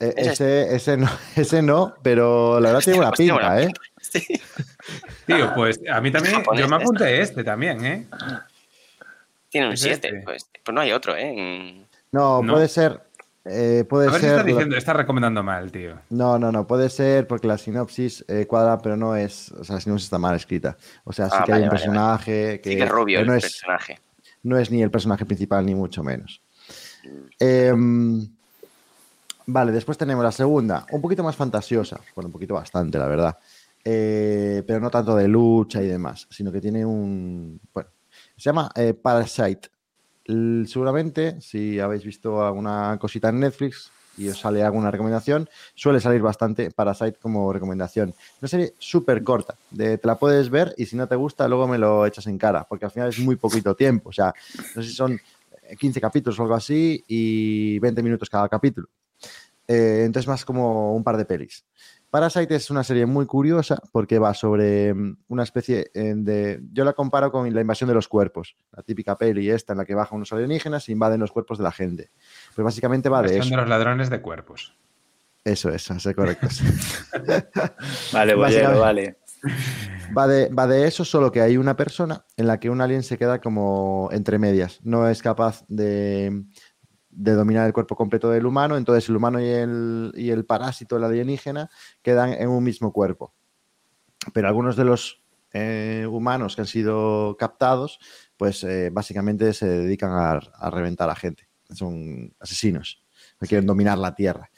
Eh, 0.00 0.12
Es 0.16 0.26
ese, 0.28 0.74
ese, 0.74 0.96
no, 0.96 1.08
ese 1.36 1.62
no, 1.62 1.94
pero 2.02 2.58
la 2.58 2.72
verdad 2.72 2.82
tiene 2.82 2.98
buena 2.98 3.12
Pues 3.12 3.28
pinta, 3.28 3.62
¿eh? 3.62 3.72
Sí. 4.00 4.40
Tío, 5.26 5.54
pues 5.54 5.80
a 5.90 6.00
mí 6.00 6.10
también, 6.10 6.42
yo 6.44 6.52
me 6.52 6.62
este. 6.62 6.74
apunté 6.74 7.20
este 7.20 7.44
también, 7.44 7.84
¿eh? 7.86 8.06
Tiene 9.48 9.68
un 9.68 9.72
Es 9.74 9.80
7. 9.80 10.08
este. 10.08 10.22
Pues, 10.22 10.46
pues 10.64 10.74
no 10.74 10.80
hay 10.80 10.90
otro, 10.92 11.16
¿eh? 11.16 11.86
No. 12.12 12.42
puede 12.48 12.66
ser. 12.68 13.00
Eh, 13.48 13.84
puede 13.88 14.08
A 14.08 14.10
ver 14.10 14.20
si 14.20 14.26
ser. 14.26 14.36
está 14.36 14.42
diciendo, 14.44 14.76
está 14.76 14.92
recomendando 14.92 15.42
mal, 15.42 15.70
tío. 15.70 15.98
No, 16.10 16.38
no, 16.38 16.50
no, 16.50 16.66
puede 16.66 16.88
ser 16.90 17.26
porque 17.26 17.46
la 17.46 17.58
sinopsis 17.58 18.24
eh, 18.28 18.46
cuadra, 18.46 18.78
pero 18.78 18.96
no 18.96 19.14
es. 19.16 19.52
O 19.52 19.62
sea, 19.64 19.76
la 19.76 19.80
sinopsis 19.80 20.06
está 20.06 20.18
mal 20.18 20.34
escrita. 20.34 20.76
O 21.04 21.12
sea, 21.12 21.30
sí 21.30 21.36
Ah, 21.38 21.44
que 21.44 21.52
hay 21.52 21.62
un 21.62 21.68
vale, 21.68 21.78
personaje 21.78 22.60
que, 22.60 22.70
Sí 22.70 22.76
que 22.76 22.82
es 22.82 22.88
rubio 22.88 23.20
el 23.20 23.26
no, 23.26 23.34
es, 23.34 23.42
personaje. 23.42 24.00
no 24.42 24.58
es 24.58 24.70
ni 24.70 24.82
el 24.82 24.90
personaje 24.90 25.24
principal, 25.24 25.64
ni 25.64 25.74
mucho 25.74 26.02
menos. 26.02 26.42
Em, 27.38 28.28
vale, 29.46 29.70
después 29.72 29.96
tenemos 29.96 30.24
la 30.24 30.32
segunda, 30.32 30.84
un 30.90 31.00
poquito 31.00 31.22
más 31.22 31.36
fantasiosa. 31.36 32.00
Bueno, 32.14 32.26
un 32.28 32.32
poquito 32.32 32.54
bastante, 32.54 32.98
la 32.98 33.06
verdad. 33.06 33.38
Eh, 33.84 34.64
pero 34.66 34.80
no 34.80 34.90
tanto 34.90 35.14
de 35.14 35.28
lucha 35.28 35.80
y 35.80 35.86
demás, 35.86 36.26
sino 36.30 36.50
que 36.50 36.60
tiene 36.60 36.84
un. 36.84 37.60
Bueno, 37.72 37.88
se 38.36 38.42
llama 38.42 38.70
eh, 38.74 38.92
Parasite. 38.94 39.68
Seguramente, 40.26 41.40
si 41.40 41.78
habéis 41.78 42.04
visto 42.04 42.44
alguna 42.44 42.98
cosita 43.00 43.28
en 43.28 43.40
Netflix 43.40 43.92
y 44.18 44.28
os 44.28 44.40
sale 44.40 44.62
alguna 44.62 44.90
recomendación, 44.90 45.48
suele 45.74 46.00
salir 46.00 46.20
bastante 46.20 46.70
Parasite 46.70 47.18
como 47.20 47.52
recomendación. 47.52 48.14
Una 48.40 48.48
serie 48.48 48.74
súper 48.78 49.22
corta, 49.22 49.56
de, 49.70 49.98
te 49.98 50.06
la 50.06 50.18
puedes 50.18 50.50
ver 50.50 50.74
y 50.76 50.86
si 50.86 50.96
no 50.96 51.06
te 51.06 51.14
gusta, 51.14 51.46
luego 51.46 51.68
me 51.68 51.78
lo 51.78 52.06
echas 52.06 52.26
en 52.26 52.38
cara, 52.38 52.66
porque 52.68 52.86
al 52.86 52.90
final 52.90 53.10
es 53.10 53.18
muy 53.20 53.36
poquito 53.36 53.74
tiempo. 53.76 54.08
O 54.08 54.12
sea, 54.12 54.34
no 54.74 54.82
sé 54.82 54.88
si 54.88 54.94
son 54.94 55.12
eh, 55.12 55.76
15 55.76 56.00
capítulos 56.00 56.38
o 56.38 56.42
algo 56.42 56.54
así 56.54 57.04
y 57.06 57.78
20 57.78 58.02
minutos 58.02 58.28
cada 58.28 58.48
capítulo. 58.48 58.88
Eh, 59.68 60.02
entonces, 60.04 60.28
más 60.28 60.44
como 60.44 60.94
un 60.94 61.04
par 61.04 61.16
de 61.16 61.24
pelis. 61.24 61.64
Parasite 62.16 62.54
es 62.54 62.70
una 62.70 62.82
serie 62.82 63.04
muy 63.04 63.26
curiosa 63.26 63.76
porque 63.92 64.18
va 64.18 64.32
sobre 64.32 64.94
mm, 64.94 65.18
una 65.28 65.42
especie 65.42 65.90
eh, 65.92 66.14
de... 66.16 66.62
Yo 66.72 66.82
la 66.82 66.94
comparo 66.94 67.30
con 67.30 67.52
la 67.54 67.60
invasión 67.60 67.88
de 67.88 67.94
los 67.94 68.08
cuerpos, 68.08 68.56
la 68.72 68.82
típica 68.82 69.18
peli 69.18 69.50
esta 69.50 69.74
en 69.74 69.80
la 69.80 69.84
que 69.84 69.94
bajan 69.94 70.16
unos 70.16 70.32
alienígenas 70.32 70.88
e 70.88 70.92
invaden 70.92 71.20
los 71.20 71.30
cuerpos 71.30 71.58
de 71.58 71.64
la 71.64 71.72
gente. 71.72 72.10
Pues 72.54 72.64
básicamente 72.64 73.10
va 73.10 73.20
de 73.20 73.28
Son 73.28 73.40
eso. 73.40 73.50
de 73.50 73.56
los 73.56 73.68
ladrones 73.68 74.08
de 74.08 74.22
cuerpos. 74.22 74.74
Eso, 75.44 75.68
es 75.68 75.86
correcto. 76.16 76.48
Vale, 78.14 78.34
bollero, 78.34 78.38
Básicamente- 78.38 78.80
vale. 78.80 79.18
Va 80.16 80.26
de, 80.26 80.48
va 80.48 80.66
de 80.66 80.86
eso, 80.86 81.04
solo 81.04 81.30
que 81.30 81.42
hay 81.42 81.58
una 81.58 81.76
persona 81.76 82.24
en 82.38 82.46
la 82.46 82.58
que 82.58 82.70
un 82.70 82.80
alien 82.80 83.02
se 83.02 83.18
queda 83.18 83.40
como 83.42 84.08
entre 84.10 84.38
medias. 84.38 84.80
No 84.82 85.06
es 85.06 85.20
capaz 85.20 85.64
de, 85.68 86.44
de 87.16 87.32
dominar 87.32 87.66
el 87.66 87.72
cuerpo 87.72 87.96
completo 87.96 88.30
del 88.30 88.46
humano, 88.46 88.76
entonces 88.76 89.08
el 89.08 89.16
humano 89.16 89.40
y 89.40 89.48
el, 89.48 90.12
y 90.14 90.30
el 90.30 90.44
parásito, 90.44 90.96
el 90.96 91.04
alienígena, 91.04 91.70
quedan 92.02 92.34
en 92.34 92.48
un 92.48 92.62
mismo 92.62 92.92
cuerpo. 92.92 93.34
Pero 94.32 94.48
algunos 94.48 94.76
de 94.76 94.84
los 94.84 95.24
eh, 95.52 96.06
humanos 96.08 96.54
que 96.54 96.62
han 96.62 96.66
sido 96.66 97.36
captados, 97.38 97.98
pues 98.36 98.62
eh, 98.64 98.90
básicamente 98.92 99.52
se 99.54 99.66
dedican 99.66 100.10
a, 100.12 100.32
a 100.32 100.70
reventar 100.70 101.08
a 101.08 101.14
gente. 101.14 101.48
Son 101.72 102.34
asesinos 102.38 103.02
que 103.40 103.46
quieren 103.46 103.66
dominar 103.66 103.98
la 103.98 104.14
Tierra. 104.14 104.50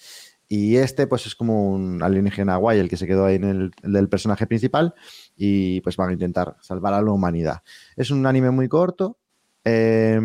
Y 0.49 0.77
este, 0.77 1.07
pues 1.07 1.27
es 1.27 1.35
como 1.35 1.71
un 1.71 2.03
alienígena 2.03 2.57
guay, 2.57 2.79
el 2.79 2.89
que 2.89 2.97
se 2.97 3.07
quedó 3.07 3.27
ahí 3.27 3.37
en 3.37 3.45
el, 3.45 3.71
el 3.83 3.93
del 3.93 4.09
personaje 4.09 4.47
principal, 4.47 4.95
y 5.37 5.81
pues 5.83 5.97
van 5.97 6.11
a 6.11 6.15
intentar 6.15 6.57
salvar 6.61 6.95
a 6.95 7.03
la 7.03 7.13
humanidad. 7.13 7.63
Es 7.97 8.11
un 8.11 8.27
anime 8.27 8.51
muy 8.51 8.67
corto 8.67 9.19
eh, 9.65 10.19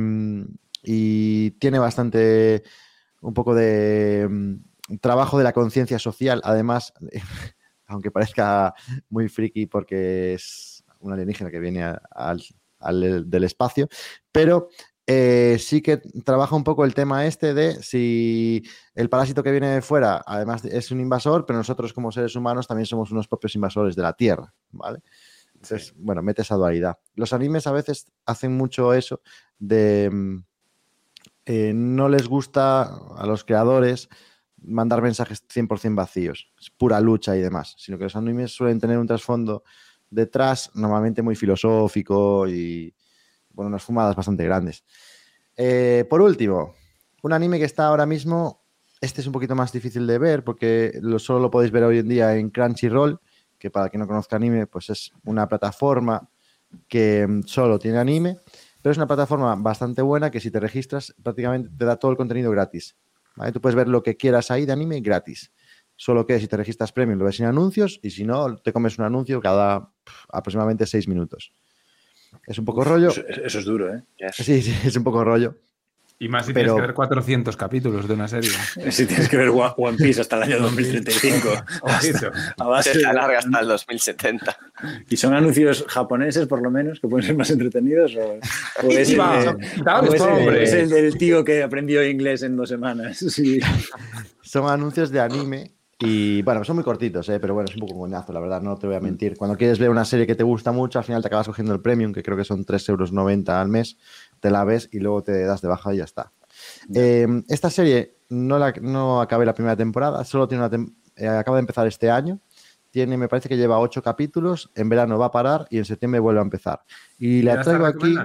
y 0.83 1.51
tiene 1.51 1.79
bastante, 1.79 2.63
un 3.21 3.33
poco 3.33 3.55
de 3.55 4.27
mm, 4.29 4.97
trabajo 5.01 5.37
de 5.37 5.43
la 5.45 5.53
conciencia 5.53 5.97
social, 5.99 6.41
además, 6.43 6.93
aunque 7.87 8.11
parezca 8.11 8.73
muy 9.09 9.29
friki 9.29 9.65
porque 9.65 10.33
es 10.33 10.83
un 10.99 11.13
alienígena 11.13 11.51
que 11.51 11.59
viene 11.59 11.83
a- 11.83 12.01
al, 12.11 12.43
al- 12.79 13.29
del 13.29 13.43
espacio, 13.45 13.87
pero 14.31 14.69
eh, 15.05 15.57
sí 15.59 15.81
que 15.81 15.97
trabaja 16.23 16.55
un 16.55 16.63
poco 16.63 16.85
el 16.85 16.93
tema 16.93 17.25
este 17.25 17.53
de 17.53 17.83
si 17.83 18.63
el 18.95 19.09
parásito 19.09 19.43
que 19.43 19.51
viene 19.51 19.67
de 19.67 19.81
fuera, 19.81 20.21
además 20.25 20.63
de- 20.63 20.77
es 20.77 20.91
un 20.91 21.01
invasor, 21.01 21.45
pero 21.45 21.57
nosotros 21.59 21.91
como 21.93 22.11
seres 22.11 22.35
humanos 22.37 22.67
también 22.67 22.85
somos 22.85 23.11
unos 23.11 23.27
propios 23.27 23.55
invasores 23.55 23.95
de 23.97 24.01
la 24.01 24.13
Tierra, 24.13 24.53
¿vale? 24.71 24.99
Entonces, 25.55 25.93
bueno, 25.97 26.21
mete 26.21 26.41
esa 26.41 26.55
dualidad. 26.55 26.97
Los 27.15 27.31
animes 27.33 27.67
a 27.67 27.71
veces 27.73 28.05
hacen 28.25 28.55
mucho 28.55 28.93
eso 28.93 29.21
de... 29.59 30.09
eh, 31.45 31.73
no 31.73 32.09
les 32.09 32.27
gusta 32.27 32.83
a 32.83 33.25
los 33.25 33.43
creadores 33.43 34.09
mandar 34.57 35.01
mensajes 35.01 35.43
100% 35.47 35.95
vacíos, 35.95 36.51
es 36.59 36.69
pura 36.69 36.99
lucha 37.01 37.35
y 37.35 37.41
demás, 37.41 37.75
sino 37.77 37.97
que 37.97 38.05
los 38.05 38.15
animes 38.15 38.51
suelen 38.51 38.79
tener 38.79 38.97
un 38.97 39.07
trasfondo 39.07 39.63
detrás, 40.09 40.71
normalmente 40.73 41.21
muy 41.21 41.35
filosófico 41.35 42.47
y, 42.47 42.93
bueno, 43.49 43.69
unas 43.69 43.83
fumadas 43.83 44.15
bastante 44.15 44.45
grandes. 44.45 44.83
Eh, 45.57 46.05
por 46.09 46.21
último, 46.21 46.73
un 47.21 47.33
anime 47.33 47.59
que 47.59 47.65
está 47.65 47.87
ahora 47.87 48.05
mismo, 48.05 48.63
este 49.01 49.21
es 49.21 49.27
un 49.27 49.33
poquito 49.33 49.55
más 49.55 49.71
difícil 49.71 50.07
de 50.07 50.17
ver 50.17 50.43
porque 50.43 50.97
lo, 51.01 51.19
solo 51.19 51.39
lo 51.39 51.51
podéis 51.51 51.71
ver 51.71 51.83
hoy 51.83 51.99
en 51.99 52.07
día 52.07 52.35
en 52.35 52.49
Crunchyroll, 52.49 53.19
que 53.57 53.69
para 53.69 53.89
quien 53.89 54.01
no 54.01 54.07
conozca 54.07 54.35
anime, 54.35 54.67
pues 54.67 54.89
es 54.89 55.11
una 55.25 55.47
plataforma 55.47 56.29
que 56.87 57.25
mm, 57.27 57.43
solo 57.43 57.79
tiene 57.79 57.97
anime, 57.99 58.37
pero 58.83 58.91
es 58.91 58.97
una 58.97 59.07
plataforma 59.07 59.55
bastante 59.55 60.01
buena 60.01 60.29
que 60.29 60.41
si 60.41 60.51
te 60.51 60.59
registras 60.59 61.15
prácticamente 61.23 61.69
te 61.75 61.85
da 61.85 61.95
todo 61.95 62.11
el 62.11 62.17
contenido 62.17 62.51
gratis. 62.51 62.97
¿vale? 63.35 63.53
Tú 63.53 63.61
puedes 63.61 63.75
ver 63.75 63.87
lo 63.87 64.03
que 64.03 64.17
quieras 64.17 64.51
ahí 64.51 64.65
de 64.65 64.73
anime 64.73 64.99
gratis. 64.99 65.51
Solo 65.95 66.25
que 66.27 66.37
si 66.39 66.47
te 66.47 66.57
registras 66.57 66.91
premium 66.91 67.17
lo 67.17 67.25
ves 67.25 67.37
sin 67.37 67.45
anuncios 67.45 67.99
y 68.03 68.09
si 68.09 68.25
no, 68.25 68.57
te 68.57 68.73
comes 68.73 68.99
un 68.99 69.05
anuncio 69.05 69.39
cada 69.39 69.89
aproximadamente 70.27 70.85
seis 70.85 71.07
minutos. 71.07 71.53
Es 72.45 72.59
un 72.59 72.65
poco 72.65 72.83
rollo. 72.83 73.09
Eso, 73.09 73.25
eso 73.25 73.59
es 73.59 73.65
duro, 73.65 73.93
¿eh? 73.93 74.03
Yes. 74.17 74.35
Sí, 74.35 74.61
sí, 74.61 74.75
es 74.85 74.95
un 74.97 75.03
poco 75.03 75.23
rollo. 75.23 75.55
Y 76.23 76.29
más 76.29 76.45
si 76.45 76.53
Pero- 76.53 76.67
tienes 76.75 76.81
que 76.81 76.87
ver 76.87 76.93
400 76.93 77.57
capítulos 77.57 78.07
de 78.07 78.13
una 78.13 78.27
serie. 78.29 78.49
Si 78.91 79.05
tienes 79.05 79.27
que 79.27 79.35
ver 79.37 79.49
One 79.49 79.97
Piece 79.97 80.21
hasta 80.21 80.37
el 80.37 80.43
año 80.43 80.59
2035. 80.61 81.49
Ojito. 81.81 82.31
A 82.57 82.63
base 82.65 82.93
Se 82.93 82.99
de- 82.99 83.05
alarga 83.05 83.39
hasta 83.39 83.59
el 83.59 83.67
2070. 83.67 84.57
¿Y 85.09 85.17
son 85.17 85.33
anuncios 85.33 85.83
japoneses, 85.87 86.47
por 86.47 86.61
lo 86.61 86.71
menos, 86.71 86.99
que 87.01 87.07
pueden 87.09 87.27
ser 87.27 87.35
más 87.35 87.49
entretenidos? 87.49 88.15
¿O, 88.15 88.39
o 88.87 88.89
es, 88.91 89.09
el, 89.11 90.55
es 90.55 90.89
del 90.89 91.17
tío 91.17 91.43
que 91.43 91.61
aprendió 91.61 92.07
inglés 92.07 92.43
en 92.43 92.55
dos 92.55 92.69
semanas? 92.69 93.17
Sí. 93.33 93.59
Son 94.41 94.69
anuncios 94.69 95.09
de 95.11 95.19
anime 95.19 95.71
y 96.05 96.41
bueno, 96.41 96.63
son 96.63 96.75
muy 96.75 96.83
cortitos, 96.83 97.27
¿eh? 97.29 97.39
pero 97.39 97.53
bueno, 97.53 97.69
es 97.69 97.75
un 97.75 97.81
poco 97.81 97.97
coñazo, 97.99 98.33
la 98.33 98.39
verdad, 98.39 98.61
no 98.61 98.75
te 98.77 98.87
voy 98.87 98.95
a 98.95 98.99
mentir. 98.99 99.37
Cuando 99.37 99.55
quieres 99.57 99.79
ver 99.79 99.89
una 99.89 100.03
serie 100.05 100.27
que 100.27 100.35
te 100.35 100.43
gusta 100.43 100.71
mucho, 100.71 100.99
al 100.99 101.05
final 101.05 101.21
te 101.21 101.27
acabas 101.27 101.47
cogiendo 101.47 101.73
el 101.73 101.81
premium, 101.81 102.11
que 102.13 102.21
creo 102.23 102.35
que 102.37 102.43
son 102.43 102.65
3,90 102.65 102.89
euros 102.89 103.49
al 103.49 103.67
mes, 103.69 103.97
te 104.39 104.51
la 104.51 104.63
ves 104.63 104.89
y 104.91 104.99
luego 104.99 105.23
te 105.23 105.43
das 105.45 105.61
de 105.61 105.67
baja 105.67 105.93
y 105.93 105.97
ya 105.97 106.03
está. 106.03 106.31
Eh, 106.93 107.27
esta 107.47 107.69
serie 107.69 108.17
no, 108.29 108.59
la, 108.59 108.73
no 108.81 109.21
acabé 109.21 109.45
la 109.45 109.53
primera 109.53 109.75
temporada, 109.75 110.23
solo 110.25 110.47
tiene 110.47 110.65
una 110.65 110.71
tem- 110.75 110.93
eh, 111.15 111.27
acaba 111.27 111.57
de 111.57 111.61
empezar 111.61 111.87
este 111.87 112.09
año. 112.09 112.39
Tiene, 112.91 113.17
me 113.17 113.27
parece 113.27 113.49
que 113.49 113.57
lleva 113.57 113.79
ocho 113.79 114.03
capítulos, 114.03 114.69
en 114.75 114.87
verano 114.87 115.17
va 115.17 115.27
a 115.27 115.31
parar 115.31 115.65
y 115.71 115.79
en 115.79 115.85
septiembre 115.85 116.19
vuelve 116.19 116.39
a 116.41 116.43
empezar. 116.43 116.81
Y 117.17 117.41
¿Ya 117.41 117.55
la 117.55 117.61
traigo 117.63 117.85
aquí. 117.87 118.15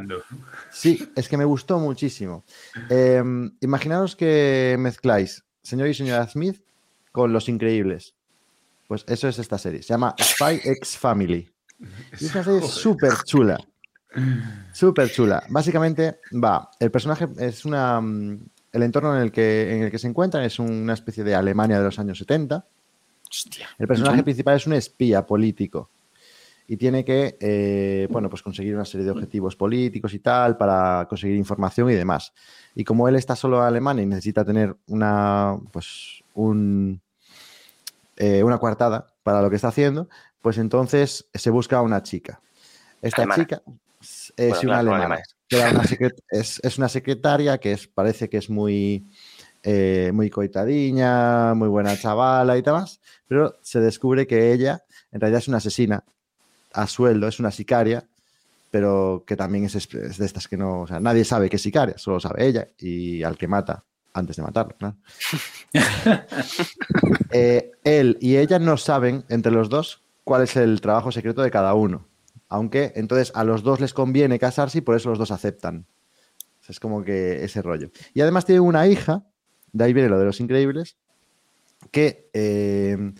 Sí, 0.71 1.11
es 1.17 1.27
que 1.29 1.39
me 1.39 1.47
gustó 1.47 1.79
muchísimo. 1.79 2.45
Eh, 2.91 3.23
imaginaos 3.61 4.15
que 4.15 4.77
mezcláis 4.79 5.43
Señor 5.63 5.89
y 5.89 5.95
Señora 5.95 6.29
Smith 6.29 6.63
con 7.13 7.33
Los 7.33 7.49
Increíbles. 7.49 8.15
Pues 8.87 9.05
eso 9.07 9.29
es 9.29 9.39
esta 9.39 9.59
serie. 9.59 9.83
Se 9.83 9.89
llama 9.89 10.15
Spy 10.19 10.61
X 10.65 10.97
Family. 10.97 11.49
Y 12.21 12.25
es 12.25 12.35
una 12.35 12.45
serie 12.45 12.63
súper 12.63 13.13
chula. 13.25 13.59
Súper 14.73 15.11
chula. 15.11 15.43
Básicamente, 15.49 16.21
va, 16.43 16.71
el 16.81 16.91
personaje 16.91 17.29
es 17.39 17.65
una... 17.65 18.01
mm, 18.01 18.41
El 18.73 18.83
entorno 18.83 19.15
en 19.17 19.23
el 19.23 19.33
que, 19.33 19.75
en 19.77 19.83
el 19.85 19.91
que 19.91 19.99
se 19.99 20.09
encuentran 20.09 20.45
es 20.45 20.59
una 20.59 20.95
especie 20.95 21.25
de 21.25 21.35
Alemania 21.35 21.79
de 21.79 21.85
los 21.85 21.99
años 21.99 22.19
70. 22.19 22.67
Hostia. 23.31 23.69
El 23.79 23.87
personaje 23.87 24.23
principal 24.23 24.57
es 24.57 24.67
un 24.67 24.73
espía 24.73 25.27
político 25.27 25.91
y 26.67 26.77
tiene 26.77 27.05
que, 27.05 27.37
eh, 27.41 28.09
bueno, 28.11 28.29
pues 28.29 28.43
conseguir 28.43 28.75
una 28.75 28.85
serie 28.85 29.05
de 29.07 29.11
objetivos 29.11 29.57
políticos 29.57 30.13
y 30.13 30.19
tal 30.19 30.57
para 30.57 31.07
conseguir 31.09 31.37
información 31.37 31.91
y 31.91 31.95
demás. 31.95 32.33
Y 32.75 32.85
como 32.85 33.09
él 33.09 33.17
está 33.17 33.35
solo 33.37 33.59
en 33.59 33.65
Alemania 33.65 34.03
y 34.03 34.07
necesita 34.07 34.45
tener 34.45 34.77
una, 34.87 35.57
pues, 35.73 36.23
un, 36.39 37.03
eh, 38.17 38.43
una 38.43 38.59
coartada 38.59 39.13
para 39.23 39.43
lo 39.43 39.51
que 39.51 39.57
está 39.57 39.69
haciendo, 39.69 40.09
pues 40.41 40.59
entonces 40.59 41.27
se 41.35 41.51
busca 41.51 41.79
a 41.79 41.83
una 41.83 42.03
chica. 42.03 42.41
Esta 43.03 43.23
Alemana. 43.23 43.43
chica 43.43 43.63
es, 44.01 44.33
Bueno, 44.37 44.61
una 44.63 44.79
alemana. 44.79 45.23
una 45.53 45.83
es, 46.31 46.61
es 46.63 46.79
una 46.79 46.89
secretaria 46.89 47.59
que 47.59 47.73
es, 47.73 47.89
parece 47.89 48.29
que 48.29 48.37
es 48.37 48.51
muy, 48.51 49.09
eh, 49.65 50.11
muy 50.15 50.31
coitadiña, 50.31 51.55
muy 51.55 51.69
buena 51.69 51.97
chavala 51.97 52.57
y 52.57 52.63
demás, 52.63 53.01
pero 53.27 53.59
se 53.63 53.81
descubre 53.81 54.27
que 54.27 54.53
ella 54.53 54.85
en 55.11 55.21
realidad 55.21 55.41
es 55.41 55.49
una 55.49 55.57
asesina 55.59 56.05
a 56.73 56.87
sueldo, 56.87 57.27
es 57.27 57.41
una 57.41 57.51
sicaria, 57.51 58.07
pero 58.71 59.25
que 59.27 59.37
también 59.37 59.65
es, 59.65 59.75
es 59.75 60.19
de 60.19 60.27
estas 60.27 60.47
que 60.47 60.57
no, 60.57 60.83
o 60.83 60.87
sea, 60.87 61.01
nadie 61.01 61.25
sabe 61.25 61.51
que 61.51 61.57
es 61.57 61.63
sicaria, 61.63 61.99
solo 61.99 62.21
sabe 62.21 62.47
ella 62.47 62.69
y 62.79 63.25
al 63.25 63.37
que 63.37 63.49
mata 63.49 63.85
antes 64.13 64.37
de 64.37 64.43
matarlo, 64.43 64.77
claro. 64.77 64.97
Eh, 67.31 67.73
él 67.85 68.17
y 68.23 68.37
ella 68.37 68.59
no 68.59 68.79
saben 68.79 69.25
entre 69.29 69.53
los 69.53 69.69
dos 69.69 70.03
cuál 70.25 70.43
es 70.43 70.57
el 70.57 70.81
trabajo 70.81 71.13
secreto 71.13 71.43
de 71.43 71.51
cada 71.51 71.75
uno, 71.75 72.07
aunque 72.49 72.93
entonces 72.97 73.33
a 73.35 73.45
los 73.45 73.63
dos 73.63 73.81
les 73.81 73.93
conviene 73.93 74.39
casarse 74.39 74.79
y 74.79 74.81
por 74.81 74.97
eso 74.97 75.11
los 75.11 75.19
dos 75.19 75.31
aceptan. 75.31 75.87
O 76.61 76.65
sea, 76.65 76.73
es 76.73 76.81
como 76.81 77.05
que 77.05 77.45
ese 77.45 77.61
rollo. 77.61 77.91
Y 78.15 78.23
además 78.23 78.47
tiene 78.47 78.61
una 78.61 78.87
hija, 78.87 79.27
de 79.73 79.85
ahí 79.85 79.93
viene 79.93 80.09
lo 80.09 80.19
de 80.19 80.25
los 80.25 80.41
increíbles, 80.41 80.97
que 81.91 82.31
eh, 82.33 83.13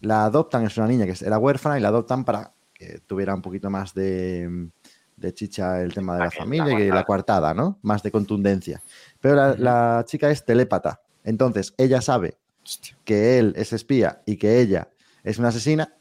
la 0.00 0.24
adoptan, 0.24 0.64
es 0.64 0.76
una 0.76 0.86
niña 0.86 1.06
que 1.06 1.14
era 1.24 1.38
huérfana 1.38 1.78
y 1.78 1.82
la 1.82 1.88
adoptan 1.88 2.24
para 2.24 2.54
que 2.72 3.00
tuviera 3.06 3.34
un 3.34 3.42
poquito 3.42 3.70
más 3.70 3.92
de, 3.92 4.70
de 5.18 5.34
chicha 5.34 5.82
el 5.82 5.92
tema 5.92 6.14
de 6.14 6.20
la 6.20 6.30
familia 6.30 6.78
y 6.80 6.88
la 6.88 7.04
coartada. 7.04 7.54
¿no? 7.54 7.78
Más 7.82 8.02
de 8.02 8.10
contundencia. 8.10 8.82
Pero 9.20 9.34
la, 9.34 9.54
la 9.56 10.04
chica 10.06 10.30
es 10.30 10.44
telépata. 10.44 11.00
Entonces, 11.24 11.74
ella 11.76 12.00
sabe 12.00 12.38
Hostia. 12.64 12.96
que 13.04 13.38
él 13.38 13.52
es 13.56 13.72
espía 13.72 14.22
y 14.26 14.36
que 14.36 14.60
ella 14.60 14.88
es 15.24 15.38
una 15.38 15.48
asesina, 15.48 15.94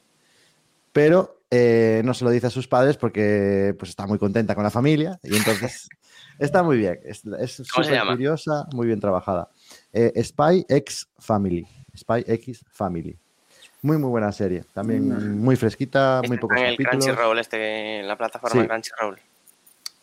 pero 0.93 1.41
eh, 1.49 2.01
no 2.03 2.13
se 2.13 2.25
lo 2.25 2.31
dice 2.31 2.47
a 2.47 2.49
sus 2.49 2.67
padres 2.67 2.97
porque 2.97 3.75
pues, 3.77 3.89
está 3.89 4.05
muy 4.05 4.17
contenta 4.17 4.53
con 4.53 4.63
la 4.63 4.69
familia 4.69 5.19
y 5.23 5.35
entonces 5.35 5.87
está 6.39 6.63
muy 6.63 6.77
bien. 6.77 6.99
Es 7.03 7.23
es 7.25 7.69
¿Cómo 7.73 7.83
se 7.83 7.95
súper 7.95 8.07
curiosa, 8.07 8.65
muy 8.73 8.87
bien 8.87 8.99
trabajada. 8.99 9.49
Eh, 9.93 10.11
Spy 10.23 10.65
X 10.67 11.07
Family. 11.17 11.65
Spy 11.95 12.23
X 12.27 12.65
Family. 12.71 13.17
Muy, 13.81 13.97
muy 13.97 14.09
buena 14.09 14.31
serie. 14.31 14.63
También 14.73 15.39
muy 15.39 15.55
fresquita, 15.55 16.21
muy 16.27 16.37
pocos 16.37 16.57
en 16.57 16.65
el 16.65 16.77
capítulos. 16.77 17.05
Crunchyroll, 17.05 17.39
este, 17.39 17.99
en 17.99 18.07
la 18.07 18.17
plataforma 18.17 18.61
Sí. 18.61 18.67
Crunchyroll. 18.67 19.19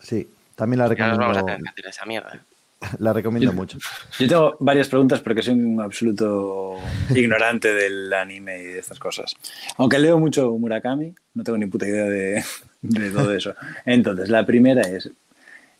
Sí, 0.00 0.28
también 0.54 0.78
la 0.80 0.94
Ya 0.94 1.08
nos 1.08 1.18
vamos 1.18 1.36
a 1.36 1.40
recomiendo. 1.40 1.46
tener 1.46 1.74
que 1.74 1.80
hacer 1.80 1.86
esa 1.90 2.06
mierda. 2.06 2.40
La 2.98 3.14
recomiendo 3.14 3.52
mucho. 3.54 3.78
Yo 4.18 4.28
tengo 4.28 4.56
varias 4.60 4.88
preguntas 4.88 5.20
porque 5.20 5.42
soy 5.42 5.54
un 5.54 5.80
absoluto 5.80 6.76
ignorante 7.14 7.72
del 7.72 8.12
anime 8.12 8.58
y 8.60 8.64
de 8.64 8.78
estas 8.78 8.98
cosas. 8.98 9.34
Aunque 9.78 9.98
leo 9.98 10.18
mucho 10.18 10.50
Murakami, 10.50 11.14
no 11.32 11.42
tengo 11.44 11.56
ni 11.56 11.64
puta 11.66 11.86
idea 11.86 12.04
de, 12.04 12.44
de 12.82 13.10
todo 13.10 13.32
eso. 13.32 13.54
Entonces, 13.86 14.28
la 14.28 14.44
primera 14.44 14.82
es, 14.82 15.08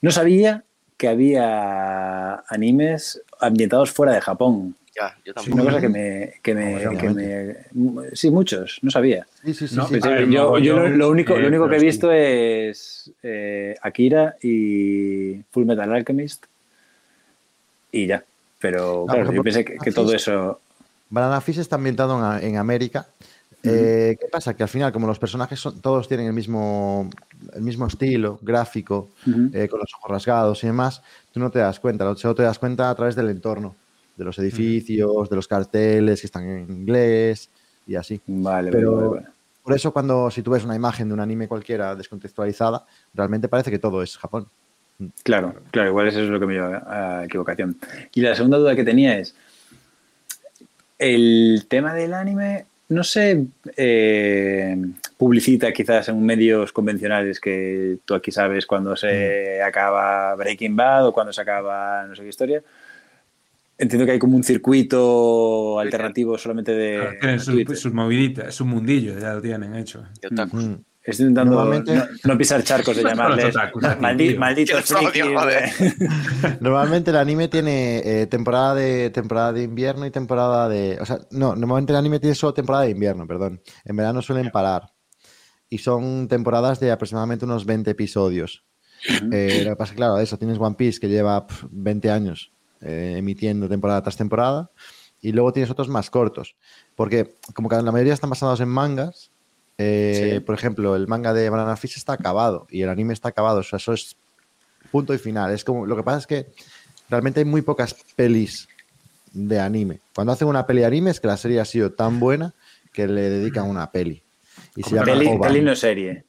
no 0.00 0.10
sabía 0.10 0.64
que 0.96 1.08
había 1.08 2.36
animes 2.48 3.20
ambientados 3.38 3.90
fuera 3.90 4.14
de 4.14 4.22
Japón. 4.22 4.74
Ya, 4.96 5.16
yo 5.24 5.32
una 5.52 5.64
cosa 5.64 5.80
que 5.80 5.88
me, 5.88 6.34
que 6.40 6.54
me, 6.54 6.84
Como 6.84 6.98
que 6.98 7.10
me- 7.10 8.16
Sí, 8.16 8.30
muchos, 8.30 8.78
no 8.82 8.90
sabía. 8.90 9.26
Sí, 9.44 9.52
sí, 9.54 9.68
sí. 9.68 9.76
No, 9.76 9.88
sí. 9.88 9.98
A 10.00 10.08
ver, 10.08 10.28
yo, 10.28 10.58
yo 10.58 10.88
lo, 10.88 11.10
único, 11.10 11.36
eh, 11.36 11.40
lo 11.40 11.48
único 11.48 11.68
que 11.68 11.76
he 11.76 11.80
visto 11.80 12.12
es 12.12 13.10
eh, 13.22 13.74
Akira 13.82 14.36
y 14.40 15.42
Full 15.50 15.64
Metal 15.64 15.92
Alchemist 15.92 16.46
y 17.90 18.06
ya. 18.06 18.24
Pero 18.58 19.04
Ah, 19.08 19.14
claro, 19.14 19.32
yo 19.32 19.42
pensé 19.42 19.64
que, 19.64 19.92
todo 19.92 20.14
es. 20.14 20.22
eso... 20.22 20.60
Banana 21.10 21.40
Fish 21.40 21.58
está 21.58 21.76
ambientado 21.76 22.38
en, 22.38 22.56
América. 22.56 23.06
Eh, 23.62 24.16
¿Qué 24.20 24.26
pasa? 24.28 24.54
Que 24.54 24.62
al 24.62 24.68
final, 24.68 24.92
como 24.92 25.06
los 25.06 25.18
personajes 25.18 25.58
son, 25.58 25.80
todos 25.80 26.06
tienen 26.06 26.26
el 26.26 26.32
mismo, 26.32 27.08
el 27.52 27.62
mismo 27.62 27.86
estilo 27.86 28.38
gráfico, 28.42 29.10
eh, 29.52 29.68
con 29.68 29.80
los 29.80 29.92
ojos 29.94 30.10
rasgados 30.10 30.64
y 30.64 30.66
demás, 30.66 31.02
tú 31.32 31.40
no 31.40 31.50
te 31.50 31.60
das 31.60 31.80
cuenta, 31.80 32.14
solo 32.16 32.34
te 32.34 32.42
das 32.42 32.58
cuenta 32.58 32.90
a 32.90 32.94
través 32.94 33.14
del 33.16 33.30
entorno, 33.30 33.76
de 34.16 34.24
los 34.24 34.38
edificios, 34.38 35.28
de 35.28 35.36
los 35.36 35.48
carteles 35.48 36.20
que 36.20 36.26
están 36.26 36.48
en 36.48 36.70
inglés 36.70 37.50
y 37.86 37.94
así. 37.96 38.20
Vale, 38.26 38.70
Pero- 38.70 38.96
vale, 38.96 39.08
vale. 39.08 39.26
Por 39.62 39.72
eso 39.74 39.92
cuando 39.94 40.30
si 40.30 40.42
tú 40.42 40.50
ves 40.50 40.62
una 40.64 40.76
imagen 40.76 41.08
de 41.08 41.14
un 41.14 41.20
anime 41.20 41.48
cualquiera 41.48 41.96
descontextualizada, 41.96 42.84
realmente 43.14 43.48
parece 43.48 43.70
que 43.70 43.78
todo 43.78 44.02
es 44.02 44.18
Japón. 44.18 44.46
Claro, 45.22 45.54
claro, 45.70 45.88
igual 45.88 46.06
eso 46.06 46.20
es 46.20 46.28
lo 46.28 46.38
que 46.38 46.44
me 46.46 46.52
lleva 46.52 46.82
a 46.86 47.24
equivocación. 47.24 47.78
Y 48.12 48.20
la 48.20 48.34
segunda 48.34 48.58
duda 48.58 48.76
que 48.76 48.84
tenía 48.84 49.18
es, 49.18 49.34
el 50.98 51.64
tema 51.68 51.94
del 51.94 52.12
anime 52.14 52.66
no 52.90 53.02
se 53.02 53.46
eh, 53.76 54.76
publicita 55.16 55.72
quizás 55.72 56.08
en 56.10 56.24
medios 56.24 56.72
convencionales 56.72 57.40
que 57.40 57.98
tú 58.04 58.14
aquí 58.14 58.30
sabes 58.30 58.66
cuando 58.66 58.94
se 58.94 59.62
acaba 59.62 60.34
Breaking 60.36 60.76
Bad 60.76 61.06
o 61.08 61.12
cuando 61.12 61.32
se 61.32 61.40
acaba 61.40 62.04
no 62.06 62.14
sé 62.14 62.22
qué 62.22 62.28
historia. 62.28 62.62
Entiendo 63.76 64.06
que 64.06 64.12
hay 64.12 64.18
como 64.18 64.36
un 64.36 64.44
circuito 64.44 65.78
alternativo 65.80 66.38
solamente 66.38 66.72
de 66.72 66.96
Claro, 66.98 67.16
tienen 67.20 67.40
sus, 67.76 67.92
moviditas, 67.92 68.54
su 68.54 68.64
mundillo, 68.64 69.18
ya 69.18 69.34
lo 69.34 69.42
tienen 69.42 69.74
hecho. 69.74 70.04
Mm. 70.52 70.74
Estoy 71.06 71.26
intentando 71.26 71.56
Normalmente- 71.56 71.94
no, 71.94 72.04
no 72.32 72.38
pisar 72.38 72.62
charcos 72.62 72.96
de 72.96 73.02
llamarles 73.02 73.46
otakus 73.54 73.84
aquí, 73.84 74.02
maldi- 74.02 74.28
tío. 74.30 74.40
malditos 74.40 74.84
Que 74.86 74.92
los 74.94 75.02
odio, 75.02 75.10
frikis, 75.10 75.38
joder. 75.38 75.64
eh. 75.64 76.58
Normalmente 76.60 77.10
el 77.10 77.16
anime 77.18 77.48
tiene 77.48 77.98
eh, 77.98 78.26
temporada 78.26 78.74
de 78.74 79.10
temporada 79.10 79.52
de 79.52 79.64
invierno 79.64 80.06
y 80.06 80.10
temporada 80.10 80.66
de. 80.68 80.96
O 81.00 81.04
sea, 81.04 81.18
no, 81.30 81.54
normalmente 81.56 81.92
el 81.92 81.98
anime 81.98 82.20
tiene 82.20 82.34
solo 82.34 82.54
temporada 82.54 82.84
de 82.84 82.90
invierno, 82.92 83.26
perdón. 83.26 83.60
En 83.84 83.96
verano 83.96 84.22
suelen 84.22 84.50
parar. 84.50 84.92
Y 85.68 85.76
son 85.78 86.26
temporadas 86.28 86.80
de 86.80 86.90
aproximadamente 86.90 87.44
unos 87.44 87.66
20 87.66 87.90
episodios. 87.90 88.64
Eh, 89.30 89.60
lo 89.64 89.70
que 89.72 89.76
pasa 89.76 89.84
es 89.84 89.90
que, 89.90 89.96
claro, 89.96 90.18
eso, 90.18 90.38
tienes 90.38 90.58
One 90.58 90.76
Piece 90.76 91.00
que 91.00 91.08
lleva 91.08 91.46
pf, 91.46 91.66
20 91.70 92.10
años 92.10 92.53
eh, 92.84 93.14
emitiendo 93.16 93.68
temporada 93.68 94.02
tras 94.02 94.16
temporada. 94.16 94.70
Y 95.20 95.32
luego 95.32 95.52
tienes 95.52 95.70
otros 95.70 95.88
más 95.88 96.10
cortos. 96.10 96.54
Porque, 96.94 97.34
como 97.54 97.68
que 97.68 97.76
la 97.76 97.90
mayoría 97.92 98.12
están 98.12 98.30
basados 98.30 98.60
en 98.60 98.68
mangas, 98.68 99.30
eh, 99.78 100.34
Sí. 100.34 100.40
por 100.40 100.54
ejemplo, 100.54 100.94
el 100.94 101.08
manga 101.08 101.32
de 101.32 101.48
Banana 101.50 101.76
Fish 101.76 101.96
está 101.96 102.12
acabado 102.12 102.66
y 102.70 102.82
el 102.82 102.90
anime 102.90 103.12
está 103.14 103.30
acabado. 103.30 103.60
O 103.60 103.62
sea, 103.62 103.78
eso 103.78 103.92
es 103.92 104.16
punto 104.92 105.14
y 105.14 105.18
final. 105.18 105.52
Es 105.52 105.64
como, 105.64 105.86
lo 105.86 105.96
que 105.96 106.02
pasa 106.02 106.18
es 106.18 106.26
que 106.26 106.46
realmente 107.08 107.40
hay 107.40 107.46
muy 107.46 107.62
pocas 107.62 107.96
pelis 108.14 108.68
de 109.32 109.58
anime. 109.58 110.00
Cuando 110.14 110.32
hacen 110.32 110.46
una 110.46 110.66
peli 110.66 110.80
de 110.80 110.86
anime 110.86 111.10
es 111.10 111.20
que 111.20 111.26
la 111.26 111.36
serie 111.36 111.58
ha 111.58 111.64
sido 111.64 111.90
tan 111.92 112.20
buena 112.20 112.54
que 112.92 113.08
le 113.08 113.22
dedican 113.30 113.68
una 113.68 113.90
peli. 113.90 114.22
Y 114.76 114.82
se 114.84 114.90
llama 114.90 115.06
Peli, 115.06 115.38
peli 115.40 115.62
no 115.62 115.74
serie. 115.74 116.24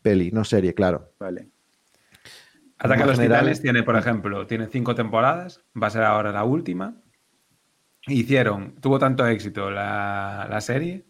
Peli, 0.00 0.30
no 0.30 0.44
serie, 0.44 0.72
claro. 0.72 1.10
Vale. 1.18 1.48
Ataque 2.84 3.02
a 3.02 3.06
los 3.06 3.16
general- 3.16 3.40
Titanes 3.40 3.62
tiene, 3.62 3.82
por 3.82 3.96
ejemplo, 3.96 4.46
tiene 4.46 4.66
cinco 4.68 4.94
temporadas, 4.94 5.62
va 5.80 5.86
a 5.86 5.90
ser 5.90 6.02
ahora 6.02 6.32
la 6.32 6.44
última. 6.44 6.96
Hicieron, 8.06 8.74
tuvo 8.80 8.98
tanto 8.98 9.26
éxito 9.26 9.70
la, 9.70 10.46
la 10.50 10.60
serie 10.60 11.06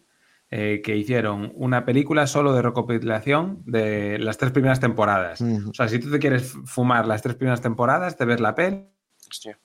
eh, 0.51 0.81
que 0.83 0.95
hicieron 0.95 1.51
una 1.55 1.83
película 1.85 2.27
solo 2.27 2.53
de 2.53 2.61
recopilación 2.61 3.63
de 3.65 4.19
las 4.19 4.37
tres 4.37 4.51
primeras 4.51 4.79
temporadas. 4.79 5.41
O 5.41 5.73
sea, 5.73 5.87
si 5.87 5.97
tú 5.99 6.11
te 6.11 6.19
quieres 6.19 6.53
fumar 6.65 7.07
las 7.07 7.23
tres 7.23 7.35
primeras 7.35 7.61
temporadas, 7.61 8.15
te 8.15 8.25
ves 8.25 8.39
la 8.39 8.53
peli. 8.53 8.87
Hostia. 9.27 9.57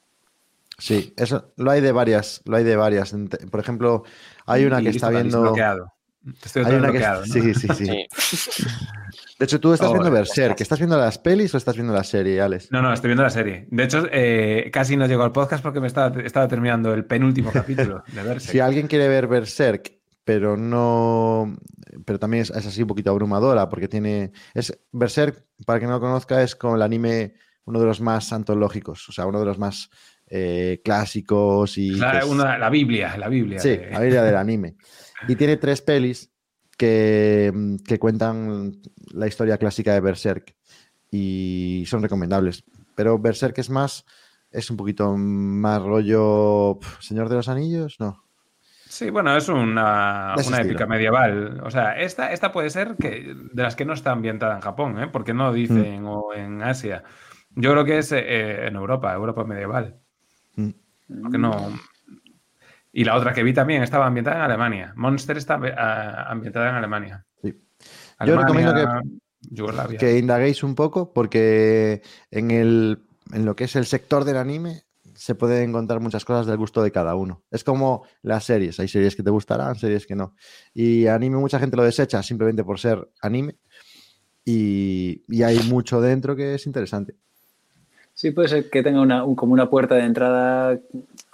Sí, 0.79 1.13
eso 1.19 1.53
lo 1.57 1.71
hay 1.73 1.83
de 1.83 1.93
varias, 1.93 2.41
lo 2.47 2.57
hay 2.57 2.65
de 2.65 2.77
varias. 2.77 3.15
Por 3.51 3.61
ejemplo, 3.61 4.05
hay 4.47 4.65
una 4.65 4.81
y 4.81 4.85
que 4.85 4.93
listo, 4.93 5.07
está 5.09 5.21
viendo. 5.21 5.43
bloqueado. 5.43 5.93
Estoy 6.45 6.65
Hay 6.65 6.75
una 6.75 6.93
que 6.93 7.05
sí, 7.27 7.55
sí, 7.55 7.55
sí, 7.55 7.69
Sí. 7.87 8.07
De 9.39 9.45
hecho, 9.45 9.61
tú 9.61 9.73
estás 9.73 9.89
Oh, 9.89 9.93
viendo 9.93 10.11
Berserk. 10.11 10.51
estás. 10.53 10.61
¿Estás 10.63 10.79
viendo 10.81 10.97
las 10.99 11.19
pelis 11.19 11.55
o 11.55 11.59
estás 11.59 11.77
viendo 11.77 11.93
la 11.93 12.03
serie, 12.05 12.41
Alex? 12.41 12.69
No, 12.73 12.83
no, 12.83 12.93
estoy 12.93 13.09
viendo 13.09 13.23
la 13.23 13.31
serie. 13.31 13.67
De 13.71 13.85
hecho, 13.85 14.05
eh, 14.11 14.69
casi 14.73 14.97
no 14.97 15.07
llegó 15.07 15.23
al 15.23 15.33
podcast 15.33 15.63
porque 15.63 15.81
me 15.81 15.87
estaba, 15.87 16.21
estaba 16.23 16.49
terminando 16.49 16.93
el 16.93 17.05
penúltimo 17.05 17.53
capítulo 17.53 18.03
de 18.13 18.23
Berserk. 18.25 18.53
Si 18.53 18.59
alguien 18.61 18.89
quiere 18.89 19.07
ver 19.09 19.29
Berserk, 19.29 19.93
pero 20.25 20.57
no. 20.57 21.57
Pero 22.05 22.19
también 22.19 22.43
es, 22.43 22.51
es 22.51 22.67
así 22.67 22.83
un 22.83 22.89
poquito 22.89 23.11
abrumadora, 23.11 23.69
porque 23.69 23.87
tiene. 23.89 24.33
Es, 24.55 24.77
Berserk, 24.93 25.45
para 25.65 25.79
quien 25.79 25.89
no 25.91 25.97
lo 25.97 26.01
conozca, 26.01 26.43
es 26.43 26.57
como 26.57 26.75
el 26.77 26.83
anime, 26.83 27.35
uno 27.65 27.79
de 27.81 27.87
los 27.87 28.01
más 28.01 28.33
antológicos, 28.33 29.09
o 29.09 29.13
sea, 29.13 29.27
uno 29.27 29.39
de 29.41 29.47
los 29.47 29.59
más 29.59 29.89
eh, 30.27 30.81
clásicos 30.85 31.79
y. 31.79 31.91
la, 31.91 32.13
que 32.13 32.19
es- 32.19 32.25
una- 32.25 32.59
la 32.59 32.69
Biblia, 32.71 33.17
la 33.17 33.29
Biblia. 33.29 33.59
Sí, 33.61 33.71
de- 33.71 33.91
la 33.91 34.01
Biblia 34.01 34.23
del 34.25 34.37
anime. 34.37 34.77
Y 35.27 35.37
tiene 35.37 35.57
tres 35.57 35.83
pelis 35.83 36.31
que, 36.77 37.51
mm, 37.53 37.77
que 37.79 37.99
cuentan 37.99 38.81
la 39.13 39.27
historia 39.27 39.59
clásica 39.59 39.93
de 39.93 40.01
Berserk 40.01 40.55
y 41.11 41.85
son 41.87 42.03
recomendables. 42.03 42.65
Pero 42.95 43.19
Berserk 43.19 43.59
es 43.59 43.71
más, 43.71 44.05
es 44.51 44.71
un 44.71 44.77
poquito 44.77 45.17
más 45.17 45.83
rollo 45.83 46.79
Señor 47.01 47.29
de 47.29 47.37
los 47.37 47.49
Anillos, 47.49 47.97
¿no? 47.99 48.25
Sí, 48.89 49.11
bueno, 49.11 49.37
es 49.37 49.49
una, 49.51 50.35
una 50.47 50.61
épica 50.63 50.87
medieval. 50.87 51.61
O 51.63 51.71
sea, 51.71 52.01
esta, 52.01 52.33
esta 52.33 52.53
puede 52.53 52.71
ser 52.71 52.97
que 52.97 53.35
de 53.53 53.63
las 53.63 53.77
que 53.77 53.85
no 53.85 53.93
está 53.93 54.13
ambientada 54.13 54.55
en 54.55 54.63
Japón, 54.63 54.99
¿eh? 54.99 55.09
porque 55.09 55.35
no 55.35 55.53
dicen 55.53 56.05
Mm. 56.05 56.07
o 56.07 56.35
en 56.35 56.63
Asia. 56.63 57.05
Yo 57.55 57.73
creo 57.73 57.85
que 57.85 57.99
es 57.99 58.13
eh, 58.13 58.67
en 58.67 58.77
Europa, 58.77 59.13
Europa 59.13 59.45
medieval. 59.45 59.99
Mm. 60.57 60.71
Porque 61.23 61.39
no. 61.39 61.79
Y 62.99 63.05
la 63.05 63.15
otra 63.15 63.33
que 63.33 63.45
vi 63.45 63.53
también 63.53 63.85
estaba 63.85 64.07
ambientada 64.07 64.39
en 64.39 64.43
Alemania. 64.43 64.93
Monster 64.97 65.37
está 65.37 65.61
ah, 65.77 66.33
ambientada 66.33 66.71
en 66.71 66.75
Alemania. 66.75 67.25
Sí. 67.41 67.57
Yo 68.27 68.37
recomiendo 68.37 68.75
Yugoslavia. 69.39 70.01
Que 70.01 70.19
indaguéis 70.19 70.65
un 70.65 70.75
poco 70.75 71.13
porque 71.13 72.03
en, 72.33 72.51
el, 72.51 73.07
en 73.33 73.45
lo 73.45 73.55
que 73.55 73.65
es 73.65 73.77
el 73.77 73.87
sector 73.87 74.25
del 74.25 74.37
anime 74.37 74.83
se 75.15 75.37
pueden 75.37 75.69
encontrar 75.69 76.01
muchas 76.01 76.25
cosas 76.25 76.47
del 76.47 76.57
gusto 76.57 76.83
de 76.83 76.91
cada 76.91 77.15
uno. 77.15 77.45
Es 77.53 77.63
como 77.63 78.05
las 78.23 78.43
series. 78.43 78.81
Hay 78.81 78.89
series 78.89 79.15
que 79.15 79.23
te 79.23 79.31
gustarán, 79.31 79.77
series 79.77 80.05
que 80.05 80.17
no. 80.17 80.35
Y 80.75 81.07
anime 81.07 81.37
mucha 81.37 81.61
gente 81.61 81.77
lo 81.77 81.85
desecha 81.85 82.21
simplemente 82.25 82.65
por 82.65 82.81
ser 82.81 83.09
anime. 83.23 83.59
Y, 84.45 85.23
y 85.29 85.45
hay 85.45 85.61
mucho 85.69 86.01
dentro 86.01 86.35
que 86.35 86.57
es 86.57 86.67
interesante. 86.67 87.15
Sí, 88.19 88.33
puede 88.33 88.49
ser 88.49 88.69
que 88.69 88.83
tenga 88.83 89.01
una, 89.01 89.23
un- 89.23 89.37
como 89.37 89.53
una 89.53 89.71
puerta 89.71 89.95
de 89.95 90.03
entrada 90.03 90.77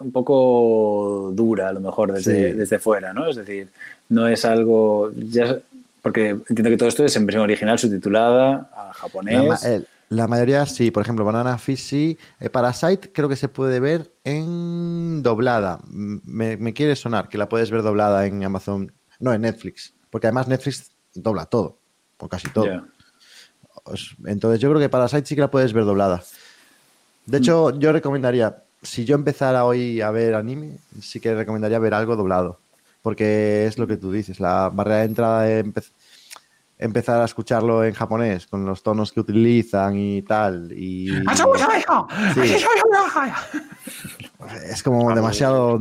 un 0.00 0.12
poco 0.12 1.30
dura, 1.32 1.68
a 1.68 1.72
lo 1.72 1.80
mejor, 1.80 2.12
desde, 2.12 2.50
Sí. 2.52 2.58
desde 2.58 2.78
fuera, 2.78 3.14
¿no? 3.14 3.26
Es 3.26 3.36
decir, 3.36 3.70
no 4.10 4.28
es 4.28 4.44
algo. 4.44 5.10
Ya, 5.16 5.56
porque 6.02 6.28
entiendo 6.30 6.68
que 6.68 6.76
todo 6.76 6.90
esto 6.90 7.02
es 7.06 7.16
en 7.16 7.24
versión 7.24 7.42
original, 7.44 7.78
subtitulada 7.78 8.70
a 8.76 8.92
japonés. 8.92 9.64
la 10.10 10.28
mayoría 10.28 10.66
sí, 10.66 10.90
por 10.90 11.02
ejemplo, 11.02 11.24
Banana 11.24 11.56
Fish 11.56 11.78
sí. 11.78 12.18
Eh, 12.38 12.50
Parasite 12.50 13.10
creo 13.12 13.30
que 13.30 13.36
se 13.36 13.48
puede 13.48 13.80
ver 13.80 14.12
en 14.22 15.22
doblada. 15.22 15.80
Me, 15.88 16.58
me 16.58 16.74
quiere 16.74 16.96
sonar 16.96 17.30
que 17.30 17.38
la 17.38 17.48
puedes 17.48 17.70
ver 17.70 17.80
doblada 17.80 18.26
en 18.26 18.44
Amazon, 18.44 18.92
no 19.20 19.32
en 19.32 19.40
Netflix, 19.40 19.94
porque 20.10 20.26
además 20.26 20.48
Netflix 20.48 20.90
dobla 21.14 21.46
todo, 21.46 21.78
o 22.18 22.28
casi 22.28 22.50
todo. 22.50 22.66
Entonces 24.26 24.60
yo 24.60 24.68
creo 24.68 24.80
que 24.80 24.88
Parasite 24.90 25.24
sí 25.26 25.34
que 25.34 25.40
la 25.40 25.50
puedes 25.50 25.72
ver 25.72 25.84
doblada. 25.86 26.22
De 27.26 27.38
hecho, 27.38 27.78
yo 27.78 27.92
recomendaría, 27.92 28.62
si 28.82 29.04
yo 29.04 29.14
empezara 29.14 29.64
hoy 29.64 30.00
a 30.00 30.10
ver 30.10 30.34
anime, 30.34 30.76
sí 31.00 31.20
que 31.20 31.34
recomendaría 31.34 31.78
ver 31.78 31.94
algo 31.94 32.16
doblado. 32.16 32.60
Porque 33.02 33.66
es 33.66 33.78
lo 33.78 33.86
que 33.86 33.96
tú 33.98 34.10
dices, 34.12 34.40
la 34.40 34.70
barrera 34.72 34.98
de 35.00 35.04
entrada 35.04 35.42
de 35.42 35.64
empe- 35.64 35.90
empezar 36.78 37.20
a 37.20 37.24
escucharlo 37.26 37.84
en 37.84 37.92
japonés, 37.94 38.46
con 38.46 38.64
los 38.64 38.82
tonos 38.82 39.12
que 39.12 39.20
utilizan 39.20 39.96
y 39.96 40.22
tal. 40.22 40.72
Y, 40.72 41.10
Sí. 42.34 42.40
Es 44.70 44.82
como 44.82 45.14
demasiado. 45.14 45.78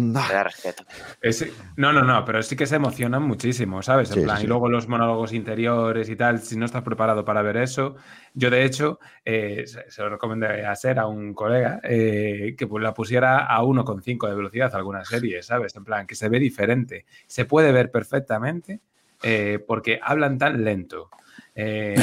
Es- 1.21 1.45
no, 1.75 1.93
no, 1.93 2.03
no, 2.03 2.25
pero 2.25 2.43
sí 2.43 2.55
que 2.55 2.65
se 2.65 2.75
emocionan 2.75 3.23
muchísimo, 3.23 3.81
¿sabes? 3.81 4.09
En 4.11 4.15
Sí, 4.17 4.23
plan, 4.23 4.37
sí, 4.37 4.41
y 4.41 4.45
sí. 4.45 4.47
luego 4.47 4.69
los 4.69 4.87
monólogos 4.87 5.33
interiores 5.33 6.09
y 6.09 6.15
tal, 6.15 6.39
si 6.39 6.57
no 6.57 6.65
estás 6.65 6.83
preparado 6.83 7.23
para 7.25 7.41
ver 7.41 7.57
eso, 7.57 7.95
yo 8.33 8.49
de 8.49 8.63
hecho 8.65 8.99
eh, 9.23 9.63
se, 9.65 9.89
se 9.89 10.01
lo 10.01 10.09
recomendé 10.09 10.65
a 10.65 10.75
Ser, 10.75 10.99
a 10.99 11.07
un 11.07 11.33
colega, 11.33 11.79
eh, 11.83 12.55
que 12.57 12.67
pues, 12.67 12.83
la 12.83 12.93
pusiera 12.93 13.45
a 13.45 13.61
1,5 13.63 14.27
de 14.27 14.35
velocidad 14.35 14.73
alguna 14.75 15.05
serie, 15.05 15.41
¿sabes? 15.43 15.75
En 15.75 15.83
plan, 15.83 16.05
que 16.05 16.15
se 16.15 16.29
ve 16.29 16.39
diferente, 16.39 17.05
se 17.27 17.45
puede 17.45 17.71
ver 17.71 17.89
perfectamente 17.91 18.81
eh, 19.23 19.63
porque 19.65 19.99
hablan 20.03 20.37
tan 20.37 20.63
lento. 20.63 21.09
Eh, 21.55 21.95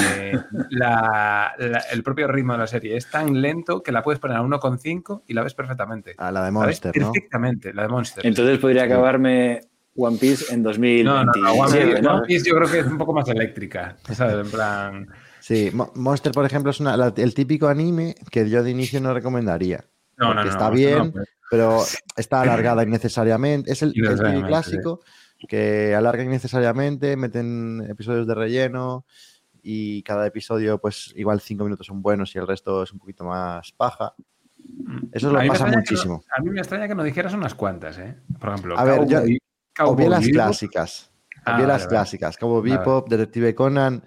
la- 0.71 1.53
la- 1.59 1.79
el 1.93 2.03
propio 2.03 2.29
ritmo 2.29 2.53
de 2.53 2.59
la 2.61 2.67
serie 2.67 2.97
es 2.97 3.11
tan 3.11 3.41
lento 3.41 3.83
que 3.83 3.93
la 3.93 4.03
puedes 4.03 4.21
poner 4.21 4.37
a 4.37 4.43
1,5 4.43 5.23
y 5.27 5.35
la 5.35 5.43
ves 5.43 5.55
perfectamente. 5.55 6.15
A 6.19 6.31
la 6.31 6.45
de 6.45 6.53
La 6.53 6.61
ves 6.61 6.67
Monster, 6.83 6.97
¿no? 6.99 7.13
Perfectamente, 7.13 7.75
la 7.75 7.83
de 7.83 7.89
Monster. 7.89 8.27
Entonces 8.27 8.59
podría 8.59 8.85
acabarme 8.85 9.61
One 9.97 10.19
Piece 10.19 10.55
en 10.55 10.63
No, 10.63 10.71
no, 10.73 11.25
no, 11.25 11.33
2027, 11.33 11.59
One 11.61 11.87
Piece, 11.91 12.03
¿no? 12.03 12.15
One 12.15 12.27
Piece 12.27 12.49
yo 12.49 12.55
creo 12.57 12.71
que 12.71 12.79
es 12.81 12.87
un 12.87 12.99
poco 12.99 13.13
más 13.13 13.29
eléctrica, 13.29 13.97
¿sabes? 14.13 14.37
En 14.47 14.51
plan... 14.51 15.09
Sí, 15.41 15.71
Mo- 15.73 15.91
Monster, 15.97 16.33
por 16.33 16.45
ejemplo, 16.45 16.71
es 16.71 16.79
una- 16.81 16.97
la- 16.97 17.13
el 17.17 17.35
típico 17.35 17.67
anime 17.67 18.15
que 18.31 18.49
yo 18.49 18.63
de 18.63 18.71
inicio 18.71 19.01
no 19.01 19.13
recomendaría. 19.13 19.85
No, 20.17 20.35
no, 20.35 20.45
no, 20.45 20.49
está 20.51 20.69
no, 20.69 20.75
bien, 20.77 20.99
no, 20.99 21.13
pues, 21.13 21.29
pero 21.51 21.83
está 22.17 22.43
alargada 22.43 22.83
innecesariamente. 22.85 23.73
Es 23.73 23.83
el, 23.83 23.93
clásico 24.47 25.01
que 25.49 25.95
alarga 25.95 26.23
innecesariamente, 26.23 27.17
meten 27.17 27.85
episodios 27.89 28.27
de 28.27 28.35
relleno 28.35 29.07
y 29.63 30.03
cada 30.03 30.27
episodio, 30.27 30.79
pues 30.79 31.13
igual 31.17 31.41
cinco 31.41 31.65
minutos 31.65 31.87
son 31.87 32.03
buenos 32.03 32.35
y 32.35 32.39
el 32.39 32.47
resto 32.47 32.83
es 32.83 32.93
un 32.93 32.99
poquito 32.99 33.25
más 33.25 33.73
paja. 33.73 34.15
Eso 35.13 35.31
a 35.37 35.43
lo 35.43 35.49
pasa 35.53 35.67
muchísimo. 35.67 36.23
no- 36.29 36.35
a 36.37 36.41
mí 36.43 36.51
me 36.51 36.61
extraña 36.61 36.87
que 36.89 36.95
no 36.95 37.03
dijeras 37.03 37.33
unas 37.35 37.55
cuantas, 37.55 37.99
¿eh? 37.99 38.17
Por 38.39 38.51
ejemplo, 38.51 38.79
A 38.79 38.85
ver, 38.85 39.07
yo- 39.07 39.19
Cowboy- 39.21 39.23
Obvié 39.25 39.39
Cowboy 39.77 40.09
las 40.09 40.21
Bebop. 40.21 40.33
clásicas. 40.35 41.11
Ah, 41.45 41.55
Obvié 41.55 41.63
vale, 41.63 41.67
las 41.69 41.83
vale. 41.83 41.89
clásicas. 41.89 42.37
Como 42.37 42.61
Vale. 42.63 42.79
Bebop, 42.79 43.09
Detective 43.09 43.55
Conan. 43.55 44.03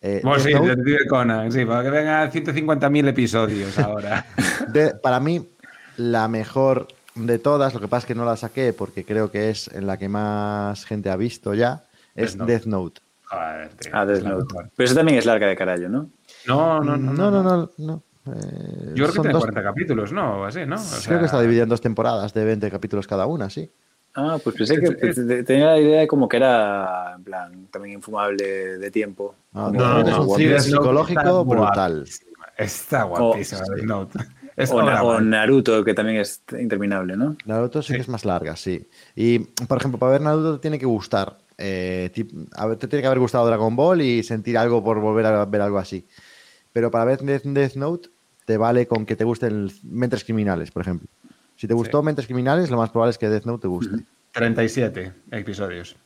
eh, 0.00 0.20
Bueno, 0.22 0.36
Death 0.42 0.46
sí, 0.46 0.54
Note. 0.54 0.68
Detective 0.68 1.06
Conan, 1.08 1.52
sí, 1.52 1.64
para 1.66 1.82
que 1.82 1.90
vengan 1.90 2.30
150.000 2.32 3.08
episodios 3.08 3.78
ahora. 3.78 4.24
De- 4.72 4.94
para 4.94 5.20
mí, 5.20 5.48
la 5.96 6.28
mejor 6.28 6.86
de 7.16 7.38
todas, 7.38 7.74
lo 7.74 7.80
que 7.80 7.88
pasa 7.88 8.04
es 8.04 8.06
que 8.06 8.14
no 8.14 8.24
la 8.24 8.36
saqué 8.36 8.72
porque 8.72 9.04
creo 9.04 9.30
que 9.30 9.50
es 9.50 9.68
en 9.68 9.86
la 9.86 9.98
que 9.98 10.08
más 10.08 10.84
gente 10.86 11.10
ha 11.10 11.16
visto 11.16 11.52
ya, 11.54 11.84
es 12.14 12.32
Death 12.32 12.38
Note. 12.38 12.52
Death 12.52 12.66
Note. 12.66 13.00
Ah, 13.30 13.64
es 13.64 14.22
la 14.22 14.30
Note. 14.30 14.44
mejor. 14.54 14.70
Pero 14.76 14.84
eso 14.86 14.94
también 14.94 15.18
es 15.18 15.26
larga 15.26 15.46
de 15.46 15.56
carallo, 15.56 15.88
¿no? 15.88 16.10
No, 16.46 16.82
no, 16.82 16.96
no. 16.96 17.12
no, 17.12 17.30
no, 17.30 17.42
no. 17.42 17.70
no, 17.78 18.02
eh, 18.26 18.92
Yo 18.94 19.04
creo 19.04 19.06
que 19.08 19.12
tiene 19.20 19.32
dos- 19.32 19.42
40 19.42 19.62
capítulos, 19.62 20.12
¿no? 20.12 20.40
O 20.40 20.44
así, 20.44 20.66
¿no? 20.66 20.76
O 20.76 21.04
creo 21.06 21.18
que 21.20 21.26
está 21.26 21.40
dividida 21.40 21.62
en 21.64 21.68
dos 21.68 21.80
temporadas 21.80 22.34
de 22.34 22.44
20 22.44 22.70
capítulos 22.70 23.06
cada 23.06 23.26
una, 23.26 23.48
sí. 23.50 23.70
Ah, 24.14 24.38
pues 24.42 24.56
pensé 24.56 24.74
Es- 24.74 24.80
que 24.96 25.08
es- 25.10 25.26
te- 25.26 25.44
tenía 25.44 25.66
la 25.66 25.78
idea 25.78 26.00
de 26.00 26.08
como 26.08 26.28
que 26.28 26.36
era, 26.38 27.12
en 27.16 27.22
plan, 27.22 27.66
también 27.70 27.94
infumable 27.94 28.78
de 28.78 28.90
tiempo. 28.90 29.36
No, 29.52 29.66
Como- 29.66 29.78
no, 29.80 29.88
no, 29.88 30.02
no, 30.02 30.22
es 30.26 30.34
thriller 30.34 30.56
Piece 30.56 30.70
psicológico 30.70 31.20
está 31.20 31.32
brutal. 31.42 32.04
Está 32.56 33.02
guapísima, 33.04 33.64
sí. 33.64 33.86
Note. 33.86 34.18
Es 34.56 34.70
O, 34.72 34.76
o. 34.76 35.20
Naruto, 35.20 35.82
que 35.84 35.94
también 35.94 36.18
es 36.20 36.42
interminable, 36.58 37.16
¿no? 37.16 37.36
Naruto 37.46 37.80
sí, 37.80 37.88
Sí. 37.88 37.94
que 37.94 38.00
es 38.02 38.08
más 38.08 38.24
larga, 38.24 38.56
sí. 38.56 38.86
Y, 39.14 39.38
por 39.38 39.78
ejemplo, 39.78 39.98
para 39.98 40.12
ver 40.12 40.20
Naruto 40.20 40.56
te 40.56 40.62
tiene 40.62 40.78
que 40.78 40.84
gustar. 40.86 41.38
Eh, 41.60 42.10
te 42.12 42.88
tiene 42.88 43.02
que 43.02 43.06
haber 43.06 43.18
gustado 43.18 43.46
Dragon 43.46 43.76
Ball 43.76 44.00
y 44.00 44.22
sentir 44.22 44.56
algo 44.56 44.82
por 44.82 44.98
volver 45.00 45.26
a 45.26 45.44
ver 45.44 45.60
algo 45.60 45.78
así. 45.78 46.06
Pero 46.72 46.90
para 46.90 47.04
ver 47.04 47.20
Death, 47.20 47.74
Note, 47.74 48.08
te 48.46 48.56
vale 48.56 48.86
con 48.86 49.04
que 49.04 49.16
te 49.16 49.24
gusten 49.24 49.70
Mentes 49.82 50.24
Criminales, 50.24 50.70
por 50.70 50.82
ejemplo. 50.82 51.08
Si 51.56 51.68
te 51.68 51.74
gustó 51.74 52.02
Mentes 52.02 52.26
Criminales, 52.26 52.70
lo 52.70 52.78
más 52.78 52.90
probable 52.90 53.10
es 53.10 53.18
que 53.18 53.28
Death 53.28 53.44
Note 53.44 53.62
te 53.62 53.68
guste. 53.68 53.96
37 54.32 55.12
episodios. 55.32 55.96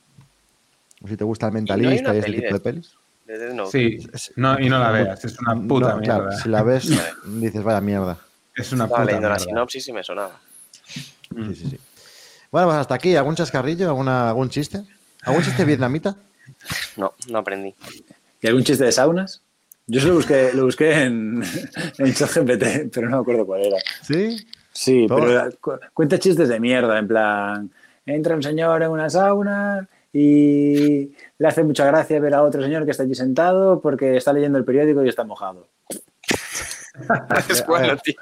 O 1.02 1.08
si 1.08 1.16
te 1.16 1.24
gusta 1.24 1.46
el 1.46 1.52
no 1.52 1.58
mentalista 1.58 2.14
y, 2.14 2.18
ese 2.18 2.26
peli 2.26 2.36
tipo 2.38 2.48
de 2.48 2.52
de 2.54 2.60
pelis. 2.60 2.94
De 3.26 3.38
Death 3.38 3.54
Note. 3.54 3.70
Sí, 3.70 4.08
no, 4.36 4.58
y 4.58 4.68
no 4.68 4.78
la 4.78 4.90
veas, 4.90 5.24
es 5.24 5.38
una 5.38 5.54
puta 5.54 5.90
No, 5.90 5.98
mierda. 5.98 6.02
claro, 6.02 6.32
si 6.32 6.48
la 6.48 6.62
ves, 6.62 6.88
dices, 7.26 7.62
vaya 7.62 7.80
mierda. 7.80 8.18
Es 8.56 8.72
una 8.72 8.84
Estaba 8.84 9.02
puta 9.02 9.04
leyendo 9.04 9.28
la 9.28 9.34
mierda. 9.36 9.50
sinopsis 9.50 9.88
y 9.88 9.92
me 9.92 10.02
sonaba. 10.02 10.40
Mm. 11.30 11.48
Sí, 11.48 11.54
sí, 11.54 11.70
sí. 11.70 11.78
Bueno, 12.50 12.68
pues 12.68 12.78
hasta 12.78 12.94
aquí. 12.94 13.16
¿Algún 13.16 13.34
chascarrillo? 13.34 13.88
¿Alguna, 13.88 14.28
¿Algún 14.28 14.48
chiste? 14.48 14.84
¿Algún 15.24 15.42
chiste 15.42 15.64
vietnamita? 15.66 16.16
No, 16.96 17.14
no 17.28 17.38
aprendí. 17.38 17.74
¿Y 18.40 18.46
algún 18.46 18.64
chiste 18.64 18.84
de 18.84 18.92
saunas? 18.92 19.42
Yo 19.86 20.00
se 20.00 20.06
lo 20.08 20.14
busqué, 20.14 20.50
lo 20.54 20.64
busqué 20.64 21.02
en, 21.02 21.42
en 21.98 22.14
ChatGPT, 22.14 22.92
pero 22.92 23.08
no 23.10 23.16
me 23.16 23.22
acuerdo 23.22 23.44
cuál 23.46 23.62
era. 23.66 23.76
Sí. 24.02 24.46
Sí, 24.72 25.06
Todo. 25.06 25.20
pero 25.20 25.50
cu- 25.60 25.78
cuenta 25.92 26.18
chistes 26.18 26.48
de 26.48 26.58
mierda, 26.58 26.98
en 26.98 27.06
plan, 27.06 27.70
entra 28.06 28.34
un 28.34 28.42
señor 28.42 28.82
en 28.82 28.90
una 28.90 29.08
sauna 29.08 29.88
y 30.12 31.12
le 31.38 31.48
hace 31.48 31.62
mucha 31.62 31.84
gracia 31.86 32.18
ver 32.18 32.34
a 32.34 32.42
otro 32.42 32.60
señor 32.62 32.84
que 32.84 32.90
está 32.90 33.02
allí 33.04 33.14
sentado 33.14 33.80
porque 33.80 34.16
está 34.16 34.32
leyendo 34.32 34.58
el 34.58 34.64
periódico 34.64 35.04
y 35.04 35.08
está 35.08 35.22
mojado. 35.24 35.68
Es 37.48 37.66
bueno, 37.66 37.96
tío. 37.96 38.14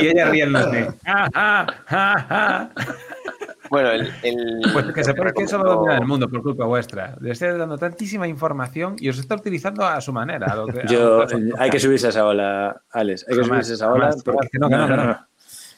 Y 0.00 0.06
ella 0.06 0.30
riéndose. 0.30 0.88
Bueno, 3.72 3.90
el. 3.90 4.02
el- 4.22 4.60
Pues 4.70 4.92
que 4.92 5.02
sepáis 5.02 5.32
que 5.32 5.44
eso 5.44 5.56
lo 5.56 5.64
domina 5.76 5.96
el 5.96 6.06
mundo 6.06 6.28
por 6.28 6.42
culpa 6.42 6.66
vuestra. 6.66 7.16
Le 7.20 7.30
estoy 7.30 7.56
dando 7.56 7.78
tantísima 7.78 8.28
información 8.28 8.96
y 8.98 9.08
os 9.08 9.18
está 9.18 9.34
utilizando 9.34 9.82
a 9.86 9.98
su 10.02 10.12
manera. 10.12 10.46
a 10.52 10.56
lo 10.56 10.66
que- 10.66 10.80
a 10.80 10.84
Yo, 10.84 11.24
hay 11.58 11.70
que 11.70 11.80
subirse 11.80 12.08
a 12.08 12.10
esa 12.10 12.26
ola, 12.26 12.82
Alex, 12.90 13.24
hay 13.26 13.34
que 13.36 13.42
Jamás, 13.44 13.66
subirse 13.66 13.72
a 13.72 13.74
esa 13.76 13.92
ola. 13.92 14.04
jamás. 14.10 14.22
pero- 14.22 14.38
Que 14.52 14.58
no, 14.58 14.68
que 14.68 14.76
no, 14.76 14.86
que 14.88 14.96
no. 14.96 15.26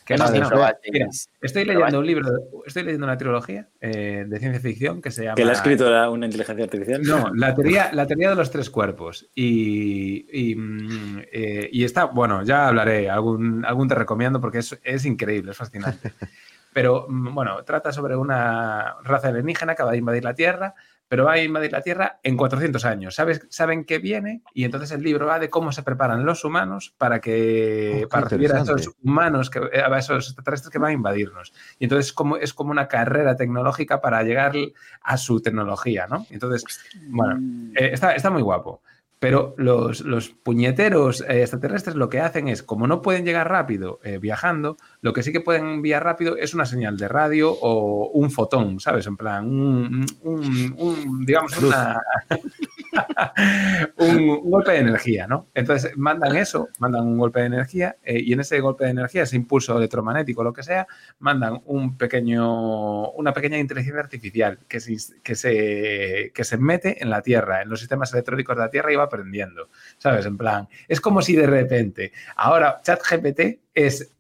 Que 0.05 0.17
no, 0.19 0.31
que 0.31 0.39
no. 0.39 0.51
Mira, 0.93 1.07
estoy 1.41 1.65
leyendo 1.65 1.99
un 2.01 2.07
libro, 2.07 2.27
estoy 2.67 2.83
leyendo 2.83 3.07
una 3.07 3.17
trilogía 3.17 3.69
eh, 3.81 4.27
de 4.29 4.39
ciencia 4.39 4.61
ficción 4.61 5.01
que 5.01 5.11
se 5.11 5.23
llama. 5.25 5.35
que 5.37 5.47
la 5.47 5.53
ha 5.53 5.55
escrito 5.55 5.89
la- 5.89 6.11
una 6.11 6.27
inteligencia 6.27 6.65
artificial. 6.65 7.01
No, 7.03 7.31
la 7.35 7.55
teoría, 7.55 7.91
la 7.93 8.07
teoría 8.07 8.29
de 8.29 8.35
los 8.35 8.51
tres 8.51 8.69
cuerpos. 8.69 9.27
Y, 9.35 10.27
y, 10.31 10.57
mm, 10.57 11.23
eh, 11.33 11.69
y 11.73 11.85
está, 11.85 12.05
bueno, 12.05 12.43
ya 12.43 12.69
hablaré, 12.69 13.09
algún, 13.09 13.65
algún 13.65 13.89
te 13.89 13.95
recomiendo 13.95 14.41
porque 14.43 14.59
es, 14.59 14.79
es 14.85 15.07
increíble, 15.07 15.53
es 15.53 15.57
fascinante. 15.57 16.13
Pero 16.75 17.07
mm, 17.09 17.35
bueno, 17.35 17.65
trata 17.65 17.93
sobre 17.93 18.17
una 18.17 18.97
raza 19.03 19.29
alienígena 19.29 19.75
que 19.75 19.85
va 19.85 19.93
a 19.93 19.97
invadir 19.97 20.25
la 20.25 20.35
Tierra, 20.35 20.75
pero 21.09 21.25
va 21.25 21.35
a 21.35 21.41
invadir 21.41 21.71
la 21.71 21.81
Tierra 21.81 22.19
en 22.23 22.37
400 22.37 22.85
años. 22.85 23.15
¿Sabes, 23.15 23.47
saben 23.49 23.85
que 23.85 23.99
viene 23.99 24.43
y 24.53 24.65
entonces 24.65 24.91
el 24.91 25.03
libro 25.03 25.27
va 25.27 25.39
de 25.39 25.49
cómo 25.49 25.71
se 25.71 25.85
preparan 25.85 26.27
los 26.27 26.45
humanos 26.45 26.93
para 26.99 27.21
que 27.21 28.03
Oh, 28.05 28.09
para 28.09 28.25
recibir 28.25 28.53
a 28.53 28.63
esos 28.63 28.91
humanos, 29.03 29.49
que, 29.49 29.61
eh, 29.61 29.83
a 29.83 29.99
esos 29.99 30.27
extraterrestres 30.27 30.73
que 30.73 30.79
van 30.79 30.91
a 30.91 30.95
invadirnos. 30.95 31.53
Y 31.79 31.85
entonces 31.85 32.13
como, 32.13 32.37
es 32.37 32.53
como 32.53 32.73
una 32.73 32.89
carrera 32.89 33.37
tecnológica 33.37 34.01
para 34.01 34.23
llegar 34.25 34.55
a 35.03 35.17
su 35.17 35.41
tecnología, 35.41 36.09
¿no? 36.09 36.27
Entonces, 36.31 36.65
bueno, 37.09 37.39
eh, 37.77 37.91
está, 37.93 38.17
está 38.17 38.31
muy 38.31 38.43
guapo. 38.43 38.83
Pero 39.25 39.55
los, 39.57 40.03
los 40.03 40.29
puñeteros 40.29 41.23
eh, 41.23 41.41
extraterrestres 41.41 41.97
lo 41.97 42.11
que 42.11 42.21
hacen 42.21 42.47
es, 42.49 42.63
como 42.63 42.87
no 42.87 43.01
pueden 43.01 43.25
llegar 43.25 43.49
rápido 43.49 43.99
eh, 44.05 44.19
viajando, 44.19 44.77
lo 45.01 45.15
que 45.15 45.23
sí 45.23 45.33
que 45.33 45.41
pueden 45.41 45.67
enviar 45.67 46.05
rápido 46.05 46.37
es 46.37 46.53
una 46.53 46.67
señal 46.67 46.99
de 46.99 47.09
radio 47.09 47.51
o 47.51 48.11
un 48.11 48.31
fotón, 48.31 48.81
¿sabes? 48.81 49.07
En 49.07 49.17
plan, 49.17 49.47
un, 49.47 50.05
un- 50.23 50.75
un, 50.77 51.25
digamos, 51.25 51.57
una, 51.63 52.03
un, 53.99 54.51
golpe 54.51 54.73
de 54.73 54.79
energía, 54.79 55.27
¿no? 55.27 55.49
Entonces 55.55 55.97
mandan 55.97 56.37
eso, 56.37 56.69
mandan 56.79 57.07
un 57.07 57.19
golpe 57.19 57.41
de 57.41 57.47
energía 57.47 57.97
eh, 58.03 58.21
y 58.21 58.33
en 58.33 58.41
ese 58.41 58.61
golpe 58.61 58.85
de 58.85 58.91
energía, 58.91 59.23
ese 59.23 59.37
impulso 59.37 59.77
electromagnético, 59.77 60.45
lo 60.45 60.53
que 60.53 60.63
sea, 60.63 60.87
mandan 61.19 61.61
un 61.67 61.97
pequeño, 61.97 63.11
una 63.11 63.33
pequeña 63.33 63.59
inteligencia 63.59 64.01
artificial 64.01 64.59
que 64.69 64.81
se, 64.81 64.97
que, 65.23 65.35
se, 65.35 66.33
que 66.35 66.45
se 66.45 66.57
mete 66.59 67.03
en 67.03 67.11
la 67.11 67.23
Tierra, 67.23 67.63
en 67.63 67.69
los 67.69 67.81
sistemas 67.81 68.13
electrónicos 68.13 68.57
de 68.57 68.63
la 68.63 68.71
Tierra 68.71 68.93
y 68.93 68.97
va 68.97 69.05
aprendiendo, 69.05 69.69
¿sabes? 69.99 70.27
En 70.27 70.37
plan, 70.37 70.69
es 70.89 71.01
como 71.01 71.23
si 71.23 71.35
de 71.37 71.47
repente 71.47 72.13
ahora 72.37 72.81
ChatGPT 72.83 73.41
es 73.75 74.14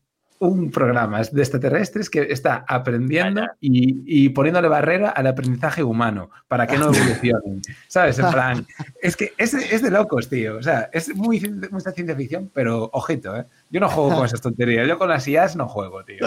un 0.46 0.70
programa 0.70 1.22
de 1.22 1.42
extraterrestres 1.42 2.10
que 2.10 2.22
está 2.30 2.64
aprendiendo 2.68 3.42
y, 3.60 4.02
y 4.06 4.28
poniéndole 4.30 4.68
barrera 4.68 5.10
al 5.10 5.26
aprendizaje 5.26 5.82
humano 5.82 6.30
para 6.48 6.66
que 6.66 6.78
no 6.78 6.84
evolucionen, 6.94 7.62
¿sabes? 7.88 8.18
En 8.18 8.30
plan, 8.32 8.66
es 9.00 9.16
que 9.16 9.32
es, 9.38 9.54
es 9.54 9.82
de 9.82 9.90
locos, 9.90 10.28
tío. 10.28 10.56
O 10.56 10.62
sea, 10.62 10.88
es 10.92 11.14
muy, 11.14 11.40
mucha 11.70 11.92
ciencia 11.92 12.16
ficción, 12.16 12.50
pero 12.52 12.90
ojito, 12.92 13.36
¿eh? 13.36 13.44
Yo 13.70 13.80
no 13.80 13.88
juego 13.88 14.16
con 14.16 14.26
esas 14.26 14.40
tonterías. 14.40 14.86
Yo 14.86 14.98
con 14.98 15.08
las 15.08 15.26
IAs 15.26 15.56
no 15.56 15.68
juego, 15.68 16.04
tío. 16.04 16.18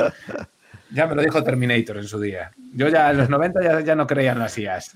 Ya 0.92 1.06
me 1.06 1.16
lo 1.16 1.22
dijo 1.22 1.44
Terminator 1.44 1.98
en 1.98 2.06
su 2.06 2.20
día. 2.20 2.52
Yo 2.74 2.88
ya 2.88 3.12
en 3.12 3.18
los 3.18 3.30
90 3.30 3.62
ya, 3.62 3.82
ya 3.82 3.96
no 3.96 4.08
creía 4.08 4.32
en 4.32 4.40
las 4.40 4.58
IAs. 4.58 4.94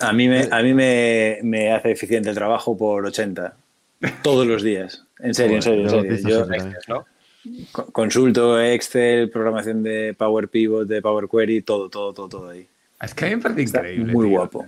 A 0.00 0.12
mí, 0.12 0.28
me, 0.28 0.48
a 0.50 0.62
mí 0.62 0.72
me, 0.72 1.38
me 1.42 1.72
hace 1.72 1.90
eficiente 1.90 2.30
el 2.30 2.34
trabajo 2.34 2.76
por 2.76 3.04
80. 3.04 3.54
Todos 4.22 4.46
los 4.46 4.62
días. 4.62 5.04
En 5.18 5.34
serio, 5.34 5.56
en 5.56 5.62
serio, 5.62 5.82
en 5.82 6.18
serio. 6.18 6.46
Yo 6.86 7.04
consulto 7.92 8.60
Excel, 8.60 9.30
programación 9.30 9.82
de 9.82 10.14
Power 10.14 10.48
Pivot, 10.48 10.86
de 10.86 11.00
Power 11.02 11.28
Query, 11.28 11.62
todo, 11.62 11.88
todo, 11.88 12.12
todo, 12.12 12.28
todo 12.28 12.48
ahí. 12.50 12.66
Es 13.00 13.14
que 13.14 13.24
a 13.24 13.28
mí 13.28 13.36
me 13.36 13.42
parece 13.42 13.62
Está 13.62 13.78
increíble. 13.78 14.12
muy 14.12 14.28
tío. 14.28 14.36
guapo. 14.38 14.66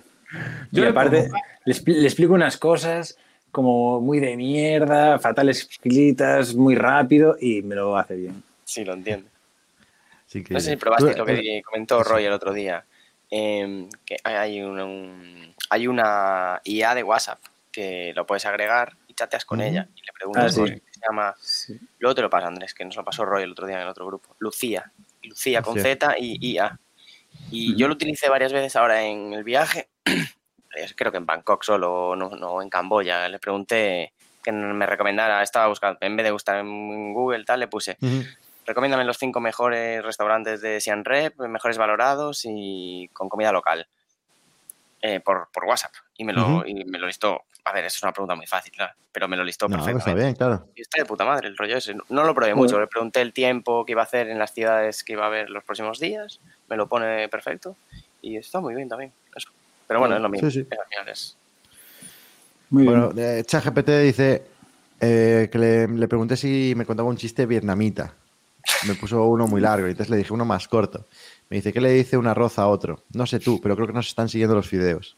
Yo 0.70 0.84
y 0.84 0.86
aparte, 0.86 1.24
pongo- 1.24 1.36
le, 1.66 1.74
expli- 1.74 1.96
le 1.98 2.04
explico 2.06 2.32
unas 2.32 2.56
cosas 2.56 3.18
como 3.50 4.00
muy 4.00 4.18
de 4.20 4.36
mierda, 4.36 5.18
fatal 5.18 5.50
escritas, 5.50 6.54
muy 6.54 6.74
rápido 6.74 7.36
y 7.38 7.60
me 7.62 7.74
lo 7.74 7.96
hace 7.98 8.16
bien. 8.16 8.42
Sí, 8.64 8.84
lo 8.84 8.94
entiendo. 8.94 9.28
Que- 10.32 10.42
No 10.48 10.60
sé 10.60 10.70
si 10.70 10.76
probaste 10.76 11.12
Tú- 11.12 11.18
lo 11.18 11.26
que 11.26 11.58
eh, 11.58 11.62
comentó 11.62 12.02
sí. 12.02 12.08
Roy 12.08 12.24
el 12.24 12.32
otro 12.32 12.52
día. 12.54 12.84
eh, 13.34 13.88
que 14.04 14.16
hay 14.24 14.60
un- 14.62 15.54
hay 15.70 15.86
una 15.86 16.60
IA 16.64 16.94
de 16.94 17.02
WhatsApp 17.02 17.38
que 17.70 18.12
lo 18.14 18.26
puedes 18.26 18.44
agregar 18.44 18.92
y 19.12 19.14
chateas 19.14 19.44
con 19.44 19.60
ella 19.60 19.88
y 19.94 20.00
le 20.00 20.12
preguntas 20.12 20.44
Ah, 20.44 20.48
sí. 20.48 20.60
cosas 20.60 20.80
que 20.80 20.92
se 20.92 21.00
llama. 21.06 21.34
Sí. 21.40 21.78
Luego 21.98 22.14
te 22.14 22.22
lo 22.22 22.30
pasa, 22.30 22.46
Andrés, 22.48 22.74
que 22.74 22.84
nos 22.84 22.96
lo 22.96 23.04
pasó 23.04 23.24
Roy 23.24 23.42
el 23.44 23.52
otro 23.52 23.66
día 23.66 23.76
en 23.76 23.82
el 23.82 23.88
otro 23.88 24.06
grupo. 24.06 24.34
Lucía. 24.38 24.90
Lucía 25.22 25.62
con. 25.62 25.78
Z 25.78 26.16
y 26.18 26.52
IA. 26.54 26.78
Y 27.50 27.76
yo 27.76 27.86
lo 27.88 27.94
utilicé 27.94 28.28
varias 28.28 28.52
veces 28.52 28.74
ahora 28.76 29.02
en 29.04 29.32
el 29.34 29.44
viaje. 29.44 29.88
Creo 30.96 31.12
que 31.12 31.18
en 31.18 31.26
Bangkok 31.26 31.62
solo, 31.64 32.16
no, 32.16 32.30
no 32.30 32.62
en 32.62 32.70
Camboya. 32.70 33.28
Le 33.28 33.38
pregunté 33.38 34.12
que 34.42 34.50
me 34.52 34.86
recomendara, 34.86 35.42
estaba 35.42 35.68
buscando, 35.68 35.98
en 36.00 36.16
vez 36.16 36.24
de 36.24 36.32
buscar 36.32 36.56
en 36.58 37.12
Google, 37.14 37.44
tal, 37.44 37.60
le 37.60 37.68
puse 37.68 37.96
recomiéndame 38.64 39.04
los 39.04 39.18
cinco 39.18 39.40
mejores 39.40 40.02
restaurantes 40.04 40.60
de 40.60 40.80
Siam 40.80 41.02
Rep, 41.04 41.36
mejores 41.40 41.78
valorados 41.78 42.42
y 42.44 43.08
con 43.12 43.28
comida 43.28 43.50
local 43.52 43.86
eh, 45.00 45.18
por, 45.20 45.48
por 45.52 45.64
WhatsApp. 45.64 45.92
Y 46.16 46.24
me, 46.24 46.32
lo, 46.32 46.58
Ujú. 46.58 46.66
y 46.66 46.84
me 46.84 46.98
lo 46.98 47.06
listó. 47.08 47.42
A 47.64 47.72
ver, 47.72 47.84
es 47.84 48.02
una 48.02 48.12
pregunta 48.12 48.34
muy 48.34 48.46
fácil, 48.46 48.72
claro, 48.72 48.92
pero 49.12 49.28
me 49.28 49.36
lo 49.36 49.44
listó 49.44 49.68
No, 49.68 49.76
pues 49.76 49.80
está 49.86 49.92
perfectamente. 49.92 50.24
bien, 50.24 50.34
claro. 50.36 50.68
Y 50.74 50.80
está 50.82 51.00
de 51.00 51.06
puta 51.06 51.24
madre 51.24 51.48
el 51.48 51.56
rollo 51.56 51.76
ese. 51.76 51.94
No 52.08 52.24
lo 52.24 52.34
probé 52.34 52.52
Bueno. 52.54 52.62
mucho, 52.64 52.80
le 52.80 52.86
pregunté 52.88 53.20
el 53.20 53.32
tiempo 53.32 53.84
que 53.84 53.92
iba 53.92 54.00
a 54.02 54.04
hacer 54.04 54.28
en 54.28 54.38
las 54.38 54.52
ciudades 54.52 55.04
que 55.04 55.12
iba 55.12 55.26
a 55.26 55.28
ver 55.28 55.48
los 55.48 55.62
próximos 55.62 56.00
días, 56.00 56.40
me 56.68 56.76
lo 56.76 56.88
pone 56.88 57.28
perfecto 57.28 57.76
y 58.20 58.36
está 58.36 58.60
muy 58.60 58.74
bien 58.74 58.88
también. 58.88 59.12
Eso. 59.34 59.50
Pero 59.86 60.00
bueno, 60.00 60.16
es 60.16 60.22
lo 60.22 60.28
mismo. 60.28 60.50
Sí, 60.50 60.62
sí. 60.62 60.68
Al 60.70 60.88
final 60.88 61.08
es- 61.08 61.36
Muy 62.70 62.84
Bueno, 62.84 63.10
bien. 63.10 63.38
eh, 63.38 63.44
ChatGPT 63.44 63.88
dice 64.02 64.42
eh, 65.00 65.48
que 65.52 65.58
le, 65.58 65.86
le 65.88 66.08
pregunté 66.08 66.36
si 66.36 66.74
me 66.76 66.84
contaba 66.86 67.08
un 67.08 67.16
chiste 67.16 67.46
vietnamita. 67.46 68.14
Me 68.86 68.94
puso 68.94 69.24
uno 69.24 69.46
muy 69.46 69.60
largo 69.60 69.86
y 69.86 69.90
entonces 69.90 70.10
le 70.10 70.16
dije 70.16 70.32
uno 70.32 70.44
más 70.44 70.66
corto. 70.68 71.06
Me 71.50 71.56
dice, 71.56 71.72
¿qué 71.72 71.80
le 71.80 71.90
dice 71.90 72.16
un 72.16 72.26
arroz 72.26 72.58
a 72.58 72.66
otro? 72.66 73.04
No 73.12 73.26
sé 73.26 73.38
tú, 73.40 73.60
pero 73.60 73.74
creo 73.76 73.86
que 73.88 73.92
nos 73.92 74.08
están 74.08 74.28
siguiendo 74.28 74.54
los 74.56 74.66
fideos. 74.68 75.16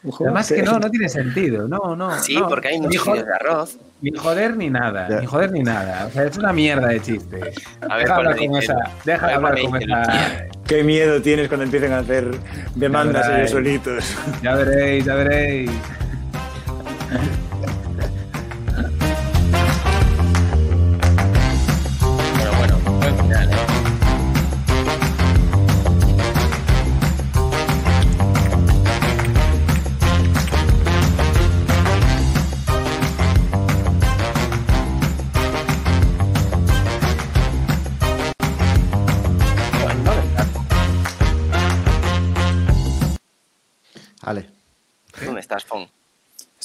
Joder. 0.09 0.31
Además 0.31 0.47
que 0.47 0.63
no, 0.63 0.79
no 0.79 0.89
tiene 0.89 1.09
sentido. 1.09 1.67
No, 1.67 1.95
no. 1.95 2.17
Sí, 2.19 2.35
no. 2.35 2.47
porque 2.47 2.69
hay 2.69 2.79
Ni 2.79 2.87
muchos 2.87 3.01
joder, 3.01 3.23
vídeos 3.23 3.27
de 3.27 3.49
arroz. 3.49 3.77
Ni 4.01 4.11
joder 4.11 4.55
ni 4.55 4.69
nada. 4.69 5.09
Ya. 5.09 5.19
Ni 5.19 5.25
joder 5.25 5.51
ni 5.51 5.61
nada. 5.61 6.05
O 6.05 6.11
sea, 6.11 6.23
es 6.23 6.37
una 6.37 6.53
mierda 6.53 6.87
de 6.87 7.01
chiste. 7.01 7.53
A 7.89 7.97
ver 7.97 8.03
deja 8.05 8.15
hablar 8.15 8.37
con 8.37 8.55
esa. 8.55 8.75
Deja 9.03 9.35
hablar 9.35 9.61
con 9.61 9.81
esa. 9.81 10.47
Qué 10.65 10.83
miedo 10.83 11.21
tienes 11.21 11.49
cuando 11.49 11.65
empiecen 11.65 11.91
a 11.91 11.99
hacer 11.99 12.31
demandas 12.75 13.27
ellos 13.29 13.51
solitos. 13.51 14.15
Ya 14.41 14.55
veréis, 14.55 15.03
ya 15.03 15.15
veréis. 15.15 15.71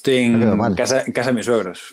Estoy 0.02 0.16
en 0.16 0.74
casa, 0.74 1.04
en 1.06 1.12
casa 1.12 1.30
de 1.30 1.36
mis 1.36 1.46
suegros. 1.46 1.92